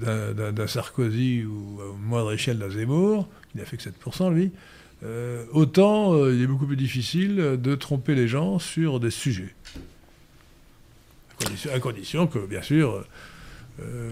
d'un- 0.00 0.52
d'un 0.52 0.66
Sarkozy 0.66 1.44
ou 1.44 1.80
à 1.80 1.96
moindre 1.98 2.32
échelle 2.32 2.58
d'un 2.58 2.70
Zemmour, 2.70 3.28
qui 3.50 3.58
n'a 3.58 3.64
fait 3.64 3.76
que 3.76 3.82
7% 3.82 4.30
lui, 4.30 4.52
euh, 5.04 5.44
autant 5.52 6.14
euh, 6.14 6.34
il 6.34 6.42
est 6.42 6.46
beaucoup 6.46 6.66
plus 6.66 6.76
difficile 6.76 7.36
de 7.60 7.74
tromper 7.74 8.14
les 8.14 8.28
gens 8.28 8.58
sur 8.58 9.00
des 9.00 9.10
sujets. 9.10 9.54
À 11.72 11.78
condition 11.78 12.26
que, 12.26 12.38
bien 12.46 12.62
sûr, 12.62 13.04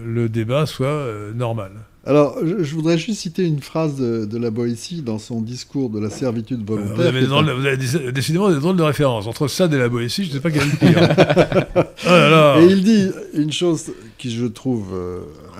le 0.05 0.29
débat 0.29 0.65
soit 0.65 1.07
normal. 1.35 1.71
Alors, 2.07 2.37
je, 2.41 2.73
voudrais 2.73 2.97
juste 2.97 3.19
citer 3.19 3.43
une 3.43 3.59
phrase 3.59 3.97
de, 3.97 4.37
la 4.37 4.49
Boétie 4.49 5.01
dans 5.01 5.19
son 5.19 5.41
discours 5.41 5.89
de 5.89 5.99
la 5.99 6.09
servitude 6.09 6.65
volontaire. 6.65 6.95
vous, 6.95 7.65
avez 7.65 8.11
décidément 8.13 8.49
des 8.49 8.61
drôles 8.61 8.77
de 8.77 8.83
références. 8.83 9.27
Entre 9.27 9.49
Sade 9.49 9.73
et 9.73 9.77
la 9.77 9.89
Boétie, 9.89 10.23
je 10.23 10.29
ne 10.29 10.33
sais 10.35 10.39
pas 10.39 10.49
quel 10.49 10.61
est 10.61 10.65
le 10.65 10.77
pire. 10.77 11.85
oh 12.07 12.61
et 12.61 12.71
il 12.71 12.83
dit 12.85 13.09
une 13.33 13.51
chose 13.51 13.91
qui 14.17 14.31
je 14.31 14.45
trouve 14.45 14.97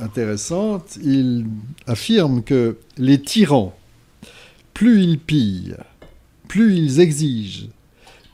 intéressante. 0.01 0.97
Il 1.03 1.47
affirme 1.85 2.41
que 2.41 2.77
les 2.97 3.21
tyrans, 3.21 3.77
plus 4.73 5.03
ils 5.03 5.19
pillent, 5.19 5.75
plus 6.47 6.77
ils 6.77 7.01
exigent, 7.01 7.67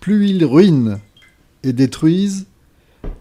plus 0.01 0.29
ils 0.29 0.45
ruinent 0.45 0.99
et 1.63 1.73
détruisent, 1.73 2.45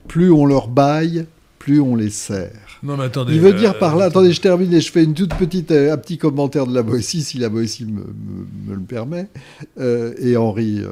plus 0.07 0.30
on 0.30 0.45
leur 0.45 0.68
baille, 0.68 1.24
plus 1.59 1.80
on 1.80 1.97
les 1.97 2.11
sert. 2.11 2.61
Non, 2.83 2.97
mais 2.97 3.05
attendez. 3.05 3.35
Il 3.35 3.41
veut 3.41 3.53
dire 3.53 3.78
par 3.78 3.97
là, 3.97 4.05
euh, 4.05 4.09
attendez, 4.09 4.33
je 4.33 4.41
termine 4.41 4.72
et 4.72 4.80
je 4.80 4.91
fais 4.91 5.05
une 5.05 5.14
toute 5.14 5.35
petite, 5.35 5.70
euh, 5.70 5.93
un 5.93 5.97
petit 5.97 6.18
commentaire 6.18 6.66
de 6.66 6.74
la 6.74 6.83
Boétie, 6.83 7.22
si 7.22 7.39
la 7.39 7.49
Boétie 7.49 7.85
me, 7.85 8.03
me, 8.66 8.74
le 8.74 8.80
permet, 8.80 9.28
euh, 9.78 10.14
et 10.18 10.37
Henri 10.37 10.83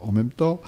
en 0.00 0.12
même 0.12 0.30
temps. 0.30 0.60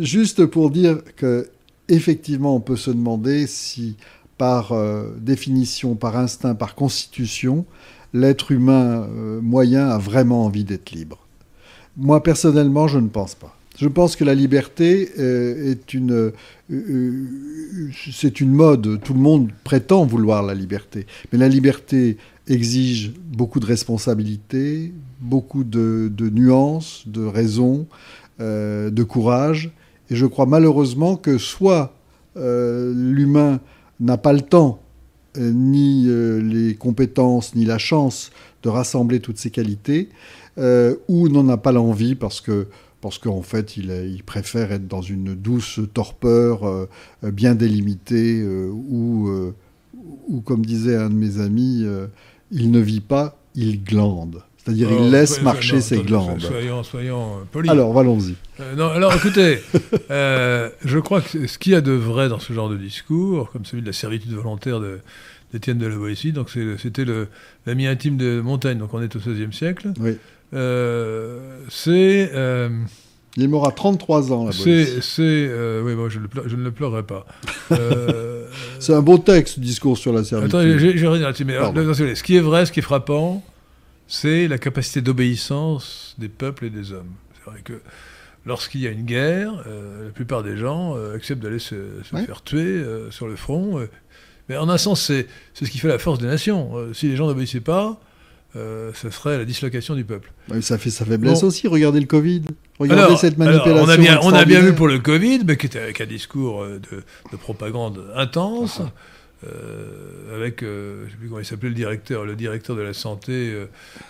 juste 0.00 0.46
pour 0.46 0.70
dire 0.70 0.98
que, 1.16 1.48
effectivement, 1.88 2.54
on 2.54 2.60
peut 2.60 2.76
se 2.76 2.90
demander 2.90 3.46
si, 3.46 3.96
par 4.38 4.72
définition, 5.18 5.94
par 5.94 6.16
instinct, 6.16 6.54
par 6.54 6.74
constitution, 6.74 7.64
l'être 8.12 8.52
humain 8.52 9.06
moyen 9.40 9.88
a 9.88 9.98
vraiment 9.98 10.44
envie 10.44 10.64
d'être 10.64 10.90
libre. 10.90 11.18
Moi, 11.96 12.22
personnellement, 12.22 12.88
je 12.88 12.98
ne 12.98 13.08
pense 13.08 13.34
pas. 13.34 13.55
Je 13.78 13.88
pense 13.88 14.16
que 14.16 14.24
la 14.24 14.34
liberté 14.34 15.10
euh, 15.18 15.70
est 15.70 15.92
une, 15.92 16.12
euh, 16.12 16.32
euh, 16.72 17.26
c'est 18.12 18.40
une 18.40 18.52
mode. 18.52 19.00
Tout 19.02 19.12
le 19.12 19.20
monde 19.20 19.50
prétend 19.64 20.06
vouloir 20.06 20.42
la 20.42 20.54
liberté, 20.54 21.06
mais 21.30 21.38
la 21.38 21.48
liberté 21.48 22.16
exige 22.48 23.12
beaucoup 23.26 23.60
de 23.60 23.66
responsabilités, 23.66 24.92
beaucoup 25.20 25.62
de, 25.62 26.10
nuances, 26.32 27.02
de 27.06 27.24
raison, 27.24 27.86
de 28.38 29.02
courage. 29.02 29.72
Et 30.10 30.16
je 30.16 30.26
crois 30.26 30.46
malheureusement 30.46 31.16
que 31.16 31.38
soit 31.38 31.92
l'humain 32.36 33.58
n'a 33.98 34.16
pas 34.16 34.32
le 34.32 34.42
temps, 34.42 34.80
ni 35.36 36.06
les 36.06 36.76
compétences, 36.76 37.56
ni 37.56 37.64
la 37.64 37.78
chance 37.78 38.30
de 38.62 38.68
rassembler 38.68 39.18
toutes 39.18 39.38
ces 39.38 39.50
qualités, 39.50 40.08
ou 40.56 41.28
n'en 41.28 41.48
a 41.48 41.56
pas 41.56 41.72
l'envie 41.72 42.14
parce 42.14 42.40
que 42.40 42.68
parce 43.00 43.18
qu'en 43.18 43.42
fait, 43.42 43.76
il, 43.76 44.22
préfère 44.24 44.72
être 44.72 44.88
dans 44.88 45.02
une 45.02 45.34
douce 45.34 45.80
torpeur 45.92 46.66
euh, 46.66 46.88
bien 47.22 47.54
délimitée, 47.54 48.40
euh, 48.40 48.68
où, 48.68 49.52
comme 50.44 50.64
disait 50.64 50.96
un 50.96 51.10
de 51.10 51.14
mes 51.14 51.40
amis, 51.40 51.82
euh, 51.84 52.06
il 52.50 52.70
ne 52.70 52.80
vit 52.80 53.00
pas, 53.00 53.38
il 53.54 53.82
glande. 53.82 54.42
C'est-à-dire, 54.56 54.90
il 54.90 55.10
laisse 55.10 55.42
marcher 55.42 55.80
ses 55.80 56.02
glandes. 56.02 56.40
Soyons, 56.40 56.82
soyons 56.82 57.46
polis. 57.52 57.70
Alors, 57.70 57.96
allons-y. 57.96 58.34
non, 58.76 58.88
alors, 58.88 59.14
écoutez, 59.14 59.60
je 60.10 60.98
crois 60.98 61.20
que 61.20 61.46
ce 61.46 61.58
qu'il 61.58 61.72
y 61.72 61.76
a 61.76 61.80
de 61.80 61.92
vrai 61.92 62.28
dans 62.28 62.40
ce 62.40 62.52
genre 62.52 62.68
de 62.68 62.76
discours, 62.76 63.50
comme 63.52 63.64
celui 63.64 63.82
de 63.82 63.86
la 63.86 63.92
servitude 63.92 64.32
volontaire 64.32 64.80
d'Étienne 65.52 65.78
de, 65.78 65.86
la 65.86 65.96
Boétie, 65.96 66.32
donc 66.32 66.50
c'était 66.50 67.04
l'ami 67.66 67.86
intime 67.86 68.16
de 68.16 68.40
Montaigne, 68.40 68.78
donc 68.78 68.92
on 68.94 69.00
est 69.00 69.14
au 69.14 69.18
XVIe 69.18 69.52
siècle. 69.52 69.92
Oui. 70.00 70.18
Euh, 70.54 71.58
c'est. 71.68 72.30
Euh, 72.34 72.68
il 73.36 73.42
est 73.42 73.48
mort 73.48 73.68
à 73.68 73.72
33 73.72 74.32
ans, 74.32 74.50
C'est. 74.52 74.86
Euh, 75.20 75.82
oui, 75.82 75.94
moi, 75.94 76.08
je, 76.08 76.20
je, 76.46 76.56
ne 76.56 76.62
le 76.62 76.70
pleurerai 76.70 77.02
pas. 77.02 77.26
c'est 78.78 78.94
un 78.94 79.02
beau 79.02 79.18
texte, 79.18 79.60
discours 79.60 79.98
sur 79.98 80.12
la 80.12 80.24
servitude. 80.24 80.54
Attends, 80.54 80.78
j'ai 80.78 81.08
rien 81.08 81.20
là-dessus, 81.20 81.44
mais 81.44 81.54
ce 81.54 82.22
qui 82.22 82.36
est 82.36 82.40
vrai, 82.40 82.64
ce 82.64 82.72
qui 82.72 82.80
est 82.80 82.82
frappant, 82.82 83.44
c'est 84.08 84.48
la 84.48 84.58
capacité 84.58 85.02
d'obéissance 85.02 86.14
des 86.18 86.28
peuples 86.28 86.64
et 86.64 86.70
des 86.70 86.92
hommes. 86.92 87.12
C'est 87.34 87.50
vrai 87.50 87.60
que 87.62 87.80
lorsqu'il 88.46 88.80
y 88.80 88.86
a 88.86 88.90
une 88.90 89.04
guerre, 89.04 89.52
la 90.02 90.10
plupart 90.12 90.42
des 90.42 90.56
gens 90.56 90.96
acceptent 91.14 91.42
d'aller 91.42 91.58
se, 91.58 91.74
faire 92.04 92.42
tuer 92.42 92.82
sur 93.10 93.28
le 93.28 93.36
front. 93.36 93.86
Mais 94.48 94.56
en 94.56 94.68
un 94.68 94.78
sens, 94.78 95.00
c'est 95.00 95.26
ce 95.54 95.70
qui 95.70 95.78
fait 95.78 95.88
la 95.88 95.98
force 95.98 96.18
des 96.18 96.26
nations. 96.26 96.92
si 96.92 97.08
les 97.08 97.16
gens 97.16 97.26
n'obéissaient 97.26 97.60
pas, 97.60 98.00
euh, 98.56 98.90
ce 98.94 99.10
serait 99.10 99.36
la 99.36 99.44
dislocation 99.44 99.94
du 99.94 100.04
peuple. 100.04 100.32
ça 100.60 100.78
fait 100.78 100.88
sa 100.88 101.04
faiblesse 101.04 101.42
aussi, 101.42 101.68
regardez 101.68 102.00
le 102.00 102.06
Covid. 102.06 102.42
Regardez 102.78 103.16
cette 103.16 103.36
manipulation. 103.36 103.84
on, 103.84 103.88
a 103.88 103.96
bien, 103.96 104.18
on, 104.22 104.32
a 104.32 104.44
bien, 104.44 104.60
vu 104.60 104.72
pour 104.72 104.88
le 104.88 104.98
Covid, 104.98 105.40
mais 105.46 105.56
qui 105.56 105.66
était 105.66 105.80
avec 105.80 106.00
un 106.00 106.06
discours 106.06 106.62
euh, 106.62 106.80
de, 107.32 107.36
propagande 107.36 108.04
intense. 108.14 108.80
Ah. 108.82 108.92
Euh, 109.46 110.34
avec, 110.34 110.62
je 110.62 111.04
ne 111.04 111.10
sais 111.10 111.16
plus 111.16 111.28
comment 111.28 111.40
il 111.40 111.44
s'appelait 111.44 111.68
le 111.68 111.74
directeur, 111.74 112.24
le 112.24 112.34
directeur 112.34 112.74
de 112.74 112.80
la 112.80 112.94
santé, 112.94 113.54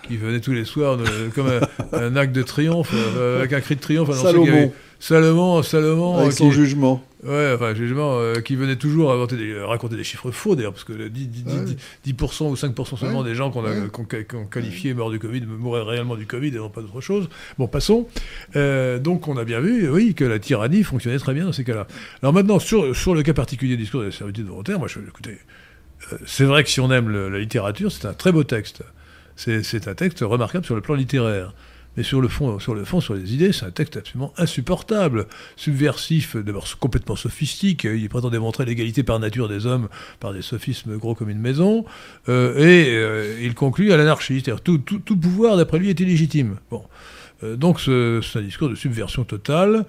qui 0.07 0.17
venait 0.17 0.41
tous 0.41 0.53
les 0.53 0.65
soirs 0.65 0.97
comme 1.35 1.51
un, 1.93 2.17
acte 2.17 2.35
de 2.35 2.43
triomphe, 2.43 2.95
avec 3.37 3.53
un 3.53 3.61
cri 3.61 3.75
de 3.75 3.81
triomphe. 3.81 4.15
Salomon. 4.17 4.73
Salomon, 4.99 5.63
Salomon. 5.63 6.19
Avec 6.19 6.33
son 6.33 6.51
jugement. 6.51 7.03
Ouais, 7.25 7.53
enfin, 7.55 7.75
jugement 7.75 8.19
euh, 8.19 8.41
qui 8.41 8.55
venait 8.55 8.77
toujours 8.77 9.11
inventer 9.11 9.37
des, 9.37 9.59
raconter 9.59 9.97
des 9.97 10.05
chiffres 10.05 10.31
faux, 10.31 10.55
d'ailleurs, 10.55 10.73
parce 10.73 10.85
que 10.85 11.09
10, 11.09 11.29
10, 11.29 11.77
ou 12.41 12.55
5% 12.55 12.97
seulement 12.97 13.25
des 13.25 13.35
gens 13.35 13.51
qu'on 13.51 13.65
a, 13.65 13.73
qualifiés 14.51 14.95
morts 14.95 15.11
du 15.11 15.19
Covid 15.19 15.43
mouraient 15.47 15.83
réellement 15.83 16.15
du 16.15 16.27
Covid 16.27 16.49
et 16.49 16.59
non 16.59 16.69
pas 16.69 16.83
d'autre 16.83 17.01
chose. 17.01 17.29
Bon, 17.59 17.67
passons. 17.67 18.07
Euh, 18.55 18.99
donc, 18.99 19.27
on 19.27 19.37
a 19.37 19.45
bien 19.45 19.61
vu, 19.61 19.89
oui, 19.91 20.15
que 20.15 20.25
la 20.25 20.39
tyrannie 20.39 20.85
fonctionnait 20.85 21.19
très 21.19 21.35
bien 21.35 21.47
dans 21.47 21.53
ces 21.53 21.65
cas-là. 21.65 21.87
Alors 22.23 22.33
maintenant, 22.33 22.59
sur, 22.59 22.95
sur 22.95 23.15
le 23.15 23.23
cas 23.23 23.35
particulier 23.35 23.77
du 23.77 23.83
discours 23.83 24.01
de 24.01 24.07
la 24.07 24.13
servitude 24.13 24.47
volontaire, 24.47 24.79
moi, 24.79 24.87
je, 24.87 25.01
écoutez, 25.01 25.39
euh, 26.13 26.19
c'est 26.27 26.45
vrai 26.45 26.63
que 26.63 26.71
si 26.71 26.81
on 26.81 26.93
aime 26.93 27.11
la 27.11 27.39
littérature, 27.39 27.91
c'est 27.91 28.07
un 28.07 28.15
très 28.15 28.31
beau 28.31 28.45
texte. 28.45 28.83
C'est 29.37 29.89
un 29.89 29.95
texte 29.95 30.21
remarquable 30.21 30.65
sur 30.65 30.75
le 30.75 30.81
plan 30.81 30.95
littéraire. 30.95 31.53
Mais 31.97 32.03
sur 32.03 32.21
le 32.21 32.29
fond, 32.29 32.59
sur 32.59 32.75
le 32.75 32.85
fond, 32.85 33.01
sur 33.01 33.15
les 33.15 33.35
idées, 33.35 33.53
c'est 33.53 33.65
un 33.65 33.71
texte 33.71 33.97
absolument 33.97 34.33
insupportable, 34.37 35.27
subversif, 35.57 36.37
d'abord 36.37 36.67
complètement 36.79 37.17
sophistique. 37.17 37.85
Il 37.85 38.09
prétend 38.09 38.31
démontrer 38.31 38.65
l'égalité 38.65 39.03
par 39.03 39.19
nature 39.19 39.49
des 39.49 39.67
hommes 39.67 39.89
par 40.21 40.33
des 40.33 40.43
sophismes 40.43 40.97
gros 40.97 41.15
comme 41.15 41.31
une 41.31 41.41
maison, 41.41 41.85
euh, 42.29 42.57
et 42.59 42.95
euh, 42.95 43.39
il 43.41 43.55
conclut 43.55 43.93
à 43.93 43.97
l'anarchie, 43.97 44.41
c'est-à-dire 44.41 44.63
tout, 44.63 44.79
tout, 44.79 44.99
tout, 44.99 45.17
pouvoir 45.17 45.57
d'après 45.57 45.79
lui 45.79 45.91
est 45.91 46.01
illégitime. 46.01 46.57
Bon, 46.71 46.83
euh, 47.43 47.57
donc 47.57 47.81
c'est 47.81 48.39
un 48.39 48.43
discours 48.43 48.69
de 48.69 48.75
subversion 48.75 49.25
totale 49.25 49.85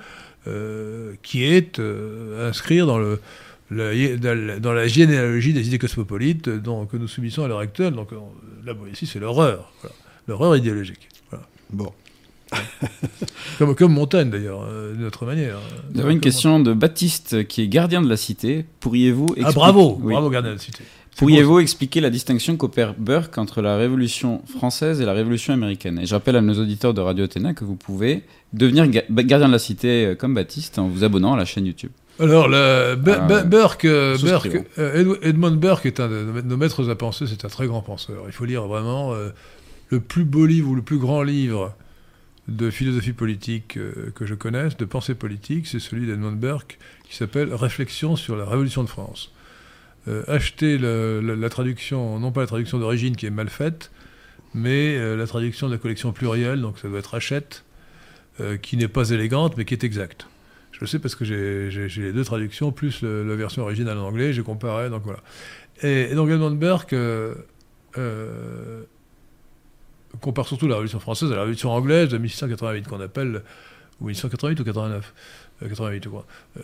qui 1.24 1.44
est 1.44 1.82
inscrit 2.40 2.78
dans 2.78 2.98
le 2.98 3.20
dans 3.70 4.72
la 4.72 4.88
généalogie 4.88 5.52
des 5.52 5.68
idées 5.68 5.78
cosmopolites 5.78 6.46
que 6.62 6.98
nous 6.98 7.08
subissons 7.10 7.44
à 7.44 7.50
l'heure 7.50 7.60
actuelle. 7.60 7.94
Donc 7.94 8.12
là, 8.66 8.74
ici, 8.90 9.06
c'est 9.06 9.20
l'horreur, 9.20 9.74
l'horreur 10.26 10.56
idéologique. 10.56 11.10
Bon. 11.72 11.92
comme, 13.58 13.76
comme 13.76 13.94
Montaigne 13.94 14.30
d'ailleurs, 14.30 14.64
euh, 14.64 14.94
d'une 14.94 15.06
autre 15.06 15.26
manière. 15.26 15.58
Vous 15.94 16.02
avez 16.02 16.14
une 16.14 16.20
question 16.20 16.60
de 16.60 16.74
Baptiste 16.74 17.46
qui 17.48 17.62
est 17.62 17.68
gardien 17.68 18.02
de 18.02 18.10
la 18.10 18.18
cité. 18.18 18.66
Pourriez-vous 18.80 19.28
Ah 19.44 19.52
bravo, 19.52 19.96
bravo 19.96 20.30
gardien 20.30 20.52
de 20.52 20.56
la 20.56 20.62
cité. 20.62 20.84
Pourriez-vous 21.18 21.60
expliquer 21.60 22.00
la 22.00 22.12
distinction 22.12 22.58
qu'opère 22.58 22.94
Burke 22.96 23.40
entre 23.40 23.64
la 23.64 23.76
Révolution 23.76 24.44
française 24.46 25.02
et 25.02 25.06
la 25.06 25.14
Révolution 25.14 25.52
américaine? 25.52 25.98
Et 25.98 26.06
je 26.06 26.14
rappelle 26.14 26.36
à 26.36 26.42
nos 26.42 26.54
auditeurs 26.54 26.94
de 26.94 27.02
Radio 27.02 27.26
Athéna 27.26 27.56
que 27.56 27.66
vous 27.66 27.76
pouvez 27.76 28.24
devenir 28.54 28.88
gardien 28.88 29.48
de 29.48 29.54
la 29.54 29.60
cité 29.60 30.06
euh, 30.06 30.16
comme 30.16 30.36
Baptiste 30.36 30.78
en 30.78 30.88
vous 30.88 31.04
abonnant 31.04 31.34
à 31.34 31.38
la 31.38 31.46
chaîne 31.46 31.66
YouTube. 31.66 31.90
Alors, 32.20 32.48
le, 32.48 32.96
ah, 33.08 33.44
Burke, 33.44 33.86
euh, 33.86 34.18
Burke 34.18 34.64
Edmund 35.24 35.60
Burke 35.60 35.88
est 35.88 36.00
un 36.00 36.08
de 36.08 36.42
nos 36.42 36.58
maîtres 36.58 36.88
à 36.90 36.96
penser, 36.96 37.26
c'est 37.28 37.46
un 37.46 37.50
très 37.50 37.66
grand 37.66 37.82
penseur. 37.82 38.24
Il 38.28 38.32
faut 38.32 38.46
lire 38.46 38.68
vraiment 38.68 39.14
le 39.90 40.00
plus 40.00 40.26
beau 40.26 40.46
livre 40.46 40.70
ou 40.70 40.76
le 40.76 40.82
plus 40.82 40.98
grand 40.98 41.24
livre 41.24 41.76
de 42.48 42.70
philosophie 42.70 43.14
politique 43.14 43.78
euh, 43.78 44.12
que 44.16 44.26
je 44.26 44.34
connaisse, 44.34 44.78
de 44.78 44.86
pensée 44.86 45.16
politique, 45.16 45.68
c'est 45.68 45.80
celui 45.80 46.08
d'Edmund 46.08 46.40
Burke 46.40 46.80
qui 47.04 47.16
s'appelle 47.16 47.54
Réflexion 47.54 48.16
sur 48.16 48.36
la 48.36 48.46
Révolution 48.46 48.84
de 48.84 48.90
France. 48.90 49.32
Euh, 50.08 50.24
achetez 50.28 50.78
la, 50.78 51.50
traduction, 51.50 52.20
non 52.20 52.32
pas 52.32 52.42
la 52.42 52.48
traduction 52.48 52.80
d'origine 52.80 53.16
qui 53.16 53.26
est 53.26 53.32
mal 53.32 53.50
faite, 53.50 53.92
mais 54.54 54.98
euh, 54.98 55.18
la 55.18 55.28
traduction 55.28 55.68
de 55.68 55.74
la 55.74 55.78
collection 55.78 56.14
plurielle, 56.14 56.62
donc 56.62 56.80
ça 56.80 56.88
doit 56.88 57.00
être 57.00 57.16
Hachette, 57.16 57.64
qui 58.62 58.78
n'est 58.78 58.88
pas 58.88 59.10
élégante 59.10 59.58
mais 59.58 59.66
qui 59.66 59.74
est 59.74 59.84
exacte. 59.84 60.28
Je 60.72 60.82
le 60.82 60.86
sais 60.86 61.00
parce 61.00 61.16
que 61.16 61.26
j'ai 61.26 61.90
les 62.02 62.14
deux 62.14 62.24
traductions, 62.24 62.72
plus 62.72 63.02
la 63.02 63.36
version 63.36 63.64
originale 63.64 63.98
en 63.98 64.06
anglais, 64.06 64.32
j'ai 64.32 64.44
comparé, 64.44 64.92
donc 64.92 65.02
voilà. 65.06 65.22
Et, 65.82 66.12
et 66.12 66.14
donc 66.14 66.30
Edmund 66.30 66.60
Burke 66.60 66.94
compare 70.22 70.48
surtout 70.48 70.68
la 70.68 70.76
Révolution 70.76 71.00
française 71.00 71.32
à 71.32 71.36
la 71.36 71.42
Révolution 71.42 71.72
anglaise 71.72 72.10
de 72.10 72.18
1688, 72.18 72.88
qu'on 72.88 73.02
appelle, 73.02 73.44
ou 74.00 74.06
1688 74.06 74.60
ou 74.60 74.64
89, 74.64 75.14
88 75.62 76.08
euh, 76.08 76.10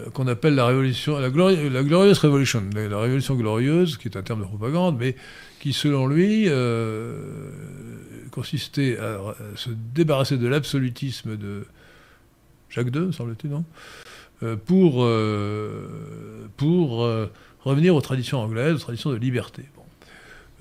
euh, 0.01 0.09
qu'on 0.11 0.27
appelle 0.27 0.55
la 0.55 0.67
révolution, 0.67 1.17
la, 1.17 1.29
la 1.29 1.83
glorieuse 1.83 2.19
révolution, 2.19 2.63
la, 2.75 2.99
révolution 2.99 3.35
glorieuse, 3.35 3.97
qui 3.97 4.07
est 4.07 4.17
un 4.17 4.21
terme 4.21 4.41
de 4.41 4.45
propagande, 4.45 4.97
mais 4.99 5.15
qui, 5.59 5.73
selon 5.73 6.07
lui, 6.07 6.45
euh, 6.47 7.49
consistait 8.31 8.97
à, 8.97 9.35
se 9.55 9.69
débarrasser 9.69 10.37
de 10.37 10.47
l'absolutisme 10.47 11.37
de 11.37 11.65
Jacques 12.69 12.95
II, 12.95 13.13
semble-t-il, 13.13 13.51
non 13.51 13.63
pour, 14.65 15.07
pour 16.57 17.07
revenir 17.61 17.95
aux 17.95 18.01
traditions 18.01 18.41
anglaises, 18.41 18.75
aux 18.75 18.79
traditions 18.79 19.11
de 19.11 19.15
liberté. 19.15 19.63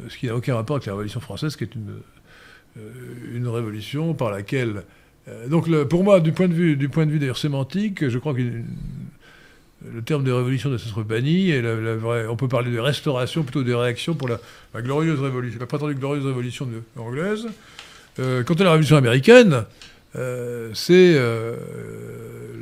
Ce 0.08 0.16
qui 0.16 0.26
n'a 0.26 0.36
aucun 0.36 0.54
rapport 0.54 0.76
avec 0.76 0.86
la 0.86 0.92
Révolution 0.92 1.18
française, 1.18 1.56
qui 1.56 1.64
est 1.64 1.74
une, 1.74 2.00
une 3.34 3.48
révolution 3.48 4.14
par 4.14 4.30
laquelle... 4.30 4.84
donc 5.48 5.70
pour 5.84 6.04
moi, 6.04 6.20
du 6.20 6.32
point 6.32 6.48
de 6.48 6.54
vue, 6.54 6.76
d'ailleurs 7.18 7.38
sémantique, 7.38 8.08
je 8.08 8.18
crois 8.18 8.34
que 8.34 8.42
le 9.90 10.02
terme 10.02 10.24
de 10.24 10.32
révolution 10.32 10.68
doit 10.68 10.78
être 10.78 11.02
banni, 11.02 11.50
et 11.50 11.62
la, 11.62 11.96
on 12.30 12.36
peut 12.36 12.48
parler 12.48 12.70
de 12.70 12.78
restauration, 12.78 13.42
plutôt 13.42 13.62
de 13.62 13.72
réaction 13.72 14.14
pour 14.14 14.28
la, 14.28 14.38
glorieuse 14.76 15.20
révolution, 15.20 15.58
la 15.60 15.66
prétendue 15.66 15.94
glorieuse 15.94 16.26
révolution 16.26 16.68
anglaise. 16.96 17.46
Euh, 18.18 18.42
quant 18.42 18.54
à 18.54 18.64
la 18.64 18.70
révolution 18.70 18.96
américaine, 18.96 19.64
euh, 20.16 20.70
c'est 20.74 21.14
euh, 21.16 21.56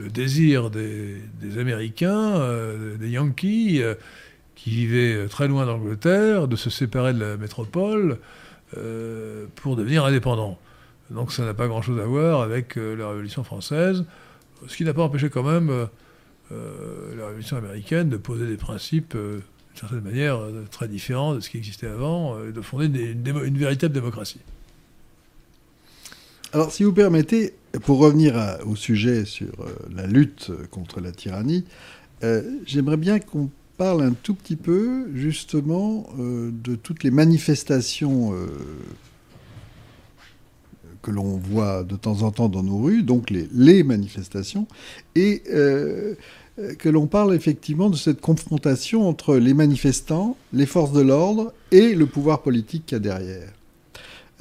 le 0.00 0.08
désir 0.08 0.70
des, 0.70 1.18
Américains, 1.58 2.48
des 2.98 3.08
Yankees, 3.08 3.82
qui 4.54 4.70
vivaient 4.70 5.26
très 5.28 5.48
loin 5.48 5.66
d'Angleterre, 5.66 6.46
de 6.48 6.56
se 6.56 6.70
séparer 6.70 7.12
de 7.12 7.20
la 7.20 7.36
métropole 7.36 8.18
pour 9.56 9.76
devenir 9.76 10.04
indépendants. 10.04 10.58
Donc 11.10 11.32
ça 11.32 11.44
n'a 11.44 11.54
pas 11.54 11.66
grand-chose 11.66 12.00
à 12.00 12.04
voir 12.04 12.40
avec 12.42 12.76
la 12.76 13.08
Révolution 13.08 13.42
française, 13.44 14.04
ce 14.66 14.76
qui 14.76 14.84
n'a 14.84 14.94
pas 14.94 15.02
empêché 15.02 15.28
quand 15.28 15.42
même 15.42 15.88
euh, 16.52 17.16
la 17.16 17.26
Révolution 17.26 17.56
américaine 17.56 18.08
de 18.08 18.16
poser 18.16 18.46
des 18.46 18.56
principes, 18.56 19.14
euh, 19.14 19.34
d'une 19.34 19.80
certaine 19.80 20.00
manière, 20.00 20.36
euh, 20.38 20.64
très 20.68 20.88
différents 20.88 21.34
de 21.34 21.40
ce 21.40 21.48
qui 21.48 21.58
existait 21.58 21.86
avant, 21.86 22.36
de 22.40 22.60
fonder 22.60 23.12
une, 23.12 23.58
véritable 23.58 23.94
démocratie. 23.94 24.40
Alors, 26.52 26.72
si 26.72 26.82
vous 26.82 26.92
permettez, 26.92 27.54
pour 27.82 27.98
revenir 27.98 28.34
au 28.66 28.74
sujet 28.74 29.24
sur 29.24 29.52
la 29.94 30.08
lutte 30.08 30.50
contre 30.72 31.00
la 31.00 31.12
tyrannie, 31.12 31.64
j'aimerais 32.66 32.96
bien 32.96 33.20
qu'on 33.20 33.48
parle 33.80 34.02
un 34.02 34.12
tout 34.12 34.34
petit 34.34 34.56
peu, 34.56 35.08
justement, 35.14 36.06
de 36.18 36.74
toutes 36.74 37.02
les 37.02 37.10
manifestations 37.10 38.34
que 41.00 41.10
l'on 41.10 41.38
voit 41.38 41.82
de 41.82 41.96
temps 41.96 42.20
en 42.20 42.30
temps 42.30 42.50
dans 42.50 42.62
nos 42.62 42.78
rues, 42.78 43.02
donc 43.02 43.30
les, 43.30 43.82
manifestations, 43.82 44.66
et 45.14 45.42
euh, 45.50 46.14
que 46.78 46.90
l'on 46.90 47.06
parle 47.06 47.34
effectivement 47.34 47.88
de 47.88 47.96
cette 47.96 48.20
confrontation 48.20 49.08
entre 49.08 49.36
les 49.36 49.54
manifestants, 49.54 50.36
les 50.52 50.66
forces 50.66 50.92
de 50.92 51.00
l'ordre 51.00 51.54
et 51.70 51.94
le 51.94 52.04
pouvoir 52.04 52.42
politique 52.42 52.84
qu'il 52.84 52.96
y 52.96 53.00
a 53.00 53.00
derrière. 53.00 53.52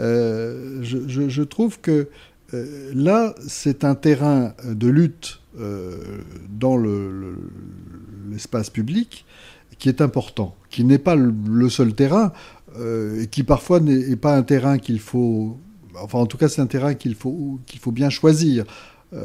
Euh, 0.01 0.79
je, 0.81 1.43
trouve 1.43 1.79
que 1.79 2.09
euh, 2.53 2.91
là, 2.93 3.35
c'est 3.47 3.85
un 3.85 3.95
terrain 3.95 4.53
de 4.65 4.87
lutte 4.87 5.39
dans 6.49 6.77
l'espace 8.29 8.69
public 8.69 9.25
qui 9.79 9.89
est 9.89 10.01
important, 10.01 10.55
qui 10.69 10.83
n'est 10.83 10.99
pas 10.99 11.15
le, 11.15 11.69
seul 11.69 11.93
terrain, 11.93 12.31
et 12.79 13.27
qui 13.27 13.43
parfois 13.43 13.79
n'est 13.79 14.15
pas 14.15 14.35
un 14.35 14.43
terrain 14.43 14.77
qu'il 14.77 14.99
faut... 14.99 15.57
Enfin, 16.01 16.19
en 16.19 16.25
tout 16.27 16.37
cas, 16.37 16.47
c'est 16.47 16.61
un 16.61 16.67
terrain 16.67 16.93
qu'il 16.93 17.15
faut, 17.15 17.59
faut 17.79 17.91
bien 17.91 18.09
choisir. 18.09 18.65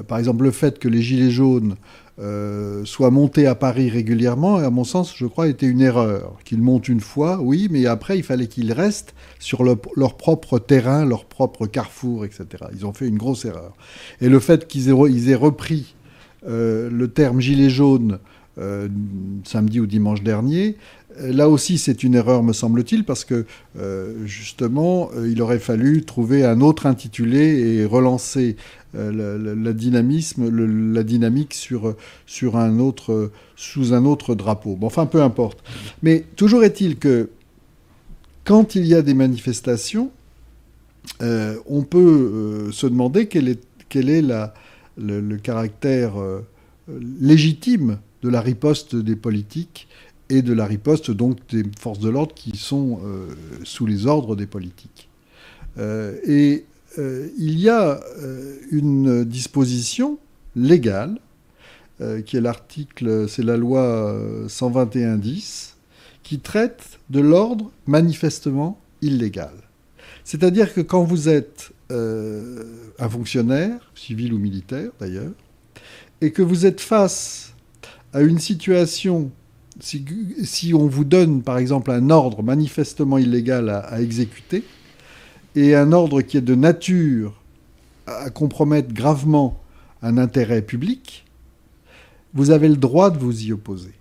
par 0.09 0.19
exemple, 0.19 0.45
le 0.45 0.51
fait 0.51 0.79
que 0.79 0.89
les 0.89 1.03
Gilets 1.03 1.31
jaunes 1.31 1.77
euh, 2.21 2.85
soit 2.85 3.11
monté 3.11 3.49
à 3.49 3.57
Paris 3.57 3.91
régulièrement, 3.91 4.59
à 4.59 4.71
mon 4.71 4.85
sens, 4.85 5.15
je 5.17 5.27
crois, 5.27 5.49
était 5.49 5.67
une 5.67 5.81
erreur. 5.81 6.39
Qu'ils 6.45 6.63
montent 6.63 6.89
une 6.89 7.01
fois, 7.01 7.41
oui, 7.41 7.67
mais 7.71 7.87
après, 7.87 8.17
il 8.17 8.23
fallait 8.23 8.47
qu'ils 8.47 8.73
restent 8.73 9.15
sur 9.41 9.65
leur 9.65 10.17
propre 10.17 10.61
terrain, 10.61 11.05
leur 11.05 11.25
propre 11.25 11.67
carrefour, 11.67 12.25
etc. 12.25 12.47
Ils 12.73 12.87
ont 12.87 12.93
fait 12.93 13.09
une 13.09 13.19
grosse 13.19 13.45
erreur. 13.45 13.73
Et 14.21 14.29
le 14.29 14.39
fait 14.39 14.69
qu'ils 14.69 14.91
aient, 14.91 15.35
repris 15.35 15.97
euh, 16.47 16.89
le 16.89 17.09
terme 17.09 17.41
gilet 17.41 17.69
jaune 17.69 18.21
euh, 18.59 18.89
samedi 19.45 19.81
ou 19.81 19.87
dimanche 19.87 20.23
dernier, 20.23 20.77
Là 21.21 21.49
aussi, 21.49 21.79
c'est 21.79 22.03
une 22.03 22.17
erreur, 22.17 22.43
me 22.43 22.53
semble-t-il, 22.53 23.05
parce 23.05 23.25
que 23.25 23.47
justement, 24.25 25.11
il 25.25 25.41
aurait 25.43 25.61
fallu 25.61 26.03
trouver 26.03 26.45
un 26.45 26.61
autre 26.61 26.87
intitulé 26.87 27.61
et 27.61 27.85
relancer 27.85 28.57
euh, 28.97 29.55
la, 29.57 29.73
dynamisme, 29.73 30.95
la 30.95 31.03
dynamique 31.03 31.55
sous 31.55 31.83
un 32.55 32.79
autre 32.79 34.35
drapeau. 34.37 34.77
Bon, 34.77 34.87
enfin, 34.87 35.07
peu 35.07 35.21
importe. 35.21 35.59
Mais 36.03 36.25
toujours 36.37 36.63
est-il 36.63 36.97
que 36.97 37.31
quand 38.45 38.77
il 38.77 38.87
y 38.87 38.95
a 38.95 39.03
des 39.03 39.15
manifestations, 39.15 40.13
euh, 41.23 41.57
on 41.67 41.83
peut 41.83 41.99
euh, 41.99 42.73
se 42.73 42.87
demander 42.87 43.27
quel 43.27 43.49
est, 43.49 44.23
le, 44.97 45.37
caractère 45.39 46.13
légitime 47.21 47.99
de 48.25 48.29
la 48.29 48.41
riposte 48.41 48.97
des 48.97 49.15
politiques 49.15 49.87
et 50.29 50.43
de 50.43 50.53
la 50.53 50.67
riposte 50.67 51.13
donc 51.13 51.39
des 51.51 51.63
forces 51.79 52.01
de 52.01 52.09
l'ordre 52.09 52.35
qui 52.35 52.57
sont 52.57 52.99
sous 53.63 53.87
les 53.87 54.07
ordres 54.07 54.35
des 54.35 54.47
politiques. 54.47 55.09
et 55.79 56.65
euh, 56.99 57.29
il 57.39 57.59
y 57.59 57.69
a 57.69 58.01
euh, 58.19 58.57
une 58.71 59.25
disposition 59.25 60.19
légale, 60.55 61.19
euh, 62.01 62.23
qui 62.23 62.37
est 62.37 62.41
l'article, 62.41 63.29
c'est 63.29 63.43
la 63.43 63.57
loi 63.57 64.17
121.10, 64.47 65.75
qui 66.23 66.39
traite 66.39 66.99
de 67.11 67.21
l'ordre 67.21 67.71
manifestement 67.87 68.81
illégal. 69.03 69.55
C'est-à-dire 70.25 70.73
que 70.73 70.81
quand 70.81 71.05
vous 71.05 71.29
êtes 71.29 71.71
un 71.91 73.09
fonctionnaire, 73.09 73.93
civil 73.95 74.33
ou 74.33 74.39
militaire 74.39 74.91
d'ailleurs, 74.99 75.31
et 76.21 76.33
que 76.33 76.43
vous 76.43 76.67
êtes 76.67 76.81
face 76.81 77.54
à 78.15 78.23
une 78.23 78.39
situation, 78.39 79.33
si, 79.81 80.73
on 80.73 80.87
vous 80.87 81.05
donne 81.05 81.43
par 81.43 81.59
exemple 81.59 81.91
un 81.91 82.09
ordre 82.11 82.43
manifestement 82.43 83.19
illégal 83.19 83.69
à 83.69 84.01
exécuter, 84.01 84.63
et 85.57 85.75
un 85.75 85.93
ordre 85.93 86.23
qui 86.23 86.37
est 86.37 86.41
de 86.41 86.55
nature 86.55 87.43
à 88.07 88.31
compromettre 88.31 88.95
gravement 88.95 89.61
un 90.03 90.17
intérêt 90.17 90.63
public, 90.63 91.25
vous 92.35 92.51
avez 92.51 92.69
le 92.69 92.77
droit 92.77 93.11
de 93.11 93.19
vous 93.19 93.47
y 93.47 93.53
opposer. 93.53 93.93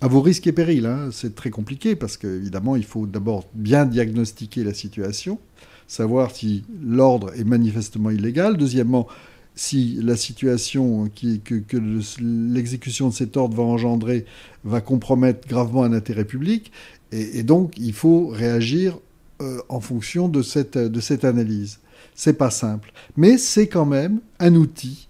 À 0.00 0.08
vos 0.08 0.20
risques 0.20 0.46
et 0.46 0.52
périls, 0.52 0.86
hein. 0.86 1.08
c'est 1.12 1.34
très 1.34 1.50
compliqué 1.50 1.96
parce 1.96 2.16
qu'évidemment, 2.16 2.76
il 2.76 2.84
faut 2.84 3.06
d'abord 3.06 3.44
bien 3.54 3.86
diagnostiquer 3.86 4.64
la 4.64 4.74
situation, 4.74 5.38
savoir 5.86 6.32
si 6.32 6.64
l'ordre 6.82 7.32
est 7.38 7.44
manifestement 7.44 8.10
illégal. 8.10 8.56
Deuxièmement, 8.56 9.06
si 9.54 9.98
la 10.02 10.16
situation 10.16 11.10
que, 11.10 11.76
l'exécution 12.20 13.08
de 13.08 13.14
cet 13.14 13.36
ordre 13.36 13.56
va 13.56 13.62
engendrer 13.62 14.24
va 14.64 14.80
compromettre 14.80 15.46
gravement 15.46 15.84
un 15.84 15.92
intérêt 15.92 16.24
public. 16.24 16.72
et 17.12 17.42
donc, 17.42 17.74
il 17.76 17.92
faut 17.92 18.28
réagir 18.28 18.98
euh, 19.42 19.58
en 19.68 19.80
fonction 19.80 20.28
de 20.28 20.40
cette, 20.42 20.78
de 20.78 21.00
cette 21.00 21.24
analyse. 21.24 21.80
C'est 22.14 22.34
pas 22.34 22.50
simple, 22.50 22.92
mais 23.16 23.38
c'est 23.38 23.66
quand 23.66 23.86
même 23.86 24.20
un 24.38 24.54
outil 24.54 25.08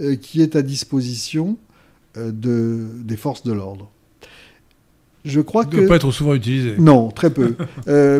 euh, 0.00 0.16
qui 0.16 0.40
est 0.40 0.56
à 0.56 0.62
disposition 0.62 1.58
euh, 2.16 2.30
de, 2.32 2.86
des 3.04 3.16
forces 3.16 3.42
de 3.42 3.52
l'ordre. 3.52 3.90
Je 5.24 5.40
crois 5.40 5.66
que. 5.66 5.76
ne 5.76 5.82
peut 5.82 5.88
pas 5.88 5.96
être 5.96 6.12
souvent 6.12 6.34
utilisé. 6.34 6.76
Non, 6.78 7.10
très 7.10 7.30
peu. 7.30 7.56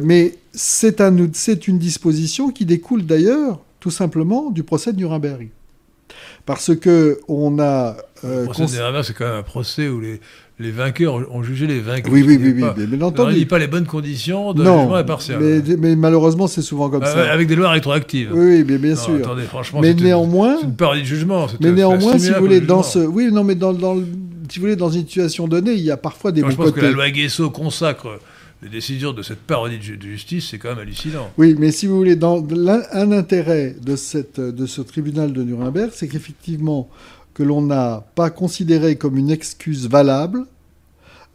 mais 0.03 0.37
c'est 0.53 1.01
un, 1.01 1.17
une 1.17 1.79
disposition 1.79 2.51
qui 2.51 2.67
découle 2.67 3.07
d'ailleurs 3.07 3.61
tout 3.81 3.91
simplement 3.91 4.51
du 4.51 4.63
procès 4.63 4.93
de 4.93 4.99
Nuremberg. 4.99 5.49
Parce 6.47 6.75
que 6.75 7.21
on 7.29 7.59
a. 7.59 7.97
le 8.23 8.45
procès 8.45 8.67
de 8.67 8.81
Nuremberg, 8.81 9.05
c'est 9.05 9.15
quand 9.15 9.27
même 9.27 9.37
un 9.37 9.43
procès 9.43 9.89
où 9.89 10.01
les, 10.01 10.21
les 10.61 10.71
vainqueurs 10.71 11.15
ont 11.15 11.43
jugé 11.43 11.67
les 11.67 11.81
vainqueurs. 11.81 12.13
Oui, 12.13 12.25
oui, 12.27 12.39
oui, 12.41 12.55
oui. 12.57 12.65
mais, 12.77 12.87
mais 12.87 13.03
entendu. 13.03 13.47
pas 13.47 13.59
les 13.59 13.67
bonnes 13.67 13.87
conditions 13.87 14.53
de 14.55 14.63
non, 14.65 14.81
jugement 14.81 14.97
impartial. 14.97 15.41
Mais, 15.41 15.77
mais 15.77 15.97
malheureusement, 15.97 16.47
c'est 16.47 16.63
souvent 16.63 16.91
comme 16.91 17.03
ah 17.05 17.13
ça. 17.13 17.33
Avec 17.33 17.47
des 17.47 17.55
lois 17.55 17.71
rétroactives. 17.71 18.31
Oui, 18.33 18.65
mais 18.67 18.79
bien 18.79 18.97
sûr. 18.97 19.17
Attendez, 19.17 19.43
franchement, 19.43 19.81
mais 19.81 19.95
néanmoins, 19.95 20.57
c'est 20.61 20.67
une 20.67 20.77
parodie 20.77 21.03
de 21.03 21.07
jugement. 21.07 21.47
Mais 21.61 21.73
néanmoins, 21.73 22.19
si 22.19 22.31
vous 22.31 22.41
voulez, 22.41 22.61
dans 22.61 22.83
ce, 22.83 22.99
oui, 22.99 23.31
non, 23.31 23.45
mais 23.45 23.55
dans, 23.55 23.73
dans, 23.73 23.97
si 24.49 24.59
vous 24.59 24.63
voulez, 24.63 24.77
dans 24.77 24.91
une 24.91 25.03
situation 25.03 25.47
donnée, 25.47 25.75
il 25.75 25.85
y 25.85 25.91
a 25.91 25.97
parfois 25.97 26.33
des. 26.33 26.41
je 26.41 26.57
pense 26.57 26.73
que 26.73 26.81
la 26.81 26.91
loi 26.91 27.11
Guesso 27.11 27.51
consacre 27.51 28.19
les 28.63 28.69
décisions 28.69 29.13
de 29.13 29.23
cette 29.23 29.39
parodie 29.39 29.79
de 29.79 30.01
justice, 30.03 30.49
c'est 30.51 30.59
quand 30.59 30.71
même 30.71 30.79
hallucinant. 30.79 31.31
Oui, 31.39 31.55
mais 31.59 31.71
si 31.71 31.87
vous 31.87 31.97
voulez, 31.97 32.17
dans 32.17 32.45
un 32.93 33.13
intérêt 33.13 33.77
de, 33.81 33.97
ce 33.97 34.81
tribunal 34.81 35.33
de 35.33 35.43
Nuremberg, 35.43 35.91
c'est 35.95 36.09
qu'effectivement, 36.09 36.89
que 37.35 37.43
l'on 37.45 37.63
n'a 37.63 38.05
pas 38.17 38.31
considéré 38.31 38.97
comme 38.97 39.17
une 39.17 39.31
excuse 39.31 39.89
valable 39.89 40.45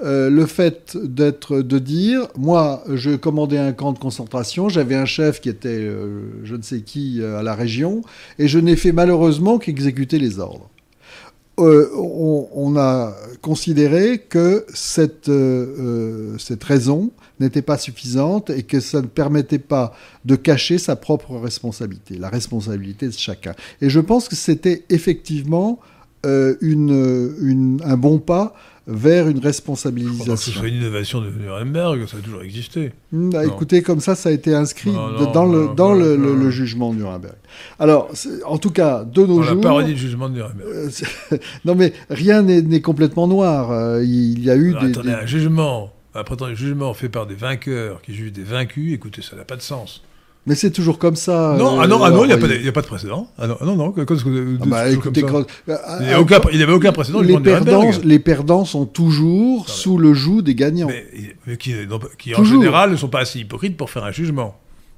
euh, 0.01 0.29
le 0.29 0.47
fait 0.47 0.97
d'être, 1.01 1.61
de 1.61 1.79
dire, 1.79 2.27
moi, 2.35 2.83
je 2.93 3.11
commandais 3.11 3.59
un 3.59 3.71
camp 3.71 3.93
de 3.93 3.99
concentration, 3.99 4.67
j'avais 4.67 4.95
un 4.95 5.05
chef 5.05 5.39
qui 5.39 5.49
était 5.49 5.69
euh, 5.69 6.43
je 6.43 6.55
ne 6.55 6.61
sais 6.61 6.81
qui 6.81 7.21
euh, 7.21 7.39
à 7.39 7.43
la 7.43 7.53
région, 7.53 8.01
et 8.37 8.47
je 8.47 8.59
n'ai 8.59 8.75
fait 8.75 8.91
malheureusement 8.91 9.59
qu'exécuter 9.59 10.19
les 10.19 10.39
ordres. 10.39 10.69
On, 11.57 12.75
a 12.77 13.13
considéré 13.41 14.17
que 14.17 14.65
cette, 14.73 15.29
cette 16.39 16.63
raison 16.63 17.11
n'était 17.39 17.61
pas 17.61 17.77
suffisante 17.77 18.49
et 18.49 18.63
que 18.63 18.79
ça 18.79 19.01
ne 19.01 19.07
permettait 19.07 19.59
pas 19.59 19.93
de 20.25 20.35
cacher 20.35 20.79
sa 20.79 20.95
propre 20.95 21.37
responsabilité, 21.37 22.17
la 22.17 22.29
responsabilité 22.29 23.07
de 23.07 23.13
chacun. 23.13 23.53
Et 23.81 23.89
je 23.89 23.99
pense 23.99 24.27
que 24.27 24.35
c'était 24.35 24.85
effectivement 24.89 25.79
une, 26.23 27.79
un 27.85 27.97
bon 27.97 28.17
pas 28.17 28.55
vers 28.85 29.27
une 29.27 29.35
pas 29.35 29.39
que 29.39 29.41
ce 29.41 29.47
responsabilisation. 29.47 30.35
soit 30.37 30.67
une 30.67 30.75
innovation 30.75 31.21
de 31.21 31.29
Nuremberg, 31.29 32.05
ça 32.07 32.17
a 32.17 32.19
toujours 32.19 32.41
existé. 32.43 32.91
Hmm, 33.11 33.29
bah, 33.29 33.45
écoutez, 33.45 33.81
comme 33.81 33.99
ça, 34.01 34.13
ça 34.15 34.29
a 34.29 34.31
été 34.33 34.53
inscrit 34.53 34.91
Non, 34.91 35.11
de- 35.13 35.23
non, 35.23 35.31
dans, 35.31 35.45
le, 35.45 35.75
dans 35.75 35.93
jugement 36.51 36.91
de 36.93 36.97
Nuremberg. 36.97 37.35
Alors, 37.79 38.09
en 38.45 38.57
tout 38.57 38.71
cas, 38.71 39.03
de 39.05 39.21
nos 39.21 39.35
Dans 39.39 39.41
la 39.45 39.51
jours... 39.53 39.61
parodie 39.61 39.93
du 39.93 39.99
jugement 39.99 40.27
de 40.29 40.35
Nuremberg. 40.35 40.67
euh, 40.67 40.89
non, 41.65 41.75
mais 41.75 41.93
rien 42.09 42.41
n'est 42.61 42.81
complètement 42.81 43.27
noir. 43.27 43.71
Euh, 43.71 44.03
il 44.03 44.43
y 44.43 44.49
a 44.49 44.55
eu 44.57 44.71
des... 44.71 44.77
attendez, 44.91 45.09
des- 45.09 45.13
un 45.15 45.25
jugement, 45.25 45.93
après 46.13 46.35
un 46.43 46.53
jugement 46.53 46.93
fait 46.93 47.09
par 47.09 47.25
des 47.25 47.35
vainqueurs 47.35 48.01
qui 48.01 48.13
jugent 48.13 48.33
des 48.33 48.43
vaincus, 48.43 48.93
écoutez, 48.93 49.21
ça 49.21 49.35
n'a 49.37 49.45
pas 49.45 49.55
de 49.55 49.61
sens. 49.61 50.03
Mais 50.45 50.55
c'est 50.55 50.71
toujours 50.71 50.97
comme 50.99 51.15
ça. 51.15 51.55
non, 51.57 51.77
euh, 51.79 51.83
ah 51.83 51.87
non, 51.87 52.03
ah 52.03 52.09
non, 52.11 52.25
il 52.25 52.27
n'y 52.27 52.33
a, 52.33 52.37
pas 52.37 52.47
de- 52.47 52.55
il 52.55 52.65
y 52.65 52.67
a 52.67 52.71
pas 52.73 52.81
de 52.81 52.85
précédent. 52.87 53.27
Ah 53.37 53.47
non, 53.47 53.55
non, 53.65 53.75
non, 53.77 53.91
que- 53.91 54.01
que- 54.01 54.13
que- 54.13 54.57
Ah 54.61 54.65
bah, 54.65 54.77
c'est 54.83 54.95
toujours 54.95 55.03
écoutez, 55.05 55.21
comme 55.21 55.45
ça. 55.67 55.81
quand- 55.87 55.97
il 56.01 56.07
n'y 56.07 56.15
aucun- 56.15 56.35
avait 56.63 56.73
aucun 56.73 56.91
précédent 56.91 57.21
les, 57.21 57.37
perdants, 57.39 57.79
Nuremberg. 57.83 58.01
les 58.03 58.19
perdants 58.19 58.65
sont 58.65 58.85
toujours 58.85 59.59
Non, 59.59 59.63
sous 59.67 59.97
le 59.97 60.13
joug 60.13 60.41
des 60.41 60.53
gagnants. 60.55 60.87
Mais, 60.87 61.05
mais 61.47 61.55
qui, 61.55 61.73
non, 61.89 61.97
qui 62.17 62.35
en 62.35 62.43
général 62.43 62.91
ne 62.91 62.97
sont 62.97 63.07
pas 63.07 63.21
assez 63.21 63.39
hypocrites 63.39 63.77
pour 63.77 63.89
faire 63.89 64.03
un 64.03 64.11
jugement. 64.11 64.55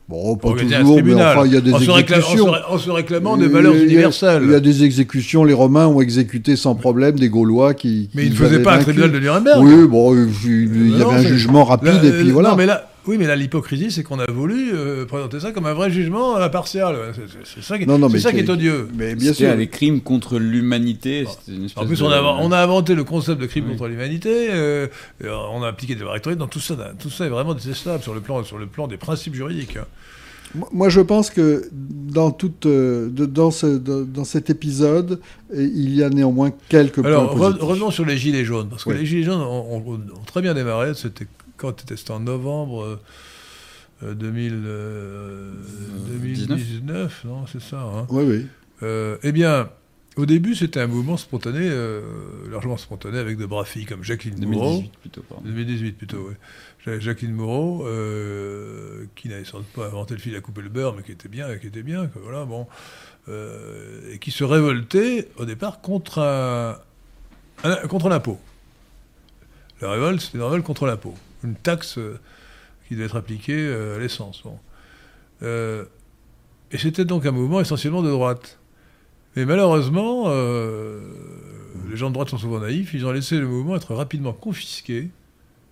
Bon, 0.09 0.35
pas 0.35 0.49
toujours, 0.49 0.67
mais 0.69 0.84
tribunal. 1.01 1.38
enfin, 1.38 1.47
il 1.47 1.53
y 1.53 1.57
a 1.57 1.61
des 1.61 1.73
en, 1.73 1.80
se 1.80 1.84
récla- 1.85 1.91
en 1.91 1.95
se 1.95 1.99
exécutions. 2.15 2.51
ré- 2.51 2.59
en 2.69 2.77
se 2.77 2.89
réclamant 2.91 3.38
des 3.38 3.47
valeurs 3.47 3.73
universelles. 3.76 4.43
Il 4.45 4.51
y 4.51 4.55
a 4.55 4.59
des 4.59 4.84
exécutions, 4.84 5.43
les 5.43 5.53
Romains 5.53 5.88
ont 5.88 5.99
exécuté 6.01 6.55
sans 6.55 6.76
problème 6.76 7.17
des 7.19 7.30
Gaulois 7.30 7.73
qui. 7.76 8.09
mais 8.13 8.26
ils 8.26 8.31
ne 8.31 8.35
faisaient 8.35 8.61
pas 8.61 8.76
un 8.76 8.80
tribunal 8.80 9.11
de 9.11 9.19
Nuremberg. 9.19 9.63
Oui, 9.63 9.88
bon, 9.88 10.15
il 10.15 10.95
y 10.95 10.99
Non, 10.99 11.09
avait 11.09 11.26
un 11.26 11.27
jugement 11.27 11.63
rapide 11.65 12.03
et 12.03 12.11
puis 12.11 12.30
euh, 12.30 12.34
voilà. 12.34 12.49
Non, 12.51 12.55
mais 12.55 12.65
là, 12.67 12.88
oui, 13.07 13.18
mais 13.18 13.27
là, 13.27 13.36
l'hypocrisie, 13.36 13.91
c'est 13.91 14.03
qu'on 14.03 14.19
a 14.19 14.30
voulu 14.32 14.72
euh, 14.73 15.06
présenter 15.06 15.40
ça 15.40 15.52
comme 15.52 15.65
un 15.65 15.73
vrai 15.73 15.90
jugement 15.91 16.36
impartial. 16.38 16.98
C'est- 17.15 17.22
C'est 17.27 17.56
c'est 17.56 17.61
ça, 17.64 17.77
qui, 17.77 17.86
Non, 17.86 17.98
non, 17.98 18.07
c'est 18.10 18.14
mais 18.15 18.19
ça 18.19 18.32
qui 18.32 18.38
qui- 18.38 18.44
est 18.44 18.49
odieux. 18.49 18.88
Mais 18.95 19.15
bien 19.15 19.34
sûr. 19.34 19.56
des 19.56 19.68
crimes 19.68 20.02
contre 20.02 20.40
l'humanité. 20.40 21.26
En 21.26 21.30
espèce 21.65 21.86
plus, 21.88 21.99
de- 21.99 22.03
on 22.03 22.10
a, 22.11 22.22
on 22.41 22.52
a 22.52 22.57
inventé 22.60 22.95
le 22.95 23.03
concept 23.03 23.40
de 23.41 23.45
crime 23.45 23.65
Oui. 23.65 23.72
contre 23.77 23.88
l'humanité, 23.90 24.48
euh, 24.52 24.88
on 25.23 25.61
a 25.64 25.68
appliqué 25.68 25.95
des 25.95 26.03
rectoriés, 26.03 26.38
donc 26.38 26.49
tout 26.49 26.60
ça, 26.60 26.76
tout 26.99 27.10
ça 27.10 27.26
est 27.26 27.30
vraiment 27.30 27.53
détestable 27.53 28.02
sur 28.03 28.14
le 28.14 28.22
plan, 28.22 28.44
sur 28.44 28.57
le 28.57 28.65
plan 28.68 28.88
des 28.88 28.98
principes 28.98 29.36
juridiques. 29.36 29.77
hein. 29.77 29.86
Moi- 30.72 30.88
je 30.88 31.02
pense 31.02 31.32
que 31.32 31.69
dans, 31.72 32.32
toute, 32.32 32.65
euh, 32.65 33.10
dans, 33.10 33.52
ce, 33.52 33.65
dans 33.77 34.23
cet 34.23 34.49
épisode, 34.49 35.19
il 35.53 35.94
y 35.94 36.02
a 36.02 36.10
néanmoins 36.10 36.52
quelques 36.69 37.03
Alors, 37.06 37.32
points 37.36 37.48
positifs. 37.49 37.64
revenons 37.68 37.91
sur 37.91 38.06
les 38.06 38.15
Gilets 38.18 38.45
jaunes, 38.45 38.69
parce 38.69 38.86
que 38.86 38.90
Oui. 38.91 38.98
les 38.99 39.06
Gilets 39.06 39.23
jaunes 39.23 39.41
ont, 39.41 39.76
ont- 39.77 39.91
ont 39.94 40.23
très 40.26 40.41
bien 40.41 40.53
démarré, 40.53 40.94
c'était 40.95 41.27
quand 41.71 41.79
c'était 41.81 41.97
c'était 41.97 42.11
en 42.11 42.19
novembre 42.19 42.83
euh, 42.83 42.99
euh, 44.03 44.13
2000, 44.13 44.63
euh, 44.65 45.51
2019, 46.07 47.23
non, 47.25 47.45
c'est 47.47 47.61
ça. 47.61 47.81
hein. 47.81 48.07
Oui, 48.09 48.23
oui. 48.27 48.45
Euh, 48.83 49.17
eh 49.23 49.31
bien, 49.31 49.69
au 50.17 50.25
début, 50.25 50.53
c'était 50.55 50.79
un 50.81 50.87
mouvement 50.87 51.17
spontané, 51.17 51.59
euh, 51.61 52.01
largement 52.51 52.77
spontané, 52.77 53.17
avec 53.19 53.37
de 53.37 53.45
braves 53.45 53.67
filles 53.67 53.85
comme 53.85 54.03
Jacqueline 54.03 54.45
Moreau. 54.45 54.71
2018 54.81 54.91
plutôt, 54.99 55.21
pardon. 55.23 55.43
2018 55.45 55.91
plutôt, 55.97 56.25
oui. 56.29 56.33
Ja- 56.85 56.99
Jacqueline 56.99 57.33
Moreau, 57.33 57.85
euh, 57.87 59.05
qui 59.15 59.29
n'avait 59.29 59.45
sans 59.45 59.59
doute 59.59 59.67
pas 59.67 59.87
inventé 59.87 60.13
le 60.13 60.19
fil 60.19 60.35
à 60.35 60.41
couper 60.41 60.61
le 60.61 60.69
beurre, 60.69 60.93
mais 60.95 61.03
qui 61.03 61.11
était 61.13 61.29
bien, 61.29 61.57
qui 61.57 61.67
était 61.67 61.83
bien, 61.83 62.07
quoi, 62.07 62.21
voilà, 62.23 62.45
bon, 62.45 62.67
euh, 63.29 64.13
et 64.13 64.19
qui 64.19 64.31
se 64.31 64.43
révoltait 64.43 65.29
au 65.37 65.45
départ 65.45 65.81
contre 65.81 66.19
un, 66.19 66.77
un- 67.63 67.87
contre 67.87 68.09
l'impôt. 68.09 68.39
La 69.81 69.91
révolte, 69.91 70.21
c'était 70.21 70.37
une 70.37 70.43
révolte 70.43 70.63
contre 70.65 70.85
l'impôt, 70.85 71.15
une 71.45 71.55
taxe 71.55 71.97
euh, 71.97 72.19
qui 72.88 72.95
devait 72.95 73.05
être 73.05 73.15
appliquée 73.15 73.57
euh, 73.57 73.95
à 73.95 73.99
l'essence. 73.99 74.43
Euh, 75.43 75.85
et 76.72 76.77
c'était 76.77 77.05
donc 77.05 77.26
un 77.26 77.31
mouvement 77.31 77.61
essentiellement 77.61 78.01
de 78.01 78.09
droite. 78.09 78.59
Mais 79.35 79.45
malheureusement, 79.45 80.30
les 81.89 81.97
gens 81.97 82.07
de 82.09 82.13
droite 82.13 82.30
sont 82.30 82.38
souvent 82.38 82.59
naïfs, 82.59 82.93
ils 82.93 83.05
ont 83.05 83.11
laissé 83.11 83.38
le 83.38 83.47
mouvement 83.47 83.76
être 83.76 83.93
rapidement 83.93 84.31
confisqué 84.31 85.09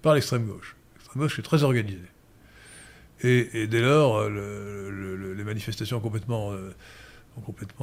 par 0.02 0.16
l'extrême 0.16 0.46
gauche. 0.46 0.76
L'extrême 0.96 1.24
gauche 1.24 1.40
est 1.40 1.44
très 1.44 1.64
organisée. 1.64 2.00
Et, 3.22 3.50
dès 3.68 3.80
lors, 3.82 4.28
le- 4.30 4.92
le- 4.92 5.16
le- 5.16 5.34
les 5.34 5.44
manifestations 5.46 5.98
ont 5.98 6.02
complètement, 6.02 6.52
euh, 6.52 6.72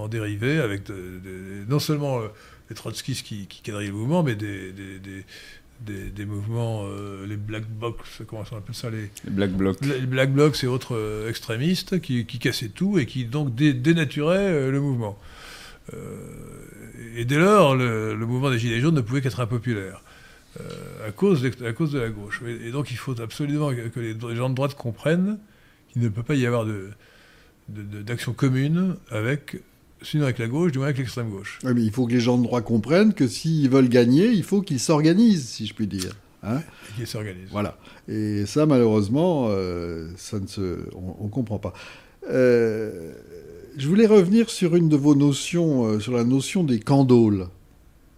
dérivé, 0.09 0.59
avec 0.61 0.83
non 1.67 1.79
seulement 1.79 2.21
les 2.69 2.77
trotskistes 2.77 3.25
qui, 3.25 3.47
qui 3.47 3.63
le 3.87 3.95
mouvement, 3.95 4.23
mais 4.23 4.37
des- 4.37 5.25
des- 5.87 6.11
des 6.11 6.25
mouvements, 6.27 6.85
euh, 6.87 7.27
les 7.27 7.37
black 7.37 7.65
box, 7.69 8.23
comment 8.27 8.45
on 8.53 8.57
appelle 8.57 8.75
ça, 8.75 8.91
les, 8.91 9.11
Les 9.25 9.31
Black 9.31 9.51
Blocs. 9.53 9.79
les 9.81 10.01
Black 10.07 10.33
Blocs 10.33 10.63
et 10.63 10.67
autres 10.67 10.95
euh, 10.97 11.29
extrémistes 11.31 12.01
qui, 12.01 12.27
qui 12.27 12.39
cassaient 12.39 12.69
tout 12.69 12.99
et 12.99 13.07
qui 13.07 13.25
donc 13.25 13.55
dé- 13.55 13.73
dénaturaient 13.75 14.37
euh, 14.53 14.71
le 14.71 14.81
mouvement. 14.81 15.19
Euh, 15.95 15.99
et 17.17 17.25
dès 17.25 17.39
lors, 17.39 17.75
le, 17.77 18.15
le 18.15 18.27
mouvement 18.27 18.51
des 18.51 18.59
Gilets 18.59 18.81
jaunes 18.81 18.95
ne 18.95 19.01
pouvait 19.01 19.21
qu'être 19.21 19.41
impopulaire 19.41 20.03
à, 21.07 21.13
cause 21.13 21.43
d'ex- 21.43 21.63
à 21.63 21.73
cause 21.73 21.93
de 21.93 21.99
la 22.01 22.09
gauche. 22.11 22.43
Et, 22.47 22.69
et 22.69 22.71
donc 22.73 22.91
il 22.91 22.97
faut 22.97 23.19
absolument 23.21 23.71
que, 23.71 24.01
les, 24.01 24.15
les 24.15 24.37
gens 24.37 24.51
de 24.51 24.55
droite 24.55 24.75
comprennent 24.75 25.39
qu'il 25.93 26.03
ne 26.03 26.09
peut 26.09 26.23
pas 26.25 26.35
y 26.35 26.45
avoir 26.47 26.65
de- 26.67 26.91
de- 27.69 27.83
de- 27.83 28.03
d'action 28.03 28.33
commune 28.33 28.97
avec, 29.11 29.57
sinon 30.03 30.25
avec 30.25 30.39
la 30.39 30.49
gauche, 30.49 30.73
du 30.73 30.79
moins 30.79 30.89
avec 30.89 30.99
l'extrême 30.99 31.31
gauche. 31.31 31.59
Mais 31.65 31.83
il 31.83 31.91
faut 31.91 32.07
que 32.07 32.13
les 32.13 32.21
gens 32.21 32.39
de 32.39 32.43
droit 32.43 32.61
comprennent 32.63 33.15
que 33.15 33.27
s'ils 33.27 33.69
veulent 33.69 33.89
gagner, 33.89 34.27
il 34.27 34.43
faut 34.43 34.63
qu'ils 34.63 34.81
s'organisent, 34.81 35.49
si 35.49 35.67
je 35.67 35.75
puis 35.75 35.87
dire. 35.87 36.13
Hein 36.43 36.61
Et 36.89 37.01
qui 37.01 37.07
s'organisent. 37.07 37.51
Voilà. 37.51 37.77
Et 38.09 38.47
ça, 38.47 38.67
malheureusement, 38.67 39.49
euh, 39.51 40.09
ça 40.17 40.39
ne 40.41 40.47
se, 40.47 40.79
on 40.95 41.25
ne 41.25 41.31
comprend 41.31 41.59
pas. 41.59 41.75
Euh, 42.31 43.13
je 43.77 43.87
voulais 43.87 44.07
revenir 44.07 44.51
sur 44.51 44.75
une 44.75 44.89
de 44.89 44.97
vos 44.97 45.15
notions, 45.15 45.85
euh, 45.85 46.01
sur 46.01 46.13
la 46.13 46.25
notion 46.25 46.65
des 46.65 46.81
candoles, 46.81 47.49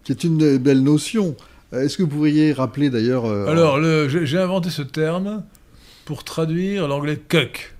qui 0.03 0.11
est 0.11 0.23
une 0.23 0.57
belle 0.57 0.81
notion. 0.81 1.35
Est-ce 1.73 1.97
que 1.97 2.03
vous 2.03 2.09
pourriez 2.09 2.53
rappeler 2.53 2.89
d'ailleurs 2.89 3.25
Alors, 3.25 3.81
j'ai 4.07 4.37
inventé 4.37 4.69
ce 4.69 4.83
terme 4.83 5.43
pour 6.05 6.23
traduire 6.23 6.87
l'anglais 6.87 7.17
cuck. 7.17 7.73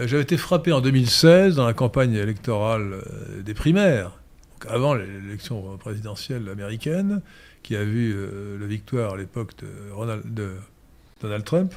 Euh, 0.00 0.06
J'avais 0.06 0.22
été 0.22 0.36
frappé 0.36 0.72
en 0.72 0.80
2016 0.80 1.56
dans 1.56 1.66
la 1.66 1.74
campagne 1.74 2.14
électorale 2.14 2.94
euh, 2.94 3.42
des 3.42 3.54
primaires, 3.54 4.18
donc 4.52 4.70
avant 4.70 4.94
l'élection 4.94 5.76
présidentielle 5.78 6.48
américaine, 6.48 7.22
qui 7.62 7.76
a 7.76 7.84
vu 7.84 8.14
euh, 8.14 8.58
la 8.58 8.66
victoire 8.66 9.14
à 9.14 9.16
l'époque 9.16 9.52
de, 9.58 9.66
de 10.24 10.56
Donald 11.20 11.44
Trump, 11.44 11.74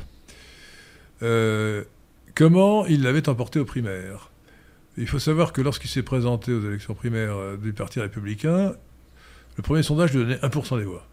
comment 2.35 2.85
il 2.85 3.03
l'avait 3.03 3.27
emporté 3.27 3.59
aux 3.59 3.65
primaires? 3.65 4.29
Il 4.97 5.07
faut 5.07 5.19
savoir 5.19 5.53
que 5.53 5.61
lorsqu'il 5.61 5.89
s'est 5.89 6.03
présenté 6.03 6.51
aux 6.51 6.61
élections 6.61 6.93
primaires 6.93 7.57
du 7.57 7.71
Parti 7.71 8.01
républicain, 8.01 8.73
le 9.55 9.63
premier 9.63 9.83
sondage 9.83 10.13
lui 10.13 10.23
donnait 10.23 10.35
1% 10.35 10.77
des 10.77 10.83
voix. 10.83 11.05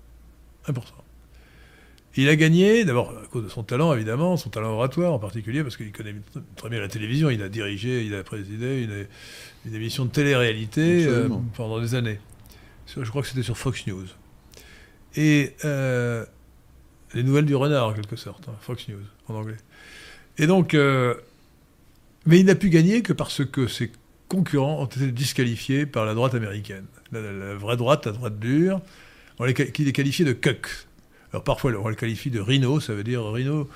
1%. 0.66 0.80
Il 2.18 2.28
a 2.30 2.36
gagné, 2.36 2.84
d'abord 2.84 3.10
à 3.10 3.26
cause 3.26 3.44
de 3.44 3.48
son 3.48 3.62
talent, 3.62 3.92
évidemment, 3.94 4.36
son 4.38 4.48
talent 4.48 4.70
oratoire 4.72 5.12
en 5.12 5.18
particulier, 5.18 5.62
parce 5.62 5.76
qu'il 5.76 5.92
connaît 5.92 6.14
très 6.56 6.70
bien 6.70 6.80
la 6.80 6.88
télévision. 6.88 7.28
Il 7.28 7.42
a 7.42 7.48
dirigé, 7.50 8.04
il 8.06 8.14
a 8.14 8.22
présidé 8.24 8.82
une, 8.84 9.06
une 9.66 9.74
émission 9.74 10.06
de 10.06 10.10
télé-réalité 10.10 11.04
euh, 11.06 11.28
pendant 11.54 11.78
des 11.80 11.94
années. 11.94 12.18
Je 12.86 13.08
crois 13.08 13.20
que 13.22 13.28
c'était 13.28 13.42
sur 13.42 13.58
Fox 13.58 13.86
News. 13.86 14.06
Et 15.16 15.52
euh, 15.64 16.24
les 17.14 17.22
nouvelles 17.22 17.44
du 17.44 17.54
renard, 17.54 17.88
en 17.88 17.92
quelque 17.92 18.16
sorte, 18.16 18.48
hein, 18.48 18.54
Fox 18.62 18.88
News, 18.88 19.02
en 19.28 19.34
anglais. 19.34 19.56
Et 20.38 20.46
donc, 20.46 20.72
euh, 20.74 21.14
mais 22.24 22.38
il 22.40 22.46
n'a 22.46 22.54
pu 22.54 22.70
gagner 22.70 23.02
que 23.02 23.12
parce 23.12 23.44
que 23.44 23.66
ses 23.66 23.92
concurrents 24.28 24.80
ont 24.82 24.86
été 24.86 25.12
disqualifiés 25.12 25.84
par 25.86 26.04
la 26.06 26.14
droite 26.14 26.34
américaine. 26.34 26.86
La, 27.12 27.20
la- 27.20 27.32
la 27.32 27.54
vraie 27.54 27.76
droite, 27.76 28.06
la 28.06 28.12
droite 28.12 28.38
dure, 28.38 28.80
on 29.38 29.44
les, 29.44 29.54
qui 29.54 29.84
les 29.84 29.92
qualifiait 29.92 30.24
de 30.24 30.32
cuck. 30.32 30.68
Alors 31.32 31.44
parfois, 31.44 31.72
on 31.72 31.88
les 31.88 31.96
qualifie 31.96 32.30
de 32.30 32.40
rhino, 32.40 32.80
ça 32.80 32.94
veut 32.94 33.04
dire 33.04 33.24
rhino. 33.24 33.68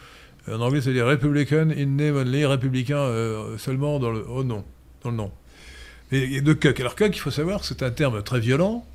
euh, 0.48 0.56
En 0.56 0.60
anglais, 0.60 0.80
ça 0.80 0.88
veut 0.88 0.94
dire 0.94 1.06
Republican 1.06 1.70
in 1.70 1.86
name 1.86 2.16
only, 2.16 2.44
républicain 2.44 2.98
euh, 2.98 3.58
seulement 3.58 3.98
dans 3.98 4.10
le, 4.10 4.26
au 4.28 4.44
nom, 4.44 4.64
dans 5.02 5.10
le 5.10 5.16
nom. 5.16 5.32
Et, 6.12 6.40
de 6.40 6.52
cuck. 6.52 6.78
Alors 6.80 6.94
cuck, 6.94 7.14
il 7.14 7.20
faut 7.20 7.30
savoir 7.30 7.64
c'est 7.64 7.82
un 7.82 7.90
terme 7.90 8.22
très 8.22 8.40
violent. 8.40 8.86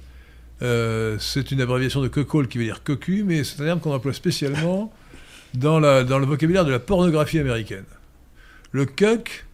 Euh, 0.62 1.18
c'est 1.20 1.52
une 1.52 1.62
abréviation 1.62 2.02
de 2.02 2.08
cuckold 2.08 2.48
qui 2.48 2.58
veut 2.58 2.64
dire 2.64 2.84
cocu, 2.84 3.24
mais 3.24 3.44
c'est 3.44 3.62
un 3.62 3.66
terme 3.66 3.80
qu'on 3.80 3.94
emploie 3.94 4.14
spécialement 4.14 4.92
dans, 5.54 5.80
le 5.80 6.26
vocabulaire 6.26 6.66
de 6.66 6.72
la 6.72 6.80
pornographie 6.80 7.40
américaine. 7.40 7.86
Le 8.72 8.86
cuck, 8.86 9.46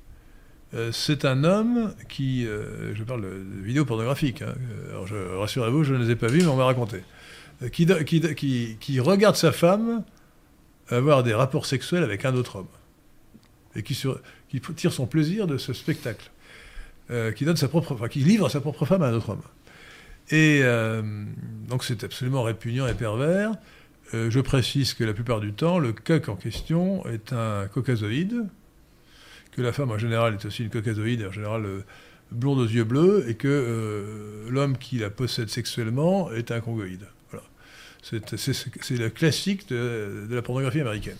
c'est 0.91 1.25
un 1.25 1.43
homme 1.43 1.93
qui, 2.07 2.45
je 2.45 3.03
parle 3.03 3.21
de, 3.23 3.43
vidéos 3.63 3.85
pornographiques, 3.85 4.41
hein, 4.41 4.53
alors 4.89 5.07
rassurez-vous, 5.39 5.83
je 5.83 5.93
ne 5.93 6.03
les 6.03 6.11
ai 6.11 6.15
pas 6.15 6.27
vues, 6.27 6.39
mais 6.39 6.47
on 6.47 6.55
m'a 6.55 6.65
raconté, 6.65 7.01
qui, 7.69 7.85
do- 7.85 8.03
qui, 8.03 8.99
regarde 8.99 9.35
sa 9.35 9.51
femme 9.51 10.03
avoir 10.89 11.23
des 11.23 11.33
rapports 11.33 11.65
sexuels 11.65 12.03
avec 12.03 12.25
un 12.25 12.35
autre 12.35 12.57
homme, 12.57 12.67
et 13.75 13.83
qui, 13.83 13.95
tire 14.75 14.93
son 14.93 15.07
plaisir 15.07 15.47
de 15.47 15.57
ce 15.57 15.73
spectacle, 15.73 16.31
euh, 17.09 17.31
qui 17.31 17.45
livre 17.45 18.49
sa 18.49 18.61
propre 18.61 18.85
femme 18.85 19.01
à 19.03 19.07
un 19.07 19.13
autre 19.13 19.29
homme. 19.29 19.41
Et 20.29 20.61
euh, 20.63 21.01
donc 21.67 21.83
c'est 21.83 22.03
absolument 22.03 22.43
répugnant 22.43 22.87
et 22.87 22.93
pervers. 22.93 23.51
Euh, 24.13 24.29
je 24.29 24.39
précise 24.39 24.93
que 24.93 25.03
la 25.03 25.13
plupart 25.13 25.39
du 25.39 25.53
temps, 25.53 25.79
le 25.79 25.93
coq 25.93 26.29
en 26.29 26.35
question 26.35 27.05
est 27.07 27.31
un 27.33 27.67
caucasoïde, 27.67 28.45
que 29.51 29.61
la 29.61 29.71
femme 29.71 29.91
en 29.91 29.97
général 29.97 30.33
est 30.33 30.45
aussi 30.45 30.63
une 30.63 30.69
caucasoïde, 30.69 31.25
en 31.25 31.31
général 31.31 31.65
euh, 31.65 31.85
blonde 32.31 32.59
aux 32.59 32.67
yeux 32.67 32.83
bleus, 32.83 33.25
et 33.27 33.35
que 33.35 33.47
euh, 33.47 34.49
l'homme 34.49 34.77
qui 34.77 34.97
la 34.97 35.09
possède 35.09 35.49
sexuellement 35.49 36.31
est 36.31 36.51
un 36.51 36.59
congoïde. 36.59 37.07
C'est 38.01 38.91
le 38.97 39.09
classique 39.09 39.69
de, 39.69 40.25
de 40.29 40.35
la 40.35 40.41
pornographie 40.41 40.79
américaine. 40.81 41.17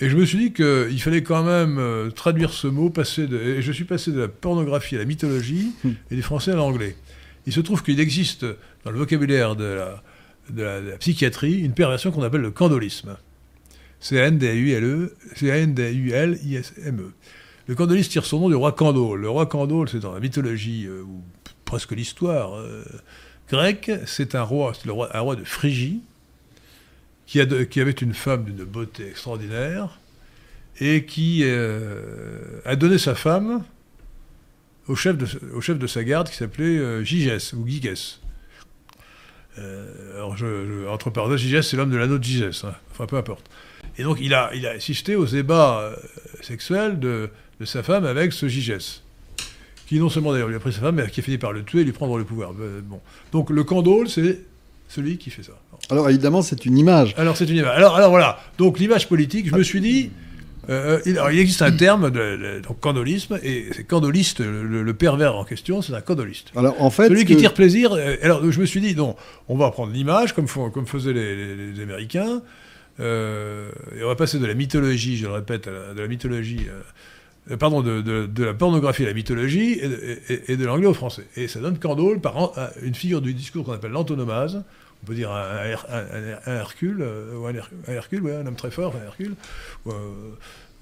Et 0.00 0.08
je 0.08 0.16
me 0.16 0.24
suis 0.24 0.38
dit 0.38 0.52
qu'il 0.52 1.00
fallait 1.02 1.22
quand 1.22 1.42
même 1.44 1.78
euh, 1.78 2.10
traduire 2.10 2.52
ce 2.52 2.66
mot, 2.68 2.88
passer 2.90 3.26
de, 3.26 3.36
et 3.38 3.60
je 3.62 3.70
suis 3.72 3.84
passé 3.84 4.12
de 4.12 4.20
la 4.20 4.28
pornographie 4.28 4.94
à 4.96 4.98
la 4.98 5.04
mythologie 5.04 5.72
Hmm. 5.84 5.90
et 6.10 6.14
du 6.16 6.22
français 6.22 6.52
à 6.52 6.54
l'anglais. 6.56 6.96
Il 7.46 7.52
se 7.52 7.60
trouve 7.60 7.82
qu'il 7.82 8.00
existe 8.00 8.46
dans 8.84 8.90
le 8.92 8.98
vocabulaire 8.98 9.56
de 9.56 9.64
la, 9.64 10.02
de 10.50 10.62
la- 10.62 10.80
de 10.80 10.90
la 10.90 10.96
psychiatrie 10.96 11.58
une 11.60 11.74
perversion 11.74 12.12
qu'on 12.12 12.22
appelle 12.22 12.40
le 12.40 12.50
candolisme. 12.50 13.16
C-A-N-D-A-U-L-E, 14.00 15.14
C-A-N-D-A-U-L-I-S-M-E. 15.36 17.02
E. 17.02 17.12
Le 17.66 17.74
candolisme 17.74 18.10
tire 18.10 18.24
son 18.24 18.40
nom 18.40 18.48
du 18.48 18.54
roi 18.54 18.72
Candole. 18.72 19.20
Le 19.20 19.28
roi 19.30 19.46
Candole, 19.46 19.88
c'est 19.88 20.00
dans 20.00 20.12
la 20.14 20.20
mythologie, 20.20 20.86
euh, 20.86 21.02
ou 21.02 21.22
presque 21.64 21.92
l'histoire 21.92 22.54
euh, 22.56 22.82
grecque, 23.50 23.90
c'est 24.06 24.34
un 24.34 24.42
roi, 24.42 24.72
c'est 24.74 24.88
un 24.88 25.20
roi 25.20 25.36
de 25.36 25.44
Phrygie, 25.44 26.00
qui, 27.26 27.40
avait 27.40 27.92
une 27.92 28.14
femme 28.14 28.44
d'une 28.44 28.64
beauté 28.64 29.08
extraordinaire, 29.08 29.98
et 30.80 31.04
qui 31.04 31.42
euh, 31.44 32.60
a 32.64 32.74
donné 32.76 32.98
sa 32.98 33.14
femme 33.14 33.62
au 34.88 34.96
chef 34.96 35.16
de, 35.16 35.86
sa 35.86 36.04
garde 36.04 36.28
qui 36.28 36.36
s'appelait 36.36 36.78
euh, 36.78 37.04
Gigès, 37.04 37.52
ou 37.52 37.66
Gigès. 37.66 38.20
Euh, 39.58 40.16
alors, 40.16 40.36
je, 40.36 40.88
entre 40.88 41.10
parenthèses, 41.10 41.40
Gigès, 41.40 41.62
c'est 41.62 41.76
l'homme 41.76 41.90
de 41.90 41.96
l'anneau 41.96 42.18
de 42.18 42.24
Gigès, 42.24 42.64
hein. 42.64 42.74
enfin 42.90 43.06
peu 43.06 43.16
importe. 43.16 43.48
Et 43.98 44.02
donc, 44.02 44.18
il 44.20 44.34
a, 44.34 44.50
il 44.54 44.66
a 44.66 44.70
assisté 44.70 45.16
aux 45.16 45.26
ébats 45.26 45.80
euh, 45.80 45.96
sexuels 46.40 46.98
de, 46.98 47.30
de 47.60 47.64
sa 47.64 47.82
femme 47.82 48.04
avec 48.04 48.32
ce 48.32 48.48
Gigès. 48.48 49.02
Qui 49.90 49.98
non 49.98 50.08
seulement 50.08 50.30
d'ailleurs 50.32 50.46
lui 50.48 50.54
a 50.54 50.60
pris 50.60 50.72
sa 50.72 50.80
femme, 50.82 50.94
mais 50.94 51.10
qui 51.10 51.18
a 51.18 51.22
fini 51.24 51.36
par 51.36 51.52
le 51.52 51.64
tuer 51.64 51.80
et 51.80 51.84
lui 51.84 51.90
prendre 51.90 52.16
le 52.16 52.22
pouvoir. 52.22 52.52
Euh, 52.60 52.80
bon. 52.80 53.00
Donc, 53.32 53.50
le 53.50 53.64
candole, 53.64 54.08
c'est 54.08 54.38
celui 54.88 55.18
qui 55.18 55.30
fait 55.30 55.42
ça. 55.42 55.50
Alors 55.90 56.08
évidemment, 56.08 56.42
c'est 56.42 56.64
une 56.64 56.78
image. 56.78 57.12
Alors, 57.18 57.36
c'est 57.36 57.46
une 57.50 57.56
image. 57.56 57.76
Alors, 57.76 57.96
alors 57.96 58.10
voilà. 58.10 58.38
Donc, 58.56 58.78
l'image 58.78 59.08
politique, 59.08 59.48
je 59.48 59.54
me 59.56 59.64
suis 59.64 59.80
dit. 59.80 60.10
euh, 60.68 61.00
il, 61.06 61.18
alors, 61.18 61.32
il 61.32 61.40
existe 61.40 61.62
un 61.62 61.72
terme, 61.72 62.10
de, 62.12 62.18
de- 62.36 62.60
donc 62.60 62.78
candolisme, 62.78 63.40
et 63.42 63.66
c'est 63.74 63.82
candoliste, 63.82 64.38
le, 64.38 64.94
pervers 64.94 65.34
en 65.34 65.44
question, 65.44 65.82
c'est 65.82 65.92
un 65.94 66.00
candoliste. 66.02 66.52
Alors 66.54 66.80
en 66.80 66.90
fait, 66.90 67.08
Celui 67.08 67.22
ce 67.22 67.26
qui 67.26 67.36
tire 67.36 67.52
plaisir. 67.54 67.92
euh, 67.92 68.14
alors, 68.22 68.48
je 68.48 68.60
me 68.60 68.66
suis 68.66 68.80
dit, 68.80 68.94
non, 68.94 69.16
on 69.48 69.56
va 69.56 69.72
prendre 69.72 69.92
l'image, 69.92 70.34
comme, 70.34 70.46
comme 70.46 70.86
faisaient 70.86 71.12
les, 71.12 71.34
les- 71.56 71.72
les 71.72 71.82
Américains, 71.82 72.42
euh, 73.00 73.70
et 73.98 74.04
on 74.04 74.08
va 74.08 74.14
passer 74.16 74.38
de 74.38 74.46
la 74.46 74.54
mythologie, 74.54 75.16
je 75.16 75.26
le 75.26 75.32
répète, 75.32 75.66
à 75.66 75.72
la- 75.72 75.94
de 75.94 76.00
la 76.00 76.06
mythologie. 76.06 76.66
euh, 76.68 76.80
euh, 77.50 77.56
pardon, 77.56 77.80
de, 77.82 78.00
de- 78.00 78.26
de 78.26 78.44
la 78.44 78.54
pornographie 78.54 79.04
à 79.04 79.06
la 79.06 79.14
mythologie 79.14 79.78
et 79.80 79.88
de, 79.88 80.18
et- 80.28 80.52
et 80.52 80.56
de 80.56 80.64
l'anglais 80.66 80.86
au 80.86 80.94
français. 80.94 81.24
Et 81.36 81.46
ça 81.48 81.60
donne 81.60 81.78
Candole 81.78 82.20
par 82.20 82.36
an- 82.36 82.52
une 82.82 82.94
figure 82.94 83.20
du 83.20 83.34
discours 83.34 83.64
qu'on 83.64 83.72
appelle 83.72 83.92
l'antonomase. 83.92 84.62
On 85.02 85.06
peut 85.06 85.14
dire 85.14 85.30
un, 85.32 85.40
un 85.42 85.64
Her- 85.64 85.86
un- 85.88 85.98
un- 85.98 86.38
un 86.52 86.54
Hercule, 86.56 86.98
euh, 87.00 87.36
ou 87.36 87.46
un, 87.46 87.54
Her- 87.54 87.70
un 87.88 87.92
Hercule, 87.92 88.22
ouais, 88.22 88.34
un 88.36 88.46
homme 88.46 88.56
très 88.56 88.70
fort, 88.70 88.94
un 89.00 89.06
Hercule, 89.06 89.34
ou, 89.86 89.90
un- 89.92 89.94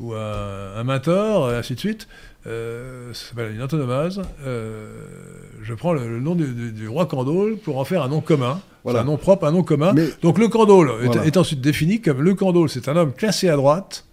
ou 0.01 0.15
un, 0.15 0.83
Mentor, 0.85 1.53
et 1.53 1.57
ainsi 1.57 1.75
de 1.75 1.81
suite. 1.81 2.09
Euh, 2.47 3.13
ça 3.15 3.29
s'appelle 3.31 3.53
une 3.55 3.63
antonomase. 3.63 4.23
Euh, 4.45 5.03
je 5.63 5.75
prends 5.75 5.93
le, 5.93 6.09
le 6.09 6.21
nom 6.21 6.35
du, 6.35 6.47
du- 6.47 6.73
du 6.73 6.89
roi 6.89 7.07
Candole 7.07 7.57
pour 7.59 7.79
en 7.79 7.85
faire 7.85 8.03
un 8.03 8.09
nom 8.09 8.21
commun. 8.21 8.61
Voilà. 8.85 9.01
Un 9.01 9.05
nom 9.05 9.17
propre, 9.17 9.45
un 9.47 9.53
nom 9.53 9.63
commun. 9.63 9.93
Mais- 9.93 10.09
Donc 10.23 10.39
le 10.39 10.49
Candole 10.49 10.91
est- 11.03 11.07
Voilà. 11.07 11.27
est, 11.27 11.37
ensuite 11.37 11.61
défini 11.61 12.01
comme 12.01 12.23
le 12.23 12.35
Candole, 12.35 12.69
c'est 12.69 12.89
un 12.89 12.97
homme 12.97 13.13
classé 13.13 13.49
à 13.49 13.57
droite 13.57 14.07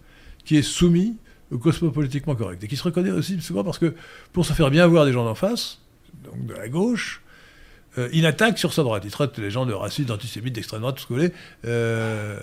qui 0.43 0.57
est 0.57 0.61
soumis 0.63 1.15
cosmopolitiquement 1.51 2.35
correct 2.35 2.63
et 2.63 2.67
qui 2.67 2.75
se 2.75 2.83
reconnaît 2.83 3.11
aussi 3.11 3.39
souvent 3.41 3.63
parce 3.63 3.77
que 3.77 3.93
pour 4.33 4.45
se 4.45 4.53
faire 4.53 4.71
bien 4.71 4.87
voir 4.87 5.05
des 5.05 5.11
gens 5.11 5.25
d'en 5.25 5.35
face, 5.35 5.79
donc 6.23 6.45
de 6.45 6.53
la 6.53 6.67
gauche, 6.67 7.21
euh, 7.97 8.09
il 8.13 8.25
attaque 8.25 8.57
sur 8.57 8.73
sa 8.73 8.83
droite. 8.83 9.03
Il 9.05 9.11
traite 9.11 9.37
les 9.37 9.51
gens 9.51 9.65
de 9.65 9.73
racistes, 9.73 10.09
d'antisémites, 10.09 10.53
d'extrême 10.53 10.81
droite, 10.81 10.95
tout 10.95 11.03
ce 11.03 11.07
que 11.07 11.13
vous 11.13 11.19
voulez. 11.19 11.33
Euh, 11.65 12.37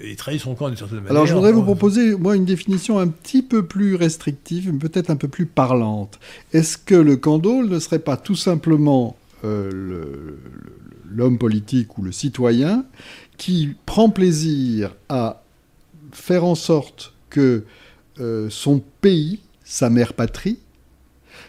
et 0.00 0.10
il 0.10 0.16
trahit 0.16 0.40
son 0.40 0.54
camp 0.54 0.68
d'une 0.68 0.76
certaine 0.76 0.98
manière. 0.98 1.12
Alors 1.12 1.26
je 1.26 1.34
voudrais 1.34 1.52
vous 1.52 1.62
proposer, 1.62 2.14
moi, 2.16 2.36
une 2.36 2.44
définition 2.44 2.98
un 2.98 3.08
petit 3.08 3.42
peu 3.42 3.64
plus 3.64 3.94
restrictive, 3.94 4.70
mais 4.72 4.78
peut-être 4.78 5.10
un 5.10 5.16
peu 5.16 5.28
plus 5.28 5.46
parlante. 5.46 6.18
Est-ce 6.52 6.76
que 6.76 6.94
le 6.94 7.16
candole 7.16 7.68
ne 7.68 7.78
serait 7.78 7.98
pas 7.98 8.16
tout 8.16 8.36
simplement 8.36 9.16
euh, 9.44 10.36
l'homme 11.10 11.38
politique 11.38 11.96
ou 11.96 12.02
le 12.02 12.12
citoyen 12.12 12.84
qui 13.36 13.74
prend 13.86 14.10
plaisir 14.10 14.94
à 15.08 15.42
faire 16.12 16.44
en 16.44 16.54
sorte 16.54 17.14
que 17.30 17.64
euh, 18.20 18.48
son 18.50 18.82
pays, 19.00 19.40
sa 19.64 19.90
mère 19.90 20.12
patrie, 20.14 20.58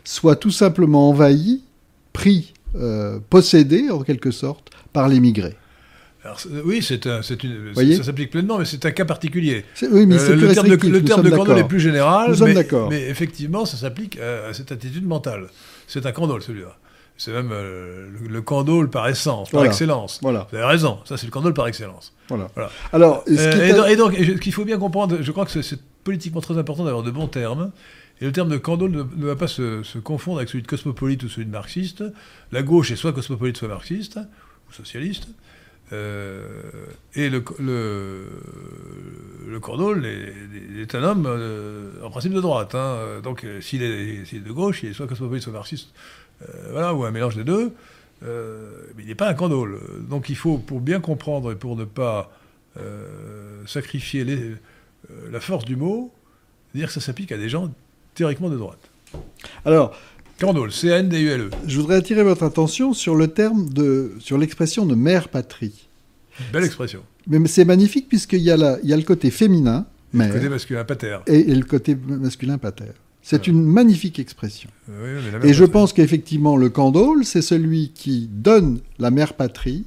soit 0.03 0.35
tout 0.35 0.51
simplement 0.51 1.09
envahi, 1.09 1.61
pris, 2.13 2.53
euh, 2.75 3.19
possédé 3.29 3.89
en 3.89 4.01
quelque 4.01 4.31
sorte 4.31 4.69
par 4.93 5.07
l'émigré 5.07 5.55
alors, 6.21 6.37
c'est- 6.37 6.49
oui, 6.65 6.83
c'est 6.83 7.07
un, 7.07 7.21
c'est 7.21 7.41
une, 7.45 7.73
ça 7.73 8.03
s'applique 8.03 8.29
pleinement, 8.31 8.57
mais 8.59 8.65
c'est 8.65 8.85
un 8.85 8.91
cas 8.91 9.05
particulier. 9.05 9.63
Oui, 9.89 10.05
mais 10.05 10.19
Euh, 10.19 10.35
le 10.35 10.53
terme 10.53 10.67
de, 10.67 10.87
le 10.89 11.01
terme 11.01 11.23
de 11.23 11.57
est 11.57 11.63
plus 11.63 11.79
général, 11.79 12.31
Nous 12.37 12.43
mais, 12.45 12.53
d'accord. 12.53 12.89
mais 12.89 13.07
effectivement, 13.07 13.63
ça 13.65 13.77
s'applique 13.77 14.19
à, 14.19 14.49
à 14.49 14.53
cette 14.53 14.69
attitude 14.73 15.07
mentale. 15.07 15.47
C'est 15.87 16.05
un 16.05 16.11
candole, 16.11 16.41
celui-là. 16.43 16.75
C'est 17.17 17.31
même 17.31 17.51
euh, 17.53 18.09
le, 18.21 18.27
le 18.27 18.41
candole 18.41 18.89
par 18.89 19.07
essence, 19.07 19.49
par 19.49 19.59
Voilà. 19.59 19.69
excellence. 19.71 20.19
Voilà, 20.21 20.45
Vous 20.51 20.57
avez 20.57 20.65
raison, 20.65 20.99
ça 21.05 21.15
c'est 21.15 21.25
le 21.25 21.31
candole 21.31 21.53
par 21.53 21.67
excellence. 21.67 22.11
voilà. 22.27 22.49
Voilà. 22.53 22.69
Alors, 22.91 23.23
ce 23.25 23.31
Euh, 23.39 23.67
et, 23.87 23.95
donc, 23.95 24.13
et 24.19 24.25
donc, 24.25 24.33
ce 24.35 24.39
qu'il 24.41 24.53
faut 24.53 24.65
bien 24.65 24.77
comprendre, 24.77 25.19
je 25.21 25.31
crois 25.31 25.45
que 25.45 25.51
c'est 25.61 25.79
politiquement 26.03 26.41
très 26.41 26.57
important 26.57 26.85
d'avoir 26.85 27.03
de 27.03 27.11
bons 27.11 27.27
termes. 27.27 27.71
Et 28.21 28.25
le 28.25 28.31
terme 28.31 28.49
de 28.49 28.57
candole 28.57 28.91
ne, 28.91 29.25
va 29.25 29.35
pas 29.35 29.47
se, 29.47 29.97
confondre 29.99 30.37
avec 30.39 30.49
celui 30.49 30.61
de 30.61 30.67
cosmopolite 30.67 31.23
ou 31.23 31.29
celui 31.29 31.45
de 31.45 31.51
marxiste. 31.51 32.03
La 32.51 32.63
gauche 32.63 32.91
est 32.91 32.97
soit 32.97 33.13
cosmopolite, 33.13 33.57
soit 33.57 33.69
marxiste, 33.69 34.19
ou 34.69 34.73
socialiste. 34.73 35.29
Euh, 35.91 36.43
et 37.15 37.29
le, 37.29 37.43
le, 37.59 38.27
est, 40.81 40.95
un 40.95 41.03
homme 41.03 41.25
euh, 41.27 41.91
en 42.03 42.09
principe 42.09 42.33
de 42.33 42.41
droite. 42.41 42.75
hein. 42.75 43.21
Donc 43.23 43.43
euh, 43.43 43.61
s'il 43.61 43.81
est, 43.81 44.33
de 44.33 44.51
gauche, 44.51 44.83
il 44.83 44.89
est 44.89 44.93
soit 44.93 45.07
cosmopolite, 45.07 45.43
soit 45.43 45.53
marxiste, 45.53 45.89
voilà, 46.71 46.93
ou 46.93 47.05
un 47.05 47.11
mélange 47.11 47.35
des 47.35 47.43
deux. 47.43 47.71
Mais 48.21 49.03
il 49.03 49.07
n'est 49.07 49.15
pas 49.15 49.29
un 49.29 49.33
candole. 49.33 49.79
Donc 50.09 50.29
il 50.29 50.35
faut, 50.35 50.57
pour 50.57 50.81
bien 50.81 50.99
comprendre 50.99 51.53
et 51.53 51.55
pour 51.55 51.75
ne 51.77 51.85
pas 51.85 52.31
sacrifier 53.65 54.25
les- 54.25 54.55
euh, 55.11 55.29
la 55.31 55.39
force 55.39 55.65
du 55.65 55.75
mot, 55.75 56.11
dire 56.75 56.87
que 56.87 56.93
ça 56.93 57.01
s'applique 57.01 57.31
à 57.31 57.37
des 57.37 57.49
gens 57.49 57.71
théoriquement 58.15 58.49
de 58.49 58.57
droite. 58.57 58.79
alors, 59.65 59.95
Candole, 60.39 60.71
C-A-N-D-U-L-E. 60.71 61.49
je 61.67 61.77
voudrais 61.79 61.95
attirer 61.97 62.23
votre 62.23 62.43
attention 62.43 62.93
sur 62.93 63.15
le 63.15 63.27
terme 63.27 63.69
de, 63.73 64.13
sur 64.19 64.37
l'expression 64.37 64.85
de 64.85 64.95
mère 64.95 65.27
patrie. 65.29 65.87
Belle 66.53 66.63
expression. 66.63 67.01
Mais 67.27 67.45
c'est 67.47 67.65
magnifique 67.65 68.07
puisqu'il 68.07 68.39
y 68.41 68.49
a 68.51 68.55
la, 68.55 68.79
il 68.81 68.89
y 68.89 68.93
a 68.93 68.97
le 68.97 69.03
côté 69.03 69.31
féminin, 69.31 69.85
mère, 70.13 70.31
Côté 70.33 70.47
masculin, 70.47 70.85
pater. 70.85 71.17
et, 71.27 71.51
et 71.51 71.55
le 71.55 71.65
côté 71.65 71.95
masculin 72.07 72.57
pater. 72.57 72.85
C'est 73.21 73.47
Ouais. 73.47 73.53
une 73.53 73.63
magnifique 73.65 74.17
expression. 74.17 74.69
Oui, 74.87 75.09
mais 75.25 75.31
la 75.31 75.39
mère 75.39 75.45
Et 75.45 75.53
je 75.53 75.65
pense 75.65 75.91
qu'effectivement, 75.91 76.55
le 76.55 76.69
candole, 76.69 77.25
c'est 77.25 77.41
celui 77.41 77.89
qui 77.89 78.29
donne 78.31 78.79
la 78.97 79.11
mère 79.11 79.33
patrie 79.33 79.83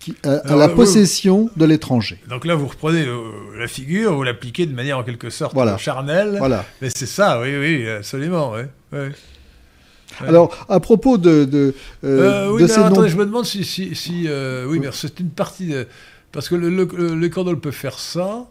qui, 0.00 0.14
à, 0.24 0.56
la 0.56 0.66
oui, 0.68 0.74
possession 0.74 1.50
de 1.56 1.64
l'étranger. 1.64 2.18
Donc 2.28 2.44
là, 2.44 2.54
vous 2.56 2.66
reprenez 2.66 3.06
euh, 3.06 3.20
la 3.58 3.68
figure, 3.68 4.14
vous 4.14 4.22
l'appliquez 4.24 4.66
de 4.66 4.74
manière 4.74 4.98
en 4.98 5.04
quelque 5.04 5.30
sorte 5.30 5.54
Voilà. 5.54 5.74
euh, 5.74 5.78
charnelle. 5.78 6.36
Voilà. 6.38 6.64
Mais 6.82 6.88
c'est 6.92 7.06
ça, 7.06 7.40
oui, 7.40 7.56
oui, 7.56 7.88
absolument. 7.88 8.52
Oui, 8.54 8.62
oui. 8.94 8.98
Ouais. 8.98 10.26
Alors, 10.28 10.66
à 10.68 10.80
propos 10.80 11.18
de, 11.18 11.44
de, 11.44 11.74
euh, 12.04 12.48
Euh, 12.48 12.50
oui, 12.50 12.62
de 12.62 12.66
mais 12.66 12.72
ces 12.72 12.80
noms... 12.80 12.86
attendez, 12.86 13.08
je 13.08 13.16
me 13.16 13.24
demande 13.24 13.46
si. 13.46 13.62
si, 13.64 13.94
si, 13.94 14.24
euh, 14.26 14.66
oui, 14.66 14.80
mais 14.80 14.88
c'est 14.92 15.20
une 15.20 15.30
partie. 15.30 15.66
de- 15.68 15.86
Parce 16.32 16.48
que 16.48 16.56
le, 16.56 16.68
le, 16.68 16.84
le- 17.14 17.56
peuvent 17.60 17.72
faire 17.72 17.98
ça. 17.98 18.46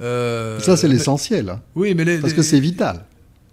euh, 0.00 0.58
Ça, 0.60 0.76
c'est 0.76 0.88
l'essentiel, 0.88 1.50
hein, 1.50 1.60
Oui, 1.74 1.94
mais 1.94 2.04
les. 2.04 2.18
parce 2.18 2.32
les- 2.32 2.36
que 2.36 2.42
c'est 2.42 2.58
vital. 2.60 3.04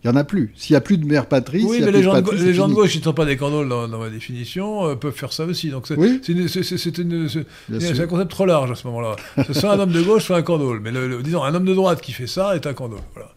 Il 0.04 0.10
n'y 0.10 0.14
en 0.18 0.20
a 0.20 0.24
plus. 0.24 0.52
S'il 0.56 0.74
n'y 0.74 0.78
a 0.78 0.82
plus 0.82 0.98
de 0.98 1.06
mère 1.06 1.28
patrie, 1.28 1.64
Oui, 1.64 1.82
a 1.82 1.86
mais 1.86 1.92
les 1.92 2.02
gens, 2.02 2.16
de, 2.16 2.22
patrie, 2.22 2.44
les 2.44 2.54
gens 2.56 2.68
de 2.68 2.74
gauche, 2.74 2.92
qui 2.92 2.98
ne 3.00 3.04
sont 3.04 3.14
pas 3.14 3.26
des 3.26 3.38
candoles 3.38 3.70
dans, 3.70 3.88
dans 3.88 4.00
ma 4.00 4.10
définition, 4.10 4.88
euh, 4.88 4.96
peuvent 4.96 5.14
faire 5.14 5.32
ça 5.32 5.46
aussi. 5.46 5.70
Donc 5.70 5.86
c'est 5.88 5.96
Oui. 5.96 6.20
un 7.70 8.08
concept 8.08 8.32
trop 8.32 8.46
large 8.46 8.72
à 8.72 8.76
ce 8.76 8.88
moment-là. 8.88 9.16
C'est 9.46 9.54
soit 9.54 9.72
un 9.74 9.80
homme 9.80 9.92
de 9.92 10.02
gauche, 10.02 10.24
soit 10.26 10.38
un 10.38 10.42
candole. 10.42 10.80
Mais 10.84 10.92
le, 10.92 11.08
le- 11.08 11.22
disons, 11.22 11.44
un 11.44 11.54
homme 11.54 11.66
de 11.66 11.74
droite 11.76 12.02
qui 12.02 12.14
fait 12.14 12.26
ça 12.28 12.56
est 12.56 12.66
un 12.66 12.74
candole. 12.74 13.00
Voilà. 13.14 13.30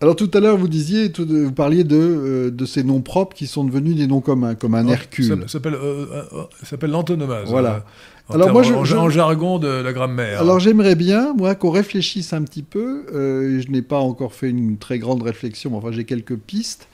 Alors 0.00 0.14
tout 0.14 0.30
à 0.34 0.38
l'heure, 0.40 0.56
vous 0.56 0.68
disiez, 0.68 1.10
tout 1.10 1.26
vous 1.28 1.50
parliez 1.52 1.82
de, 1.82 1.96
euh, 1.96 2.50
de 2.52 2.64
ces 2.66 2.84
noms 2.84 3.00
propres 3.00 3.36
qui 3.36 3.48
sont 3.48 3.64
devenus 3.64 3.96
des 3.96 4.06
noms 4.06 4.20
communs, 4.20 4.54
comme 4.54 4.74
un 4.76 4.86
Hercule. 4.86 5.42
ça 5.42 5.48
s'appelle 5.48 5.74
euh, 5.74 6.06
euh, 6.32 6.86
l'antonomase. 6.86 7.48
Voilà. 7.48 7.84
Alors 8.30 8.52
moi, 8.52 8.62
je- 8.62 8.74
en, 8.74 8.84
je- 8.84 8.96
en 8.96 9.08
jargon 9.10 9.58
de 9.58 9.68
la 9.68 9.92
grammaire. 9.92 10.40
Alors 10.40 10.58
j'aimerais 10.60 10.94
bien, 10.94 11.32
moi, 11.34 11.54
qu'on 11.54 11.70
réfléchisse 11.70 12.32
un 12.32 12.42
petit 12.42 12.62
peu. 12.62 13.06
euh, 13.14 13.60
je 13.60 13.70
n'ai 13.70 13.82
pas 13.82 13.98
encore 13.98 14.34
fait 14.34 14.50
une 14.50 14.76
très 14.78 14.98
grande 14.98 15.22
réflexion, 15.22 15.70
mais 15.70 15.76
enfin 15.76 15.92
j'ai 15.92 16.04
quelques 16.04 16.36
pistes. 16.36 16.88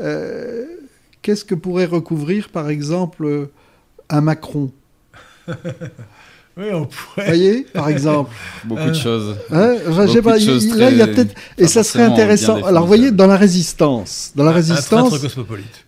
Euh, 0.00 0.64
Qu'est-ce 1.22 1.46
que 1.46 1.54
pourrait 1.54 1.86
recouvrir, 1.86 2.50
par 2.50 2.68
exemple, 2.68 3.48
un 4.10 4.20
Macron? 4.20 4.70
Oui, 6.56 6.66
on 6.72 6.82
Vous 6.82 6.86
pourrait. 6.86 7.26
voyez, 7.26 7.62
par 7.72 7.88
exemple 7.88 8.30
Beaucoup 8.64 8.82
Euh, 8.82 8.90
de 8.90 8.94
choses. 8.94 9.36
Hein 9.50 9.74
Enfin, 9.88 10.06
Beaucoup 10.06 10.22
pas, 10.22 10.34
de 10.34 10.38
il- 10.38 10.46
choses 10.46 10.64
il- 10.66 10.76
là, 10.76 10.88
il 10.90 10.98
y 10.98 11.02
a 11.02 11.08
peut-être... 11.08 11.34
Et 11.58 11.66
ça 11.66 11.82
serait 11.82 12.04
intéressant. 12.04 12.62
Alors, 12.62 12.82
vous 12.82 12.86
voyez, 12.86 13.10
dans 13.10 13.26
la 13.26 13.36
résistance, 13.36 14.30
dans 14.36 14.44
la 14.44 14.50
Un- 14.50 14.52
Un 14.52 14.56
résistance... 14.56 15.08
traître 15.08 15.22
cosmopolite. 15.24 15.86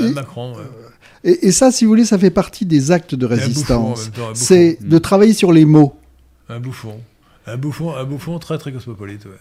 Euh, 0.00 0.12
Macron. 0.14 0.54
ouais. 0.54 0.62
Et, 1.24 1.48
et 1.48 1.52
ça, 1.52 1.70
si 1.72 1.84
vous 1.84 1.90
voulez, 1.90 2.04
ça 2.04 2.18
fait 2.18 2.30
partie 2.30 2.64
des 2.66 2.90
actes 2.90 3.14
de 3.14 3.26
résistance. 3.26 4.10
C'est 4.34 4.78
de 4.80 4.98
travailler 4.98 5.32
sur 5.34 5.52
les 5.52 5.64
mots. 5.64 5.96
Un 6.48 6.60
bouffon. 6.60 7.00
Un 7.46 7.56
bouffon, 7.56 7.94
un 7.96 8.04
bouffon 8.04 8.38
très 8.38 8.58
très 8.58 8.72
cosmopolite, 8.72 9.24
ouais. 9.24 9.32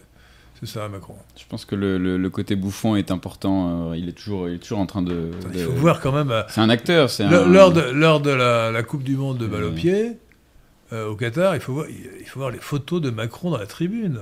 C'est 0.60 0.68
ça, 0.68 0.88
Macron. 0.90 1.14
Je 1.40 1.44
pense 1.48 1.66
que 1.66 1.76
le, 1.76 2.00
le- 2.00 2.18
le 2.18 2.30
côté 2.32 2.56
bouffon 2.56 2.96
est 2.96 3.12
important. 3.12 3.92
euh, 3.92 3.98
il, 3.98 4.10
est 4.10 4.14
toujours, 4.14 4.50
il 4.50 4.56
est 4.56 4.60
toujours 4.60 4.80
en 4.80 4.88
train 4.88 5.04
de. 5.04 5.30
Attends, 5.40 5.50
de- 5.50 5.54
Il 5.60 5.64
faut 5.66 5.72
voir 5.74 6.00
quand 6.02 6.12
même. 6.12 6.32
euh, 6.32 6.42
C'est 6.50 6.62
un 6.62 6.70
acteur, 6.70 7.12
c'est 7.12 7.24
un. 7.26 7.46
Lors 7.48 7.72
de, 7.72 7.82
lors 7.82 8.22
de 8.22 8.32
la, 8.32 8.72
la 8.72 8.82
Coupe 8.84 9.04
du 9.04 9.16
Monde 9.18 9.38
de 9.38 9.46
balle 9.46 9.66
au 9.66 9.72
pied, 9.72 10.14
euh, 10.94 11.10
au 11.10 11.16
Qatar, 11.16 11.54
il 11.56 11.62
faut, 11.62 11.74
voir, 11.74 11.86
il 11.90 11.96
il 12.22 12.26
faut 12.26 12.40
voir 12.40 12.50
les 12.50 12.58
photos 12.60 13.02
de 13.02 13.12
Macron 13.12 13.52
dans 13.52 13.58
la 13.60 13.68
tribune. 13.68 14.22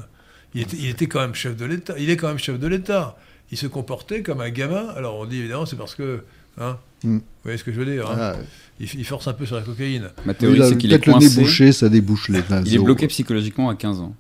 Il 0.53 0.61
était, 0.61 0.76
il 0.77 0.90
était 0.90 1.07
quand 1.07 1.22
même 1.22 1.36
chef 1.36 1.56
de 1.56 1.64
l'État. 1.65 1.94
Il 1.98 2.10
est 2.10 2.18
quand 2.18 2.27
même 2.27 2.38
chef 2.40 2.60
de 2.60 2.68
l'État. 2.68 3.18
Il 3.52 3.57
se 3.57 3.68
comportait 3.68 4.22
comme 4.22 4.41
un 4.41 4.49
gamin. 4.49 4.88
Alors 4.98 5.15
on 5.19 5.26
dit 5.26 5.40
évidemment 5.40 5.65
c'est 5.65 5.77
parce 5.77 5.95
que. 5.95 6.22
Hein, 6.60 6.77
Mm. 7.06 7.15
Vous 7.18 7.22
voyez 7.44 7.57
ce 7.57 7.64
que 7.64 7.72
je 7.72 7.80
veux 7.80 7.86
dire 7.86 8.10
hein 8.10 8.15
Ah, 8.19 8.36
il, 8.80 8.88
il 8.95 9.06
force 9.06 9.27
un 9.27 9.34
peu 9.34 9.45
sur 9.45 9.56
la 9.56 9.61
cocaïne. 9.61 10.10
Ma 10.26 10.34
théorie, 10.34 10.61
c'est 10.68 10.77
qu'il 10.77 10.91
est 10.94 10.98
peut-être 10.99 11.07
le 11.07 11.14
nez 11.14 11.26
coincé. 11.27 11.41
bouché, 11.41 11.72
ça 11.72 11.90
débouche 11.90 12.30
les 12.30 12.40
Il 12.65 12.76
est 12.76 12.80
bloqué 12.80 13.07
psychologiquement 13.07 13.69
à 13.69 13.76
15 13.76 13.99
ans. 14.02 14.15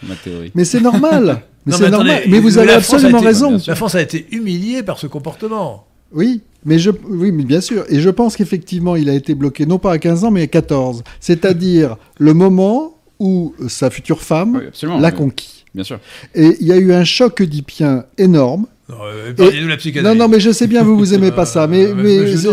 C'est 0.00 0.08
ma 0.08 0.16
théorie. 0.16 0.50
Mais 0.54 0.64
c'est 0.64 0.80
normal. 0.80 1.42
Mais 1.66 1.70
Non, 1.72 1.78
c'est 1.78 1.82
mais 1.84 1.88
attendez, 1.94 2.08
normal. 2.10 2.22
Mais 2.28 2.38
vous 2.40 2.48
la 2.48 2.60
avez 2.62 2.68
France 2.72 2.74
a 2.74 2.96
absolument 2.96 3.18
été- 3.18 3.26
raison. 3.28 3.58
La 3.68 3.74
France 3.76 3.94
a 3.94 4.02
été 4.02 4.26
humiliée 4.32 4.82
par 4.82 4.98
ce 4.98 5.06
comportement. 5.06 5.86
Oui, 6.10 6.40
mais 6.64 6.78
je, 6.80 6.90
oui, 7.08 7.30
mais 7.30 7.44
bien 7.44 7.60
sûr. 7.60 7.84
Et 7.88 8.00
je 8.00 8.10
pense 8.10 8.36
qu'effectivement, 8.36 8.96
il 8.96 9.08
a 9.08 9.14
été 9.14 9.34
bloqué 9.36 9.64
non 9.64 9.78
pas 9.78 9.92
à 9.92 9.98
15 9.98 10.24
ans, 10.24 10.30
mais 10.32 10.42
à 10.42 10.46
14. 10.48 11.04
C'est-à-dire 11.20 11.96
le 12.18 12.34
moment 12.34 12.96
où 13.20 13.54
sa 13.68 13.90
future 13.90 14.22
femme 14.22 14.60
Oui, 14.82 14.88
l'a 15.00 15.12
conquis. 15.12 15.64
Bien 15.74 15.84
sûr. 15.84 16.00
Et 16.34 16.56
il 16.60 16.66
y 16.66 16.72
a 16.72 16.76
eu 16.76 16.92
un 16.92 17.04
choc 17.04 17.40
oedipien 17.40 18.04
énorme. 18.18 18.66
Non, 18.92 18.98
euh, 19.06 19.30
Épargnez-nous 19.30 19.68
la 19.68 19.76
psychanalyse. 19.78 20.18
Non, 20.18 20.24
non, 20.24 20.28
mais 20.30 20.38
je 20.38 20.50
sais 20.52 20.66
bien, 20.66 20.82
vous 20.84 20.96
vous 20.98 21.14
aimez 21.14 21.30
pas 21.32 21.46
ça, 21.46 21.66
mais, 21.66 21.86
Euh, 21.86 21.94
mais 21.96 22.24
dire, 22.34 22.52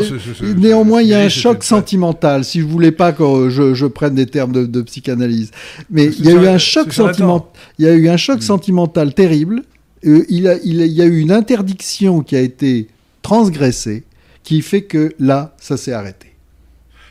néanmoins, 0.57 1.01
il 1.01 1.09
y 1.09 1.13
a 1.13 1.19
un 1.19 1.29
choc 1.29 1.63
sentimental. 1.63 2.43
Si 2.45 2.61
je 2.61 2.65
voulais 2.65 2.91
pas 2.93 3.11
que 3.11 3.49
je, 3.49 3.73
je 3.73 3.85
prenne 3.85 4.15
des 4.15 4.25
termes 4.25 4.51
de, 4.53 4.65
de 4.65 4.81
psychanalyse, 4.81 5.51
mais 5.91 6.05
il 6.05 6.25
y 6.25 6.29
a 6.29 6.33
eu 6.33 6.47
un 6.47 6.57
choc 6.57 6.93
sentimental. 6.93 7.47
Il 7.77 7.85
y 7.85 7.89
a 7.89 7.93
eu 7.93 8.07
un 8.09 8.17
choc 8.17 8.37
Mm. 8.39 8.41
sentimental 8.41 9.13
terrible. 9.13 9.63
Euh, 10.05 10.23
il, 10.29 10.47
a, 10.47 10.55
il, 10.63 10.81
a- 10.81 10.85
il 10.85 10.93
y 10.93 11.01
a 11.01 11.05
eu 11.05 11.19
une 11.19 11.31
interdiction 11.31 12.21
qui 12.21 12.35
a 12.37 12.41
été 12.41 12.87
transgressée, 13.21 14.03
qui 14.43 14.61
fait 14.61 14.83
que 14.83 15.11
là, 15.19 15.53
ça 15.59 15.75
s'est 15.77 15.91
arrêté. 15.93 16.27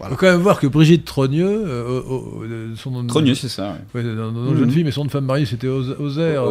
Il 0.01 0.11
faut 0.11 0.17
quand 0.17 0.27
même 0.31 0.41
voir 0.41 0.61
que 0.61 0.67
Brigitte 0.69 1.05
Trogneux, 1.05 1.47
euh, 1.67 2.01
euh, 2.09 2.69
son 2.77 2.91
nom 2.93 3.03
de 3.03 3.09
Trogneux, 3.09 3.35
c'est 3.35 3.49
ça. 3.49 3.77
ouais. 3.95 4.03
Ouais, 4.03 4.57
jeune 4.57 4.71
fille, 4.71 4.85
mais 4.85 4.91
son 4.93 5.01
nom 5.01 5.07
de 5.07 5.11
femme 5.11 5.25
mariée, 5.25 5.45
c'était 5.47 5.67
Ozer. 5.69 6.43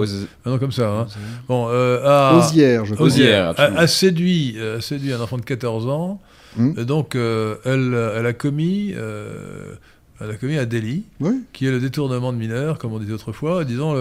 Un 0.45 0.49
nom 0.51 0.57
comme 0.59 0.71
ça. 0.71 0.89
Hein. 0.89 1.07
Bon, 1.47 1.67
euh, 1.69 2.01
a, 2.05 2.37
Osière, 2.37 2.85
je 2.85 2.93
crois. 2.93 3.05
Osière. 3.07 3.51
Osière 3.51 3.77
a, 3.77 3.79
a 3.79 3.87
séduit, 3.87 4.55
euh, 4.57 4.77
a 4.79 4.81
séduit 4.81 5.13
un 5.13 5.21
enfant 5.21 5.37
de 5.37 5.43
14 5.43 5.87
ans. 5.87 6.19
Mhm. 6.57 6.75
Et 6.77 6.85
donc, 6.85 7.15
euh, 7.15 7.55
elle, 7.65 7.95
elle 8.19 8.25
a 8.25 8.33
commis, 8.33 8.93
euh, 8.97 9.75
elle 10.19 10.31
a 10.31 10.35
commis 10.35 10.57
un 10.57 10.65
délit, 10.65 11.03
Oui. 11.19 11.43
qui 11.53 11.67
est 11.67 11.71
le 11.71 11.79
détournement 11.79 12.33
de 12.33 12.37
mineurs, 12.37 12.77
comme 12.79 12.91
on 12.93 12.99
disait 12.99 13.13
autrefois, 13.13 13.63
disons 13.63 13.93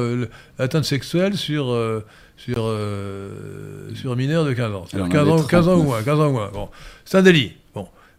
l'atteinte 0.58 0.84
sexuelle 0.84 1.36
sur 1.36 1.70
euh, 1.70 2.00
sur 2.38 2.64
euh, 2.66 3.90
sur 3.94 4.12
un 4.12 4.16
mineur 4.16 4.44
de 4.44 4.52
15 4.54 4.72
ans. 4.74 4.84
Elle 4.92 5.02
en 5.02 5.06
C'est-à-dire 5.08 5.08
15 5.12 5.28
ans, 5.28 5.34
avait 5.38 5.46
15 5.48 5.68
ans 5.68 5.72
ou 5.76 5.84
39. 5.84 5.86
moins, 5.86 6.02
15 6.02 6.20
ans 6.20 6.28
ou 6.28 6.32
moins. 6.32 6.50
Bon, 6.52 6.68
c'est 7.04 7.18
un 7.18 7.22
délit. 7.22 7.52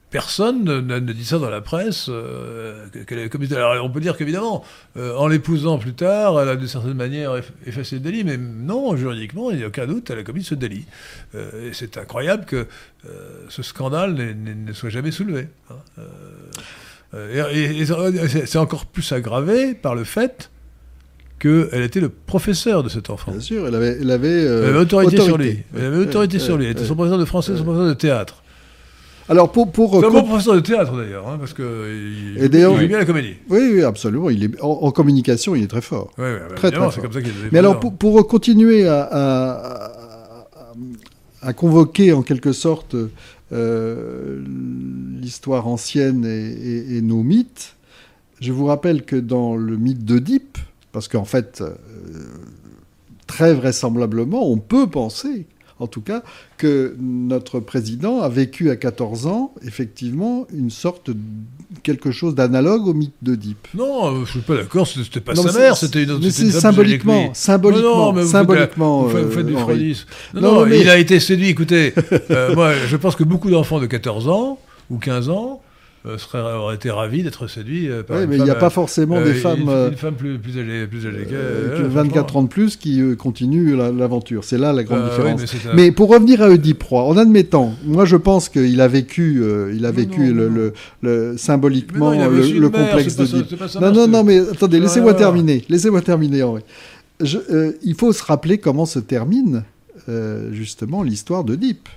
Personne 0.10 0.64
ne, 0.64 0.80
ne- 0.80 1.00
ne 1.00 1.12
dit 1.12 1.26
ça 1.26 1.38
dans 1.38 1.50
la 1.50 1.60
presse. 1.60 2.06
euh, 2.10 2.86
que- 2.94 3.00
qu'elle 3.00 3.20
a 3.20 3.28
commis- 3.28 3.52
alors, 3.54 3.84
on 3.84 3.90
peut 3.90 4.00
dire 4.00 4.16
qu'évidemment, 4.16 4.64
euh, 4.96 5.14
en 5.16 5.28
l'épousant 5.28 5.78
plus 5.80 5.94
tard, 5.94 6.40
elle 6.42 6.48
a 6.48 6.56
de 6.56 6.66
certaines 6.66 6.94
manières 6.94 7.36
eff- 7.36 7.52
effacé 7.66 7.96
le 7.96 8.02
délit, 8.02 8.24
mais 8.24 8.38
non, 8.38 8.96
juridiquement, 8.96 9.52
il 9.52 9.58
n'y 9.58 9.64
a 9.64 9.68
aucun 9.68 9.86
doute, 9.86 10.10
elle 10.10 10.20
a 10.20 10.24
commis 10.24 10.44
ce 10.46 10.56
délit. 10.56 10.86
Euh, 11.36 11.70
et 11.70 11.74
c'est 11.74 11.98
incroyable 11.98 12.46
que 12.46 12.56
euh, 13.06 13.10
ce 13.50 13.62
scandale 13.64 14.14
ne 14.16 14.72
soit 14.74 14.90
jamais 14.90 15.12
soulevé. 15.12 15.48
hein. 15.70 15.76
Et 17.54 17.86
c'est- 18.46 18.58
encore 18.58 18.86
plus 18.86 19.12
aggravé 19.12 19.74
par 19.74 19.96
le 19.96 20.04
fait 20.04 20.50
qu'elle 21.40 21.84
était 21.84 22.00
le 22.02 22.10
professeur 22.10 22.84
de 22.84 22.90
cet 22.90 23.10
enfant. 23.10 23.32
Bien 23.32 23.40
sûr, 23.40 23.68
elle 23.68 23.76
avait, 23.76 23.98
elle 24.02 24.12
avait, 24.12 24.42
Elle 24.44 24.64
avait 24.66 24.80
autorité, 24.80 25.18
sur 25.22 25.38
lui. 25.38 25.60
Elle 25.78 25.86
avait 25.86 25.98
autorité 25.98 26.40
sur 26.40 26.58
lui. 26.58 26.66
Elle 26.66 26.72
était 26.72 26.86
son 26.86 26.96
professeur 26.96 27.20
de 27.20 27.26
français, 27.26 27.56
son 27.58 27.64
professeur 27.64 27.88
de 27.88 27.94
théâtre. 27.94 28.44
Alors 29.30 29.52
pour 29.52 29.72
pour 29.72 29.92
C'est 30.00 30.06
un 30.06 30.10
com- 30.12 30.22
bon 30.22 30.24
professeur 30.28 30.56
de 30.56 30.60
théâtre 30.62 30.96
d'ailleurs, 30.96 31.28
hein, 31.28 31.38
parce 31.40 31.54
que 31.54 31.64
il, 31.92 32.38
Et 32.42 32.46
il 32.46 32.50
bien 32.88 32.98
la 33.00 33.06
comédie. 33.06 33.36
oui, 33.50 33.60
oui, 33.74 33.84
absolument. 33.84 34.30
Il 34.30 34.44
est 34.44 34.62
en, 34.62 34.70
en 34.84 34.92
communication, 34.92 35.54
il 35.56 35.64
est 35.64 35.68
très 35.68 35.82
fort. 35.82 36.12
Ouais, 36.18 36.38
Très, 36.56 36.72
très 36.72 36.80
fort. 36.80 36.96
comme 37.02 37.12
ça 37.12 37.20
Mais 37.52 37.60
alors, 37.60 37.80
pour, 37.80 37.94
pour 37.94 38.26
continuer 38.28 38.88
à, 38.88 39.02
à- 39.04 39.52
à- 39.52 40.48
à 41.42 41.54
convoquer 41.54 42.14
en 42.14 42.22
quelque 42.24 42.52
sorte 42.54 42.96
euh, 43.54 44.42
l'histoire 45.22 45.68
ancienne 45.68 46.26
et, 46.26 46.48
et- 46.48 46.98
et 46.98 47.02
nos 47.02 47.22
mythes, 47.24 47.76
je 48.40 48.52
vous 48.52 48.66
rappelle 48.66 49.04
que 49.04 49.16
dans 49.16 49.56
le 49.56 49.78
mythe 49.78 50.04
d'Oedipe, 50.06 50.58
parce 50.92 51.08
qu'en 51.08 51.26
fait, 51.26 51.62
euh, 51.62 51.72
très 53.28 53.54
vraisemblablement, 53.54 54.50
on 54.50 54.58
peut 54.58 54.88
penser, 54.88 55.46
en 55.80 55.88
tout 55.88 56.02
cas, 56.02 56.24
que 56.58 56.96
notre 57.00 57.60
président 57.60 58.22
a 58.22 58.30
vécu 58.30 58.70
à 58.70 58.76
14 58.76 59.28
ans, 59.28 59.54
effectivement, 59.66 60.48
une 60.54 60.70
sorte 60.70 61.10
de 61.12 61.18
quelque 61.84 62.12
chose 62.12 62.34
d'analogue 62.36 62.88
au 62.88 62.94
mythe 62.94 63.14
d'Oedipe. 63.22 63.68
Non, 63.76 64.08
euh, 64.22 64.26
je 64.26 64.32
suis 64.32 64.40
pas 64.42 64.56
d'accord, 64.56 64.88
c'était 64.88 65.20
pas 65.20 65.34
Non, 65.34 65.44
sa 65.44 65.58
mère, 65.60 65.78
c'était 65.78 66.04
une 66.04 66.12
autre 66.12 66.24
mais 66.24 66.32
c'est 66.32 66.50
symboliquement, 66.52 67.32
symboliquement, 67.34 67.90
Non, 67.90 68.06
non, 68.06 68.14
mais 68.14 68.22
vous 68.22 68.28
faites 68.28 68.32
symboliquement. 68.32 69.04
Vous 69.04 69.10
faites, 69.10 69.26
vous 69.26 69.32
faites 69.32 69.40
euh, 69.46 69.50
du 69.50 69.54
Henri. 69.56 69.64
fraudisme. 69.64 70.06
Non, 70.34 70.42
Non, 70.42 70.54
non, 70.62 70.66
mais- 70.66 70.80
il 70.82 70.90
a 70.90 70.98
été 70.98 71.20
séduit. 71.20 71.50
Écoutez, 71.50 71.94
euh, 72.32 72.56
moi, 72.56 72.74
je 72.88 72.96
pense 72.98 73.16
que 73.16 73.24
beaucoup 73.24 73.50
d'enfants 73.52 73.80
de 73.80 73.86
14 73.86 74.28
ans 74.30 74.60
ou 74.90 74.98
15 74.98 75.30
ans 75.30 75.62
euh, 76.08 76.18
seraient, 76.18 76.40
auraient 76.54 76.76
été 76.76 76.90
ravis 76.90 77.24
d'être 77.24 77.48
séduits 77.48 77.90
euh, 77.90 78.04
par 78.04 78.18
Oui, 78.18 78.24
une 78.24 78.30
mais 78.30 78.38
il 78.38 78.44
n'y 78.44 78.50
a 78.50 78.56
pas 78.56 78.68
euh, 78.68 78.70
forcément 78.70 79.18
euh, 79.18 79.24
des 79.26 79.32
une- 79.32 79.36
femmes 79.38 79.60
Une, 79.62 79.70
euh, 79.70 79.92
femme 79.92 80.16
plus, 80.16 80.38
plus 80.40 80.58
âgée, 80.60 80.88
plus 80.88 81.06
âgée 81.06 81.26
que, 81.26 81.34
euh, 81.34 81.78
que 81.78 81.84
euh, 81.84 81.88
24 81.88 82.14
franchement. 82.30 82.40
ans 82.40 82.44
de 82.44 82.48
plus 82.50 82.76
qui 82.78 83.02
euh, 83.02 83.16
continuent 83.16 83.76
la- 83.76 83.92
l'aventure. 83.92 84.44
C'est 84.44 84.58
là 84.58 84.74
la 84.74 84.84
grande 84.84 85.00
Euh, 85.00 85.04
oui, 85.06 85.10
différence. 85.10 85.42
mais 85.42 85.48
c'est 85.48 85.70
un- 85.70 85.74
mais, 85.74 85.92
pour 85.92 86.10
revenir 86.10 86.42
à 86.42 86.50
Oedipe 86.50 86.82
Roi, 86.84 87.04
en 87.04 87.18
admettant, 87.18 87.74
moi 87.86 88.06
je 88.06 88.16
pense 88.16 88.50
qu'il 88.50 88.80
a 88.82 88.88
vécu, 88.88 89.40
euh, 89.42 89.72
il 89.76 89.86
a 89.86 89.90
Non, 89.92 89.96
vécu 89.98 90.20
non, 90.22 90.34
le, 90.36 90.50
non. 90.50 90.56
le- 90.56 90.74
le- 91.02 91.32
Mais 91.34 91.38
symboliquement 91.38 92.12
non, 92.12 92.14
il 92.14 92.22
avait 92.22 92.38
le, 92.40 92.48
une 92.48 92.70
mère, 92.70 92.72
complexe 92.72 93.16
d'Oedipe. 93.16 93.60
Non, 93.82 93.92
non, 93.92 94.08
non, 94.08 94.24
mais 94.24 94.40
attendez, 94.40 94.80
laissez-moi 94.80 95.14
terminer. 95.14 95.64
Laissez-moi 95.70 96.02
terminer, 96.02 96.44
Henri. 96.44 96.62
Je- 97.20 97.38
euh, 97.52 97.72
il 97.84 97.96
faut 97.96 98.14
se 98.14 98.24
rappeler 98.24 98.60
comment 98.60 98.86
se 98.86 99.00
termine 99.00 99.64
euh, 100.10 100.54
justement 100.54 101.02
l'histoire 101.04 101.44
d'Oedipe. 101.44 101.90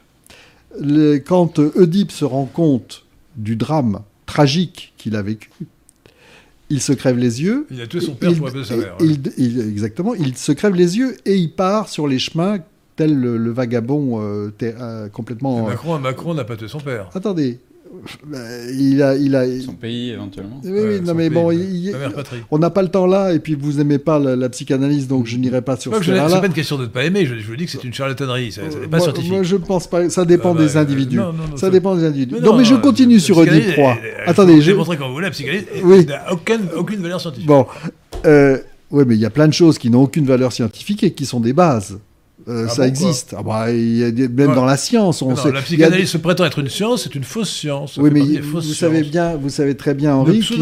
Quand 1.26 1.58
euh, 1.58 1.72
Oedipe 1.76 2.12
se 2.12 2.24
rend 2.24 2.44
compte 2.46 3.04
du 3.36 3.56
drame 3.56 4.00
tragique 4.26 4.92
qu'il 4.96 5.16
a 5.16 5.22
vécu, 5.22 5.50
il 6.68 6.80
se 6.80 6.92
crève 6.92 7.18
les 7.18 7.42
yeux. 7.42 7.66
Il 7.70 7.80
a 7.80 7.86
tué 7.86 8.00
son 8.00 8.14
père 8.14 8.30
Il- 8.30 8.38
pour 8.38 8.50
sa 8.64 8.76
mère. 8.76 8.96
ouais. 9.00 9.06
il- 9.06 9.32
il- 9.38 9.60
exactement, 9.68 10.14
il 10.14 10.36
se 10.36 10.52
crève 10.52 10.74
les 10.74 10.96
yeux 10.98 11.16
et 11.26 11.36
il 11.36 11.52
part 11.52 11.88
sur 11.88 12.06
les 12.06 12.18
chemins 12.18 12.58
tel 12.96 13.18
le, 13.18 13.36
le 13.38 13.50
vagabond 13.50 14.20
euh, 14.22 14.50
euh, 14.62 15.08
complètement. 15.08 15.66
Et 15.66 15.70
Macron, 15.72 15.98
Macron 15.98 16.34
n'a 16.34 16.44
pas 16.44 16.56
tué 16.56 16.68
son 16.68 16.80
père. 16.80 17.08
Attendez, 17.14 17.58
il 18.78 19.02
a, 19.02 19.16
il 19.16 19.34
a. 19.34 19.44
Son 19.60 19.72
pays, 19.74 20.10
éventuellement. 20.10 20.60
Oui, 20.64 20.70
oui, 20.72 20.80
Ouais, 20.80 21.00
non 21.00 21.14
mais 21.14 21.28
pays, 21.28 21.34
bon, 21.34 21.46
ouais. 21.46 21.56
il- 21.56 21.94
on 22.50 22.58
n'a 22.58 22.70
pas 22.70 22.82
le 22.82 22.88
temps 22.88 23.06
là, 23.06 23.32
et 23.32 23.38
puis 23.40 23.54
vous 23.54 23.72
n'aimez 23.74 23.98
pas 23.98 24.18
la, 24.18 24.36
la 24.36 24.48
psychanalyse, 24.48 25.08
donc 25.08 25.26
je 25.26 25.36
n'irai 25.36 25.62
pas 25.62 25.76
sur 25.76 25.92
C'est 25.92 25.98
pas 25.98 26.04
ce 26.04 26.10
n'ai- 26.10 26.16
c'est 26.16 26.22
terrain-là. 26.22 26.40
pas 26.40 26.46
une 26.46 26.52
question 26.52 26.76
de 26.78 26.82
ne 26.82 26.86
pas 26.88 27.04
aimer, 27.04 27.26
je, 27.26 27.36
je 27.36 27.46
vous 27.46 27.56
dis 27.56 27.64
que 27.66 27.70
c'est 27.70 27.84
une 27.84 27.92
charlatanerie, 27.92 28.52
ça, 28.52 28.62
ça 28.70 28.78
n'est 28.78 28.86
pas 28.86 28.98
moi, 28.98 29.00
scientifique. 29.00 29.32
moi, 29.32 29.42
je 29.42 29.56
pense 29.56 29.86
pas. 29.88 30.08
Ça 30.10 30.24
dépend 30.24 30.52
Ah 30.52 30.54
bah, 30.58 30.64
des 30.64 30.76
individus. 30.76 31.18
euh, 31.18 31.22
non, 31.22 31.32
non, 31.32 31.38
non, 31.50 31.56
ça 31.56 31.66
ça- 31.66 31.70
dépend 31.70 31.94
des 31.96 32.04
individus. 32.04 32.34
Mais 32.40 32.46
non, 32.46 32.56
mais 32.56 32.64
je 32.64 32.74
non, 32.74 32.80
continue 32.80 33.20
sur 33.20 33.36
Oedipe 33.38 33.74
Roi. 33.76 33.96
elle- 34.02 34.10
elle- 34.24 34.28
Attendez, 34.30 34.60
je 34.60 34.70
vais 34.70 34.76
montrer 34.76 34.96
quand 34.96 35.08
vous 35.08 35.14
voulez, 35.14 35.26
la 35.26 35.30
psychanalyse 35.32 35.64
Oui. 35.84 36.06
n'a 36.06 36.32
aucune, 36.32 36.60
aucune 36.76 37.00
valeur 37.02 37.20
scientifique. 37.20 37.46
Bon, 37.46 37.66
euh, 38.26 38.58
ouais, 38.90 39.04
mais 39.04 39.14
il 39.14 39.20
y 39.20 39.26
a 39.26 39.30
plein 39.30 39.48
de 39.48 39.52
choses 39.54 39.78
qui 39.78 39.90
n'ont 39.90 40.02
aucune 40.02 40.26
valeur 40.26 40.52
scientifique 40.52 41.02
et 41.04 41.12
qui 41.12 41.26
sont 41.26 41.40
des 41.40 41.52
bases. 41.52 41.98
Euh, 42.48 42.66
Ah 42.66 42.70
ça 42.70 42.82
bon, 42.82 42.88
existe. 42.88 43.34
Ah 43.36 43.42
bah, 43.42 43.70
y 43.70 44.02
a 44.04 44.10
même 44.10 44.50
Ouais. 44.50 44.54
dans 44.54 44.64
la 44.64 44.76
science, 44.76 45.22
on 45.22 45.30
Non, 45.30 45.36
sait. 45.36 45.52
la 45.52 45.58
a 45.58 45.62
psychanalyse 45.62 46.08
se 46.08 46.18
prétend 46.18 46.44
être 46.44 46.58
une 46.60 46.68
science, 46.68 47.02
c'est 47.04 47.14
une 47.14 47.24
fausse 47.24 47.50
science. 47.50 47.94
ça 47.94 48.00
Oui, 48.02 48.10
mais 48.12 48.20
vous, 48.40 48.60
savez 48.62 49.02
bien, 49.02 49.36
vous 49.36 49.50
savez 49.50 49.76
très 49.76 49.94
bien, 49.94 50.14
Henri, 50.14 50.40
qui, 50.40 50.58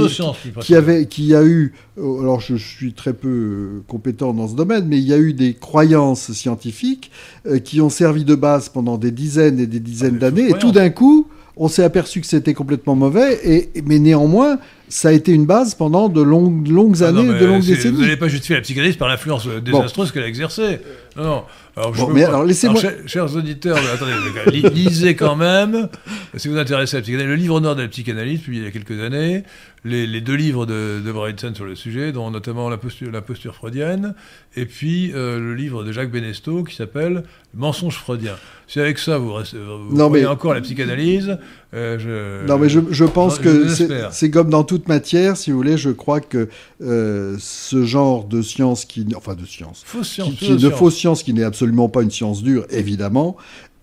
qui 0.60 0.74
avait, 0.74 1.06
qui 1.06 1.34
a 1.34 1.42
eu, 1.44 1.72
euh, 1.98 2.20
alors 2.20 2.40
je 2.40 2.56
suis 2.56 2.92
très 2.94 3.12
peu 3.12 3.28
euh, 3.28 3.82
compétent 3.86 4.32
dans 4.32 4.48
ce 4.48 4.54
domaine, 4.54 4.86
mais 4.88 4.98
il 4.98 5.04
y 5.06 5.12
a 5.14 5.18
eu 5.18 5.32
des 5.32 5.54
croyances 5.54 6.32
scientifiques 6.32 7.10
euh, 7.46 7.58
qui 7.58 7.80
ont 7.80 7.90
servi 7.90 8.24
de 8.24 8.34
base 8.34 8.68
pendant 8.68 8.98
des 8.98 9.10
dizaines 9.10 9.60
et 9.60 9.66
des 9.66 9.80
dizaines 9.80 10.14
des 10.14 10.18
d'années, 10.18 10.50
et 10.50 10.54
tout 10.54 10.72
d'un 10.72 10.90
coup, 10.90 11.28
on 11.56 11.68
s'est 11.68 11.82
aperçu 11.84 12.20
que 12.20 12.26
c'était 12.26 12.54
complètement 12.54 12.94
mauvais, 12.96 13.38
et, 13.44 13.70
mais 13.84 13.98
néanmoins, 13.98 14.58
ça 14.88 15.08
a 15.08 15.12
été 15.12 15.32
une 15.32 15.46
base 15.46 15.74
pendant 15.74 16.08
de 16.08 16.22
longues, 16.22 16.68
longues 16.68 17.02
Ah 17.02 17.12
non, 17.12 17.20
années, 17.20 17.38
de 17.40 17.46
longues 17.46 17.62
c'est- 17.62 17.74
décennies. 17.76 17.96
Vous 17.96 18.02
n'allez 18.02 18.16
pas 18.16 18.28
justifier 18.28 18.56
la 18.56 18.62
psychanalyse 18.62 18.96
par 18.96 19.08
l'influence 19.08 19.46
euh, 19.46 19.60
désastreuse 19.60 20.12
qu'elle 20.12 20.22
a 20.24 20.28
exercée. 20.28 20.80
Non, 21.16 21.24
non. 21.24 21.42
Alors, 21.76 21.94
je 21.94 22.00
Bon, 22.00 22.08
mais 22.12 22.22
pas- 22.22 22.28
alors, 22.28 22.44
laissez-moi- 22.44 22.80
chers, 22.80 22.94
chers 23.06 23.36
auditeurs, 23.36 23.78
attendez, 23.94 24.68
lisez 24.70 25.14
quand 25.14 25.36
même, 25.36 25.88
si 26.36 26.48
vous 26.48 26.54
vous 26.54 26.60
intéressez 26.60 26.96
à 26.96 26.98
la 26.98 27.02
psychanalyse, 27.02 27.30
le 27.30 27.36
livre 27.36 27.60
noir 27.60 27.76
de 27.76 27.82
la 27.82 27.88
psychanalyse, 27.88 28.40
publié 28.40 28.62
il 28.62 28.64
y 28.64 28.68
a 28.68 28.72
quelques 28.72 29.00
années, 29.00 29.44
les, 29.84 30.06
les 30.08 30.20
deux 30.20 30.34
livres 30.34 30.66
de, 30.66 31.00
de 31.04 31.54
sur 31.54 31.64
le 31.64 31.76
sujet, 31.76 32.10
dont 32.10 32.30
notamment 32.32 32.68
la 32.68 32.78
posture, 32.78 33.12
la 33.12 33.20
posture 33.20 33.54
freudienne, 33.54 34.14
et 34.56 34.66
puis 34.66 35.12
euh, 35.14 35.38
le 35.38 35.54
livre 35.54 35.84
de 35.84 35.92
Jacques 35.92 36.10
Benesto 36.10 36.64
qui 36.64 36.74
s'appelle 36.74 37.22
Mensonge 37.54 37.94
freudien. 37.96 38.34
Si 38.66 38.80
avec 38.80 38.98
ça 38.98 39.18
vous, 39.18 39.32
restez, 39.32 39.56
vous 39.58 39.96
Non, 39.96 40.08
prenez 40.08 40.22
mais- 40.22 40.26
encore 40.26 40.54
la 40.54 40.60
psychanalyse, 40.60 41.38
Euh, 41.74 42.46
non, 42.46 42.56
mais 42.58 42.68
je, 42.70 42.80
je 42.90 43.04
pense 43.04 43.38
que 43.38 43.66
c'est 44.10 44.30
comme 44.30 44.48
dans 44.48 44.64
toute 44.64 44.88
matière, 44.88 45.36
si 45.36 45.50
vous 45.50 45.58
voulez, 45.58 45.76
je 45.76 45.90
crois 45.90 46.20
que 46.20 46.48
euh, 46.82 47.36
ce 47.38 47.84
genre 47.84 48.24
de 48.24 48.40
science 48.40 48.86
qui, 48.86 49.06
enfin 49.14 49.34
de 49.34 49.44
science, 49.44 49.82
Fausse 49.84 50.08
science. 50.08 50.30
qui, 50.30 50.36
qui 50.36 50.44
de 50.46 50.54
pseudo-science. 50.56 50.78
fausse 50.78 50.96
science, 50.96 51.22
qui 51.22 51.34
n'est 51.34 51.42
absolument 51.44 51.88
pas 51.90 52.02
une 52.02 52.10
science 52.10 52.42
dure, 52.42 52.64
évidemment, 52.70 53.36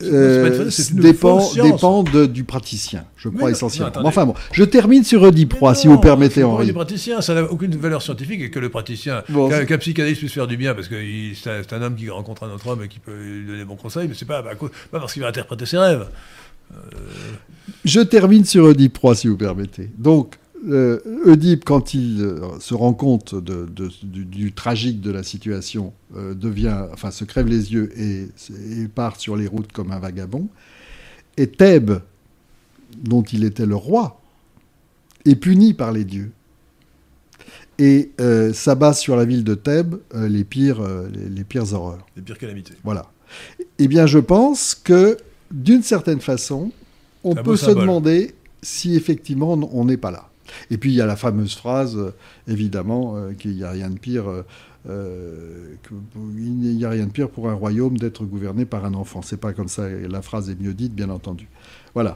euh, 0.04 0.68
dépend, 0.94 1.40
science. 1.40 1.72
dépend 1.72 2.04
de- 2.04 2.26
du 2.26 2.44
praticien, 2.44 3.06
je 3.18 3.30
crois 3.30 3.44
non, 3.44 3.48
essentiellement. 3.56 3.92
non, 4.02 4.08
enfin 4.08 4.26
bon, 4.26 4.34
je 4.52 4.64
termine 4.64 5.04
sur 5.04 5.22
Oedipe 5.22 5.50
3, 5.50 5.76
si 5.76 5.88
vous 5.88 6.00
permettez, 6.00 6.44
Henri. 6.44 6.66
du 6.66 6.74
praticien, 6.74 7.22
ça 7.22 7.34
n'a 7.36 7.44
aucune 7.44 7.76
valeur 7.78 8.02
scientifique 8.02 8.42
et 8.42 8.50
que 8.50 8.60
le 8.60 8.70
praticien, 8.70 9.22
Bon, 9.30 9.48
qu'un 9.48 9.78
psychanalyste 9.78 10.20
puisse 10.22 10.34
faire 10.34 10.48
du 10.48 10.58
bien 10.58 10.74
parce 10.74 10.88
que 10.88 10.96
c'est 11.36 11.72
un, 11.74 11.82
homme 11.84 11.96
qui 11.96 12.10
rencontre 12.10 12.44
un 12.44 12.52
autre 12.52 12.68
homme 12.68 12.84
et 12.84 12.88
qui 12.88 12.98
peut 13.00 13.14
lui 13.16 13.46
donner 13.46 13.64
bon 13.64 13.76
conseil, 13.76 14.08
mais 14.08 14.16
c'est 14.18 14.26
pas, 14.26 14.42
cause- 14.56 14.72
pas 14.92 15.00
parce 15.00 15.14
qu'il 15.14 15.22
va 15.22 15.30
interpréter 15.30 15.66
ses 15.68 15.78
rêves. 15.78 16.08
Je 17.84 18.00
termine 18.02 18.46
sur 18.46 18.66
Oedipe 18.66 18.94
3, 18.94 19.16
si 19.16 19.28
vous 19.28 19.38
permettez. 19.38 19.90
Donc, 19.98 20.38
euh, 20.68 21.00
Oedipe, 21.26 21.64
quand 21.66 21.94
il 21.94 22.22
euh, 22.22 22.60
se 22.60 22.74
rend 22.74 22.94
compte 22.94 23.36
de- 23.36 23.66
de- 23.66 23.92
du, 24.04 24.26
du 24.26 24.52
tragique 24.54 25.02
de 25.02 25.12
la 25.12 25.22
situation, 25.24 25.94
euh, 26.16 26.34
devient, 26.34 26.76
enfin, 26.92 27.12
se 27.12 27.24
crève 27.26 27.48
les 27.48 27.72
yeux 27.74 27.92
et, 28.00 28.28
et 28.82 28.88
part 28.88 29.20
sur 29.20 29.36
les 29.36 29.46
routes 29.48 29.72
comme 29.72 29.92
un 29.92 30.00
vagabond. 30.00 30.48
Et 31.38 31.48
Thèbes, 31.48 32.00
dont 33.04 33.22
il 33.24 33.44
était 33.44 33.66
le 33.68 33.76
roi, 33.76 34.20
est 35.26 35.36
puni 35.36 35.74
par 35.74 35.92
les 35.92 36.06
dieux. 36.06 36.32
Et 37.78 38.12
euh, 38.22 38.54
s'abat 38.54 38.94
sur 38.94 39.16
la 39.18 39.26
ville 39.26 39.44
de 39.44 39.54
Thèbes 39.54 39.96
euh, 40.16 40.28
les, 40.30 40.44
pires, 40.46 40.80
euh, 40.82 41.08
les- 41.14 41.30
les 41.30 41.44
pires 41.44 41.72
horreurs. 41.74 42.06
Les 42.16 42.22
pires 42.24 42.38
calamités. 42.38 42.74
Voilà. 42.84 43.12
Eh 43.80 43.88
bien, 43.88 44.06
je 44.08 44.18
pense 44.20 44.74
que, 44.76 45.18
d'une 45.52 45.84
certaine 45.84 46.22
façon, 46.22 46.72
on 47.24 47.36
peut 47.36 47.56
se 47.58 47.72
demander 47.72 48.36
si 48.62 48.96
effectivement 48.96 49.54
on- 49.54 49.86
n'est 49.86 49.98
pas 49.98 50.12
là. 50.12 50.30
Et 50.70 50.78
puis, 50.78 50.92
il 50.92 50.96
y 50.96 51.02
a 51.02 51.06
la 51.06 51.16
fameuse 51.16 51.56
phrase, 51.56 51.98
euh, 51.98 52.12
évidemment, 52.48 53.16
euh, 53.18 53.34
qu'il 53.34 53.56
n'y 53.56 53.64
a 53.64 53.72
rien 53.72 53.90
de 53.90 53.98
pire. 54.00 54.30
euh, 54.30 54.44
euh, 54.88 55.74
que- 55.84 55.94
il 56.38 56.52
n'y 56.78 56.86
a 56.86 56.90
rien 56.92 57.08
de 57.08 57.12
pire 57.12 57.30
pour 57.30 57.50
un 57.50 57.54
royaume 57.54 57.98
d'être 57.98 58.24
gouverné 58.24 58.66
par 58.66 58.86
un 58.86 58.94
enfant. 58.94 59.22
C'est 59.24 59.40
pas 59.40 59.54
comme 59.54 59.68
ça. 59.68 59.90
et 59.90 60.08
La 60.08 60.22
phrase 60.22 60.50
est 60.50 60.60
mieux 60.62 60.74
dite, 60.76 60.94
bien 60.94 61.10
entendu. 61.10 61.48
Voilà. 61.96 62.16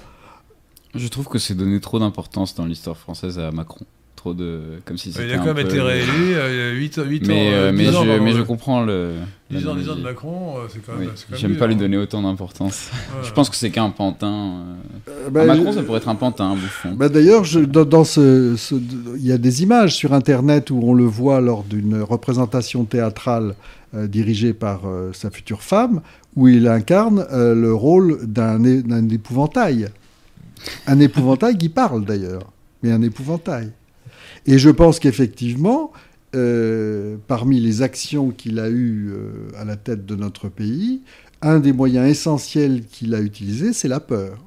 Je 0.95 1.07
trouve 1.07 1.27
que 1.27 1.39
c'est 1.39 1.55
donné 1.55 1.79
trop 1.79 1.97
d'importance 1.99 2.53
dans 2.55 2.65
l'histoire 2.65 2.97
française 2.97 3.39
à 3.39 3.51
Macron. 3.51 3.85
Trop 4.15 4.33
de. 4.33 4.79
Comme 4.85 4.97
si 4.97 5.11
c'était. 5.11 5.27
il 5.27 5.33
a 5.33 5.37
quand 5.37 5.43
un 5.49 5.53
même 5.53 5.67
peu- 5.67 5.73
été 5.73 5.81
réélu 5.81 6.33
euh, 6.35 6.73
8, 6.73 6.99
ans. 6.99 7.03
Mais, 7.27 7.53
euh, 7.53 7.71
10 7.71 7.77
mais, 7.77 7.95
ans, 7.95 8.03
je, 8.03 8.19
mais 8.19 8.31
je 8.33 8.41
comprends 8.41 8.83
le. 8.83 9.15
10 9.51 9.67
ans, 9.67 9.75
10 9.75 9.89
ans 9.89 9.95
de. 9.95 10.01
Macron, 10.01 10.57
euh, 10.57 10.67
c'est 10.71 10.79
quand 10.85 10.95
même. 10.95 11.09
Oui, 11.31 11.37
J'aime 11.37 11.57
pas 11.57 11.65
lui 11.67 11.73
hein. 11.73 11.77
donner 11.77 11.97
autant 11.97 12.21
d'importance. 12.21 12.89
Ouais. 12.93 13.27
Je 13.27 13.31
pense 13.33 13.49
que 13.49 13.55
c'est 13.55 13.71
qu'un 13.71 13.89
pantin. 13.89 14.27
euh. 15.07 15.09
Euh, 15.25 15.29
ben, 15.31 15.45
Macron, 15.45 15.71
ça 15.71 15.81
pourrait 15.81 15.97
être 15.97 16.09
un 16.09 16.15
pantin, 16.15 16.51
un 16.51 16.55
bouffon. 16.55 16.91
Bah, 16.93 17.09
D'ailleurs, 17.09 17.43
dans, 17.67 17.83
dans 17.85 18.03
ce, 18.03 18.55
ce- 18.57 18.75
il 19.15 19.25
y 19.25 19.31
a 19.31 19.37
des 19.39 19.63
images 19.63 19.95
sur 19.95 20.13
Internet 20.13 20.69
où 20.69 20.79
on 20.83 20.93
le 20.93 21.05
voit 21.05 21.41
lors 21.41 21.63
d'une 21.63 21.99
représentation 22.01 22.83
théâtrale 22.85 23.55
euh, 23.95 24.07
dirigée 24.07 24.53
par 24.53 24.81
euh, 24.85 25.11
sa 25.13 25.31
future 25.31 25.63
femme, 25.63 26.01
où 26.35 26.47
il 26.47 26.67
incarne 26.67 27.25
euh, 27.31 27.55
le 27.55 27.73
rôle 27.73 28.19
d'un 28.27 28.63
épouvantail. 29.09 29.87
Un 30.85 30.99
épouvantail 30.99 31.57
qui 31.57 31.69
parle 31.69 32.05
d'ailleurs, 32.05 32.51
mais 32.83 32.91
un 32.91 33.01
épouvantail. 33.01 33.71
Et 34.45 34.59
je 34.59 34.69
pense 34.69 34.99
qu'effectivement, 34.99 35.91
euh, 36.35 37.17
parmi 37.27 37.59
les 37.59 37.81
actions 37.81 38.31
qu'il 38.31 38.59
a 38.59 38.69
eues 38.69 39.09
euh, 39.11 39.49
à 39.57 39.65
la 39.65 39.75
tête 39.75 40.05
de 40.05 40.15
notre 40.15 40.49
pays, 40.49 41.01
un 41.41 41.59
des 41.59 41.73
moyens 41.73 42.07
essentiels 42.09 42.85
qu'il 42.85 43.15
a 43.15 43.21
utilisé, 43.21 43.73
c'est 43.73 43.87
la 43.87 43.99
peur. 43.99 44.37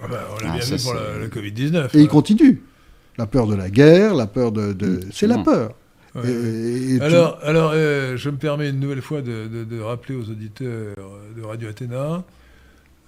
Ah 0.00 0.06
bah, 0.08 0.20
on 0.32 0.44
l'a 0.44 0.52
Ah, 0.54 0.58
bien 0.58 0.64
vu 0.76 0.82
pour 0.82 0.94
le, 0.94 1.20
le 1.20 1.28
Covid-19. 1.28 1.96
Et 1.96 2.00
il 2.00 2.04
euh. 2.04 2.08
continue. 2.08 2.62
La 3.18 3.26
peur 3.26 3.46
de 3.46 3.54
la 3.54 3.70
guerre, 3.70 4.14
la 4.14 4.26
peur 4.26 4.52
de... 4.52 4.72
de- 4.72 4.86
Mm, 4.86 5.00
c'est 5.12 5.26
la 5.26 5.36
absolument. 5.36 5.44
peur. 5.44 5.74
Ouais. 6.14 6.30
Et- 6.30 6.94
et 6.94 6.98
tout- 6.98 7.04
Alors, 7.04 7.38
alors 7.42 7.70
euh, 7.74 8.16
je 8.16 8.28
me 8.30 8.36
permets 8.36 8.68
une 8.70 8.80
nouvelle 8.80 9.00
fois 9.02 9.22
de, 9.22 9.48
de- 9.48 9.64
de 9.64 9.80
rappeler 9.80 10.14
aux 10.14 10.28
auditeurs 10.30 10.94
de 11.36 11.42
Radio 11.42 11.68
Athéna 11.68 12.22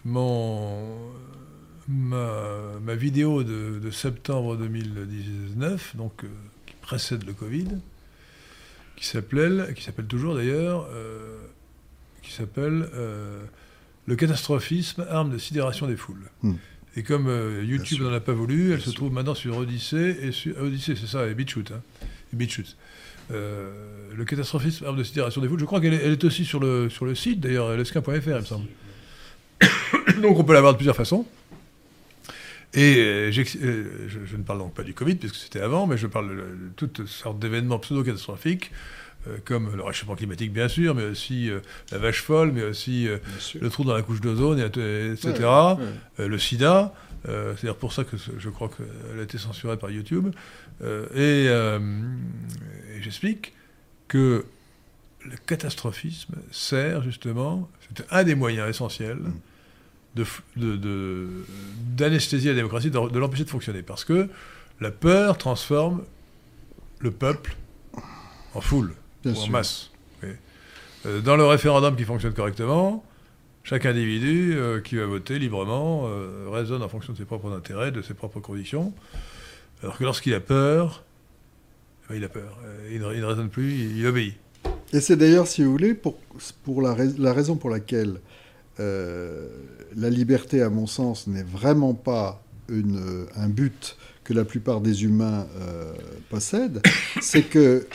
mon, 0.04 0.78
ma, 1.88 2.28
ma 2.84 2.94
vidéo 2.94 3.42
de, 3.42 3.78
de 3.82 3.90
septembre 3.90 4.56
2019, 4.56 5.96
donc, 5.96 6.12
euh, 6.24 6.28
qui 6.66 6.74
précède 6.82 7.24
le 7.26 7.32
Covid, 7.32 7.68
qui 8.96 9.06
s'appelle, 9.06 9.72
qui 9.76 9.82
s'appelle 9.82 10.06
toujours 10.06 10.34
d'ailleurs, 10.34 10.88
euh, 10.92 11.36
qui 12.22 12.32
s'appelle 12.32 12.88
euh, 12.94 13.42
Le 14.06 14.16
catastrophisme, 14.16 15.06
arme 15.08 15.30
de 15.30 15.38
sidération 15.38 15.86
des 15.86 15.96
foules. 15.96 16.30
Hmm. 16.42 16.54
Et 16.96 17.02
comme 17.02 17.26
euh, 17.26 17.64
YouTube 17.64 18.02
n'en 18.02 18.12
a 18.12 18.20
pas 18.20 18.32
voulu, 18.32 18.72
elle 18.72 18.80
se 18.80 18.90
trouve 18.90 19.12
maintenant 19.12 19.34
sur 19.34 19.56
Odyssée, 19.56 20.16
et 20.22 20.32
sur, 20.32 20.56
Odyssée 20.60 20.94
c'est 20.96 21.08
ça, 21.08 21.26
et 21.26 21.34
BitChute. 21.34 21.72
Hein, 21.72 21.82
et 22.32 22.36
BitChute. 22.36 22.76
Le 23.30 24.24
catastrophisme, 24.26 24.84
arme 24.84 24.98
de 24.98 25.02
sidération 25.02 25.40
des 25.40 25.48
foules, 25.48 25.58
je 25.58 25.64
crois 25.64 25.80
qu'elle 25.80 25.94
est, 25.94 26.04
elle 26.04 26.12
est 26.12 26.24
aussi 26.24 26.44
sur 26.44 26.60
le, 26.60 26.88
sur 26.88 27.04
le 27.04 27.14
site, 27.14 27.40
d'ailleurs, 27.40 27.76
lesquin.fr, 27.76 28.10
il 28.10 28.34
me 28.34 28.40
semble. 28.42 28.68
donc 30.22 30.38
on 30.38 30.44
peut 30.44 30.52
l'avoir 30.52 30.72
de 30.72 30.78
plusieurs 30.78 30.96
façons. 30.96 31.26
Et 32.74 32.96
euh, 32.98 33.30
euh, 33.30 34.08
je, 34.08 34.18
je 34.24 34.36
ne 34.36 34.42
parle 34.42 34.58
donc 34.58 34.74
pas 34.74 34.82
du 34.82 34.94
Covid, 34.94 35.14
puisque 35.16 35.36
c'était 35.36 35.60
avant, 35.60 35.86
mais 35.86 35.96
je 35.96 36.06
parle 36.06 36.28
de, 36.30 36.34
de 36.34 36.70
toutes 36.76 37.06
sortes 37.06 37.38
d'événements 37.38 37.78
pseudo-catastrophiques, 37.78 38.72
euh, 39.28 39.36
comme 39.44 39.74
le 39.76 39.82
réchauffement 39.82 40.16
climatique, 40.16 40.52
bien 40.52 40.68
sûr, 40.68 40.94
mais 40.94 41.04
aussi 41.04 41.50
la 41.92 41.98
vache 41.98 42.20
folle, 42.22 42.52
mais 42.52 42.64
aussi 42.64 43.08
le 43.60 43.70
trou 43.70 43.84
dans 43.84 43.94
la 43.94 44.02
couche 44.02 44.20
d'ozone, 44.20 44.58
et, 44.58 44.62
et- 44.80 45.12
etc. 45.12 45.32
Ouais, 45.38 45.84
ouais. 46.18 46.28
Le 46.28 46.38
sida, 46.38 46.92
euh, 47.28 47.54
c'est 47.56 47.62
d'ailleurs 47.62 47.76
pour 47.78 47.92
ça 47.92 48.04
que 48.04 48.16
je 48.16 48.48
crois 48.50 48.68
qu'elle 48.68 49.20
a 49.20 49.22
été 49.22 49.38
censurée 49.38 49.76
par 49.78 49.90
YouTube. 49.90 50.28
Euh, 50.82 51.06
et 51.14 51.48
euh, 51.48 51.78
et 52.98 53.02
j'explique 53.02 53.52
que 54.08 54.44
le 55.24 55.36
catastrophisme 55.46 56.34
sert 56.50 57.02
justement, 57.02 57.70
c'est 57.88 58.04
un 58.10 58.24
des 58.24 58.34
moyens 58.34 58.68
essentiels 58.68 59.20
Mm. 60.16 60.20
de 60.56 61.28
la 61.96 62.54
démocratie, 62.54 62.90
de, 62.90 63.08
de 63.08 63.18
l'empêcher 63.18 63.44
de 63.44 63.50
fonctionner. 63.50 63.82
Parce 63.82 64.04
que 64.04 64.28
la 64.80 64.90
peur 64.90 65.38
transforme 65.38 66.02
le 67.00 67.10
peuple 67.10 67.56
en 68.54 68.60
foule, 68.60 68.94
Bien 69.24 69.32
ou 69.32 69.36
en 69.36 69.40
sûr. 69.40 69.52
masse. 69.52 69.90
Euh, 71.06 71.20
dans 71.20 71.36
le 71.36 71.44
référendum 71.44 71.96
qui 71.96 72.04
fonctionne 72.04 72.32
correctement, 72.32 73.04
chaque 73.62 73.84
individu 73.84 74.54
euh, 74.54 74.80
qui 74.80 74.96
va 74.96 75.04
voter 75.06 75.38
librement 75.38 76.04
euh, 76.06 76.48
raisonne 76.50 76.82
en 76.82 76.88
fonction 76.88 77.12
de 77.12 77.18
ses 77.18 77.24
propres 77.26 77.52
intérêts, 77.52 77.90
de 77.92 78.00
ses 78.00 78.14
propres 78.14 78.40
convictions. 78.40 78.94
Alors 79.82 79.98
que 79.98 80.04
lorsqu'il 80.04 80.32
a 80.32 80.40
peur, 80.40 81.02
eh 82.04 82.12
ben, 82.12 82.16
il 82.18 82.24
a 82.24 82.28
peur. 82.30 82.56
Il, 82.90 83.00
ne, 83.00 83.12
il 83.14 83.20
ne 83.20 83.24
raisonne 83.26 83.50
plus, 83.50 83.72
il, 83.72 83.98
il 83.98 84.06
obéit. 84.06 84.34
Et 84.94 85.00
c'est 85.00 85.16
d'ailleurs, 85.16 85.46
si 85.46 85.62
vous 85.62 85.72
voulez, 85.72 85.92
pour, 85.92 86.16
pour 86.62 86.80
la, 86.80 86.94
rais- 86.94 87.18
la 87.18 87.32
raison 87.34 87.56
pour 87.56 87.68
laquelle 87.68 88.20
euh, 88.80 89.46
la 89.96 90.10
liberté, 90.10 90.62
à 90.62 90.70
mon 90.70 90.86
sens, 90.86 91.26
n'est 91.26 91.44
vraiment 91.44 91.94
pas 91.94 92.42
une, 92.68 92.98
euh, 92.98 93.26
un 93.36 93.48
but 93.48 93.96
que 94.24 94.32
la 94.32 94.44
plupart 94.44 94.80
des 94.80 95.04
humains 95.04 95.46
euh, 95.60 95.92
possèdent, 96.30 96.80
c'est 97.20 97.42
que 97.42 97.86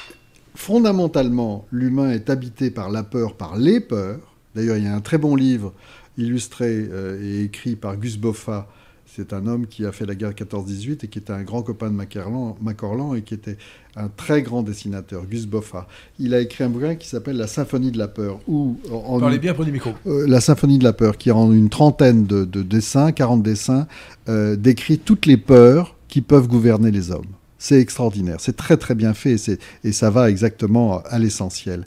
fondamentalement, 0.56 1.65
l'humain 1.72 2.11
est 2.11 2.30
habité 2.30 2.69
par 2.72 2.89
la 2.89 3.03
peur, 3.03 3.35
par 3.35 3.57
les 3.57 3.80
peurs. 3.80 4.35
D'ailleurs, 4.56 4.77
il 4.77 4.84
y 4.85 4.88
a 4.88 4.95
un 4.95 5.01
très 5.01 5.18
bon 5.18 5.35
livre 5.35 5.73
illustré 6.18 6.89
et 7.22 7.43
écrit 7.43 7.77
par 7.77 7.95
Gus 7.95 8.18
Boffa. 8.18 8.68
C'est 9.15 9.34
un 9.34 9.48
homme 9.48 9.65
qui 9.65 9.86
a 9.86 9.91
fait 9.91 10.06
la 10.06 10.14
guerre 10.14 10.34
14-18 10.34 11.03
et 11.03 11.07
qui 11.07 11.18
était 11.18 11.34
un 11.34 11.41
grand 11.41 11.64
copain 11.64 11.90
de 11.90 11.95
Macorlan, 11.95 13.15
et 13.15 13.23
qui 13.23 13.34
était 13.34 13.57
un 13.95 14.07
très 14.07 14.44
grand 14.44 14.61
dessinateur, 14.61 15.26
Gus 15.26 15.48
Boffa. 15.48 15.88
Il 16.19 16.34
a 16.36 16.40
écrit 16.40 16.64
un 16.64 16.69
bouquin 16.69 16.95
qui 16.95 17.07
s'appelle 17.07 17.38
La 17.38 17.48
Symphonie 17.48 17.91
de 17.91 17.98
la 17.98 18.07
peur, 18.07 18.40
où 18.48 18.77
en, 18.91 19.19
Parlez 19.19 19.40
bien 19.40 19.53
près 19.56 19.65
du 19.65 19.72
micro. 19.72 19.94
euh, 20.06 20.27
la 20.27 20.41
symphonie 20.41 20.77
de 20.77 20.84
la 20.84 20.94
peur, 20.94 21.18
qui 21.18 21.31
en 21.31 21.52
une 21.52 21.69
trentaine 21.69 22.26
de, 22.26 22.45
de 22.45 22.61
dessins, 22.61 23.11
40 23.11 23.41
dessins, 23.41 23.88
euh, 24.27 24.56
décrit 24.56 24.99
toutes 24.99 25.26
les 25.26 25.38
peurs 25.38 25.95
qui 26.07 26.22
peuvent 26.22 26.48
gouverner 26.48 26.91
les 26.91 27.10
hommes. 27.11 27.26
C'est 27.57 27.81
extraordinaire, 27.81 28.38
c'est 28.40 28.56
très 28.56 28.77
très 28.77 28.95
bien 28.95 29.14
fait 29.14 29.36
et 29.84 29.91
ça 29.91 30.10
va 30.11 30.30
exactement 30.30 31.02
à 31.03 31.19
l'essentiel. 31.19 31.86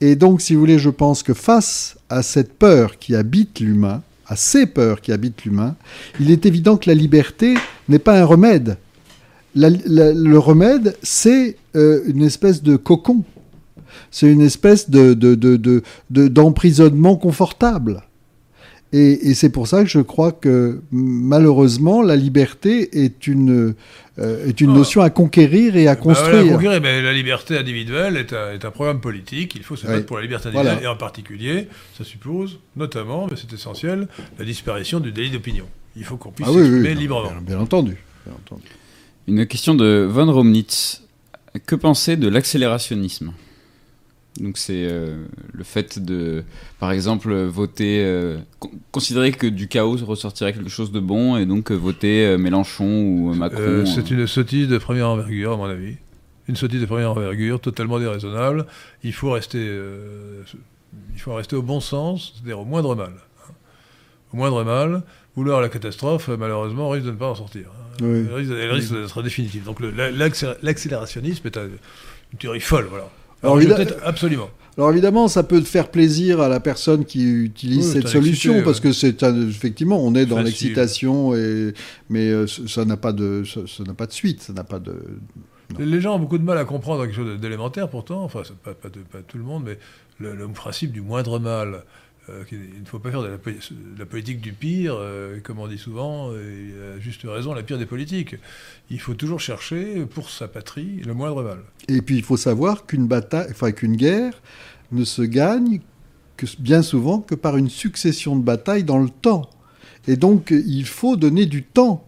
Et 0.00 0.14
donc, 0.16 0.40
si 0.40 0.54
vous 0.54 0.60
voulez, 0.60 0.78
je 0.78 0.90
pense 0.90 1.24
que 1.24 1.34
face 1.34 1.96
à 2.08 2.22
cette 2.22 2.52
peur 2.52 2.98
qui 2.98 3.16
habite 3.16 3.58
l'humain, 3.58 4.02
à 4.28 4.36
ces 4.36 4.66
peurs 4.66 5.00
qui 5.00 5.10
habitent 5.12 5.44
l'humain, 5.44 5.74
il 6.20 6.30
est 6.30 6.44
évident 6.46 6.76
que 6.76 6.88
la 6.88 6.94
liberté 6.94 7.54
n'est 7.88 7.98
pas 7.98 8.20
un 8.20 8.24
remède. 8.24 8.76
Le 9.54 10.36
remède, 10.36 10.96
c'est 11.02 11.56
euh, 11.74 12.02
une 12.06 12.22
espèce 12.22 12.62
de 12.62 12.76
cocon. 12.76 13.24
C'est 14.10 14.30
une 14.30 14.42
espèce 14.42 14.90
de, 14.90 15.14
de- 15.14 15.34
de- 15.34 15.56
de- 15.56 15.82
de- 16.10 16.28
d'emprisonnement 16.28 17.16
confortable. 17.16 18.02
Et 18.92 19.34
c'est 19.34 19.50
pour 19.50 19.68
ça 19.68 19.82
que 19.82 19.90
je 19.90 20.00
crois 20.00 20.32
que 20.32 20.80
malheureusement, 20.92 22.00
la 22.00 22.16
liberté 22.16 23.04
est 23.04 23.26
une, 23.26 23.74
euh, 24.18 24.46
est 24.46 24.60
une 24.60 24.70
Ah. 24.70 24.74
notion 24.74 25.00
à 25.02 25.10
conquérir 25.10 25.76
et 25.76 25.86
à 25.88 25.94
Bah, 25.94 26.00
voilà, 26.02 26.20
construire. 26.20 26.52
conquérir, 26.54 26.80
mais 26.80 27.02
la 27.02 27.12
liberté 27.12 27.56
individuelle 27.56 28.16
est 28.16 28.32
un, 28.32 28.52
est 28.52 28.64
un 28.64 28.70
programme 28.70 29.00
politique. 29.00 29.54
Il 29.56 29.62
faut 29.62 29.76
se 29.76 29.86
Oui. 29.86 29.92
battre 29.94 30.06
pour 30.06 30.16
la 30.16 30.22
liberté 30.22 30.48
individuelle. 30.48 30.74
Voilà. 30.76 30.88
Et 30.90 30.92
en 30.92 30.96
particulier, 30.96 31.68
ça 31.96 32.04
suppose, 32.04 32.58
notamment, 32.76 33.26
mais 33.30 33.36
c'est 33.36 33.52
essentiel, 33.52 34.08
la 34.38 34.44
disparition 34.44 35.00
du 35.00 35.12
délit 35.12 35.30
d'opinion. 35.30 35.66
il 35.96 36.04
faut 36.04 36.16
qu'on 36.16 36.30
puisse 36.30 36.46
Ah 36.48 36.52
oui, 36.52 36.58
s'exprimer 36.62 36.94
librement. 36.94 37.30
bien, 37.32 37.40
bien 37.40 37.58
entendu. 37.58 37.96
bien 38.24 38.34
entendu. 38.34 38.62
Une 39.26 39.46
question 39.46 39.74
de 39.74 40.06
Von 40.08 40.32
Romnitz. 40.32 41.02
Que 41.66 41.74
penser 41.74 42.16
de 42.16 42.28
l'accélérationnisme? 42.28 43.32
Donc 44.40 44.56
c'est 44.56 44.86
euh, 44.86 45.24
le 45.52 45.64
fait 45.64 45.98
de, 45.98 46.44
par 46.78 46.92
exemple, 46.92 47.34
voter, 47.46 48.04
euh, 48.04 48.38
con- 48.60 48.70
considérer 48.92 49.32
que 49.32 49.46
du 49.48 49.66
chaos 49.66 49.96
ressortirait 50.04 50.52
quelque 50.52 50.68
chose 50.70 50.92
de 50.92 51.00
bon 51.00 51.36
et 51.36 51.44
donc 51.46 51.72
euh, 51.72 51.74
voter 51.74 52.24
euh, 52.26 52.38
Mélenchon 52.38 53.02
ou 53.02 53.34
Macron. 53.34 53.58
Euh, 53.60 53.84
c'est 53.84 54.12
euh. 54.12 54.16
une 54.20 54.26
sottise 54.28 54.68
de 54.68 54.78
première 54.78 55.08
envergure, 55.08 55.52
à 55.54 55.56
mon 55.56 55.64
avis. 55.64 55.96
Une 56.46 56.54
sottise 56.56 56.80
de 56.80 56.86
première 56.86 57.10
envergure, 57.10 57.60
totalement 57.60 57.98
déraisonnable. 57.98 58.66
Il 59.02 59.12
faut 59.12 59.32
rester, 59.32 59.58
euh, 59.58 60.42
il 61.14 61.20
faut 61.20 61.34
rester 61.34 61.56
au 61.56 61.62
bon 61.62 61.80
sens, 61.80 62.32
c'est-à-dire 62.36 62.60
au 62.60 62.64
moindre 62.64 62.94
mal. 62.94 63.10
hein. 63.10 63.52
Au 64.32 64.36
moindre 64.36 64.62
mal, 64.62 65.02
vouloir 65.34 65.60
la 65.60 65.68
catastrophe, 65.68 66.28
malheureusement, 66.28 66.90
risque 66.90 67.06
de 67.06 67.10
ne 67.10 67.16
pas 67.16 67.28
en 67.30 67.34
sortir. 67.34 67.66
hein. 67.70 67.96
Oui. 68.02 68.24
Elle 68.30 68.34
risque, 68.34 68.52
risque 68.72 68.92
d'être 68.94 69.22
définitive. 69.22 69.64
Donc 69.64 69.78
l'accélérationnisme 70.62 71.46
est 71.48 71.56
un- 71.56 71.68
une 72.32 72.38
théorie 72.38 72.60
folle, 72.60 72.86
voilà. 72.88 73.08
Alors, 73.42 73.58
Alors, 73.58 73.78
absolument. 74.04 74.50
Alors 74.76 74.92
évidemment, 74.92 75.26
ça 75.26 75.42
peut 75.42 75.60
faire 75.62 75.88
plaisir 75.90 76.40
à 76.40 76.48
la 76.48 76.60
personne 76.60 77.04
qui 77.04 77.24
utilise 77.24 77.86
Oui, 77.86 77.92
cette 77.94 78.08
solution 78.08 78.52
excité, 78.52 78.64
parce 78.64 78.78
que 78.78 78.92
c'est 78.92 79.22
effectivement 79.24 80.00
on 80.00 80.14
est 80.14 80.24
dans 80.24 80.40
l'excitation 80.40 81.34
et 81.34 81.74
mais 82.08 82.30
euh, 82.30 82.46
ça 82.46 82.84
n'a 82.84 82.96
pas 82.96 83.12
de 83.12 83.42
ça 83.44 83.60
ça 83.66 83.82
n'a 83.82 83.94
pas 83.94 84.06
de 84.06 84.12
suite, 84.12 84.40
ça 84.42 84.52
n'a 84.52 84.62
pas 84.62 84.78
de 84.78 84.92
Non. 84.92 85.84
Les 85.84 86.00
gens 86.00 86.14
ont 86.14 86.20
beaucoup 86.20 86.38
de 86.38 86.44
mal 86.44 86.58
à 86.58 86.64
comprendre 86.64 87.02
quelque 87.04 87.16
chose 87.16 87.40
d'élémentaire 87.40 87.88
pourtant, 87.88 88.22
enfin 88.22 88.42
pas, 88.62 88.72
pas, 88.74 88.88
de- 88.88 89.00
pas 89.00 89.18
tout 89.26 89.36
le 89.38 89.42
monde, 89.44 89.64
mais 89.66 89.78
le, 90.20 90.34
le 90.36 90.46
principe 90.48 90.92
du 90.92 91.00
moindre 91.00 91.40
mal. 91.40 91.82
Euh, 92.30 92.44
il 92.52 92.80
ne 92.80 92.86
faut 92.86 92.98
pas 92.98 93.10
faire 93.10 93.22
de 93.22 93.28
la, 93.28 93.38
po- 93.38 93.50
de 93.50 93.98
la 93.98 94.06
politique 94.06 94.40
du 94.40 94.52
pire, 94.52 94.94
euh, 94.98 95.40
comme 95.40 95.58
on 95.58 95.66
dit 95.68 95.78
souvent, 95.78 96.32
et 96.32 96.96
à 96.96 97.00
juste 97.00 97.22
raison, 97.24 97.54
la 97.54 97.62
pire 97.62 97.78
des 97.78 97.86
politiques. 97.86 98.36
Il 98.90 99.00
faut 99.00 99.14
toujours 99.14 99.40
chercher, 99.40 100.04
pour 100.06 100.30
sa 100.30 100.48
patrie, 100.48 101.00
le 101.06 101.14
moindre 101.14 101.42
mal. 101.42 101.58
Et 101.88 102.02
puis 102.02 102.16
il 102.16 102.22
faut 102.22 102.36
savoir 102.36 102.86
qu'une 102.86 103.06
bataille, 103.06 103.48
enfin 103.50 103.72
qu'une 103.72 103.96
guerre 103.96 104.40
ne 104.92 105.04
se 105.04 105.22
gagne 105.22 105.80
que 106.36 106.46
bien 106.58 106.82
souvent 106.82 107.20
que 107.20 107.34
par 107.34 107.56
une 107.56 107.68
succession 107.68 108.36
de 108.36 108.42
batailles 108.42 108.84
dans 108.84 108.98
le 108.98 109.08
temps. 109.10 109.50
Et 110.06 110.16
donc 110.16 110.50
il 110.50 110.86
faut 110.86 111.16
donner 111.16 111.46
du 111.46 111.62
temps. 111.62 112.04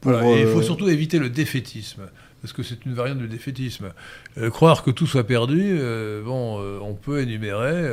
Pour, 0.00 0.12
Voilà, 0.12 0.28
et 0.30 0.42
il 0.42 0.46
faut 0.48 0.58
euh, 0.60 0.62
surtout 0.62 0.88
éviter 0.88 1.18
le 1.18 1.28
défaitisme, 1.30 2.02
parce 2.42 2.52
que 2.52 2.62
c'est 2.62 2.84
une 2.86 2.94
variante 2.94 3.18
du 3.18 3.28
défaitisme. 3.28 3.92
Euh, 4.38 4.50
croire 4.50 4.82
que 4.84 4.90
tout 4.90 5.06
soit 5.06 5.24
perdu, 5.24 5.60
euh, 5.80 6.22
bon, 6.22 6.60
euh, 6.60 6.78
on 6.80 6.94
peut 6.94 7.20
énumérer 7.20 7.90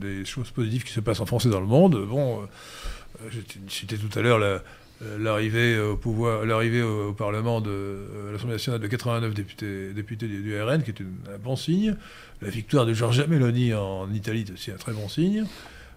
des 0.00 0.24
choses 0.24 0.50
positives 0.50 0.84
qui 0.84 0.92
se 0.92 1.00
passent 1.00 1.20
en 1.20 1.26
France 1.26 1.46
et 1.46 1.50
dans 1.50 1.60
le 1.60 1.66
monde. 1.66 2.04
Bon, 2.06 2.46
cité 3.68 3.96
tout 3.96 4.16
à 4.18 4.22
l'heure 4.22 4.38
la- 4.38 4.62
l'arrivée 5.18 5.78
au 5.80 7.12
Parlement 7.12 7.60
de 7.60 8.30
l'Assemblée 8.32 8.54
nationale 8.54 8.80
de 8.80 8.86
89 8.88 9.34
députés, 9.34 10.26
du, 10.26 10.60
RN, 10.60 10.82
qui 10.82 10.90
est 10.90 11.00
un 11.02 11.38
bon 11.42 11.54
signe. 11.56 11.96
La 12.42 12.48
victoire 12.50 12.84
de 12.86 12.92
Giorgia 12.94 13.26
Meloni 13.26 13.74
en 13.74 14.12
Italie 14.12 14.44
est 14.48 14.52
aussi 14.52 14.70
un 14.72 14.76
très 14.76 14.92
bon 14.92 15.08
signe, 15.08 15.44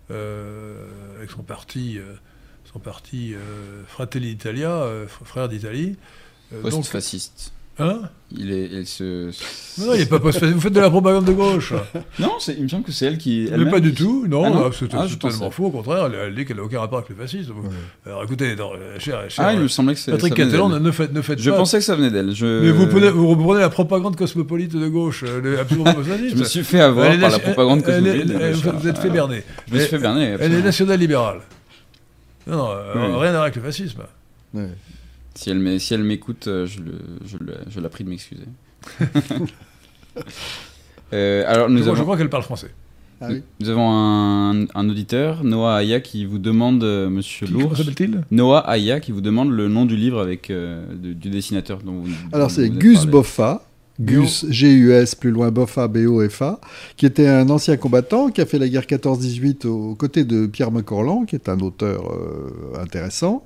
avec 0.09 1.31
son 1.31 1.43
parti. 1.43 1.99
son 2.71 2.79
parti 2.79 3.33
Fratelli 3.87 4.29
d'Italia, 4.35 4.85
fr- 5.05 5.25
frère 5.25 5.49
d'Italie. 5.49 5.95
Euh, 6.53 6.61
Post-fasciste. 6.69 7.51
hein 7.79 8.01
Il 8.35 8.51
est, 8.51 8.69
elle 8.73 8.85
se. 8.85 9.27
non, 9.79 9.87
non, 9.87 9.93
il 9.95 10.01
est 10.01 10.05
pas 10.05 10.19
post 10.19 10.43
Vous 10.43 10.59
faites 10.59 10.73
de 10.73 10.79
la 10.81 10.89
propagande 10.89 11.25
de 11.25 11.31
gauche. 11.31 11.73
Non, 12.19 12.33
il 12.47 12.63
me 12.63 12.67
semble 12.67 12.83
que 12.83 12.91
c'est 12.91 13.05
elle 13.05 13.17
qui. 13.17 13.45
Mais 13.49 13.55
elle-même 13.55 13.71
pas 13.71 13.79
du 13.79 13.93
tout. 13.93 14.25
Non, 14.27 14.43
Ah 14.45 14.49
non 14.49 14.65
ah, 14.67 14.75
c'est 14.77 14.93
Ah, 14.93 15.07
je 15.07 15.15
totalement 15.15 15.49
faux. 15.49 15.65
Au 15.67 15.69
contraire, 15.71 16.07
elle, 16.07 16.15
elle 16.15 16.35
dit 16.35 16.43
qu'elle 16.45 16.57
n'a 16.57 16.63
aucun 16.63 16.79
rapport 16.81 16.97
avec 16.99 17.09
le 17.09 17.15
fascisme. 17.15 17.51
Ouais. 17.63 17.69
Alors 18.05 18.23
écoutez, 18.25 18.55
non, 18.57 18.71
euh, 18.75 18.99
cher, 18.99 19.21
cher, 19.29 19.45
Ah, 19.47 19.53
il 19.53 19.61
me 19.61 19.67
semblait 19.69 19.93
que 19.93 19.99
c'est. 20.01 20.11
Patrick 20.11 20.33
Catalan, 20.33 20.67
ne 20.69 20.91
faites, 20.91 21.13
ne 21.13 21.21
faites 21.21 21.39
Je 21.39 21.49
pas. 21.49 21.57
pensais 21.57 21.77
que 21.77 21.83
ça 21.85 21.95
venait 21.95 22.11
d'elle. 22.11 22.33
Je... 22.35 22.61
Mais 22.61 22.71
vous 22.71 22.87
prenez, 22.87 23.09
vous 23.09 23.27
reprenez 23.29 23.61
la 23.61 23.69
propagande 23.69 24.15
cosmopolite 24.17 24.75
de 24.75 24.87
gauche, 24.89 25.23
euh, 25.25 25.61
absolument. 25.61 25.85
Je 26.29 26.35
me 26.35 26.43
suis 26.43 26.63
fait 26.63 26.81
avoir 26.81 27.05
Elle 27.07 27.19
par 27.21 27.29
la 27.31 27.39
propagande 27.39 27.83
elle- 27.87 28.05
elle- 28.07 28.19
cosmopolite. 28.27 28.41
elle- 28.65 28.75
vous 28.79 28.87
êtes 28.89 28.97
fait 28.97 29.09
berner. 29.09 29.43
Je 29.69 29.73
me 29.75 29.79
suis 29.79 29.89
fait 29.89 29.97
berner. 29.97 30.23
Elle 30.25 30.31
est 30.31 30.35
absolument. 30.35 30.63
nationale-libérale. 30.65 31.39
Non, 32.47 32.57
non, 32.57 32.69
euh, 32.71 33.17
rien 33.17 33.29
à 33.29 33.31
voir 33.31 33.43
avec 33.43 33.55
le 33.55 33.61
fascisme. 33.61 34.01
ouais. 34.53 34.67
Si 35.35 35.49
elle 35.49 35.79
si 35.79 35.93
elle 35.93 36.03
m'écoute, 36.03 36.47
euh, 36.47 36.65
je, 36.65 36.79
le, 36.81 36.93
je, 37.25 37.37
le- 37.37 37.57
je 37.69 37.79
la 37.79 37.89
prie 37.89 38.03
de 38.03 38.09
m'excuser. 38.09 38.43
Euh, 41.13 41.43
alors, 41.47 41.67
Je 41.67 41.73
nous 41.73 41.79
crois, 41.81 41.91
je 41.93 41.95
avons, 41.97 42.03
crois 42.05 42.17
qu'elle 42.17 42.29
parle 42.29 42.43
français. 42.43 42.71
Ah 43.19 43.27
oui. 43.29 43.43
nous 43.59 43.69
avons 43.69 43.91
un, 43.91 44.65
un 44.73 44.89
auditeur, 44.89 45.43
Noah 45.43 45.75
Aya, 45.75 45.99
qui 45.99 46.25
vous 46.25 46.39
demande, 46.39 46.83
euh, 46.83 47.09
monsieur 47.09 47.45
Qui, 47.45 47.51
comment 47.53 47.65
Lourdes, 47.65 47.77
s'appelle-t-il? 47.77 48.23
Noah 48.31 48.59
Aya, 48.67 48.99
qui 48.99 49.11
vous 49.11 49.21
demande 49.21 49.51
le 49.51 49.67
nom 49.67 49.85
du 49.85 49.95
livre 49.95 50.19
avec, 50.21 50.49
euh, 50.49 50.83
de- 50.95 51.13
du 51.13 51.29
dessinateur 51.29 51.79
dont 51.83 51.99
vous 52.01 52.09
Alors 52.31 52.49
c'est 52.49 52.69
Gus. 52.69 53.05
Boffa, 53.05 53.63
Gus 54.01 54.45
G-U-S 54.49 55.15
plus 55.15 55.31
loin 55.31 55.51
Boffa 55.51 55.87
B-O-F-A, 55.87 56.59
qui 56.97 57.05
était 57.05 57.27
un 57.27 57.49
ancien 57.49 57.77
combattant 57.77 58.29
qui 58.29 58.41
a 58.41 58.45
fait 58.45 58.57
la 58.57 58.67
guerre 58.67 58.85
14-18 58.85 59.67
aux 59.67 59.95
côtés 59.95 60.23
de 60.23 60.47
Pierre 60.47 60.71
Macorlan, 60.71 61.25
qui 61.25 61.35
est 61.35 61.49
un 61.49 61.59
auteur 61.59 62.11
euh, 62.11 62.81
intéressant, 62.81 63.45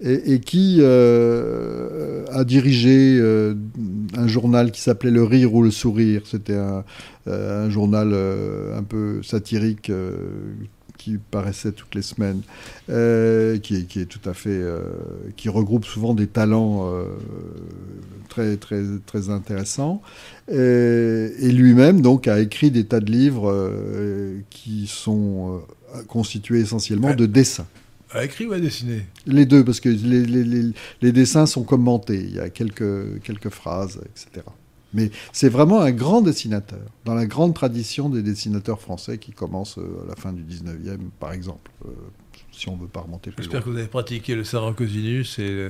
et, 0.00 0.34
et 0.34 0.40
qui 0.40 0.78
euh, 0.80 2.24
a 2.32 2.44
dirigé 2.44 3.16
euh, 3.18 3.54
un 4.16 4.26
journal 4.26 4.72
qui 4.72 4.82
s'appelait 4.82 5.10
Le 5.10 5.24
Rire 5.24 5.54
ou 5.54 5.62
le 5.62 5.70
Sourire. 5.70 6.22
C'était 6.26 6.56
un, 6.56 6.84
un 7.26 7.70
journal 7.70 8.14
un 8.76 8.82
peu 8.82 9.22
satirique. 9.22 9.90
Qui 11.04 11.18
paraissait 11.30 11.72
toutes 11.72 11.94
les 11.94 12.02
semaines, 12.02 12.40
euh, 12.88 13.58
qui, 13.58 13.76
est, 13.76 13.82
qui 13.86 14.00
est 14.00 14.06
tout 14.06 14.26
à 14.28 14.32
fait, 14.32 14.48
euh, 14.50 14.80
qui 15.36 15.50
regroupe 15.50 15.84
souvent 15.84 16.14
des 16.14 16.26
talents 16.26 16.90
euh, 16.90 17.04
très 18.30 18.56
très 18.56 18.82
très 19.04 19.28
intéressants. 19.28 20.00
Et 20.50 21.50
lui-même 21.52 22.00
donc 22.00 22.26
a 22.28 22.38
écrit 22.40 22.70
des 22.70 22.84
tas 22.84 23.00
de 23.00 23.10
livres 23.10 23.52
qui 24.50 24.86
sont 24.86 25.60
constitués 26.08 26.60
essentiellement 26.60 27.14
de 27.14 27.26
dessins. 27.26 27.66
A 28.12 28.24
écrit 28.24 28.46
ou 28.46 28.52
a 28.52 28.60
dessiné 28.60 29.06
Les 29.26 29.44
deux, 29.44 29.64
parce 29.64 29.80
que 29.80 29.88
les, 29.88 30.24
les- 30.24 30.44
les- 30.44 30.72
les 31.02 31.12
dessins 31.12 31.46
sont 31.46 31.64
commentés. 31.64 32.22
Il 32.28 32.34
y 32.34 32.38
a 32.40 32.48
quelques, 32.48 33.20
quelques 33.24 33.48
phrases, 33.50 33.98
etc. 34.06 34.46
Mais 34.94 35.10
c'est 35.32 35.48
vraiment 35.48 35.80
un 35.80 35.90
grand 35.92 36.22
dessinateur, 36.22 36.78
dans 37.04 37.14
la 37.14 37.26
grande 37.26 37.52
tradition 37.54 38.08
des 38.08 38.22
dessinateurs 38.22 38.80
français 38.80 39.18
qui 39.18 39.32
commencent 39.32 39.78
euh, 39.78 40.04
à 40.06 40.10
la 40.10 40.16
fin 40.16 40.32
du 40.32 40.42
19e, 40.42 40.98
par 41.20 41.32
exemple, 41.32 41.70
euh, 41.84 41.90
si 42.52 42.68
on 42.68 42.76
veut 42.76 42.86
pas 42.86 43.00
remonter 43.00 43.30
plus 43.30 43.42
loin. 43.42 43.44
J'espère 43.44 43.64
que 43.64 43.70
vous 43.70 43.76
avez 43.78 43.88
pratiqué 43.88 44.34
le 44.36 44.44
Sarah 44.44 44.72
Cosinus 44.72 45.38
et, 45.40 45.68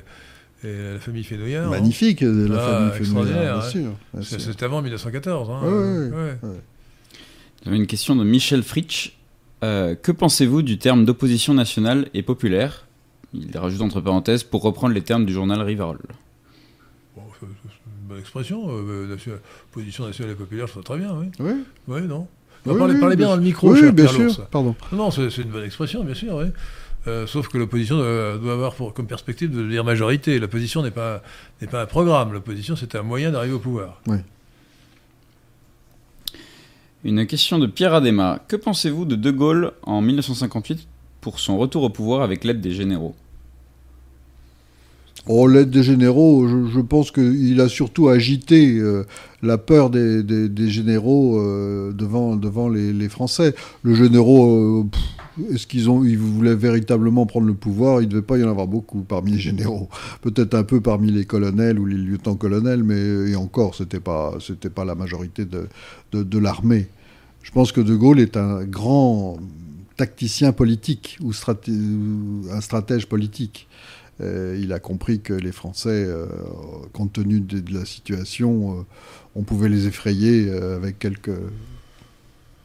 et 0.62 0.92
la 0.94 0.98
famille 1.00 1.24
Fénoyard. 1.24 1.66
hein 1.66 1.70
Magnifique, 1.70 2.22
euh, 2.22 2.48
la 2.48 2.56
Ah, 2.62 2.90
famille 2.90 2.98
extraordinaire, 3.00 3.58
bien 3.60 3.68
sûr. 3.70 3.80
bien 4.12 4.22
C'est- 4.22 4.38
sûr. 4.38 4.54
Avant 4.60 4.82
1914. 4.82 5.50
Hein. 5.50 5.60
Ouais, 5.62 6.10
Ouais. 6.48 6.58
J'avais 7.64 7.76
une 7.76 7.86
question 7.86 8.14
de 8.16 8.24
Michel 8.24 8.62
Fritsch. 8.62 9.16
Euh, 9.62 9.94
que 9.94 10.12
pensez-vous 10.12 10.60
du 10.60 10.76
terme 10.78 11.06
d'opposition 11.06 11.54
nationale 11.54 12.08
et 12.12 12.22
populaire? 12.22 12.86
Il 13.32 13.56
rajoute 13.56 13.80
entre 13.80 14.00
parenthèses 14.02 14.44
pour 14.44 14.60
reprendre 14.62 14.92
les 14.94 15.00
termes 15.00 15.24
du 15.24 15.32
journal 15.32 15.62
Rivarol. 15.62 15.98
Une 18.04 18.08
bonne 18.08 18.18
expression. 18.20 18.66
euh, 18.68 19.06
nation- 19.08 19.32
position 19.72 20.06
nationale 20.06 20.32
et 20.32 20.36
populaire, 20.36 20.66
je 20.66 20.72
trouve 20.72 20.84
très 20.84 20.98
bien, 20.98 21.14
oui. 21.18 21.26
Oui, 21.40 21.52
Oui, 21.88 22.02
non. 22.02 22.26
Oui, 22.66 22.72
Non, 22.72 22.78
parlez, 22.78 22.94
oui, 22.94 23.00
parlez 23.00 23.16
bien 23.16 23.28
dans 23.28 23.36
le 23.36 23.42
micro, 23.42 23.72
oui, 23.72 23.80
cher 23.80 23.92
bien 23.94 24.04
Pierre 24.06 24.18
Lourdes. 24.20 24.34
sûr. 24.34 24.46
Pardon. 24.48 24.74
Non, 24.92 25.10
c'est 25.10 25.28
une 25.38 25.48
bonne 25.50 25.64
expression, 25.64 26.04
bien 26.04 26.14
sûr, 26.14 26.34
oui. 26.36 26.46
Euh, 27.06 27.26
sauf 27.26 27.48
que 27.48 27.58
l'opposition 27.58 27.96
doit, 27.98 28.38
doit 28.38 28.52
avoir 28.54 28.74
pour, 28.74 28.94
comme 28.94 29.06
perspective 29.06 29.50
de 29.50 29.58
devenir 29.58 29.84
majorité. 29.84 30.38
L'opposition 30.38 30.82
n'est 30.82 30.90
pas, 30.90 31.22
n'est 31.60 31.68
pas 31.68 31.82
un 31.82 31.86
programme. 31.86 32.32
L'opposition, 32.32 32.76
c'est 32.76 32.94
un 32.94 33.02
moyen 33.02 33.30
d'arriver 33.32 33.54
au 33.54 33.58
pouvoir. 33.58 34.00
Une 37.04 37.26
question 37.26 37.58
de 37.58 37.66
Pierre 37.66 37.92
Adema. 37.94 38.42
Que 38.48 38.56
pensez-vous 38.56 39.04
de 39.04 39.16
De 39.16 39.30
Gaulle 39.30 39.72
en 39.82 40.00
1958 40.00 40.86
pour 41.20 41.38
son 41.38 41.58
retour 41.58 41.82
au 41.82 41.90
pouvoir 41.90 42.22
avec 42.22 42.44
l'aide 42.44 42.62
des 42.62 42.72
généraux? 42.72 43.14
Oh, 45.26 45.46
l'aide 45.48 45.70
des 45.70 45.82
généraux, 45.82 46.46
je, 46.46 46.80
pense 46.80 47.10
qu'il 47.10 47.58
a 47.62 47.68
surtout 47.70 48.08
agité 48.08 48.76
euh, 48.76 49.04
la 49.42 49.56
peur 49.56 49.88
des, 49.88 50.68
généraux 50.68 51.38
euh, 51.38 51.92
devant, 51.92 52.68
les, 52.68 53.08
Français. 53.08 53.54
Le 53.82 53.94
généraux, 53.94 54.82
euh, 54.82 55.54
est-ce 55.54 55.66
qu'ils 55.66 55.88
ont, 55.88 56.04
ils 56.04 56.18
voulaient 56.18 56.54
véritablement 56.54 57.24
prendre 57.24 57.46
le 57.46 57.54
pouvoir? 57.54 58.02
Il 58.02 58.08
ne 58.08 58.10
devait 58.10 58.22
pas 58.22 58.36
y 58.36 58.44
en 58.44 58.50
avoir 58.50 58.66
beaucoup 58.66 59.00
parmi 59.00 59.32
les 59.32 59.38
généraux. 59.38 59.88
Peut-être 60.20 60.54
un 60.54 60.62
peu 60.62 60.82
parmi 60.82 61.10
les 61.10 61.24
colonels 61.24 61.78
ou 61.78 61.86
les 61.86 61.96
lieutenants-colonels, 61.96 62.82
mais 62.82 63.30
et 63.30 63.34
encore, 63.34 63.74
c'était 63.74 64.00
pas, 64.00 64.34
pas 64.74 64.84
la 64.84 64.94
majorité 64.94 65.46
de, 65.46 66.38
l'armée. 66.38 66.88
Je 67.42 67.50
pense 67.50 67.72
que 67.72 67.80
De 67.80 67.94
Gaulle 67.96 68.20
est 68.20 68.36
un 68.36 68.62
grand 68.64 69.38
tacticien 69.96 70.52
politique 70.52 71.18
ou 71.22 71.32
un 72.52 72.60
stratège 72.60 73.06
politique. 73.06 73.68
Euh, 74.20 74.58
il 74.60 74.72
a 74.72 74.78
compris 74.78 75.20
que 75.20 75.32
les 75.32 75.52
Français, 75.52 76.04
euh, 76.06 76.26
compte 76.92 77.14
tenu 77.14 77.40
de, 77.40 77.74
la 77.74 77.84
situation, 77.84 78.78
euh, 78.78 78.82
on 79.34 79.42
pouvait 79.42 79.68
les 79.68 79.86
effrayer 79.86 80.50
avec 80.50 80.98
quelques 80.98 81.36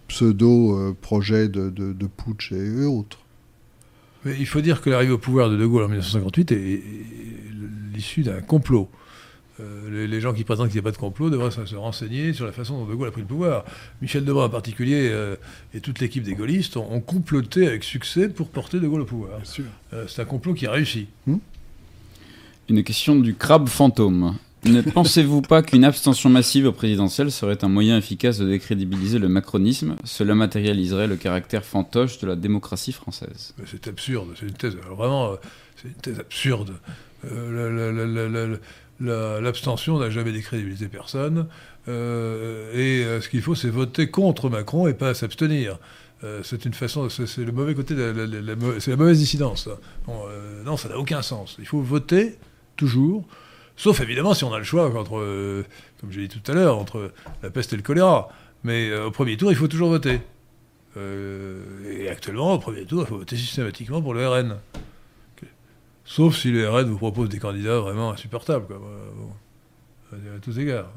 pseudo-projets 0.07 1.49
de, 1.49 2.07
putsch 2.17 2.51
et 2.51 2.85
autres. 2.85 3.19
Il 4.25 4.45
faut 4.47 4.61
dire 4.61 4.81
que 4.81 4.89
l'arrivée 4.89 5.13
au 5.13 5.17
pouvoir 5.17 5.49
de 5.49 5.55
De 5.55 5.65
Gaulle 5.65 5.83
en 5.83 5.87
1958 5.87 6.51
est, 6.51 6.55
est 6.55 6.83
l'issue 7.93 8.21
d'un 8.21 8.41
complot. 8.41 8.89
Euh, 9.59 9.89
les, 9.91 10.07
les 10.07 10.21
gens 10.21 10.33
qui 10.33 10.43
prétendent 10.43 10.67
qu'il 10.67 10.75
n'y 10.75 10.79
a 10.79 10.83
pas 10.83 10.91
de 10.91 10.97
complot 10.97 11.29
devraient 11.29 11.51
se, 11.51 11.65
se 11.65 11.75
renseigner 11.75 12.31
sur 12.33 12.45
la 12.45 12.51
façon 12.53 12.77
dont 12.79 12.85
De 12.85 12.95
Gaulle 12.95 13.09
a 13.09 13.11
pris 13.11 13.21
le 13.21 13.27
pouvoir. 13.27 13.65
Michel 14.01 14.23
Debrun 14.23 14.45
en 14.45 14.49
particulier 14.49 15.09
euh, 15.11 15.35
et 15.73 15.81
toute 15.81 15.99
l'équipe 15.99 16.23
des 16.23 16.33
gaullistes 16.35 16.77
ont, 16.77 16.89
ont 16.91 17.01
comploté 17.01 17.67
avec 17.67 17.83
succès 17.83 18.29
pour 18.29 18.49
porter 18.49 18.79
De 18.79 18.87
Gaulle 18.87 19.01
au 19.01 19.05
pouvoir. 19.05 19.39
Euh, 19.93 20.05
c'est 20.07 20.21
un 20.21 20.25
complot 20.25 20.53
qui 20.53 20.65
a 20.65 20.71
réussi. 20.71 21.07
Une 22.69 22.83
question 22.83 23.15
du 23.15 23.35
crabe 23.35 23.67
fantôme. 23.67 24.35
Ne 24.65 24.81
pensez-vous 24.93 25.41
pas 25.41 25.61
qu'une 25.63 25.83
abstention 25.83 26.29
massive 26.29 26.65
au 26.67 26.71
présidentiel 26.71 27.31
serait 27.31 27.63
un 27.63 27.69
moyen 27.69 27.97
efficace 27.97 28.37
de 28.37 28.47
décrédibiliser 28.47 29.17
le 29.19 29.27
macronisme? 29.29 29.95
Cela 30.03 30.35
matérialiserait 30.35 31.07
le 31.07 31.15
caractère 31.15 31.63
fantoche 31.65 32.19
de 32.19 32.27
la 32.27 32.35
démocratie 32.35 32.91
française. 32.91 33.53
C'est 33.65 33.87
absurde, 33.87 34.29
c'est 34.39 34.45
une 34.45 34.53
thèse. 34.53 34.77
alors 34.85 34.97
vraiment, 34.97 35.31
c'est 35.81 35.87
une 35.87 35.93
thèse 35.95 36.19
absurde. 36.19 36.73
Euh, 37.25 37.91
la- 37.91 38.05
la- 38.29 38.47
la- 38.47 38.57
L'abstention 39.01 39.97
n'a 39.97 40.09
jamais 40.09 40.31
décrédibilisé 40.31 40.87
personne. 40.87 41.47
Euh, 41.87 42.73
et 42.73 43.05
euh, 43.05 43.21
ce 43.21 43.29
qu'il 43.29 43.41
faut, 43.41 43.55
c'est 43.55 43.69
voter 43.69 44.09
contre 44.09 44.49
Macron 44.49 44.87
et 44.87 44.93
pas 44.93 45.13
s'abstenir. 45.13 45.77
Euh, 46.23 46.41
c'est 46.43 46.65
une 46.65 46.73
façon, 46.73 47.07
c'est 47.09 47.45
le 47.45 47.51
mauvais 47.53 47.73
côté, 47.73 47.95
c'est 48.79 48.91
la 48.91 48.97
mauvaise 48.97 49.17
dissidence. 49.17 49.69
euh, 50.09 50.63
non, 50.63 50.75
ça 50.75 50.89
n'a 50.89 50.97
aucun 50.97 51.21
sens. 51.21 51.55
Il 51.59 51.65
faut 51.65 51.81
voter 51.81 52.37
toujours, 52.75 53.25
sauf 53.77 54.01
évidemment 54.01 54.33
si 54.33 54.43
on 54.43 54.53
a 54.53 54.57
le 54.57 54.65
choix 54.65 54.87
entre, 54.97 55.63
comme 56.01 56.11
j'ai 56.11 56.27
dit 56.27 56.39
tout 56.41 56.51
à 56.51 56.55
l'heure, 56.55 56.77
entre 56.77 57.11
la 57.41 57.49
peste 57.49 57.71
et 57.71 57.77
le 57.77 57.83
choléra. 57.83 58.29
Mais 58.65 58.93
au 58.93 59.11
premier 59.11 59.37
tour, 59.37 59.51
il 59.51 59.55
faut 59.55 59.69
toujours 59.69 59.89
voter. 59.89 60.19
Et 60.97 62.09
actuellement, 62.09 62.53
au 62.53 62.59
premier 62.59 62.83
tour, 62.83 63.03
il 63.03 63.07
faut 63.07 63.17
voter 63.17 63.37
systématiquement 63.37 64.01
pour 64.01 64.13
le 64.13 64.27
RN. 64.27 64.57
Sauf 66.11 66.35
si 66.37 66.49
le 66.49 66.67
RN 66.67 66.85
vous 66.89 66.97
propose 66.97 67.29
des 67.29 67.37
candidats 67.37 67.79
vraiment 67.79 68.09
insupportables, 68.11 68.65
quoi. 68.65 68.77
Bon. 68.79 69.29
À 70.11 70.39
tous 70.41 70.57
égards. 70.57 70.89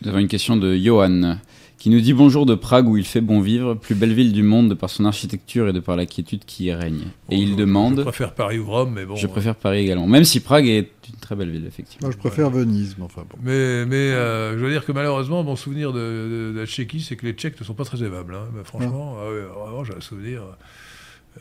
Nous 0.00 0.08
avons 0.10 0.18
une 0.18 0.28
question 0.28 0.56
de 0.56 0.76
Johan, 0.76 1.38
qui 1.76 1.90
nous 1.90 2.00
dit 2.00 2.12
bonjour 2.12 2.46
de 2.46 2.54
Prague 2.54 2.86
où 2.86 2.96
il 2.96 3.04
fait 3.04 3.20
bon 3.20 3.40
vivre, 3.40 3.74
plus 3.74 3.96
belle 3.96 4.12
ville 4.12 4.32
du 4.32 4.44
monde 4.44 4.68
de 4.68 4.74
par 4.74 4.90
son 4.90 5.06
architecture 5.06 5.66
et 5.68 5.72
de 5.72 5.80
par 5.80 5.96
la 5.96 6.06
quiétude 6.06 6.44
qui 6.44 6.66
y 6.66 6.72
règne. 6.72 7.02
Et 7.30 7.36
il 7.36 7.50
je- 7.52 7.54
demande, 7.56 7.96
Je 7.98 8.02
préfère 8.02 8.32
Paris 8.34 8.58
ou 8.60 8.66
Rome, 8.66 8.92
mais 8.94 9.06
bon. 9.06 9.16
je 9.16 9.26
préfère 9.26 9.56
Paris 9.56 9.78
également, 9.80 10.06
même 10.06 10.24
si 10.24 10.38
Prague 10.38 10.68
est 10.68 10.90
une 11.08 11.16
très 11.16 11.34
belle 11.34 11.50
ville, 11.50 11.66
effectivement. 11.66 12.06
Moi, 12.06 12.12
je 12.12 12.18
préfère 12.18 12.48
Venise, 12.50 12.94
mais 12.96 13.04
enfin 13.04 13.22
bon. 13.28 13.38
Mais, 13.42 13.86
mais 13.86 13.96
euh, 13.96 14.56
je 14.56 14.64
veux 14.64 14.70
dire 14.70 14.84
que 14.84 14.92
malheureusement, 14.92 15.42
mon 15.42 15.56
souvenir 15.56 15.92
de, 15.92 15.98
de- 15.98 16.52
de 16.54 16.60
la 16.60 16.66
Tchéquie, 16.66 17.00
c'est 17.00 17.16
que 17.16 17.26
les 17.26 17.32
Tchèques 17.32 17.58
ne 17.58 17.64
sont 17.64 17.74
pas 17.74 17.84
très 17.84 18.04
aimables. 18.04 18.36
hein. 18.36 18.46
Bah, 18.54 18.60
franchement, 18.62 19.16
ah 19.20 19.28
ouais, 19.30 19.40
vraiment, 19.64 19.82
j'ai 19.82 19.94
un 19.96 20.00
souvenir. 20.00 20.42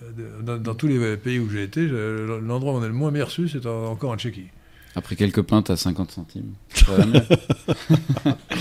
Euh, 0.01 0.41
dans, 0.41 0.57
dans 0.57 0.75
tous 0.75 0.87
les 0.87 1.17
pays 1.17 1.39
où 1.39 1.49
j'ai 1.49 1.63
été, 1.63 1.85
l'endroit 1.87 2.73
où 2.73 2.77
on 2.77 2.83
est 2.83 2.87
le 2.87 2.93
moins 2.93 3.11
bien 3.11 3.25
reçu, 3.25 3.47
c'est 3.49 3.65
en- 3.65 3.85
encore 3.91 4.11
en 4.11 4.17
Tchéquie. 4.17 4.47
Après 4.95 5.15
quelques 5.15 5.41
pintes 5.41 5.69
à 5.71 5.75
50 5.75 6.11
centimes. 6.11 6.53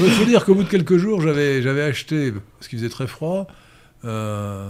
Il 0.01 0.11
faut 0.11 0.25
dire 0.25 0.45
qu'au 0.45 0.55
bout 0.55 0.63
de 0.65 0.69
quelques 0.69 0.97
jours, 0.97 1.21
j'avais, 1.21 1.63
j'avais 1.63 1.83
acheté, 1.83 2.33
parce 2.59 2.69
qu'il 2.69 2.79
faisait 2.79 2.89
très 2.89 3.07
froid, 3.07 3.47
euh, 4.05 4.69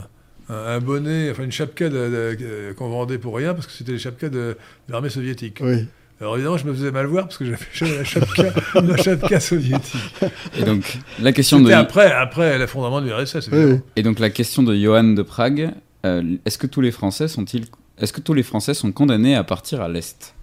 un, 0.49 0.81
bonnet, 0.81 1.31
enfin 1.31 1.45
une 1.45 1.53
chapka 1.53 1.89
de- 1.89 1.95
de- 1.95 2.37
euh, 2.43 2.75
qu'on 2.75 2.89
vendait 2.89 3.19
pour 3.19 3.37
rien, 3.37 3.55
parce 3.55 3.67
que 3.67 3.73
c'était 3.73 3.93
les 3.93 3.99
chapkas 3.99 4.29
de, 4.29 4.57
de 4.89 4.93
l'armée 4.93 5.09
soviétique. 5.11 5.59
Oui. 5.63 5.87
Alors 6.21 6.35
évidemment, 6.37 6.57
je 6.57 6.67
me 6.67 6.73
faisais 6.75 6.91
mal 6.91 7.07
voir, 7.07 7.25
parce 7.27 7.39
que 7.39 7.45
j'avais 7.45 7.97
la 7.99 8.05
chapka, 8.05 8.53
la 8.81 8.97
chapka 8.97 9.41
soviétique. 9.41 10.15
Et 10.59 10.63
donc, 10.65 10.99
la 11.21 11.33
question 11.33 11.61
de... 11.61 11.71
Après, 11.73 12.13
après 12.13 12.59
l'effondrement 12.59 13.01
du 13.01 13.13
RSS, 13.13 13.49
oui. 13.53 13.77
Et 13.97 14.03
donc 14.03 14.19
la 14.19 14.31
question 14.31 14.63
de 14.63 14.75
Johan 14.75 15.05
de 15.05 15.23
Prague, 15.23 15.71
euh, 16.05 16.37
est-ce 16.45 16.59
que 16.59 16.67
tous 16.67 16.81
les 16.81 16.91
Français 16.93 17.29
sont-ils, 17.29 17.65
est-ce 17.99 18.13
que 18.13 18.21
tous 18.21 18.35
les 18.35 18.43
Français 18.43 18.75
sont 18.75 18.93
condamnés 18.93 19.35
à 19.35 19.45
partir 19.45 19.81
à 19.81 19.89
l'est? 19.89 20.35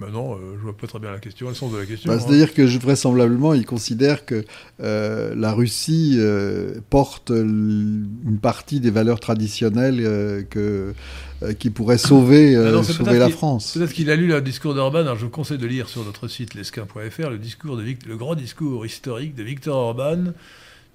Ben 0.00 0.08
non, 0.10 0.34
euh, 0.34 0.54
je 0.56 0.62
vois 0.62 0.76
pas 0.76 0.86
très 0.86 0.98
bien 0.98 1.12
la 1.12 1.18
question, 1.18 1.48
le 1.48 1.54
sens 1.54 1.70
de 1.70 1.76
la 1.76 1.84
question. 1.86 2.10
Bah, 2.10 2.16
hein. 2.18 2.24
C'est-à-dire 2.26 2.54
que 2.54 2.66
je- 2.66 2.78
vraisemblablement, 2.78 3.52
il 3.54 3.64
considère 3.66 4.24
que 4.24 4.42
euh, 4.80 5.34
la 5.36 5.52
Russie 5.52 6.16
euh, 6.18 6.80
porte 6.90 7.30
une 7.30 8.38
partie 8.40 8.80
des 8.80 8.90
valeurs 8.90 9.20
traditionnelles 9.20 10.00
euh, 10.00 10.42
que, 10.42 10.94
euh, 11.42 11.52
qui 11.52 11.70
pourraient 11.70 11.98
sauver, 11.98 12.56
euh, 12.56 12.70
Ah 12.70 12.72
non, 12.72 12.82
sauver 12.82 13.18
la 13.18 13.28
France. 13.28 13.74
Peut-être 13.76 13.92
qu'il 13.92 14.10
a 14.10 14.16
lu 14.16 14.26
le 14.26 14.40
discours 14.40 14.74
d'Orban. 14.74 15.00
Alors 15.00 15.16
je 15.18 15.24
vous 15.26 15.30
conseille 15.30 15.58
de 15.58 15.66
lire 15.66 15.88
sur 15.88 16.04
notre 16.04 16.26
site 16.26 16.54
lesquin.fr 16.54 17.30
le 17.30 17.38
discours 17.38 17.76
de 17.76 17.82
Vic- 17.82 18.06
le 18.06 18.16
grand 18.16 18.34
discours 18.34 18.84
historique 18.86 19.34
de 19.36 19.42
Victor 19.44 19.76
Orban 19.76 20.32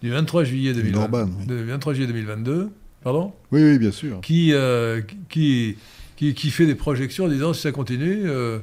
du 0.02 0.10
23 0.10 0.44
juillet 0.44 0.74
2020 0.74 1.00
D'Orban, 1.00 1.30
oui. 1.40 1.46
de 1.46 1.56
23 1.56 1.94
juillet 1.94 2.08
2022. 2.08 2.70
Pardon 3.08 3.32
Oui, 3.54 3.64
oui, 3.64 3.80
bien 3.80 3.92
sûr. 3.92 4.20
qui, 4.20 4.52
euh, 4.52 5.00
qui, 5.30 5.78
qui, 6.18 6.34
qui 6.34 6.50
fait 6.50 6.66
des 6.66 6.76
projections 6.76 7.24
en 7.24 7.28
disant 7.30 7.54
si 7.54 7.62
ça 7.62 7.72
continue, 7.72 8.24
euh, 8.26 8.60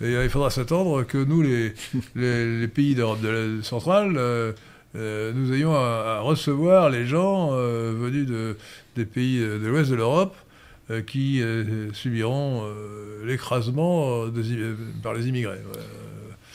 et, 0.00 0.12
il 0.22 0.30
faudra 0.30 0.50
s'attendre 0.50 1.02
que 1.02 1.18
nous, 1.18 1.42
les, 1.42 1.72
les, 2.14 2.60
les 2.60 2.68
pays 2.68 2.94
d'Europe 2.94 3.20
de 3.20 3.28
la- 3.28 3.62
centrale, 3.64 4.14
euh, 4.18 4.52
nous 4.94 5.52
ayons 5.52 5.74
à, 5.74 6.18
à 6.18 6.20
recevoir 6.20 6.90
les 6.90 7.06
gens 7.06 7.50
venus 7.56 8.24
de, 8.28 8.56
des 8.94 9.04
pays 9.04 9.40
de 9.40 9.66
l'ouest 9.66 9.90
de 9.90 9.96
l'Europe 9.96 10.36
qui 11.08 11.42
subiront 11.92 12.62
l'écrasement 13.24 14.26
par 15.02 15.14
les 15.14 15.26
immigrés. 15.26 15.56
Ouais. 15.56 15.80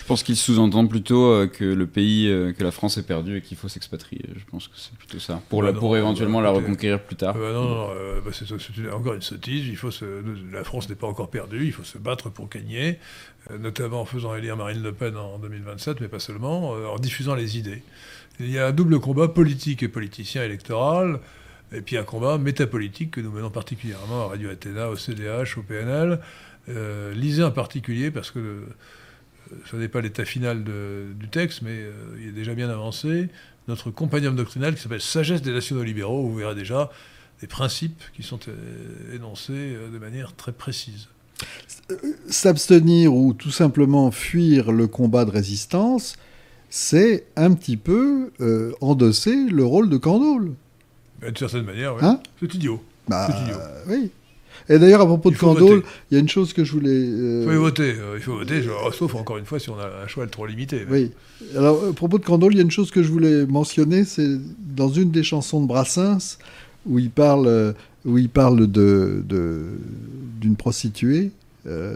Je 0.07 0.13
pense 0.13 0.23
qu'il 0.23 0.37
sous-entend 0.37 0.87
plutôt 0.87 1.25
euh, 1.25 1.47
que 1.47 1.65
le 1.65 1.85
pays, 1.85 2.29
euh, 2.29 2.53
que 2.53 2.63
la 2.63 2.71
France 2.71 2.97
est 2.97 3.05
perdue 3.05 3.35
et 3.35 3.41
qu'il 3.41 3.57
faut 3.57 3.67
s'expatrier. 3.67 4.23
Je 4.37 4.45
pense 4.49 4.69
que 4.69 4.75
c'est 4.77 4.95
plutôt 4.95 5.19
ça. 5.19 5.41
Pour, 5.49 5.59
Bah 5.59 5.67
la, 5.67 5.73
non, 5.73 5.79
pour 5.81 5.97
éventuellement 5.97 6.37
bah, 6.37 6.45
la 6.45 6.51
reconquérir 6.51 7.03
plus 7.03 7.17
tard. 7.17 7.35
Euh, 7.35 7.53
non, 7.53 7.67
non, 7.67 7.89
euh, 7.91 8.21
bah, 8.23 8.31
c'est 8.31 8.89
encore 8.89 9.15
une 9.15 9.21
sottise. 9.21 9.67
Il 9.67 9.75
faut 9.75 9.91
se, 9.91 10.05
la 10.49 10.63
France 10.63 10.87
n'est 10.87 10.95
pas 10.95 11.07
encore 11.07 11.29
perdue. 11.29 11.65
Il 11.65 11.73
faut 11.73 11.83
se 11.83 11.97
battre 11.97 12.29
pour 12.29 12.47
gagner, 12.47 12.99
euh, 13.51 13.57
notamment 13.57 13.99
en 13.99 14.05
faisant 14.05 14.33
élire 14.33 14.55
Marine 14.55 14.81
Le 14.81 14.93
Pen 14.93 15.17
en 15.17 15.39
2027, 15.39 15.99
mais 15.99 16.07
pas 16.07 16.19
seulement, 16.19 16.73
euh, 16.73 16.85
en 16.87 16.99
diffusant 16.99 17.35
les 17.35 17.57
idées. 17.57 17.83
Il 18.39 18.49
y 18.49 18.59
a 18.59 18.67
un 18.67 18.71
double 18.71 19.01
combat 19.01 19.27
politique 19.27 19.83
et 19.83 19.89
politicien 19.89 20.41
électoral, 20.41 21.19
et 21.73 21.81
puis 21.81 21.97
un 21.97 22.03
combat 22.03 22.37
métapolitique 22.37 23.11
que 23.11 23.19
nous 23.19 23.31
menons 23.31 23.49
particulièrement 23.49 24.21
à 24.21 24.27
Radio 24.27 24.51
Athéna, 24.51 24.89
au 24.89 24.95
CDH, 24.95 25.57
au 25.57 25.63
PNL. 25.63 26.21
Lisez 27.13 27.43
en 27.43 27.51
particulier, 27.51 28.09
parce 28.09 28.31
que 28.31 28.63
euh, 29.51 29.55
ce 29.69 29.75
n'est 29.75 29.87
pas 29.87 30.01
l'état 30.01 30.25
final 30.25 30.63
de- 30.63 31.07
du 31.19 31.27
texte, 31.27 31.61
mais 31.61 31.71
euh, 31.71 31.91
il 32.21 32.29
est 32.29 32.31
déjà 32.31 32.53
bien 32.53 32.69
avancé, 32.69 33.29
notre 33.67 33.91
compagnon 33.91 34.31
doctrinal 34.31 34.75
qui 34.75 34.81
s'appelle 34.81 35.01
Sagesse 35.01 35.41
des 35.41 35.51
nationaux 35.51 35.83
libéraux, 35.83 36.23
où 36.25 36.29
vous 36.29 36.37
verrez 36.37 36.55
déjà 36.55 36.89
des 37.41 37.47
principes 37.47 38.01
qui 38.15 38.23
sont 38.23 38.39
euh, 38.47 39.15
énoncés 39.15 39.75
de 39.93 39.97
manière 39.99 40.33
très 40.35 40.51
précise. 40.51 41.07
S'abstenir 42.29 43.13
ou 43.13 43.33
tout 43.33 43.51
simplement 43.51 44.11
fuir 44.11 44.71
le 44.71 44.87
combat 44.87 45.25
de 45.25 45.31
résistance, 45.31 46.15
c'est 46.69 47.25
un 47.35 47.53
petit 47.53 47.77
peu 47.77 48.31
endosser 48.81 49.35
le 49.49 49.63
rôle 49.63 49.89
de 49.89 49.97
Candolle. 49.97 50.53
D'une 51.21 51.35
certaine 51.35 51.63
manière, 51.65 51.95
ouais. 51.95 52.03
Hein? 52.03 52.19
C'est 52.39 52.53
idiot. 52.53 52.83
Bah, 53.07 53.27
C'est 53.29 53.43
idiot. 53.43 53.57
oui. 53.87 54.11
Et 54.69 54.79
d'ailleurs, 54.79 55.01
à 55.01 55.05
propos 55.05 55.31
de 55.31 55.35
voter. 55.37 55.87
il 56.11 56.13
y 56.15 56.17
a 56.17 56.19
une 56.19 56.27
chose 56.29 56.51
que 56.53 56.63
je 56.63 56.71
voulais. 56.73 56.89
euh, 56.91 57.43
Il 57.47 57.53
faut 57.53 57.59
voter, 57.61 57.91
euh, 57.99 58.15
il 58.17 58.21
faut 58.21 58.35
voter, 58.35 58.61
sauf 58.93 59.15
encore 59.15 59.37
une 59.37 59.45
fois 59.45 59.59
si 59.59 59.69
on 59.69 59.79
a 59.79 60.03
un 60.03 60.07
choix 60.07 60.27
trop 60.27 60.45
limité. 60.45 60.85
mais- 60.89 60.91
Oui. 61.03 61.11
Alors, 61.55 61.85
à 61.89 61.93
propos 61.93 62.17
de 62.19 62.25
Candolle, 62.25 62.53
il 62.53 62.57
y 62.57 62.59
a 62.59 62.63
une 62.63 62.71
chose 62.71 62.91
que 62.91 63.01
je 63.03 63.09
voulais 63.09 63.45
mentionner, 63.45 64.03
c'est 64.03 64.27
dans 64.75 64.89
une 64.89 65.11
des 65.11 65.23
chansons 65.23 65.61
de 65.61 65.67
Brassens, 65.67 66.37
où 66.85 66.99
il 66.99 67.09
parle, 67.09 67.47
euh, 67.47 67.73
où 68.05 68.17
il 68.17 68.29
parle 68.29 68.67
de, 68.67 69.23
de- 69.27 69.63
d'une 70.41 70.55
prostituée. 70.55 71.31
euh, 71.67 71.95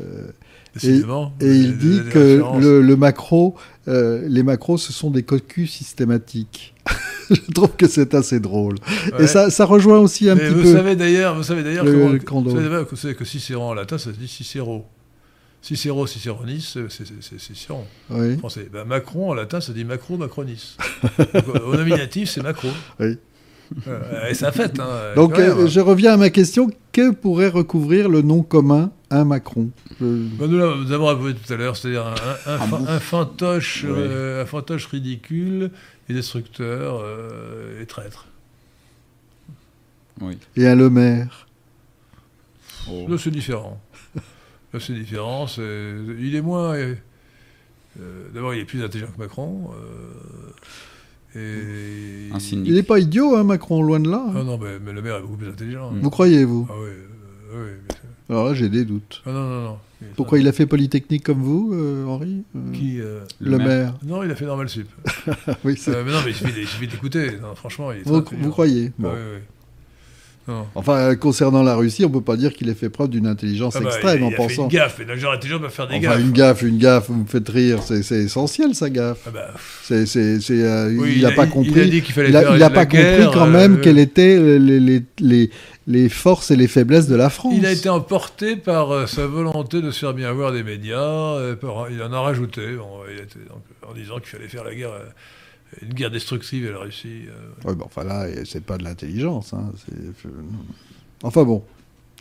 Et 0.76 1.56
il 1.56 1.78
dit 1.78 2.02
que 2.12 2.42
le, 2.60 2.82
le 2.82 2.96
macro, 2.96 3.56
euh, 3.88 4.24
les 4.28 4.44
macros, 4.44 4.78
ce 4.78 4.94
sont 4.94 5.12
des 5.12 5.24
cocus 5.24 5.72
systématiques. 5.72 6.74
je 7.30 7.52
trouve 7.52 7.72
que 7.76 7.88
c'est 7.88 8.14
assez 8.14 8.40
drôle. 8.40 8.76
Ouais. 9.14 9.24
Et 9.24 9.28
ça, 9.28 9.50
ça 9.50 9.66
rejoint 9.66 10.00
aussi 10.00 10.30
un 10.30 10.36
Mais 10.36 10.42
petit 10.42 10.54
vous 10.54 10.62
peu. 10.64 10.74
savez 10.74 10.96
d'ailleurs, 10.96 11.36
vous 11.36 11.44
savez 11.44 11.64
d'ailleurs 11.64 11.86
que, 11.86 12.96
savez 12.96 13.16
que 13.16 13.26
Cicéron 13.26 13.70
en 13.70 13.74
latin, 13.74 13.98
ça 13.98 14.12
se 14.12 14.18
dit 14.18 14.28
Cicéro. 14.28 14.86
Cicéro, 15.62 16.08
Cicéronis, 16.08 16.76
c'est 16.90 17.40
Cicéron. 17.40 17.86
Oui. 18.10 18.38
français. 18.38 18.68
Ben, 18.72 18.84
Macron, 18.84 19.30
en 19.30 19.34
latin, 19.36 19.62
ça 19.62 19.74
dit 19.74 19.86
Macro, 19.86 20.18
Macronis. 20.18 20.76
Donc, 21.34 21.48
au 21.66 21.76
nominatif, 21.76 22.30
c'est 22.32 22.42
Macro. 22.42 22.70
Oui. 23.00 23.18
Euh, 23.88 24.28
et 24.30 24.34
ça 24.34 24.52
fait. 24.52 24.80
Hein, 24.80 24.88
Donc, 25.16 25.38
euh, 25.40 25.68
je 25.68 25.80
reviens 25.80 26.14
à 26.14 26.18
ma 26.18 26.30
question. 26.30 26.70
Que 26.92 27.12
pourrait 27.12 27.48
recouvrir 27.48 28.10
le 28.10 28.22
nom 28.22 28.44
commun 28.44 28.92
un 29.10 29.24
Macron? 29.24 29.70
Je- 30.00 30.06
Ben, 30.06 30.48
nous, 30.48 30.58
l'avons- 30.58 30.76
nous 30.76 30.92
avons 30.92 31.34
tout 31.34 31.54
à 31.54 31.56
l'heure, 31.56 31.78
c'est-à-dire 31.78 32.06
un, 32.06 32.16
un- 32.52 32.52
un 32.52 32.56
Un 32.56 32.58
fa- 32.68 32.78
bouffe. 32.78 32.90
un 32.90 33.00
fantoche, 33.00 33.86
Oui. 33.88 33.94
euh, 33.96 34.44
un 34.44 34.46
fantoche 34.46 34.88
ridicule 34.88 35.72
et 36.10 36.14
destructeur 36.14 37.00
euh, 37.04 37.82
et 37.82 37.86
traître. 37.86 38.26
Oui. 40.20 40.38
Et 40.58 40.68
un 40.68 40.76
Le 40.76 40.90
Maire 40.90 41.48
Oh. 42.92 43.06
Là, 43.08 43.16
c'est 43.18 43.32
différent. 43.32 43.80
Là, 44.74 44.80
c'est 44.80 44.94
différent. 44.94 45.46
Il 45.58 46.36
est 46.36 46.42
moins. 46.42 46.74
euh, 46.76 46.96
euh, 48.02 48.28
D'abord, 48.34 48.54
il 48.56 48.62
est 48.62 48.66
plus 48.66 48.84
intelligent 48.84 49.12
que 49.16 49.22
Macron. 49.22 49.70
Euh, 51.36 52.30
Et 52.30 52.34
Un 52.34 52.40
syndic. 52.40 52.68
Il 52.68 52.74
n'est 52.76 52.84
pas 52.84 53.00
idiot, 53.00 53.36
hein, 53.36 53.44
Macron, 53.44 53.82
loin 53.82 54.00
de 54.00 54.10
là. 54.10 54.24
hein. 54.28 54.34
Ah 54.38 54.44
non, 54.44 54.58
mais, 54.58 54.80
mais 54.84 54.92
le 54.94 55.02
maire 55.02 55.18
est 55.18 55.22
beaucoup 55.22 55.38
plus 55.38 55.50
intelligent. 55.50 55.92
Mm. 55.92 56.00
Vous 56.02 56.10
croyez, 56.10 56.46
vous 56.46 56.68
Ah 56.70 56.74
oui, 56.82 56.90
euh, 56.90 57.64
oui. 57.66 57.72
mais 57.90 57.96
c'est- 57.96 58.34
Alors 58.34 58.46
là, 58.48 58.54
j'ai 58.54 58.70
des 58.70 58.86
doutes. 58.86 59.22
Ah 59.26 59.32
non, 59.32 59.48
non, 59.50 59.62
non. 59.64 59.78
Pourquoi 60.16 60.40
il 60.40 60.48
a 60.48 60.52
fait 60.52 60.66
Polytechnique 60.66 61.24
comme 61.24 61.42
vous, 61.44 61.72
euh, 61.74 62.06
Henri 62.08 62.44
Euh, 62.56 62.72
Qui 62.74 63.00
euh, 63.00 63.20
Le 63.40 63.58
maire. 63.60 63.94
Non, 64.04 64.24
il 64.24 64.32
a 64.32 64.36
fait 64.36 64.46
normal 64.46 64.68
sup. 64.68 64.88
Oui, 65.64 65.76
c'est- 65.78 65.92
Euh, 65.94 66.04
mais 66.06 66.12
non, 66.12 66.18
mais 66.26 66.32
il 66.32 66.66
suffit, 66.66 66.88
d'écouter. 66.88 67.34
Non, 67.42 67.54
franchement, 67.56 67.92
il 67.92 68.00
est 68.00 68.02
très 68.02 68.10
vous, 68.12 68.18
intelligent. 68.18 68.46
vous 68.46 68.52
croyez 68.52 68.88
Ah 68.88 68.94
Bon. 68.98 69.10
oui, 69.10 69.16
oui. 69.36 69.40
Non. 70.48 70.66
Enfin, 70.76 70.94
euh, 70.98 71.16
concernant 71.16 71.62
la 71.62 71.76
Russie, 71.76 72.04
on 72.04 72.10
peut 72.10 72.20
pas 72.22 72.36
dire 72.36 72.54
qu'il 72.54 72.68
ait 72.70 72.74
fait 72.74 72.90
preuve 72.90 73.10
d'une 73.10 73.28
intelligence 73.28 73.76
Ah 73.78 73.80
bah, 73.82 73.90
extrême 73.90 74.18
il, 74.20 74.24
en 74.24 74.30
il 74.30 74.34
a 74.34 74.38
fait 74.38 74.48
pensant. 74.48 74.64
une 74.64 74.70
gaffe, 74.70 75.00
les 75.08 75.18
gens 75.20 75.32
intelligents 75.32 75.60
peuvent 75.60 75.70
faire 75.72 75.88
des 75.88 75.96
Enfin, 75.98 76.08
gaffes. 76.08 76.20
une 76.22 76.32
gaffe, 76.32 76.62
une 76.64 76.78
gaffe, 76.80 77.06
vous 77.10 77.22
me 77.22 77.26
faites 77.28 77.48
rire, 77.50 77.80
c'est 77.84 78.00
essentiel, 78.16 78.74
sa 78.74 78.90
gaffe. 78.90 79.20
Ah 79.28 79.32
bah, 79.32 79.48
C'est, 79.84 80.06
euh, 80.50 80.96
oui, 81.00 81.14
il 81.18 81.22
n'a 81.22 81.32
pas 81.32 81.44
Il 81.46 81.48
a 81.50 81.52
compris. 81.52 81.90
dit 81.90 82.02
qu'il 82.02 82.14
fallait 82.16 82.30
Il 82.30 82.36
a, 82.36 82.42
faire 82.42 82.52
il 82.56 82.64
a 82.64 82.70
la 82.70 82.70
pas 82.72 82.86
guerre, 82.86 83.26
compris 83.26 83.40
quand 83.40 83.48
même 83.48 83.76
euh, 83.76 83.82
quelles 83.82 84.00
étaient 84.00 84.40
les, 84.60 84.80
les, 84.80 85.04
les, 85.20 85.50
les 85.88 86.10
forces 86.10 86.50
et 86.52 86.56
les 86.56 86.68
faiblesses 86.68 87.08
de 87.08 87.16
la 87.16 87.30
France. 87.30 87.54
Il 87.56 87.66
a 87.68 87.72
été 87.72 87.90
emporté 87.90 88.56
par 88.56 88.92
euh, 88.92 89.06
sa 89.06 89.28
volonté 89.28 89.82
de 89.82 89.92
se 89.92 90.00
faire 90.00 90.14
bien 90.16 90.32
voir 90.34 90.52
des 90.52 90.64
médias. 90.64 91.56
par- 91.62 91.90
il 91.92 92.02
en 92.02 92.12
a 92.14 92.20
rajouté 92.20 92.62
bon, 92.78 92.88
il 93.12 93.20
était 93.20 93.40
donc, 93.48 93.62
en 93.88 93.94
disant 93.94 94.16
qu'il 94.16 94.28
fallait 94.30 94.48
faire 94.48 94.64
la 94.64 94.74
guerre, 94.74 94.90
une 95.82 95.94
guerre 95.94 96.12
destructive 96.12 96.68
à 96.68 96.72
la 96.72 96.80
Russie. 96.80 97.24
euh. 97.28 97.68
Ouais, 97.70 97.76
bon, 97.76 97.86
enfin 97.86 98.04
là, 98.04 98.28
c'est 98.46 98.64
pas 98.64 98.78
de 98.78 98.84
l'intelligence. 98.84 99.54
hein, 99.54 99.72
Enfin 101.24 101.44
bon, 101.44 101.64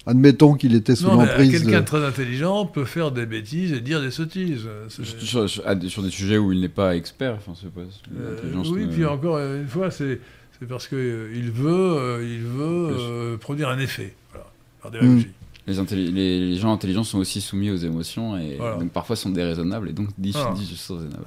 admettons 0.06 0.55
qu'il 0.55 0.74
était 0.74 0.94
sous 0.97 1.06
l'emprise. 1.06 1.51
quelqu'un 1.51 1.81
de 1.81 1.86
très 1.86 2.05
intelligent 2.05 2.66
peut 2.66 2.85
faire 2.85 3.10
des 3.12 3.27
bêtises 3.27 3.72
et 3.72 3.81
dire 3.81 4.01
des 4.01 4.10
sottises. 4.10 4.64
euh, 4.66 4.86
c'est- 4.89 5.05
Sur, 5.20 5.74
des- 5.77 5.89
sur 5.89 6.02
des 6.02 6.10
sujets 6.10 6.39
où 6.39 6.52
il 6.52 6.60
n'est 6.60 6.68
pas 6.68 6.94
expert. 6.97 7.35
Enfin, 7.36 7.52
c'est 7.60 7.72
pas. 7.72 7.81
Euh, 7.81 8.35
l'intelligence 8.36 8.68
oui, 8.68 8.86
ne- 8.86 8.93
puis 8.93 9.05
encore 9.05 9.39
une 9.39 9.66
fois, 9.68 9.90
c'est 9.90 10.20
c'est 10.59 10.66
parce 10.68 10.86
qu'il 10.89 10.98
il 11.35 11.51
veut, 11.51 11.70
euh, 11.70 12.22
il 12.22 12.43
veut 12.43 12.89
euh, 12.93 13.36
produire 13.39 13.70
un 13.70 13.78
effet 13.78 14.14
voilà, 14.31 14.47
par 14.82 14.90
des 14.90 14.98
Mm. 14.98 15.01
réfugiés. 15.09 15.31
Les, 15.66 15.78
intelli- 15.78 16.11
les, 16.12 16.41
les 16.51 16.57
gens 16.57 16.73
intelligents 16.73 17.05
sont 17.05 17.19
aussi 17.19 17.41
soumis 17.41 17.70
aux 17.70 17.77
émotions 17.77 18.37
et 18.37 18.57
Voilà. 18.59 18.77
donc 18.77 18.91
parfois 18.91 19.15
sont 19.15 19.28
déraisonnables 19.28 19.91
et 19.91 19.93
donc 19.93 20.09
Voilà. 20.19 20.55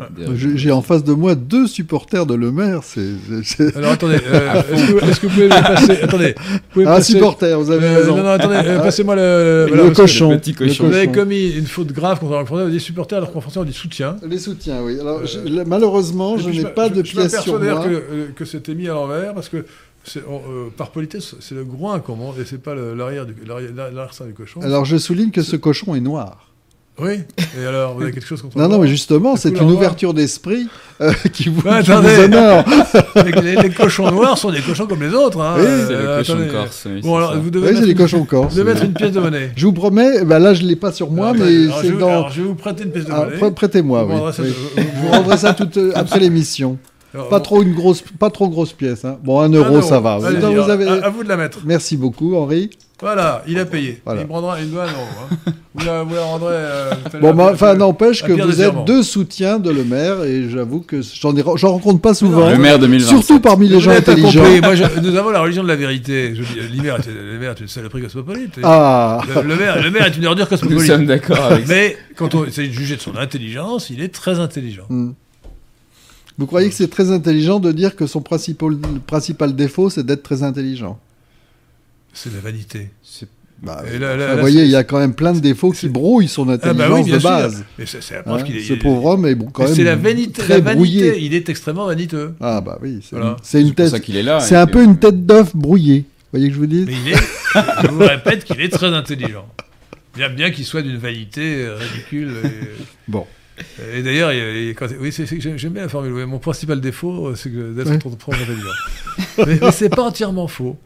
Des- 0.09 0.57
J'ai 0.57 0.71
en 0.71 0.81
face 0.81 1.03
de 1.03 1.13
moi 1.13 1.35
deux 1.35 1.67
supporters 1.67 2.25
de 2.25 2.33
Le 2.33 2.51
Maire. 2.51 2.81
Alors 3.75 3.91
attendez, 3.91 4.17
euh, 4.25 4.61
est-ce 5.03 5.19
que, 5.19 5.27
vous 5.27 5.33
pouvez 5.33 5.45
me 5.45 5.49
passer 5.49 6.01
Attendez, 6.01 6.35
vous 6.37 6.59
pouvez 6.71 6.85
passer- 6.85 7.13
supporter, 7.13 7.57
vous 7.59 7.71
avez 7.71 7.85
Euh, 7.87 7.95
raison. 7.99 8.17
non, 8.17 8.23
non, 8.23 8.29
attendez, 8.29 8.55
euh, 8.55 8.79
passez-moi 8.79 9.15
le, 9.15 9.65
voilà, 9.69 9.91
cochon. 9.91 10.29
petit 10.37 10.51
Le 10.51 10.57
cochon. 10.67 10.87
Vous 10.87 10.93
avez 10.95 11.11
commis 11.11 11.49
une 11.51 11.67
faute 11.67 11.91
grave 11.93 12.19
contre 12.19 12.37
le 12.37 12.45
français, 12.45 12.63
on 12.65 12.69
dit 12.69 12.79
supporter, 12.79 13.15
alors 13.17 13.31
qu'en 13.31 13.41
français 13.41 13.59
on 13.59 13.63
dit 13.65 13.71
soutien. 13.73 14.17
Les 14.27 14.39
soutiens, 14.39 14.81
oui. 14.81 14.99
Alors, 14.99 15.19
Euh, 15.19 15.25
je- 15.25 15.47
là, 15.47 15.63
malheureusement, 15.65 16.37
je 16.37 16.49
n'ai 16.49 16.65
pas 16.65 16.89
de 16.89 17.03
je 17.05 17.11
pièce 17.11 17.39
sur 17.41 17.59
moi. 17.59 17.85
que, 17.85 18.31
que 18.35 18.45
c'était 18.45 18.73
mis 18.75 18.89
à 18.89 18.93
l'envers 18.93 19.33
parce 19.35 19.47
que 19.49 19.65
on- 20.27 20.35
euh, 20.35 20.69
par 20.75 20.91
politesse, 20.91 21.35
c'est 21.39 21.55
le 21.55 21.63
groin 21.63 21.99
qu'on 21.99 22.15
monte 22.15 22.37
et 22.39 22.45
c'est 22.45 22.61
pas 22.61 22.75
l'arrière 22.75 23.25
du 23.25 23.33
du 23.33 24.33
cochon. 24.35 24.61
Alors, 24.61 24.85
je 24.85 24.97
souligne 24.97 25.31
que 25.31 25.41
ce 25.41 25.55
cochon 25.55 25.95
est 25.95 26.01
noir. 26.01 26.49
Oui. 26.99 27.21
Et 27.59 27.65
alors, 27.65 27.95
vous 27.95 28.03
avez 28.03 28.11
quelque 28.11 28.27
chose 28.27 28.39
contre 28.43 28.55
Non, 28.55 28.67
non, 28.67 28.77
mais 28.77 28.87
justement, 28.87 29.35
c'est 29.35 29.49
une 29.49 29.71
ouverture 29.71 30.13
d'esprit 30.13 30.67
euh, 31.01 31.11
qui 31.33 31.49
vous, 31.49 31.59
Ouais, 31.67 31.81
qui 31.81 31.91
attendez. 31.91 32.15
vous 32.15 32.23
honore. 32.25 32.63
les, 33.15 33.31
les- 33.55 33.55
les 33.63 33.69
cochons 33.71 34.11
noirs 34.11 34.37
sont 34.37 34.51
des 34.51 34.61
cochons 34.61 34.85
comme 34.85 35.01
les 35.01 35.11
autres. 35.11 35.41
Hein. 35.41 35.55
Oui, 35.57 35.63
C'est 35.87 35.93
Euh, 35.95 36.17
cochon 36.19 36.33
attendez. 36.33 36.49
corse. 36.49 36.83
oui, 36.85 37.01
Bon, 37.01 37.09
c'est 37.13 37.17
alors, 37.17 37.31
ça. 37.33 37.39
vous 37.39 37.49
devez, 37.49 37.67
Oui, 37.69 37.73
mettre, 37.73 37.85
les 37.87 37.91
une, 37.93 37.97
cochons 37.97 38.25
corse. 38.25 38.53
vous 38.53 38.59
devez 38.59 38.73
mettre 38.73 38.85
une 38.85 38.93
pièce 38.93 39.11
de 39.11 39.19
monnaie. 39.19 39.51
Je 39.55 39.65
vous 39.65 39.73
promets, 39.73 40.23
bah 40.23 40.37
là, 40.37 40.53
je 40.53 40.61
ne 40.61 40.67
l'ai 40.67 40.75
pas 40.75 40.91
sur 40.91 41.09
moi, 41.09 41.29
Alors, 41.29 41.43
mais 41.43 41.67
c'est 41.81 41.89
vais- 41.89 41.97
dans. 41.97 42.09
alors, 42.09 42.29
je 42.29 42.41
vais 42.43 42.47
vous 42.49 42.55
prêter 42.55 42.83
une 42.83 42.91
pièce 42.91 43.05
de 43.05 43.11
Ah, 43.11 43.25
monnaie. 43.25 43.37
prê- 43.37 43.53
Prêtez-moi, 43.55 44.03
Vous 44.03 44.11
oui. 44.13 44.19
rendrez 44.19 44.49
vous- 45.01 45.07
rendrai 45.09 45.37
ça 45.37 45.53
tout, 45.55 45.79
euh, 45.79 45.91
après 45.95 46.19
l'émission. 46.19 46.77
Alors, 47.13 47.29
Pas 47.29 47.37
bon, 47.39 47.43
trop 47.43 47.61
une 47.61 47.73
grosse, 47.73 48.03
pas 48.19 48.29
trop 48.29 48.49
grosse 48.49 48.73
pièce. 48.73 49.05
Hein. 49.05 49.17
Bon, 49.23 49.39
un 49.39 49.45
un 49.45 49.53
euro, 49.53 49.81
ça 49.81 49.99
va. 49.99 50.17
Vous, 50.17 50.25
Allez-y, 50.25 50.55
vous 50.55 50.69
avez... 50.69 50.87
à, 50.87 50.93
à 51.05 51.09
vous 51.09 51.23
de 51.23 51.29
la 51.29 51.37
mettre. 51.37 51.59
Merci 51.65 51.95
beaucoup, 51.97 52.35
Henri. 52.35 52.69
Voilà, 53.01 53.43
il 53.47 53.59
a 53.59 53.65
payé. 53.65 54.01
Voilà. 54.05 54.21
Il 54.21 54.27
prendra 54.27 54.61
une 54.61 54.69
douane 54.69 54.87
en 54.89 54.91
haut. 54.91 55.27
Hein. 55.47 55.51
Vous, 55.75 55.85
la, 55.85 56.03
vous 56.03 56.15
la 56.15 56.21
rendrez. 56.23 56.53
euh, 56.53 56.91
Bon, 57.19 57.33
bah, 57.33 57.49
enfin, 57.53 57.73
n'empêche 57.75 58.23
que 58.23 58.31
vous 58.31 58.37
de 58.37 58.49
êtes 58.51 58.55
Serment. 58.57 58.85
deux 58.85 59.03
soutiens 59.03 59.59
de 59.59 59.71
Le 59.71 59.83
Maire 59.83 60.23
et 60.23 60.47
j'avoue 60.49 60.79
que 60.81 61.01
j'en 61.01 61.71
rencontre 61.71 61.99
pas 61.99 62.13
souvent. 62.13 62.49
Le 62.49 62.57
maire 62.57 62.79
2027. 62.79 63.09
Surtout 63.17 63.39
parmi 63.41 63.67
les 63.67 63.79
gens 63.81 63.91
intelligents. 63.91 64.43
Moi, 64.61 64.75
je- 64.75 64.99
nous 65.01 65.15
avons 65.17 65.31
la 65.31 65.41
religion 65.41 65.63
de 65.63 65.67
la 65.67 65.75
vérité. 65.75 66.33
Je 66.35 66.43
dis, 66.43 66.77
le 66.77 66.81
maire 66.83 66.95
est, 66.95 67.07
le 67.07 67.39
maire 67.39 67.51
est 67.51 67.59
une 67.59 67.67
saloperie 67.67 68.03
cosmopolite. 68.03 68.59
Ah, 68.63 69.19
Le, 69.35 69.41
le 69.41 69.55
maire, 69.57 69.81
le 69.83 69.91
maire 69.91 70.05
est 70.07 70.15
une 70.15 70.25
ordure 70.27 70.45
Nous 70.45 70.57
cosmopolite. 70.57 70.87
sommes 70.91 71.05
d'accord 71.07 71.43
avec 71.43 71.67
ça. 71.67 71.73
Mais 71.73 71.97
quand 72.15 72.33
on 72.35 72.45
essaie 72.45 72.67
de 72.67 72.71
juger 72.73 72.95
de 72.95 73.01
son 73.01 73.17
intelligence, 73.17 73.89
il 73.89 74.01
est 74.01 74.13
très 74.13 74.39
intelligent. 74.39 74.83
Hmm. 74.89 75.11
Vous 76.37 76.45
croyez 76.47 76.69
que 76.69 76.75
c'est 76.75 76.89
très 76.89 77.11
intelligent 77.11 77.59
de 77.59 77.71
dire 77.71 77.95
que 77.95 78.07
son 78.07 78.21
principal, 78.21 78.77
principal 79.05 79.55
défaut, 79.55 79.89
c'est 79.89 80.05
d'être 80.05 80.23
très 80.23 80.43
intelligent? 80.43 80.99
C'est 82.13 82.33
la 82.33 82.39
vanité. 82.39 82.89
C'est- 83.03 83.27
Bah, 83.61 83.81
Et 83.87 83.97
là- 83.97 84.17
là- 84.17 84.25
enfin, 84.25 84.25
là, 84.27 84.33
Vous 84.35 84.41
voyez, 84.41 84.63
il 84.63 84.69
y 84.69 84.75
a 84.75 84.83
quand 84.83 84.99
même 84.99 85.13
plein 85.13 85.31
de 85.31 85.39
défauts 85.39 85.71
qui 85.71 85.87
brouillent 85.87 86.27
son 86.27 86.49
Ah 86.49 86.53
intelligence 86.53 86.77
bah 86.89 86.95
oui, 86.95 87.03
bien 87.03 87.15
de 87.15 87.19
sûr. 87.21 87.29
base. 87.29 87.63
Mais 87.79 87.85
c'est 87.85 88.01
c'est 88.03 88.15
la 88.15 88.23
preuve 88.23 88.41
Hein, 88.41 88.43
qu'il 88.43 88.57
est. 88.57 88.61
ce 88.63 88.73
pauvre 88.73 89.05
homme 89.05 89.25
est 89.25 89.35
bon, 89.35 89.45
quand 89.45 89.63
mais 89.63 89.69
même 89.69 89.75
c'est 89.77 89.83
la 89.85 89.95
vanité. 89.95 90.41
très 90.41 90.55
La 90.55 90.59
vanité. 90.59 90.75
brouillé. 90.75 91.19
Il 91.21 91.33
est 91.33 91.47
extrêmement 91.47 91.85
vaniteux. 91.85 92.33
Ah 92.41 92.59
bah 92.59 92.77
oui, 92.81 92.99
c'est 93.01 93.15
Voilà. 93.15 93.31
une- 93.31 93.35
c'est 93.41 93.61
une 93.61 93.67
C'est 93.69 93.73
pour 93.75 93.85
ça 93.85 93.91
tête. 93.91 94.01
qu'il 94.03 94.17
est 94.17 94.23
là. 94.23 94.41
C'est 94.41 94.57
un 94.57 94.67
peu 94.67 94.83
une 94.83 94.97
tête 94.99 95.25
d'œuf 95.25 95.55
brouillée. 95.55 95.99
Vous 95.99 96.39
voyez 96.39 96.49
que 96.49 96.55
je 96.55 96.59
veux 96.59 96.67
dire? 96.67 96.83
Mais 96.87 96.93
il 97.05 97.13
est. 97.13 97.17
je 97.83 97.87
vous 97.87 97.99
répète 97.99 98.43
qu'il 98.43 98.59
est 98.59 98.67
très 98.69 98.87
intelligent. 98.93 99.45
Bien, 100.17 100.29
bien 100.29 100.51
qu'il 100.51 100.65
soit 100.65 100.81
d'une 100.81 100.97
vanité 100.97 101.63
euh, 101.63 101.77
ridicule. 101.77 102.33
Et, 102.43 102.49
Bon. 103.07 103.25
Et 103.93 104.03
d'ailleurs, 104.03 104.29
oui, 104.99 105.11
j'aime 105.55 105.73
bien 105.73 105.83
la 105.83 105.89
formule. 105.89 106.13
oui, 106.13 106.25
mon 106.25 106.39
principal 106.39 106.79
défaut, 106.81 107.27
euh, 107.27 107.35
c'est 107.35 107.49
que 107.49 107.73
d'être 107.73 107.89
Ouais. 107.89 107.97
trop, 107.97 108.31
intelligent. 108.33 108.67
mais 109.45 109.59
mais 109.61 109.71
c'est 109.71 109.89
pas 109.89 110.03
entièrement 110.03 110.47
faux. 110.47 110.77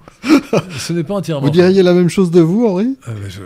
Ce 0.78 0.94
n'est 0.94 1.04
pas 1.04 1.14
entièrement 1.16 1.42
Vous 1.42 1.48
faux. 1.48 1.54
diriez 1.54 1.84
la 1.84 1.94
même 1.94 2.10
chose 2.10 2.32
de 2.32 2.42
vous, 2.42 2.66
Henri? 2.66 2.98
Ah, 3.06 3.12
mais 3.22 3.30
je, 3.30 3.42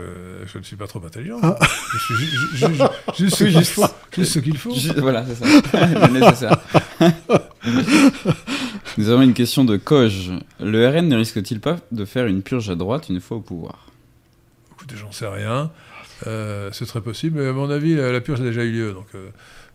je 0.51 0.57
ne 0.57 0.63
suis 0.63 0.75
pas 0.75 0.87
trop 0.87 1.03
intelligent. 1.05 1.39
Ah. 1.43 1.57
Je 1.93 1.97
suis 1.99 2.15
ju- 2.15 2.37
ju- 2.55 2.67
ju- 2.67 2.73
ju- 2.75 3.25
juste 3.25 3.35
ce 3.37 3.43
qu'il 3.45 3.65
faut. 3.65 3.85
Juste 4.15 4.31
ce 4.33 4.39
qu'il 4.39 4.57
faut. 4.57 4.73
Juste- 4.73 4.99
Voilà, 4.99 5.25
c'est 5.27 5.35
ça. 5.45 6.07
Le 6.07 6.19
nécessaire. 6.19 6.57
Nous 8.97 9.09
avons 9.09 9.21
une 9.21 9.33
question 9.33 9.63
de 9.63 9.77
Coj. 9.77 10.31
Le 10.59 10.87
RN 10.87 11.07
ne 11.07 11.15
risque-t-il 11.17 11.59
pas 11.59 11.77
de 11.91 12.05
faire 12.05 12.25
une 12.27 12.41
purge 12.41 12.69
à 12.69 12.75
droite 12.75 13.07
une 13.09 13.21
fois 13.21 13.37
au 13.37 13.41
pouvoir? 13.41 13.87
Écoutez, 14.75 14.95
j'en 14.99 15.11
sais 15.11 15.27
rien. 15.27 15.71
Euh, 16.27 16.69
c'est 16.71 16.85
très 16.85 17.01
possible, 17.01 17.39
mais 17.39 17.47
à 17.47 17.53
mon 17.53 17.69
avis, 17.69 17.95
la, 17.95 18.21
purge 18.21 18.41
a 18.41 18.43
déjà 18.43 18.63
eu 18.63 18.71
lieu. 18.71 18.93
Donc, 18.93 19.07
euh, 19.15 19.29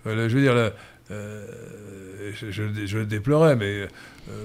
je 0.04 0.34
veux 0.34 0.40
dire, 0.40 0.72
euh, 1.10 1.46
je, 2.32 2.98
le 2.98 3.06
déplorais, 3.06 3.56
mais 3.56 3.82
euh, 3.82 3.86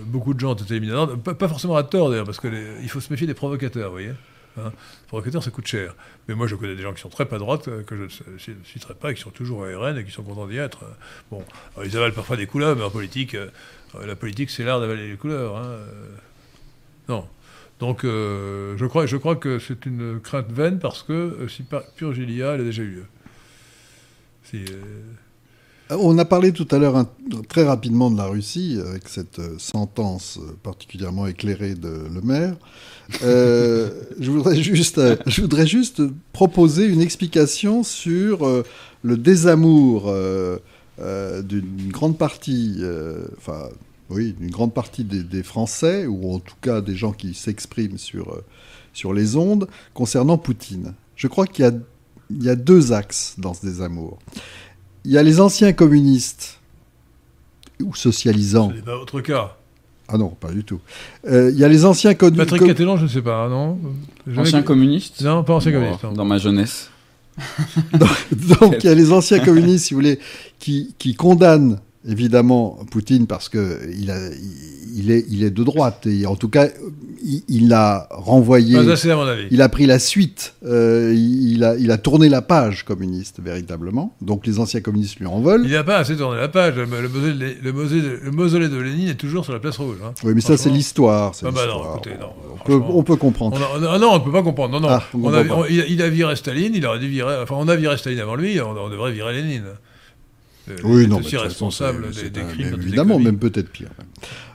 beaucoup 0.05 0.33
de 0.33 0.39
gens 0.39 0.51
ont 0.51 0.55
été 0.55 0.75
éliminés. 0.75 0.93
Non, 0.93 1.17
Pas, 1.17 1.33
pas 1.33 1.47
forcément 1.47 1.75
à 1.75 1.83
tort, 1.83 2.09
d'ailleurs, 2.09 2.25
parce 2.25 2.39
qu'il 2.39 2.89
faut 2.89 2.99
se 2.99 3.11
méfier 3.11 3.27
des 3.27 3.33
provocateurs, 3.33 3.87
vous 3.87 3.95
voyez. 3.95 4.13
Hein 4.57 4.71
les 4.73 5.07
provocateurs, 5.07 5.43
ça 5.43 5.49
coûte 5.51 5.67
cher. 5.67 5.95
Mais 6.27 6.35
moi, 6.35 6.45
je 6.47 6.55
connais 6.55 6.75
des 6.75 6.81
gens 6.81 6.93
qui 6.93 7.01
sont 7.01 7.09
très 7.09 7.25
pas 7.25 7.37
droite, 7.37 7.69
que 7.85 7.95
je 7.95 8.03
ne 8.51 8.57
citerai 8.65 8.95
pas, 8.95 9.13
qui 9.13 9.21
sont 9.21 9.29
toujours 9.29 9.59
au 9.59 9.79
RN 9.79 9.97
et 9.97 10.03
qui 10.03 10.11
sont 10.11 10.23
contents 10.23 10.47
d'y 10.47 10.57
être. 10.57 10.83
Bon, 11.31 11.43
ils 11.83 11.95
avalent 11.95 12.13
parfois 12.13 12.37
des 12.37 12.47
couleurs, 12.47 12.75
mais 12.75 12.83
en 12.83 12.89
politique, 12.89 13.35
la 14.05 14.15
politique, 14.15 14.49
c'est 14.49 14.63
l'art 14.63 14.81
d'avaler 14.81 15.09
les 15.09 15.15
couleurs. 15.15 15.57
hein. 15.57 15.77
Non. 17.07 17.27
Donc, 17.81 18.03
euh, 18.05 18.77
je, 18.77 18.85
crois, 18.85 19.07
je 19.07 19.17
crois 19.17 19.35
que 19.35 19.57
c'est 19.57 19.87
une 19.87 20.19
crainte 20.21 20.51
vaine 20.51 20.77
parce 20.77 21.01
que 21.01 21.13
euh, 21.13 21.47
si 21.47 21.63
par- 21.63 21.83
purge 21.95 22.19
il 22.19 22.31
y 22.31 22.43
a, 22.43 22.53
elle 22.53 22.61
a 22.61 22.63
déjà 22.63 22.83
eu 22.83 22.91
lieu. 22.91 23.05
Euh, 24.53 24.67
On 25.89 26.15
a 26.19 26.25
parlé 26.25 26.51
tout 26.51 26.67
à 26.69 26.77
l'heure 26.77 27.03
très 27.49 27.63
rapidement 27.63 28.11
de 28.11 28.17
la 28.17 28.25
Russie, 28.25 28.79
avec 28.87 29.09
cette 29.09 29.39
euh, 29.39 29.55
sentence 29.57 30.39
particulièrement 30.61 31.25
éclairée 31.25 31.73
de 31.73 32.03
Le 32.13 32.21
Maire. 32.21 32.55
Je, 33.19 34.29
voudrais 34.29 34.61
juste, 34.61 35.01
je 35.25 35.41
voudrais 35.41 35.65
juste 35.67 36.03
proposer 36.33 36.85
une 36.85 37.01
explication 37.01 37.83
sur 37.83 38.47
le 39.01 39.17
désamour 39.17 40.13
d'une 40.97 41.89
grande 41.89 42.17
partie, 42.17 42.81
oui, 44.11 44.35
d'une 44.39 44.51
grande 44.51 44.73
partie 44.73 45.03
des, 45.03 45.23
des 45.23 45.43
Français, 45.43 46.05
ou 46.05 46.33
en 46.33 46.39
tout 46.39 46.55
cas 46.61 46.81
des 46.81 46.95
gens 46.95 47.11
qui 47.13 47.33
s'expriment 47.33 47.97
sur, 47.97 48.29
euh, 48.33 48.43
sur 48.93 49.13
les 49.13 49.35
ondes, 49.35 49.67
concernant 49.93 50.37
Poutine. 50.37 50.93
Je 51.15 51.27
crois 51.27 51.47
qu'il 51.47 51.65
y 51.65 51.67
a, 51.67 51.71
il 52.29 52.43
y 52.43 52.49
a 52.49 52.55
deux 52.55 52.93
axes 52.93 53.35
dans 53.37 53.53
ce 53.53 53.65
désamour. 53.65 54.19
Il 55.05 55.11
y 55.11 55.17
a 55.17 55.23
les 55.23 55.39
anciens 55.39 55.73
communistes 55.73 56.59
ou 57.83 57.95
socialisants. 57.95 58.69
ce 58.69 58.75
n'est 58.75 58.81
pas 58.81 58.97
votre 58.97 59.21
cas. 59.21 59.57
Ah 60.07 60.17
non, 60.17 60.29
pas 60.29 60.51
du 60.51 60.63
tout. 60.63 60.79
Euh, 61.25 61.49
il 61.53 61.57
y 61.57 61.63
a 61.63 61.69
les 61.69 61.85
anciens 61.85 62.13
co- 62.15 62.29
Patrick 62.31 62.65
Catalan, 62.65 62.97
je 62.97 63.03
ne 63.03 63.07
sais 63.07 63.21
pas, 63.21 63.47
non 63.47 63.79
Jamais 64.27 64.41
Ancien 64.47 64.61
communiste 64.61 65.21
Non, 65.21 65.43
pas 65.43 65.53
ancien 65.53 65.71
communiste. 65.71 66.03
non. 66.03 66.11
Dans 66.11 66.25
ma 66.25 66.37
jeunesse. 66.37 66.89
Donc 68.59 68.75
il 68.83 68.85
y 68.85 68.89
a 68.89 68.93
les 68.95 69.11
anciens 69.11 69.39
communistes, 69.43 69.85
si 69.85 69.93
vous 69.93 69.99
voulez, 70.01 70.19
qui, 70.59 70.93
qui 70.99 71.15
condamnent 71.15 71.79
évidemment 72.07 72.79
Poutine 72.89 73.27
parce 73.27 73.49
que 73.49 73.79
il, 73.97 74.09
a, 74.11 74.17
il, 74.95 75.11
est, 75.11 75.25
il 75.29 75.43
est 75.43 75.51
de 75.51 75.63
droite 75.63 76.07
et 76.07 76.25
en 76.25 76.35
tout 76.35 76.49
cas 76.49 76.67
il, 77.23 77.43
il 77.47 77.73
a 77.73 78.07
renvoyé, 78.09 78.75
Pas 78.75 78.91
assez, 78.91 79.11
à 79.11 79.15
mon 79.15 79.21
avis. 79.27 79.45
il 79.51 79.61
a 79.61 79.69
pris 79.69 79.85
la 79.85 79.99
suite, 79.99 80.55
euh, 80.65 81.13
il, 81.15 81.63
a, 81.63 81.75
il 81.75 81.91
a 81.91 81.99
tourné 81.99 82.27
la 82.29 82.41
page 82.41 82.83
communiste 82.83 83.39
véritablement. 83.43 84.15
Donc 84.21 84.47
les 84.47 84.57
anciens 84.59 84.81
communistes 84.81 85.19
lui 85.19 85.27
en 85.27 85.39
veulent. 85.39 85.61
Il 85.65 85.71
n'a 85.73 85.83
pas 85.83 85.97
assez 85.97 86.15
tourné 86.17 86.39
la 86.39 86.47
page. 86.47 86.75
Le, 86.75 86.85
le 86.85 87.07
mausolée, 87.09 87.57
le 87.61 87.71
mausolée- 87.73 88.19
le 88.23 88.31
mausolée 88.31 88.69
de 88.69 88.77
Lénine 88.77 89.09
est 89.09 89.15
toujours 89.15 89.43
sur 89.43 89.53
la 89.53 89.59
place 89.59 89.77
rouge. 89.77 89.97
hein. 90.03 90.13
Oui, 90.23 90.31
mais 90.33 90.41
ça 90.41 90.57
c'est 90.57 90.71
l'histoire. 90.71 91.33
Ah 91.43 91.51
bah 91.51 91.51
non, 91.51 91.73
l'histoire. 91.75 91.95
écoutez, 91.97 92.15
non, 92.19 92.29
on, 92.53 92.57
peut, 92.65 92.79
franchement. 92.79 92.97
on 92.97 93.03
peut 93.03 93.15
comprendre. 93.17 93.57
On 93.79 93.83
a- 93.83 93.91
ah 93.93 93.99
non, 93.99 94.09
on 94.13 94.19
ne 94.19 94.23
peut 94.23 94.31
pas 94.31 94.41
comprendre. 94.43 94.73
Non, 94.73 94.87
non. 94.87 94.89
Ah, 94.89 95.03
on 95.13 95.19
On 95.19 95.21
comprend 95.21 95.37
a- 95.39 95.43
pas. 95.43 95.55
on- 95.57 95.65
il, 95.65 96.01
a, 96.01 96.09
viré 96.09 96.35
Staline, 96.35 96.73
il 96.73 96.83
aurait 96.87 96.97
dû 96.99 97.07
virer. 97.07 97.35
Enfin, 97.43 97.53
on 97.59 97.67
a 97.67 97.75
viré 97.75 97.95
Staline 97.97 98.19
avant 98.19 98.35
lui, 98.35 98.59
on 98.59 98.89
devrait 98.89 99.11
virer 99.11 99.33
Lénine. 99.33 99.63
Euh, 100.69 100.75
Oui, 100.83 101.01
il 101.01 101.05
est 101.05 101.07
non, 101.07 101.17
aussi 101.19 101.31
façon, 101.31 101.43
responsable 101.43 102.11
des, 102.11 102.29
des 102.29 102.39
un- 102.41 102.45
crimes. 102.45 102.67
est 102.67 102.73
Évidemment, 102.73 103.19
même 103.19 103.37
peut-être 103.39 103.69
pire. 103.71 103.89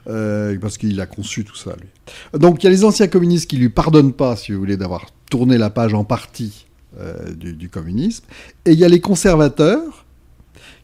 Euh, 0.07 0.57
parce 0.59 0.77
qu'il 0.77 0.99
a 1.01 1.05
conçu 1.05 1.43
tout 1.43 1.55
ça, 1.55 1.75
lui. 1.81 2.39
Donc 2.39 2.63
il 2.63 2.65
y 2.65 2.67
a 2.67 2.69
les 2.71 2.85
anciens 2.85 3.07
communistes 3.07 3.49
qui 3.49 3.57
lui 3.57 3.69
pardonnent 3.69 4.13
pas, 4.13 4.35
si 4.37 4.51
vous 4.53 4.59
voulez, 4.59 4.77
d'avoir 4.77 5.07
tourné 5.29 5.57
la 5.57 5.69
page 5.69 5.93
en 5.93 6.05
partie 6.05 6.65
euh, 6.99 7.33
du, 7.33 7.53
du 7.53 7.67
communisme. 7.69 8.23
Et 8.65 8.71
il 8.71 8.79
y 8.79 8.85
a 8.85 8.89
les 8.89 9.01
conservateurs 9.01 10.05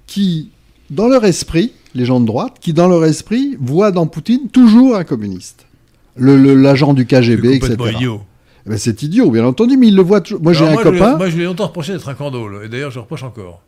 qui, 0.07 0.49
dans 0.89 1.07
leur 1.07 1.23
esprit, 1.25 1.71
les 1.95 2.05
gens 2.05 2.19
de 2.19 2.25
droite, 2.25 2.57
qui, 2.59 2.73
dans 2.73 2.87
leur 2.87 3.05
esprit, 3.05 3.55
voient 3.59 3.91
dans 3.91 4.07
Poutine 4.07 4.49
toujours 4.49 4.95
un 4.97 5.03
communiste. 5.05 5.65
Le- 6.15 6.37
le- 6.37 6.55
L'agent 6.55 6.93
du 6.93 7.05
KGB, 7.05 7.55
etc. 7.55 7.75
idiot. 7.95 8.21
Eh 8.65 8.69
ben, 8.69 8.77
c'est 8.77 9.01
idiot, 9.03 9.29
bien 9.31 9.45
entendu, 9.45 9.77
mais 9.77 9.87
il 9.87 9.95
le 9.95 10.01
voit 10.03 10.21
toujours. 10.21 10.41
Moi, 10.41 10.53
j'ai 10.53 10.65
un 10.65 10.73
moi, 10.73 10.83
je- 10.83 10.89
copain. 10.89 11.17
moi, 11.17 11.29
je 11.29 11.35
lui 11.35 11.43
ai 11.43 11.45
longtemps 11.45 11.67
reproché 11.67 11.93
d'être 11.93 12.07
un 12.09 12.13
candole. 12.13 12.65
Et 12.65 12.69
d'ailleurs, 12.69 12.91
je 12.91 12.95
le 12.95 13.01
reproche 13.01 13.23
encore. 13.23 13.61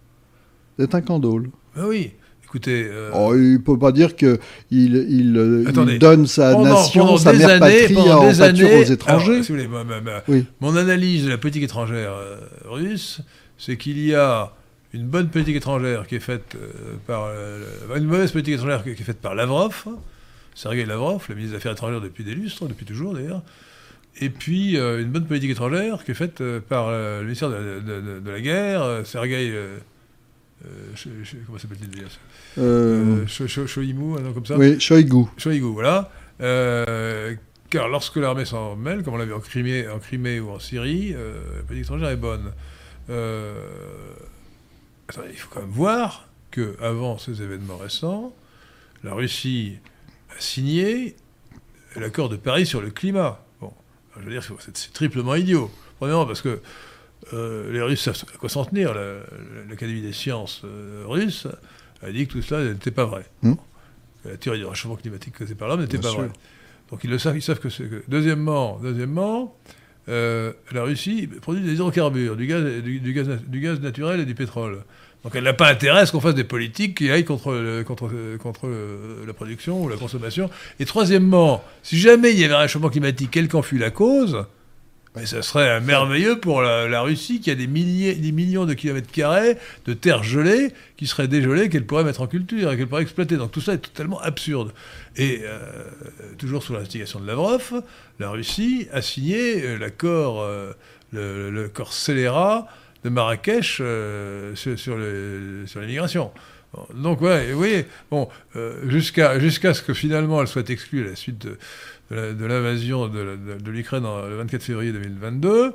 C'est 0.78 0.94
un 0.96 1.02
candole. 1.02 1.50
Ah 1.78 1.88
oui, 1.88 2.12
écoutez. 2.44 2.86
euh, 2.90 3.12
Oh, 3.14 3.34
il 3.36 3.62
peut 3.62 3.78
pas 3.80 3.92
dire 3.92 4.16
que 4.16 4.40
il, 4.72 4.96
il, 5.10 5.38
euh, 5.38 5.98
donne 6.00 6.28
sa 6.28 6.52
pendant- 6.54 6.74
nation, 6.76 7.06
pendant 7.06 7.18
sa 7.18 7.32
des 7.32 7.38
mère 7.40 7.50
années- 7.62 7.80
patrie 7.88 8.12
en 8.12 8.28
des 8.28 8.42
années- 8.42 8.80
aux 8.80 8.84
étrangers. 8.84 9.32
Alors, 9.32 9.44
si 9.44 9.52
vous 9.52 9.58
voulez, 9.58 9.68
ma- 9.68 9.84
ma- 9.84 10.02
ma- 10.02 10.24
Oui. 10.28 10.46
Mon 10.62 10.76
analyse 10.76 11.26
de 11.26 11.30
la 11.30 11.38
politique 11.38 11.64
étrangère 11.64 12.14
euh, 12.14 12.38
russe, 12.66 13.22
c'est 13.58 13.78
qu'il 13.78 14.00
y 14.06 14.14
a 14.16 14.52
une 14.94 15.06
bonne 15.08 15.28
politique 15.30 15.56
étrangère 15.58 16.08
qui 16.08 16.16
est 16.16 16.20
faite 16.22 16.56
euh, 16.56 16.96
par. 17.08 17.30
une 17.98 18.06
mauvaise 18.06 18.32
politique 18.32 18.56
étrangère 18.56 18.84
qui 18.84 18.90
est 18.90 18.96
faite 18.96 19.20
par 19.22 19.36
Lavrov, 19.36 19.86
Sergei 20.56 20.86
Lavrov, 20.86 21.24
le 21.30 21.36
ministre 21.36 21.54
des 21.54 21.58
Affaires 21.58 21.74
étrangères 21.74 22.02
depuis 22.02 22.24
des 22.24 22.34
lustres, 22.36 22.66
depuis 22.68 22.86
toujours 22.86 23.14
d'ailleurs. 23.14 23.42
Et 24.22 24.30
puis 24.30 24.78
une 24.78 25.10
bonne 25.10 25.26
politique 25.26 25.52
étrangère 25.52 26.04
qui 26.06 26.12
est 26.12 26.16
faite 26.16 26.42
par 26.70 26.90
le 26.92 27.24
ministère 27.24 27.50
de, 27.50 27.56
de- 27.86 28.02
de- 28.02 28.20
de 28.22 28.30
la 28.32 28.40
guerre, 28.42 29.02
Sergei. 29.06 29.52
Euh, 30.64 30.68
euh, 30.68 30.95
Ch- 30.95 31.36
comment 31.45 31.57
s'appelle-t-il 31.57 31.90
déjà 31.90 32.07
Euh, 32.57 33.26
euh, 33.41 33.68
Shoimu, 33.68 34.18
un 34.18 34.22
nom 34.22 34.34
comme 34.34 34.45
ça 34.45 34.57
oui, 34.57 34.80
Shoigu. 34.80 35.26
Shoigu, 35.38 35.65
voilà. 35.73 36.11
Euh, 36.41 37.36
car 37.69 37.88
lorsque 37.90 38.15
l'armée 38.18 38.45
s'en 38.45 38.76
mêle, 38.76 39.03
comme 39.03 39.15
on 39.15 39.18
l'a 39.18 39.26
vu 39.26 39.34
en 39.34 39.40
Crimée, 39.40 39.88
en 39.90 39.99
Crimée 39.99 40.40
ou 40.40 40.49
en 40.52 40.60
Syrie, 40.60 41.14
euh, 41.14 41.57
la 41.57 41.64
politique 41.64 41.86
étrangère 41.88 42.10
est 42.10 42.15
bonne. 42.18 42.52
Euh, 43.10 43.53
attendez, 45.10 45.30
il 45.32 45.38
faut 45.38 45.49
quand 45.53 45.61
même 45.61 45.69
voir 45.69 46.27
que 46.52 46.76
avant 46.82 47.18
ces 47.18 47.41
événements 47.41 47.77
récents, 47.77 48.34
la 49.03 49.14
Russie 49.14 49.77
a 50.36 50.40
signé 50.40 51.15
l'accord 51.95 52.30
de 52.30 52.38
Paris 52.38 52.65
sur 52.65 52.82
le 52.82 52.90
climat. 52.91 53.44
Bon, 53.61 53.72
je 54.18 54.23
veux 54.26 54.32
dire, 54.32 54.44
c'est 54.73 54.94
triplement 54.94 55.36
idiot. 55.36 55.69
Premièrement, 55.99 56.26
parce 56.26 56.41
que 56.41 56.61
euh, 57.34 57.72
les 57.72 57.82
Russes 57.82 58.02
savent 58.02 58.24
à 58.34 58.38
quoi 58.38 58.50
s'en 58.50 58.66
tenir. 58.66 58.94
La- 58.94 59.02
la- 59.04 59.20
L'Académie 59.70 60.02
des 60.02 60.14
sciences 60.14 60.62
euh, 60.66 61.04
russe 61.08 61.48
a 62.04 62.12
dit 62.12 62.28
que 62.28 62.34
tout 62.34 62.42
cela 62.42 62.64
n'était 62.72 62.92
pas 62.92 63.06
vrai. 63.06 63.26
Que 63.42 64.30
La 64.30 64.38
théorie 64.38 64.60
du 64.60 64.66
réchauffement 64.66 64.96
climatique 64.96 65.38
causée 65.38 65.56
par 65.56 65.68
l'homme 65.68 65.82
n'était 65.82 65.98
pas 65.98 66.10
sûr. 66.10 66.20
vraie. 66.20 66.30
Donc 66.92 67.04
ils 67.04 67.10
le 67.10 67.18
savent, 67.18 67.36
ils 67.38 67.42
savent 67.42 67.60
que 67.60 67.70
c'est 67.70 67.86
que. 67.90 68.04
Deuxièmement, 68.08 68.80
deuxièmement 68.82 69.58
euh, 70.08 70.54
la 70.72 70.84
Russie 70.84 71.28
produit 71.42 71.64
des 71.64 71.74
hydrocarbures, 71.74 72.36
du 72.36 72.46
gaz, 72.46 72.64
du, 72.84 73.00
du 73.00 73.14
gaz, 73.14 73.28
na- 73.28 73.36
du 73.38 73.60
gaz 73.60 73.80
naturel 73.80 74.20
et 74.20 74.26
du 74.26 74.36
pétrole. 74.36 74.84
Donc 75.24 75.34
elle 75.36 75.46
n'a 75.46 75.54
pas 75.54 75.72
intérêt 75.72 76.02
à 76.02 76.06
ce 76.06 76.12
qu'on 76.12 76.20
fasse 76.22 76.36
des 76.36 76.44
politiques 76.44 76.98
qui 77.00 77.10
aillent 77.10 77.26
contre, 77.26 77.54
le- 77.54 77.84
contre, 77.84 78.12
contre 78.38 78.70
la 79.26 79.34
production 79.34 79.84
ou 79.84 79.90
la 79.90 79.98
consommation. 79.98 80.52
Et 80.80 80.86
troisièmement, 80.86 81.64
si 81.82 81.98
jamais 81.98 82.32
il 82.34 82.40
y 82.40 82.44
avait 82.46 82.54
un 82.54 82.60
réchauffement 82.60 82.90
climatique, 82.90 83.32
quelle 83.32 83.48
qu'en 83.48 83.64
fût 83.64 83.80
la 83.80 83.90
cause, 83.90 84.46
mais 85.16 85.26
ça 85.26 85.42
serait 85.42 85.80
merveilleux 85.82 86.40
pour 86.40 86.62
la, 86.62 87.02
Russie 87.02 87.40
qui 87.40 87.52
a 87.52 87.56
des, 87.56 87.68
milliers, 87.68 88.16
des 88.16 88.32
millions 88.32 88.66
de 88.66 88.74
kilomètres 88.74 89.12
carrés 89.12 89.58
de 89.86 89.94
terre 89.94 90.24
gelée 90.24 90.74
qui 90.98 91.08
seraient 91.08 91.28
dégelées, 91.28 91.70
qu'elle 91.70 91.86
pourrait 91.86 92.04
mettre 92.04 92.22
en 92.22 92.28
culture 92.28 92.72
et 92.72 92.78
qu'elle 92.78 92.88
pourrait 92.88 93.04
exploiter. 93.04 93.38
Donc 93.38 93.52
tout 93.52 93.62
ça 93.62 93.74
est 93.74 93.80
totalement 93.80 94.20
absurde. 94.20 94.74
Et 95.16 95.42
euh, 95.44 95.60
toujours 96.38 96.64
sous 96.64 96.74
l'instigation 96.74 97.20
de 97.20 97.28
Lavrov, 97.28 97.84
la 98.20 98.30
Russie 98.30 98.88
a 98.92 99.02
signé 99.02 99.64
euh, 99.64 99.78
l'accord, 99.78 100.42
euh, 100.42 100.74
le, 101.12 101.50
le 101.50 101.70
corps 101.70 101.94
scélérat 101.94 102.68
de 103.06 103.10
Marrakech 103.10 103.78
euh, 103.80 104.56
sur, 104.56 104.78
sur, 104.78 104.98
sur 105.68 105.80
l'immigration. 105.80 106.32
Bon, 106.74 106.88
Donc 106.96 107.22
ouais, 107.22 107.52
vous 107.52 107.58
voyez, 107.58 107.86
bon, 108.10 108.28
euh, 108.56 108.90
jusqu'à 108.90 109.40
jusqu'à 109.40 109.74
ce 109.74 109.84
que 109.84 109.94
finalement 109.94 110.42
elle 110.42 110.48
soit 110.48 110.70
exclue 110.70 111.06
à 111.06 111.10
la 111.12 111.16
suite 111.16 111.46
de, 111.46 111.58
de 112.11 112.45
l'invasion 112.45 113.07
de, 113.07 113.19
la- 113.19 113.36
de- 113.36 113.61
de 113.61 113.72
l'Ukraine 113.72 114.03
le 114.03 114.36
24 114.38 114.61
février 114.64 114.91
2022, 114.91 115.73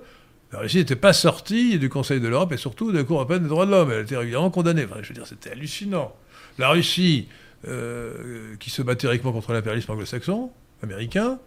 la 0.52 0.58
Russie 0.60 0.78
n'était 0.78 0.96
pas 0.96 1.12
sortie 1.12 1.78
du 1.78 1.88
Conseil 1.88 2.20
de 2.20 2.28
l'Europe 2.28 2.52
et 2.52 2.56
surtout 2.56 2.92
de 2.92 2.98
la 2.98 3.04
Cour 3.04 3.16
européenne 3.18 3.42
des 3.42 3.48
droits 3.48 3.66
de 3.66 3.70
l'homme. 3.70 3.90
Elle 3.92 4.02
était 4.02 4.16
régulièrement 4.16 4.50
condamnée. 4.50 4.84
Enfin, 4.84 5.00
je 5.02 5.08
veux 5.08 5.14
dire, 5.14 5.26
c'était 5.26 5.50
hallucinant. 5.50 6.14
La 6.58 6.70
Russie, 6.70 7.28
euh, 7.68 8.54
qui 8.58 8.70
se 8.70 8.82
bat 8.82 8.96
théoriquement 8.96 9.32
contre 9.32 9.52
l'impérialisme 9.52 9.92
anglo-saxon, 9.92 10.50
américain, 10.82 11.38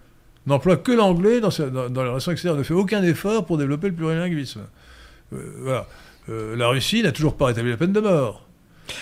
n'emploie 0.47 0.77
que 0.77 0.91
l'anglais 0.91 1.39
dans, 1.41 1.49
dans, 1.49 1.89
dans 1.89 2.03
les 2.03 2.09
relations 2.09 2.31
extérieures, 2.31 2.57
ne 2.57 2.63
fait 2.63 2.73
aucun 2.73 3.03
effort 3.03 3.45
pour 3.45 3.57
développer 3.57 3.87
le 3.87 3.93
plurilinguisme. 3.95 4.61
Euh, 5.33 5.37
voilà. 5.59 5.87
Euh, 6.29 6.55
la 6.55 6.67
Russie 6.69 7.03
n'a 7.03 7.11
toujours 7.11 7.35
pas 7.35 7.47
rétabli 7.47 7.71
la 7.71 7.77
peine 7.77 7.91
de 7.93 7.99
mort. 7.99 8.47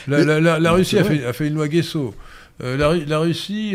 La, 0.07 0.17
Mais- 0.19 0.25
la- 0.25 0.39
la- 0.39 0.59
la 0.59 0.69
mais 0.71 0.77
Russie 0.77 0.97
a 0.97 1.03
fait, 1.03 1.23
a 1.25 1.33
fait 1.33 1.47
une 1.47 1.55
loi 1.55 1.67
Guesso. 1.67 2.13
La 2.59 3.19
Russie. 3.19 3.73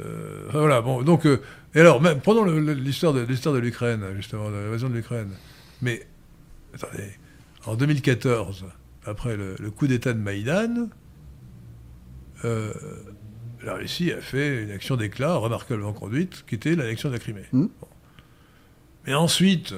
Euh, 0.00 0.44
enfin, 0.48 0.58
voilà, 0.60 0.80
bon, 0.80 1.02
donc. 1.02 1.26
euh, 1.26 1.40
et 1.74 1.80
alors, 1.80 2.00
même, 2.00 2.20
prenons 2.20 2.44
l'histoire 2.44 3.12
de, 3.12 3.24
de 3.24 3.58
l'Ukraine, 3.58 4.02
justement, 4.16 4.50
de 4.50 4.56
l'invasion 4.56 4.88
de 4.88 4.94
l'Ukraine. 4.94 5.30
Mais, 5.82 6.06
attendez, 6.74 7.10
en 7.66 7.74
2014, 7.74 8.64
après 9.04 9.36
le, 9.36 9.56
le 9.58 9.70
coup 9.70 9.86
d'État 9.86 10.12
de 10.12 10.18
Maïdan, 10.18 10.88
euh, 12.44 12.72
la 13.62 13.74
Russie 13.74 14.12
a 14.12 14.20
fait 14.20 14.62
une 14.62 14.70
action 14.70 14.96
d'éclat 14.96 15.34
remarquablement 15.36 15.92
conduite, 15.92 16.44
qui 16.46 16.54
était 16.54 16.74
l'annexion 16.76 17.08
de 17.08 17.14
la 17.14 17.20
Crimée. 17.20 17.46
Mm. 17.52 17.66
Bon. 17.80 17.88
Mais 19.06 19.14
ensuite, 19.14 19.74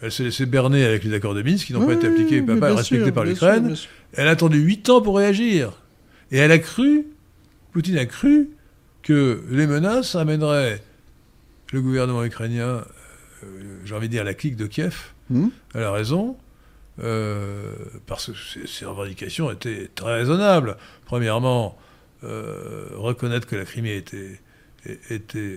elle 0.00 0.10
s'est 0.10 0.24
laissée 0.24 0.46
berner 0.46 0.84
avec 0.84 1.04
les 1.04 1.14
accords 1.14 1.34
de 1.34 1.42
Minsk, 1.42 1.66
qui 1.66 1.72
n'ont 1.72 1.86
pas 1.86 1.94
été 1.94 2.08
appliqués, 2.08 2.42
pas, 2.42 2.56
pas 2.56 2.74
respectés 2.74 3.04
sûr, 3.04 3.14
par 3.14 3.24
l'Ukraine. 3.24 3.74
Elle 4.14 4.26
a 4.26 4.32
attendu 4.32 4.58
8 4.58 4.90
ans 4.90 5.00
pour 5.00 5.16
réagir. 5.16 5.80
Et 6.32 6.38
elle 6.38 6.50
a 6.50 6.58
cru, 6.58 7.06
Poutine 7.72 7.98
a 7.98 8.06
cru, 8.06 8.50
que 9.02 9.42
les 9.50 9.66
menaces 9.66 10.14
amèneraient 10.14 10.82
le 11.72 11.80
gouvernement 11.80 12.24
ukrainien, 12.24 12.84
euh, 13.44 13.78
j'ai 13.84 13.94
envie 13.94 14.08
de 14.08 14.12
dire 14.12 14.24
la 14.24 14.34
clique 14.34 14.56
de 14.56 14.66
Kiev, 14.66 15.12
Hmm 15.30 15.48
elle 15.74 15.84
a 15.84 15.92
raison, 15.92 16.36
euh, 17.02 17.74
parce 18.06 18.26
que 18.30 18.36
ses, 18.36 18.66
ses 18.66 18.84
revendications 18.84 19.50
étaient 19.50 19.88
très 19.94 20.14
raisonnables. 20.14 20.76
Premièrement, 21.06 21.78
euh, 22.24 22.86
reconnaître 22.96 23.46
que 23.46 23.56
la 23.56 23.64
Crimée 23.64 23.96
était, 23.96 24.38
était, 25.10 25.56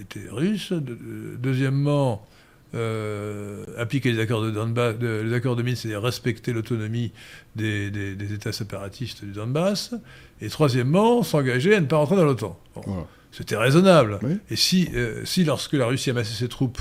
était 0.00 0.28
russe. 0.30 0.72
De- 0.72 1.36
deuxièmement, 1.38 2.26
euh, 2.74 3.64
appliquer 3.78 4.12
les 4.12 4.20
accords 4.20 4.42
de 4.42 4.50
Donbass, 4.50 4.98
de- 4.98 5.22
les 5.24 5.32
accords 5.34 5.56
de 5.56 5.62
Minsk, 5.62 5.82
c'est-à-dire 5.82 6.02
respecter 6.02 6.52
l'autonomie 6.52 7.12
des, 7.54 7.90
des- 7.90 8.14
des 8.14 8.32
États 8.34 8.52
séparatistes 8.52 9.24
du 9.24 9.32
Donbass. 9.32 9.94
Et 10.40 10.48
troisièmement, 10.48 11.22
s'engager 11.22 11.74
à 11.74 11.80
ne 11.80 11.86
pas 11.86 11.96
rentrer 11.96 12.16
dans 12.16 12.24
l'OTAN. 12.24 12.58
Bon. 12.74 12.82
Voilà. 12.86 13.06
C'était 13.32 13.56
raisonnable. 13.56 14.18
Oui. 14.22 14.38
Et 14.50 14.56
si, 14.56 14.88
euh, 14.94 15.22
si, 15.24 15.44
lorsque 15.44 15.74
la 15.74 15.86
Russie 15.86 16.10
amassait 16.10 16.34
ses 16.34 16.48
troupes 16.48 16.80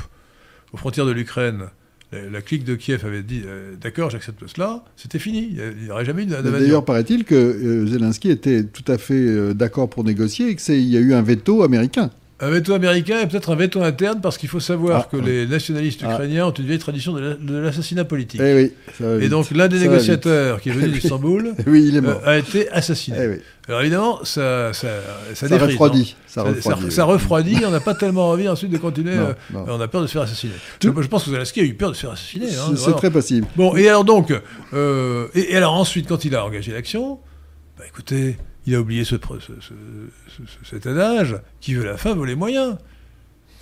aux 0.73 0.77
frontières 0.77 1.05
de 1.05 1.11
l'Ukraine, 1.11 1.65
la, 2.11 2.29
la 2.29 2.41
clique 2.41 2.63
de 2.63 2.75
Kiev 2.75 3.05
avait 3.05 3.23
dit 3.23 3.41
euh, 3.45 3.75
d'accord, 3.79 4.09
j'accepte 4.09 4.45
cela, 4.47 4.83
c'était 4.95 5.19
fini. 5.19 5.57
Il 5.77 5.83
n'y 5.85 5.89
aurait 5.91 6.05
jamais 6.05 6.23
eu 6.23 6.27
d'invasion. 6.27 6.59
D'ailleurs, 6.59 6.85
paraît-il 6.85 7.25
que 7.25 7.85
Zelensky 7.87 8.29
était 8.29 8.63
tout 8.63 8.89
à 8.89 8.97
fait 8.97 9.53
d'accord 9.53 9.89
pour 9.89 10.03
négocier 10.03 10.49
et 10.49 10.55
qu'il 10.55 10.79
y 10.87 10.95
a 10.97 10.99
eu 10.99 11.13
un 11.13 11.21
veto 11.21 11.63
américain. 11.63 12.09
Un 12.41 12.49
veto 12.49 12.73
américain 12.73 13.21
et 13.21 13.27
peut-être 13.27 13.49
un 13.49 13.55
veto 13.55 13.81
interne 13.81 14.19
parce 14.19 14.37
qu'il 14.37 14.49
faut 14.49 14.59
savoir 14.59 15.03
Ah, 15.05 15.07
que 15.09 15.15
oui. 15.15 15.23
les 15.25 15.47
nationalistes 15.47 16.01
Ah. 16.03 16.11
ukrainiens 16.15 16.45
ont 16.47 16.51
une 16.51 16.65
vieille 16.65 16.79
tradition 16.79 17.13
de 17.13 17.19
la- 17.21 17.33
de 17.35 17.57
l'assassinat 17.57 18.03
politique. 18.03 18.41
Eh 18.43 18.53
oui, 18.53 18.73
ça 18.97 19.05
va 19.15 19.23
Et 19.23 19.29
donc 19.29 19.49
l'un 19.51 19.69
des 19.69 19.77
Ça 19.79 19.85
négociateurs 19.85 20.59
qui 20.59 20.67
est 20.67 20.73
venu 20.73 20.89
d'Istanbul 20.99 21.53
vite. 21.57 21.65
Oui, 21.65 21.93
euh, 21.95 22.13
a 22.25 22.37
été 22.37 22.69
assassiné. 22.71 23.17
Eh. 23.21 23.41
Alors 23.69 23.79
évidemment, 23.81 24.19
ça, 24.25 24.73
ça, 24.73 24.87
ça, 25.33 25.47
Ça 25.47 25.57
refroidit. 25.57 26.17
Ça 26.27 26.43
refroidit. 26.43 26.91
ça- 26.91 27.05
refroidit, 27.05 27.61
on 27.65 27.71
n'a 27.71 27.79
pas 27.79 27.95
tellement 27.95 28.29
envie 28.31 28.49
ensuite 28.49 28.69
de 28.71 28.77
continuer. 28.79 29.15
Non, 29.15 29.29
euh, 29.55 29.65
on 29.67 29.79
a 29.79 29.87
peur 29.87 30.01
de 30.01 30.07
se 30.07 30.11
faire 30.11 30.23
assassiner. 30.23 30.51
Tout- 30.81 30.93
Je, 30.97 31.01
je 31.03 31.07
pense 31.07 31.23
que 31.23 31.31
Zelensky 31.31 31.61
a 31.61 31.63
eu 31.63 31.73
peur 31.73 31.91
de 31.91 31.95
se 31.95 32.01
faire 32.01 32.11
assassiner. 32.11 32.47
hein, 32.47 32.73
C'est- 32.75 32.91
très 32.97 33.11
possible. 33.11 33.47
Bon, 33.55 33.77
et 33.77 33.87
alors 33.87 34.03
donc, 34.03 34.33
euh, 34.73 35.27
et, 35.35 35.53
et 35.53 35.55
alors 35.55 35.73
ensuite, 35.73 36.05
quand 36.09 36.25
il 36.25 36.35
a 36.35 36.43
engagé 36.45 36.73
l'action, 36.73 37.19
bah 37.77 37.85
écoutez, 37.87 38.35
il 38.67 38.75
a 38.75 38.79
oublié 38.81 39.03
ce, 39.03 39.15
cet 40.69 40.87
adage 40.87 41.35
qui 41.61 41.73
veut 41.73 41.85
la 41.85 41.97
fin 41.97 42.15
veut 42.15 42.25
les 42.25 42.35
moyens. 42.35 42.75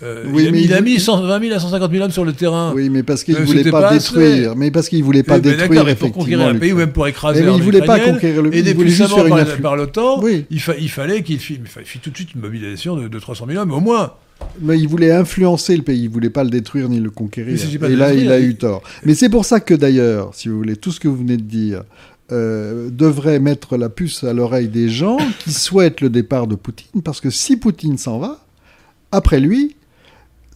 Euh, 0.02 0.24
Oui, 0.26 0.42
il 0.42 0.48
a, 0.48 0.50
mais 0.50 0.58
mis- 0.58 0.64
il 0.64 0.74
a 0.74 0.80
mis 0.80 0.98
120 0.98 1.40
000 1.40 1.54
à 1.54 1.60
150 1.60 1.90
000 1.92 2.04
hommes 2.04 2.10
sur 2.10 2.24
le 2.24 2.32
terrain. 2.32 2.72
Oui, 2.74 2.90
mais 2.90 3.04
parce 3.04 3.22
qu'il 3.22 3.36
Euh, 3.36 3.44
voulait 3.44 3.70
pas, 3.70 3.92
détruire. 3.92 4.56
Mais 4.56 4.70
parce 4.72 4.88
qu'il 4.88 5.04
voulait 5.04 5.22
pas 5.22 5.36
Eh 5.38 5.40
ben, 5.40 5.50
détruire 5.56 5.68
mais 5.84 5.94
pour 5.94 6.08
effectivement. 6.08 6.24
conquérir 6.24 6.46
un 6.48 6.58
pays 6.58 6.72
ou 6.72 6.76
même 6.76 6.90
pour 6.92 7.06
écraser 7.06 7.40
mais 7.40 7.46
il 7.46 7.48
l'armée 7.50 7.64
voulait 7.64 7.82
pas 7.82 8.00
conquérir 8.00 8.42
le 8.42 8.54
Et 8.54 8.62
sa 8.90 9.06
faire 9.06 9.08
mort 9.28 9.38
une 9.38 9.44
par, 9.46 9.56
par 9.62 9.76
l'OTAN, 9.76 10.20
Oui. 10.20 10.46
il, 10.50 10.60
fa- 10.60 10.74
il 10.76 10.90
fallait 10.90 11.22
qu'il 11.22 11.38
fit, 11.38 11.58
il 11.62 11.66
fa- 11.68 11.80
il 11.80 11.86
fit 11.86 12.00
tout 12.00 12.10
de 12.10 12.16
suite 12.16 12.34
une 12.34 12.40
mobilisation 12.40 12.96
de, 12.96 13.06
de 13.06 13.18
300 13.20 13.46
000 13.48 13.62
hommes, 13.62 13.70
au 13.72 13.80
moins. 13.80 14.14
Mais 14.60 14.78
il 14.80 14.88
voulait 14.88 15.12
influencer 15.12 15.76
le 15.76 15.84
pays, 15.84 16.02
il 16.02 16.08
voulait 16.10 16.28
pas 16.28 16.42
le 16.42 16.50
détruire 16.50 16.88
ni 16.88 16.98
le 16.98 17.10
conquérir. 17.10 17.54
Et 17.54 17.88
là, 17.96 18.08
détruire, 18.10 18.14
il 18.24 18.32
a 18.32 18.40
eu 18.40 18.56
tort. 18.56 18.82
Mais 19.04 19.14
c'est 19.14 19.28
pour 19.28 19.44
ça 19.44 19.60
que 19.60 19.74
d'ailleurs, 19.74 20.34
si 20.34 20.48
vous 20.48 20.56
voulez, 20.56 20.74
tout 20.76 20.90
ce 20.90 20.98
que 20.98 21.06
vous 21.06 21.16
venez 21.18 21.36
de 21.36 21.42
dire 21.42 21.84
euh, 22.32 22.88
devrait 22.90 23.38
mettre 23.38 23.76
la 23.76 23.88
puce 23.90 24.24
à 24.24 24.32
l'oreille 24.32 24.68
des 24.68 24.88
gens 24.88 25.18
qui 25.40 25.52
souhaitent 25.52 26.00
le 26.00 26.08
départ 26.08 26.46
de 26.46 26.54
Poutine, 26.54 27.02
parce 27.02 27.20
que 27.20 27.28
si 27.30 27.56
Poutine 27.58 27.98
s'en 27.98 28.18
va, 28.18 28.44
après 29.12 29.40
lui, 29.40 29.76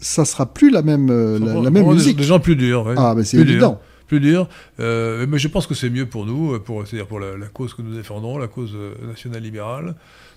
ça 0.01 0.25
sera 0.25 0.47
plus 0.53 0.71
la 0.71 0.83
même, 0.83 1.11
euh, 1.11 1.39
la, 1.39 1.61
la 1.61 1.71
même 1.71 1.87
musique. 1.87 2.17
Des 2.17 2.25
gens 2.25 2.41
plus 2.41 2.57
durs. 2.57 2.87
ouais. 2.87 2.95
Ah, 2.97 3.15
mais 3.17 3.25
c'est 3.25 3.37
dur. 3.37 3.51
évident. 3.51 3.81
plus 4.07 4.21
dur. 4.21 4.49
Euh, 4.81 5.27
mais 5.29 5.39
je 5.39 5.49
pense 5.49 5.67
que 5.67 5.75
c'est 5.75 5.91
mieux 5.91 6.07
pour 6.07 6.25
nous, 6.25 6.59
pour, 6.61 6.87
c'est-à-dire 6.87 7.07
pour 7.07 7.21
la, 7.21 7.37
la 7.37 7.47
cause 7.47 7.75
que 7.75 7.83
nous 7.83 7.95
défendons, 7.95 8.39
la 8.39 8.49
cause 8.49 8.75
nationale 9.07 9.43
libérale, 9.43 9.95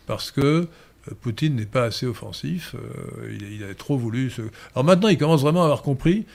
parce 0.07 0.31
que 0.31 0.67
Poutine 1.21 1.55
n'est 1.55 1.65
pas 1.65 1.83
assez 1.83 2.05
offensif. 2.05 2.75
il, 3.29 3.53
il 3.53 3.63
a 3.63 3.73
trop 3.73 3.97
voulu. 3.97 4.31
Alors 4.75 4.83
maintenant, 4.83 5.07
il 5.07 5.17
commence 5.17 5.41
vraiment 5.41 5.61
à 5.61 5.65
avoir 5.65 5.81
compris. 5.81 6.25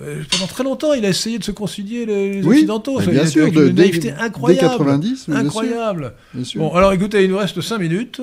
Euh, 0.00 0.22
pendant 0.30 0.46
très 0.46 0.64
longtemps, 0.64 0.92
il 0.94 1.04
a 1.04 1.08
essayé 1.10 1.38
de 1.38 1.44
se 1.44 1.50
concilier 1.52 2.06
les, 2.06 2.34
les 2.40 2.42
Oui, 2.46 2.56
Occidentaux. 2.56 3.00
Ça, 3.00 3.10
bien 3.10 3.26
sûr, 3.26 3.42
avec 3.42 3.54
de, 3.54 3.68
une 3.68 3.74
dès- 3.74 3.82
naïveté 3.82 4.10
dès 4.12 4.16
incroyable. 4.18 4.68
90, 4.70 5.28
bien 5.28 5.36
incroyable. 5.38 6.14
bien 6.32 6.44
sûr. 6.44 6.60
Bon, 6.60 6.74
alors 6.74 6.92
écoutez, 6.92 7.24
il 7.24 7.30
nous 7.30 7.36
reste 7.38 7.60
5 7.60 7.78
minutes, 7.78 8.20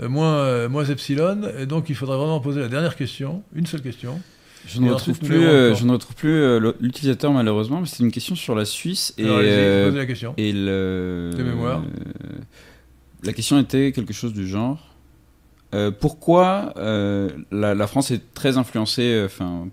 euh, 0.00 0.08
moins, 0.08 0.36
euh, 0.38 0.68
moins 0.68 0.84
epsilon, 0.84 1.42
et 1.58 1.66
donc 1.66 1.90
il 1.90 1.94
faudrait 1.94 2.16
vraiment 2.16 2.40
poser 2.40 2.60
la 2.60 2.68
dernière 2.68 2.96
question, 2.96 3.42
une 3.54 3.66
seule 3.66 3.82
question. 3.82 4.20
Je 4.66 4.80
ne 4.80 4.86
Et 4.86 4.90
retrouve 4.90 5.18
plus, 5.20 5.42
je 5.76 5.84
ne 5.84 5.92
retrouve 5.92 6.16
plus 6.16 6.58
l'utilisateur 6.80 7.30
malheureusement, 7.32 7.80
mais 7.82 7.86
c'est 7.86 8.02
une 8.02 8.10
question 8.10 8.34
sur 8.34 8.54
la 8.56 8.64
Suisse 8.64 9.14
et, 9.16 9.24
Alors, 9.24 9.38
euh, 9.42 9.86
posez 9.90 9.98
la 9.98 10.06
question. 10.06 10.34
et 10.38 10.52
le. 10.52 11.30
De 11.36 11.42
mémoire. 11.44 11.84
euh, 11.84 12.38
la 13.22 13.32
question 13.32 13.58
était 13.60 13.92
quelque 13.92 14.12
chose 14.12 14.32
du 14.32 14.48
genre. 14.48 14.94
euh, 15.74 15.92
pourquoi 15.92 16.74
euh, 16.78 17.28
la, 17.52 17.74
la 17.76 17.86
France 17.86 18.10
est 18.10 18.34
très 18.34 18.56
influencée, 18.58 19.02
euh, 19.12 19.26
enfin, 19.26 19.68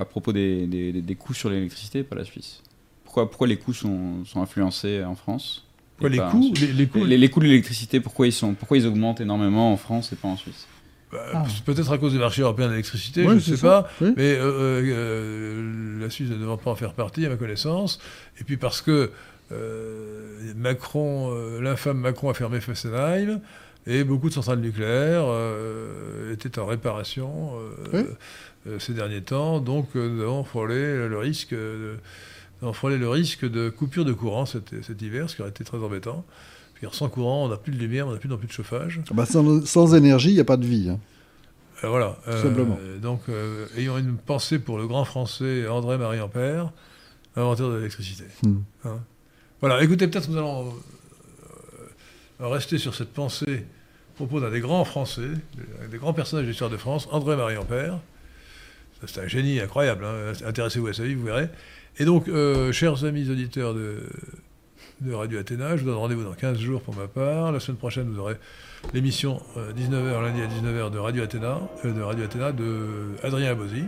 à 0.00 0.04
propos 0.04 0.32
des, 0.32 0.66
des, 0.66 0.92
des 0.92 1.14
coûts 1.14 1.34
sur 1.34 1.50
l'électricité, 1.50 2.02
pas 2.02 2.16
la 2.16 2.24
Suisse. 2.24 2.62
Pourquoi, 3.04 3.28
pourquoi 3.28 3.46
les 3.48 3.56
coûts 3.56 3.74
sont, 3.74 4.24
sont 4.24 4.40
influencés 4.40 5.02
en 5.04 5.14
France 5.14 5.66
les, 6.00 6.18
coûts, 6.18 6.42
Suisse 6.54 6.60
les, 6.68 6.72
les 6.72 6.86
coûts 6.86 7.04
les, 7.04 7.18
les 7.18 7.28
coûts 7.28 7.40
de 7.40 7.44
l'électricité, 7.46 8.00
pourquoi 8.00 8.26
ils 8.26 8.32
sont, 8.32 8.54
pourquoi 8.54 8.78
ils 8.78 8.86
augmentent 8.86 9.20
énormément 9.20 9.72
en 9.72 9.76
France 9.76 10.12
et 10.12 10.16
pas 10.16 10.28
en 10.28 10.36
Suisse? 10.36 10.66
Bah, 11.12 11.18
Ah. 11.34 11.44
Peut-être 11.66 11.92
à 11.92 11.98
cause 11.98 12.12
du 12.12 12.18
marché 12.18 12.40
européen 12.42 12.66
de 12.66 12.70
l'électricité, 12.70 13.22
Ouais, 13.22 13.30
je 13.30 13.34
ne 13.34 13.40
sais 13.40 13.56
ça, 13.56 13.82
pas. 13.82 13.90
oui. 14.00 14.14
Mais 14.16 14.34
euh, 14.36 14.80
euh, 15.10 16.00
la 16.00 16.08
Suisse 16.08 16.30
ne 16.30 16.36
devant 16.36 16.56
pas 16.56 16.70
en 16.70 16.76
faire 16.76 16.94
partie, 16.94 17.26
à 17.26 17.28
ma 17.28 17.36
connaissance. 17.36 17.98
Et 18.40 18.44
puis 18.44 18.56
parce 18.56 18.80
que 18.80 19.10
euh, 19.52 20.52
Macron, 20.56 21.30
euh, 21.34 21.60
l'infâme 21.60 21.98
Macron 21.98 22.30
a 22.30 22.34
fermé 22.34 22.60
Fessenheim, 22.60 23.40
et 23.86 24.04
beaucoup 24.04 24.28
de 24.28 24.34
centrales 24.34 24.60
nucléaires 24.60 25.24
euh, 25.26 26.32
étaient 26.34 26.58
en 26.58 26.66
réparation 26.66 27.52
euh, 27.54 27.70
Oui. 27.92 28.04
Euh, 28.66 28.78
ces 28.78 28.92
derniers 28.94 29.22
temps. 29.22 29.60
Donc 29.60 29.88
euh, 29.96 30.08
nous 30.08 30.22
avons 30.22 30.44
frôlé 30.44 30.74
le 31.08 31.18
risque 31.18 31.50
de, 31.52 31.94
avons 32.62 32.72
frôlé 32.72 32.98
le 32.98 33.08
risque 33.08 33.48
de 33.50 33.68
coupure 33.70 34.04
de 34.04 34.12
courant 34.12 34.46
cet, 34.46 34.82
cet 34.82 35.00
hiver, 35.02 35.28
ce 35.30 35.36
qui 35.36 35.42
aurait 35.42 35.50
été 35.50 35.64
très 35.64 35.78
embêtant. 35.78 36.24
C'est-à-dire, 36.74 36.94
sans 36.96 37.08
courant, 37.10 37.44
on 37.44 37.48
n'a 37.48 37.56
plus 37.58 37.72
de 37.72 37.78
lumière, 37.78 38.06
on 38.08 38.12
n'a 38.12 38.18
plus 38.18 38.28
non 38.28 38.38
plus 38.38 38.46
de 38.48 38.52
chauffage. 38.52 39.00
Bah, 39.12 39.26
sans, 39.26 39.66
sans 39.66 39.94
énergie, 39.94 40.30
il 40.30 40.34
n'y 40.34 40.40
a 40.40 40.44
pas 40.44 40.56
de 40.56 40.64
vie. 40.66 40.88
hein. 40.88 40.98
Euh, 41.84 41.88
voilà. 41.88 42.16
euh, 42.28 42.42
simplement. 42.42 42.78
donc, 43.02 43.20
euh, 43.28 43.66
ayons 43.76 43.96
une 43.98 44.16
pensée 44.16 44.58
pour 44.58 44.78
le 44.78 44.86
grand 44.86 45.04
français 45.04 45.66
André-Marie 45.68 46.20
Ampère, 46.20 46.72
inventeur 47.36 47.70
de 47.70 47.76
l'électricité. 47.76 48.24
Hmm. 48.42 48.58
Hein. 48.84 48.98
Voilà, 49.60 49.82
écoutez, 49.82 50.06
peut-être 50.08 50.28
nous 50.30 50.38
allons 50.38 50.72
euh, 52.40 52.48
rester 52.48 52.78
sur 52.78 52.94
cette 52.94 53.12
pensée 53.12 53.64
à 53.64 54.16
propos 54.16 54.40
d'un 54.40 54.50
des 54.50 54.60
grands 54.60 54.84
Français, 54.84 55.28
des- 55.56 55.88
des 55.88 55.98
grands 55.98 56.12
personnages 56.14 56.44
de 56.44 56.50
l'histoire 56.50 56.70
de 56.70 56.76
France, 56.76 57.08
André-Marie 57.10 57.56
Ampère. 57.56 57.98
C'est 59.06 59.20
un 59.20 59.28
génie 59.28 59.60
incroyable, 59.60 60.04
hein. 60.04 60.32
intéressez-vous 60.44 60.88
à 60.88 60.92
sa 60.92 61.04
vie, 61.04 61.14
vous 61.14 61.24
verrez. 61.24 61.48
Et 61.98 62.04
donc, 62.04 62.28
euh, 62.28 62.72
chers 62.72 63.04
amis 63.04 63.30
auditeurs 63.30 63.74
de, 63.74 64.00
Radio 65.10 65.38
Athéna, 65.38 65.76
je 65.76 65.82
vous 65.82 65.88
donne 65.88 65.98
rendez-vous 65.98 66.24
dans 66.24 66.34
15 66.34 66.58
jours 66.58 66.82
pour 66.82 66.94
ma 66.94 67.08
part. 67.08 67.52
La 67.52 67.60
semaine 67.60 67.78
prochaine, 67.78 68.08
vous 68.10 68.18
aurez 68.18 68.36
l'émission 68.92 69.40
euh, 69.56 69.72
19h, 69.72 70.22
lundi 70.22 70.42
à 70.42 70.46
19h 70.46 70.90
de 70.90 70.98
Radio 70.98 71.22
Athéna, 71.22 71.60
euh, 71.84 71.92
de 71.92 72.02
Radio 72.02 72.24
Athéna 72.24 72.52
de 72.52 73.14
Adrien 73.22 73.52
Abosi. 73.52 73.84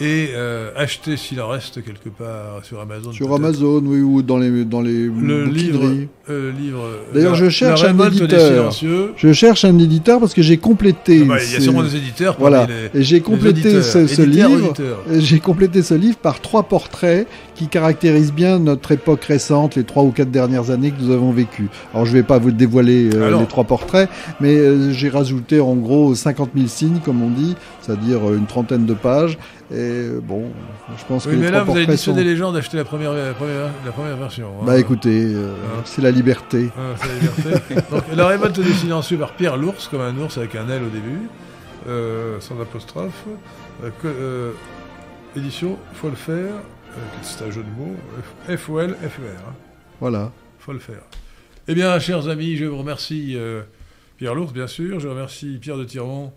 Et 0.00 0.28
euh, 0.32 0.70
achetez 0.76 1.16
s'il 1.16 1.40
en 1.40 1.48
reste 1.48 1.84
quelque 1.84 2.08
part 2.08 2.60
sur 2.64 2.78
Amazon. 2.80 3.10
Sur 3.10 3.34
Amazon, 3.34 3.82
oui, 3.84 4.00
ou 4.00 4.22
dans 4.22 4.38
les, 4.38 4.64
dans 4.64 4.80
les 4.80 5.06
Le 5.06 5.44
livre, 5.44 5.86
euh, 6.30 6.52
livre. 6.52 6.84
euh, 6.84 6.98
D'ailleurs, 7.12 7.34
je 7.34 7.48
cherche 7.48 7.82
un 7.82 7.98
éditeur. 8.06 8.70
Je 9.16 9.32
cherche 9.32 9.64
un 9.64 9.76
éditeur 9.78 10.20
parce 10.20 10.34
que 10.34 10.42
j'ai 10.42 10.56
complété. 10.56 11.22
Ah 11.24 11.28
bah, 11.28 11.36
il 11.44 11.52
y 11.52 11.56
a 11.56 11.60
sûrement 11.60 11.82
des 11.82 11.96
éditeurs. 11.96 12.36
Voilà. 12.38 12.68
les- 12.94 13.00
Et 13.00 13.02
j'ai 13.02 13.20
complété 13.20 13.82
ce, 13.82 14.06
ce 14.06 14.22
livre. 14.22 14.72
J'ai 15.12 15.40
complété 15.40 15.82
ce 15.82 15.94
livre 15.94 16.18
par 16.18 16.40
trois 16.40 16.62
portraits 16.62 17.26
qui 17.58 17.66
caractérisent 17.66 18.32
bien 18.32 18.60
notre 18.60 18.92
époque 18.92 19.24
récente, 19.24 19.74
les 19.74 19.82
trois 19.82 20.04
ou 20.04 20.12
quatre 20.12 20.30
dernières 20.30 20.70
années 20.70 20.92
que 20.92 21.02
nous 21.02 21.10
avons 21.12 21.32
vécues. 21.32 21.68
Alors 21.92 22.06
je 22.06 22.12
ne 22.12 22.18
vais 22.18 22.22
pas 22.22 22.38
vous 22.38 22.52
dévoiler 22.52 23.10
euh, 23.12 23.32
Ah 23.34 23.40
les 23.40 23.46
trois 23.46 23.64
portraits, 23.64 24.08
mais 24.40 24.54
euh, 24.56 24.92
j'ai 24.92 25.08
rajouté 25.08 25.58
en 25.58 25.74
gros 25.74 26.14
50 26.14 26.50
000 26.54 26.68
signes, 26.68 27.00
comme 27.04 27.20
on 27.20 27.30
dit, 27.30 27.56
c'est-à-dire 27.82 28.28
euh, 28.30 28.36
une 28.36 28.46
trentaine 28.46 28.86
de 28.86 28.94
pages. 28.94 29.38
Et 29.74 30.06
bon, 30.22 30.44
je 30.96 31.04
pense 31.06 31.26
Oui, 31.26 31.32
que 31.32 31.36
les 31.36 31.42
mais 31.42 31.46
trois 31.48 31.58
là, 31.58 31.64
vous 31.64 31.76
avez 31.76 31.86
dissuadé 31.86 32.20
sont... 32.22 32.26
les 32.28 32.36
gens 32.36 32.52
d'acheter 32.52 32.76
la 32.76 32.84
première, 32.84 33.12
la, 33.12 33.32
première, 33.34 33.70
la 33.84 33.90
première 33.92 34.16
version. 34.16 34.46
hein. 34.60 34.64
Bah 34.64 34.78
écoutez, 34.78 35.24
euh, 35.24 35.48
Hein. 35.48 35.82
c'est 35.84 36.00
la 36.00 36.12
liberté. 36.12 36.70
Ah, 36.78 36.94
c'est 36.96 37.08
la 37.08 37.14
liberté. 37.58 37.74
Donc, 37.90 38.04
la 38.16 38.26
révolte 38.28 38.60
des 38.60 38.72
silencieux 38.72 39.18
par 39.18 39.32
Pierre 39.32 39.56
Lours, 39.56 39.88
comme 39.90 40.00
un 40.00 40.16
ours 40.16 40.38
avec 40.38 40.54
un 40.54 40.68
L 40.68 40.82
au 40.84 40.88
début, 40.90 41.28
sans 42.40 42.60
apostrophe. 42.62 43.24
Que, 44.02 44.52
édition, 45.36 45.76
faut 45.94 46.08
le 46.08 46.14
faire. 46.16 46.52
Euh, 46.96 47.00
c'est 47.22 47.44
un 47.44 47.50
jeu 47.50 47.62
de 47.62 47.70
mots. 47.70 47.96
F-O-L, 48.56 48.94
F-E-R. 49.00 49.48
hein. 49.48 49.54
Voilà. 50.00 50.32
faut 50.58 50.72
le 50.72 50.78
faire. 50.78 51.02
Eh 51.66 51.74
bien, 51.74 51.98
chers 51.98 52.28
amis, 52.28 52.56
je 52.56 52.64
vous 52.64 52.78
remercie 52.78 53.34
euh, 53.36 53.62
Pierre 54.16 54.34
Lours, 54.34 54.52
bien 54.52 54.66
sûr. 54.66 55.00
Je 55.00 55.08
remercie 55.08 55.58
Pierre 55.60 55.76
de 55.76 55.84
Tirmont 55.84 56.32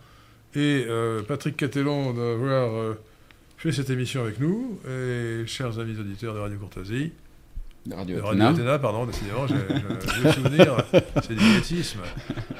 et 0.55 0.85
euh, 0.89 1.21
Patrick 1.21 1.55
Catellon 1.55 2.13
d'avoir 2.13 2.73
euh, 2.75 2.99
fait 3.57 3.71
cette 3.71 3.89
émission 3.89 4.21
avec 4.21 4.39
nous. 4.39 4.79
Et 4.89 5.43
chers 5.47 5.79
amis 5.79 5.97
auditeurs 5.99 6.33
de 6.33 6.39
Radio 6.39 6.57
Courtoisie, 6.57 7.13
Radio 7.89 8.17
de 8.17 8.21
Radio 8.21 8.43
Athéna. 8.43 8.49
Athéna, 8.49 8.79
pardon, 8.79 9.05
décidément, 9.05 9.47
j'ai 9.47 9.55
le 10.23 10.31
souvenir, 10.33 10.83
c'est 11.23 11.33
du. 11.35 11.83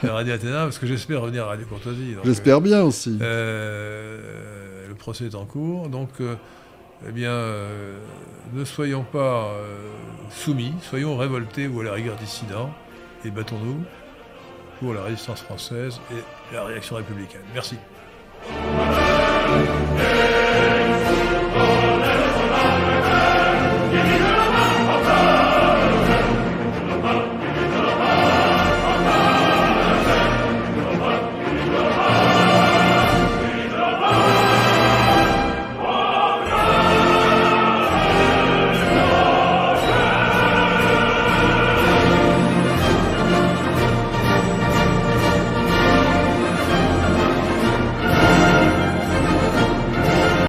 De 0.04 0.08
Radio 0.10 0.34
Athéna, 0.34 0.64
parce 0.64 0.80
que 0.80 0.88
j'espère 0.88 1.22
revenir 1.22 1.44
à 1.44 1.48
Radio 1.48 1.66
Courtoisie. 1.68 2.16
J'espère 2.24 2.62
bien 2.62 2.84
aussi. 2.84 3.18
euh, 3.22 4.88
le 4.88 4.96
procès 4.96 5.26
est 5.26 5.36
en 5.36 5.46
cours, 5.46 5.90
donc 5.90 6.10
euh, 6.22 6.36
eh 7.08 7.12
bien, 7.12 7.32
euh, 7.32 7.98
ne 8.54 8.64
soyons 8.66 9.04
pas 9.04 9.54
euh, 9.54 9.90
soumis, 10.30 10.74
soyons 10.82 11.18
révoltés 11.18 11.68
ou 11.68 11.82
à 11.82 11.84
la 11.84 11.94
rigueur 11.94 12.16
dissidents, 12.16 12.72
et 13.26 13.32
battons-nous 13.32 13.84
pour 14.80 14.94
la 14.94 15.04
résistance 15.04 15.42
française 15.42 16.00
et 16.12 16.54
la 16.54 16.66
réaction 16.66 16.96
républicaine. 16.96 17.42
Merci. 17.54 17.78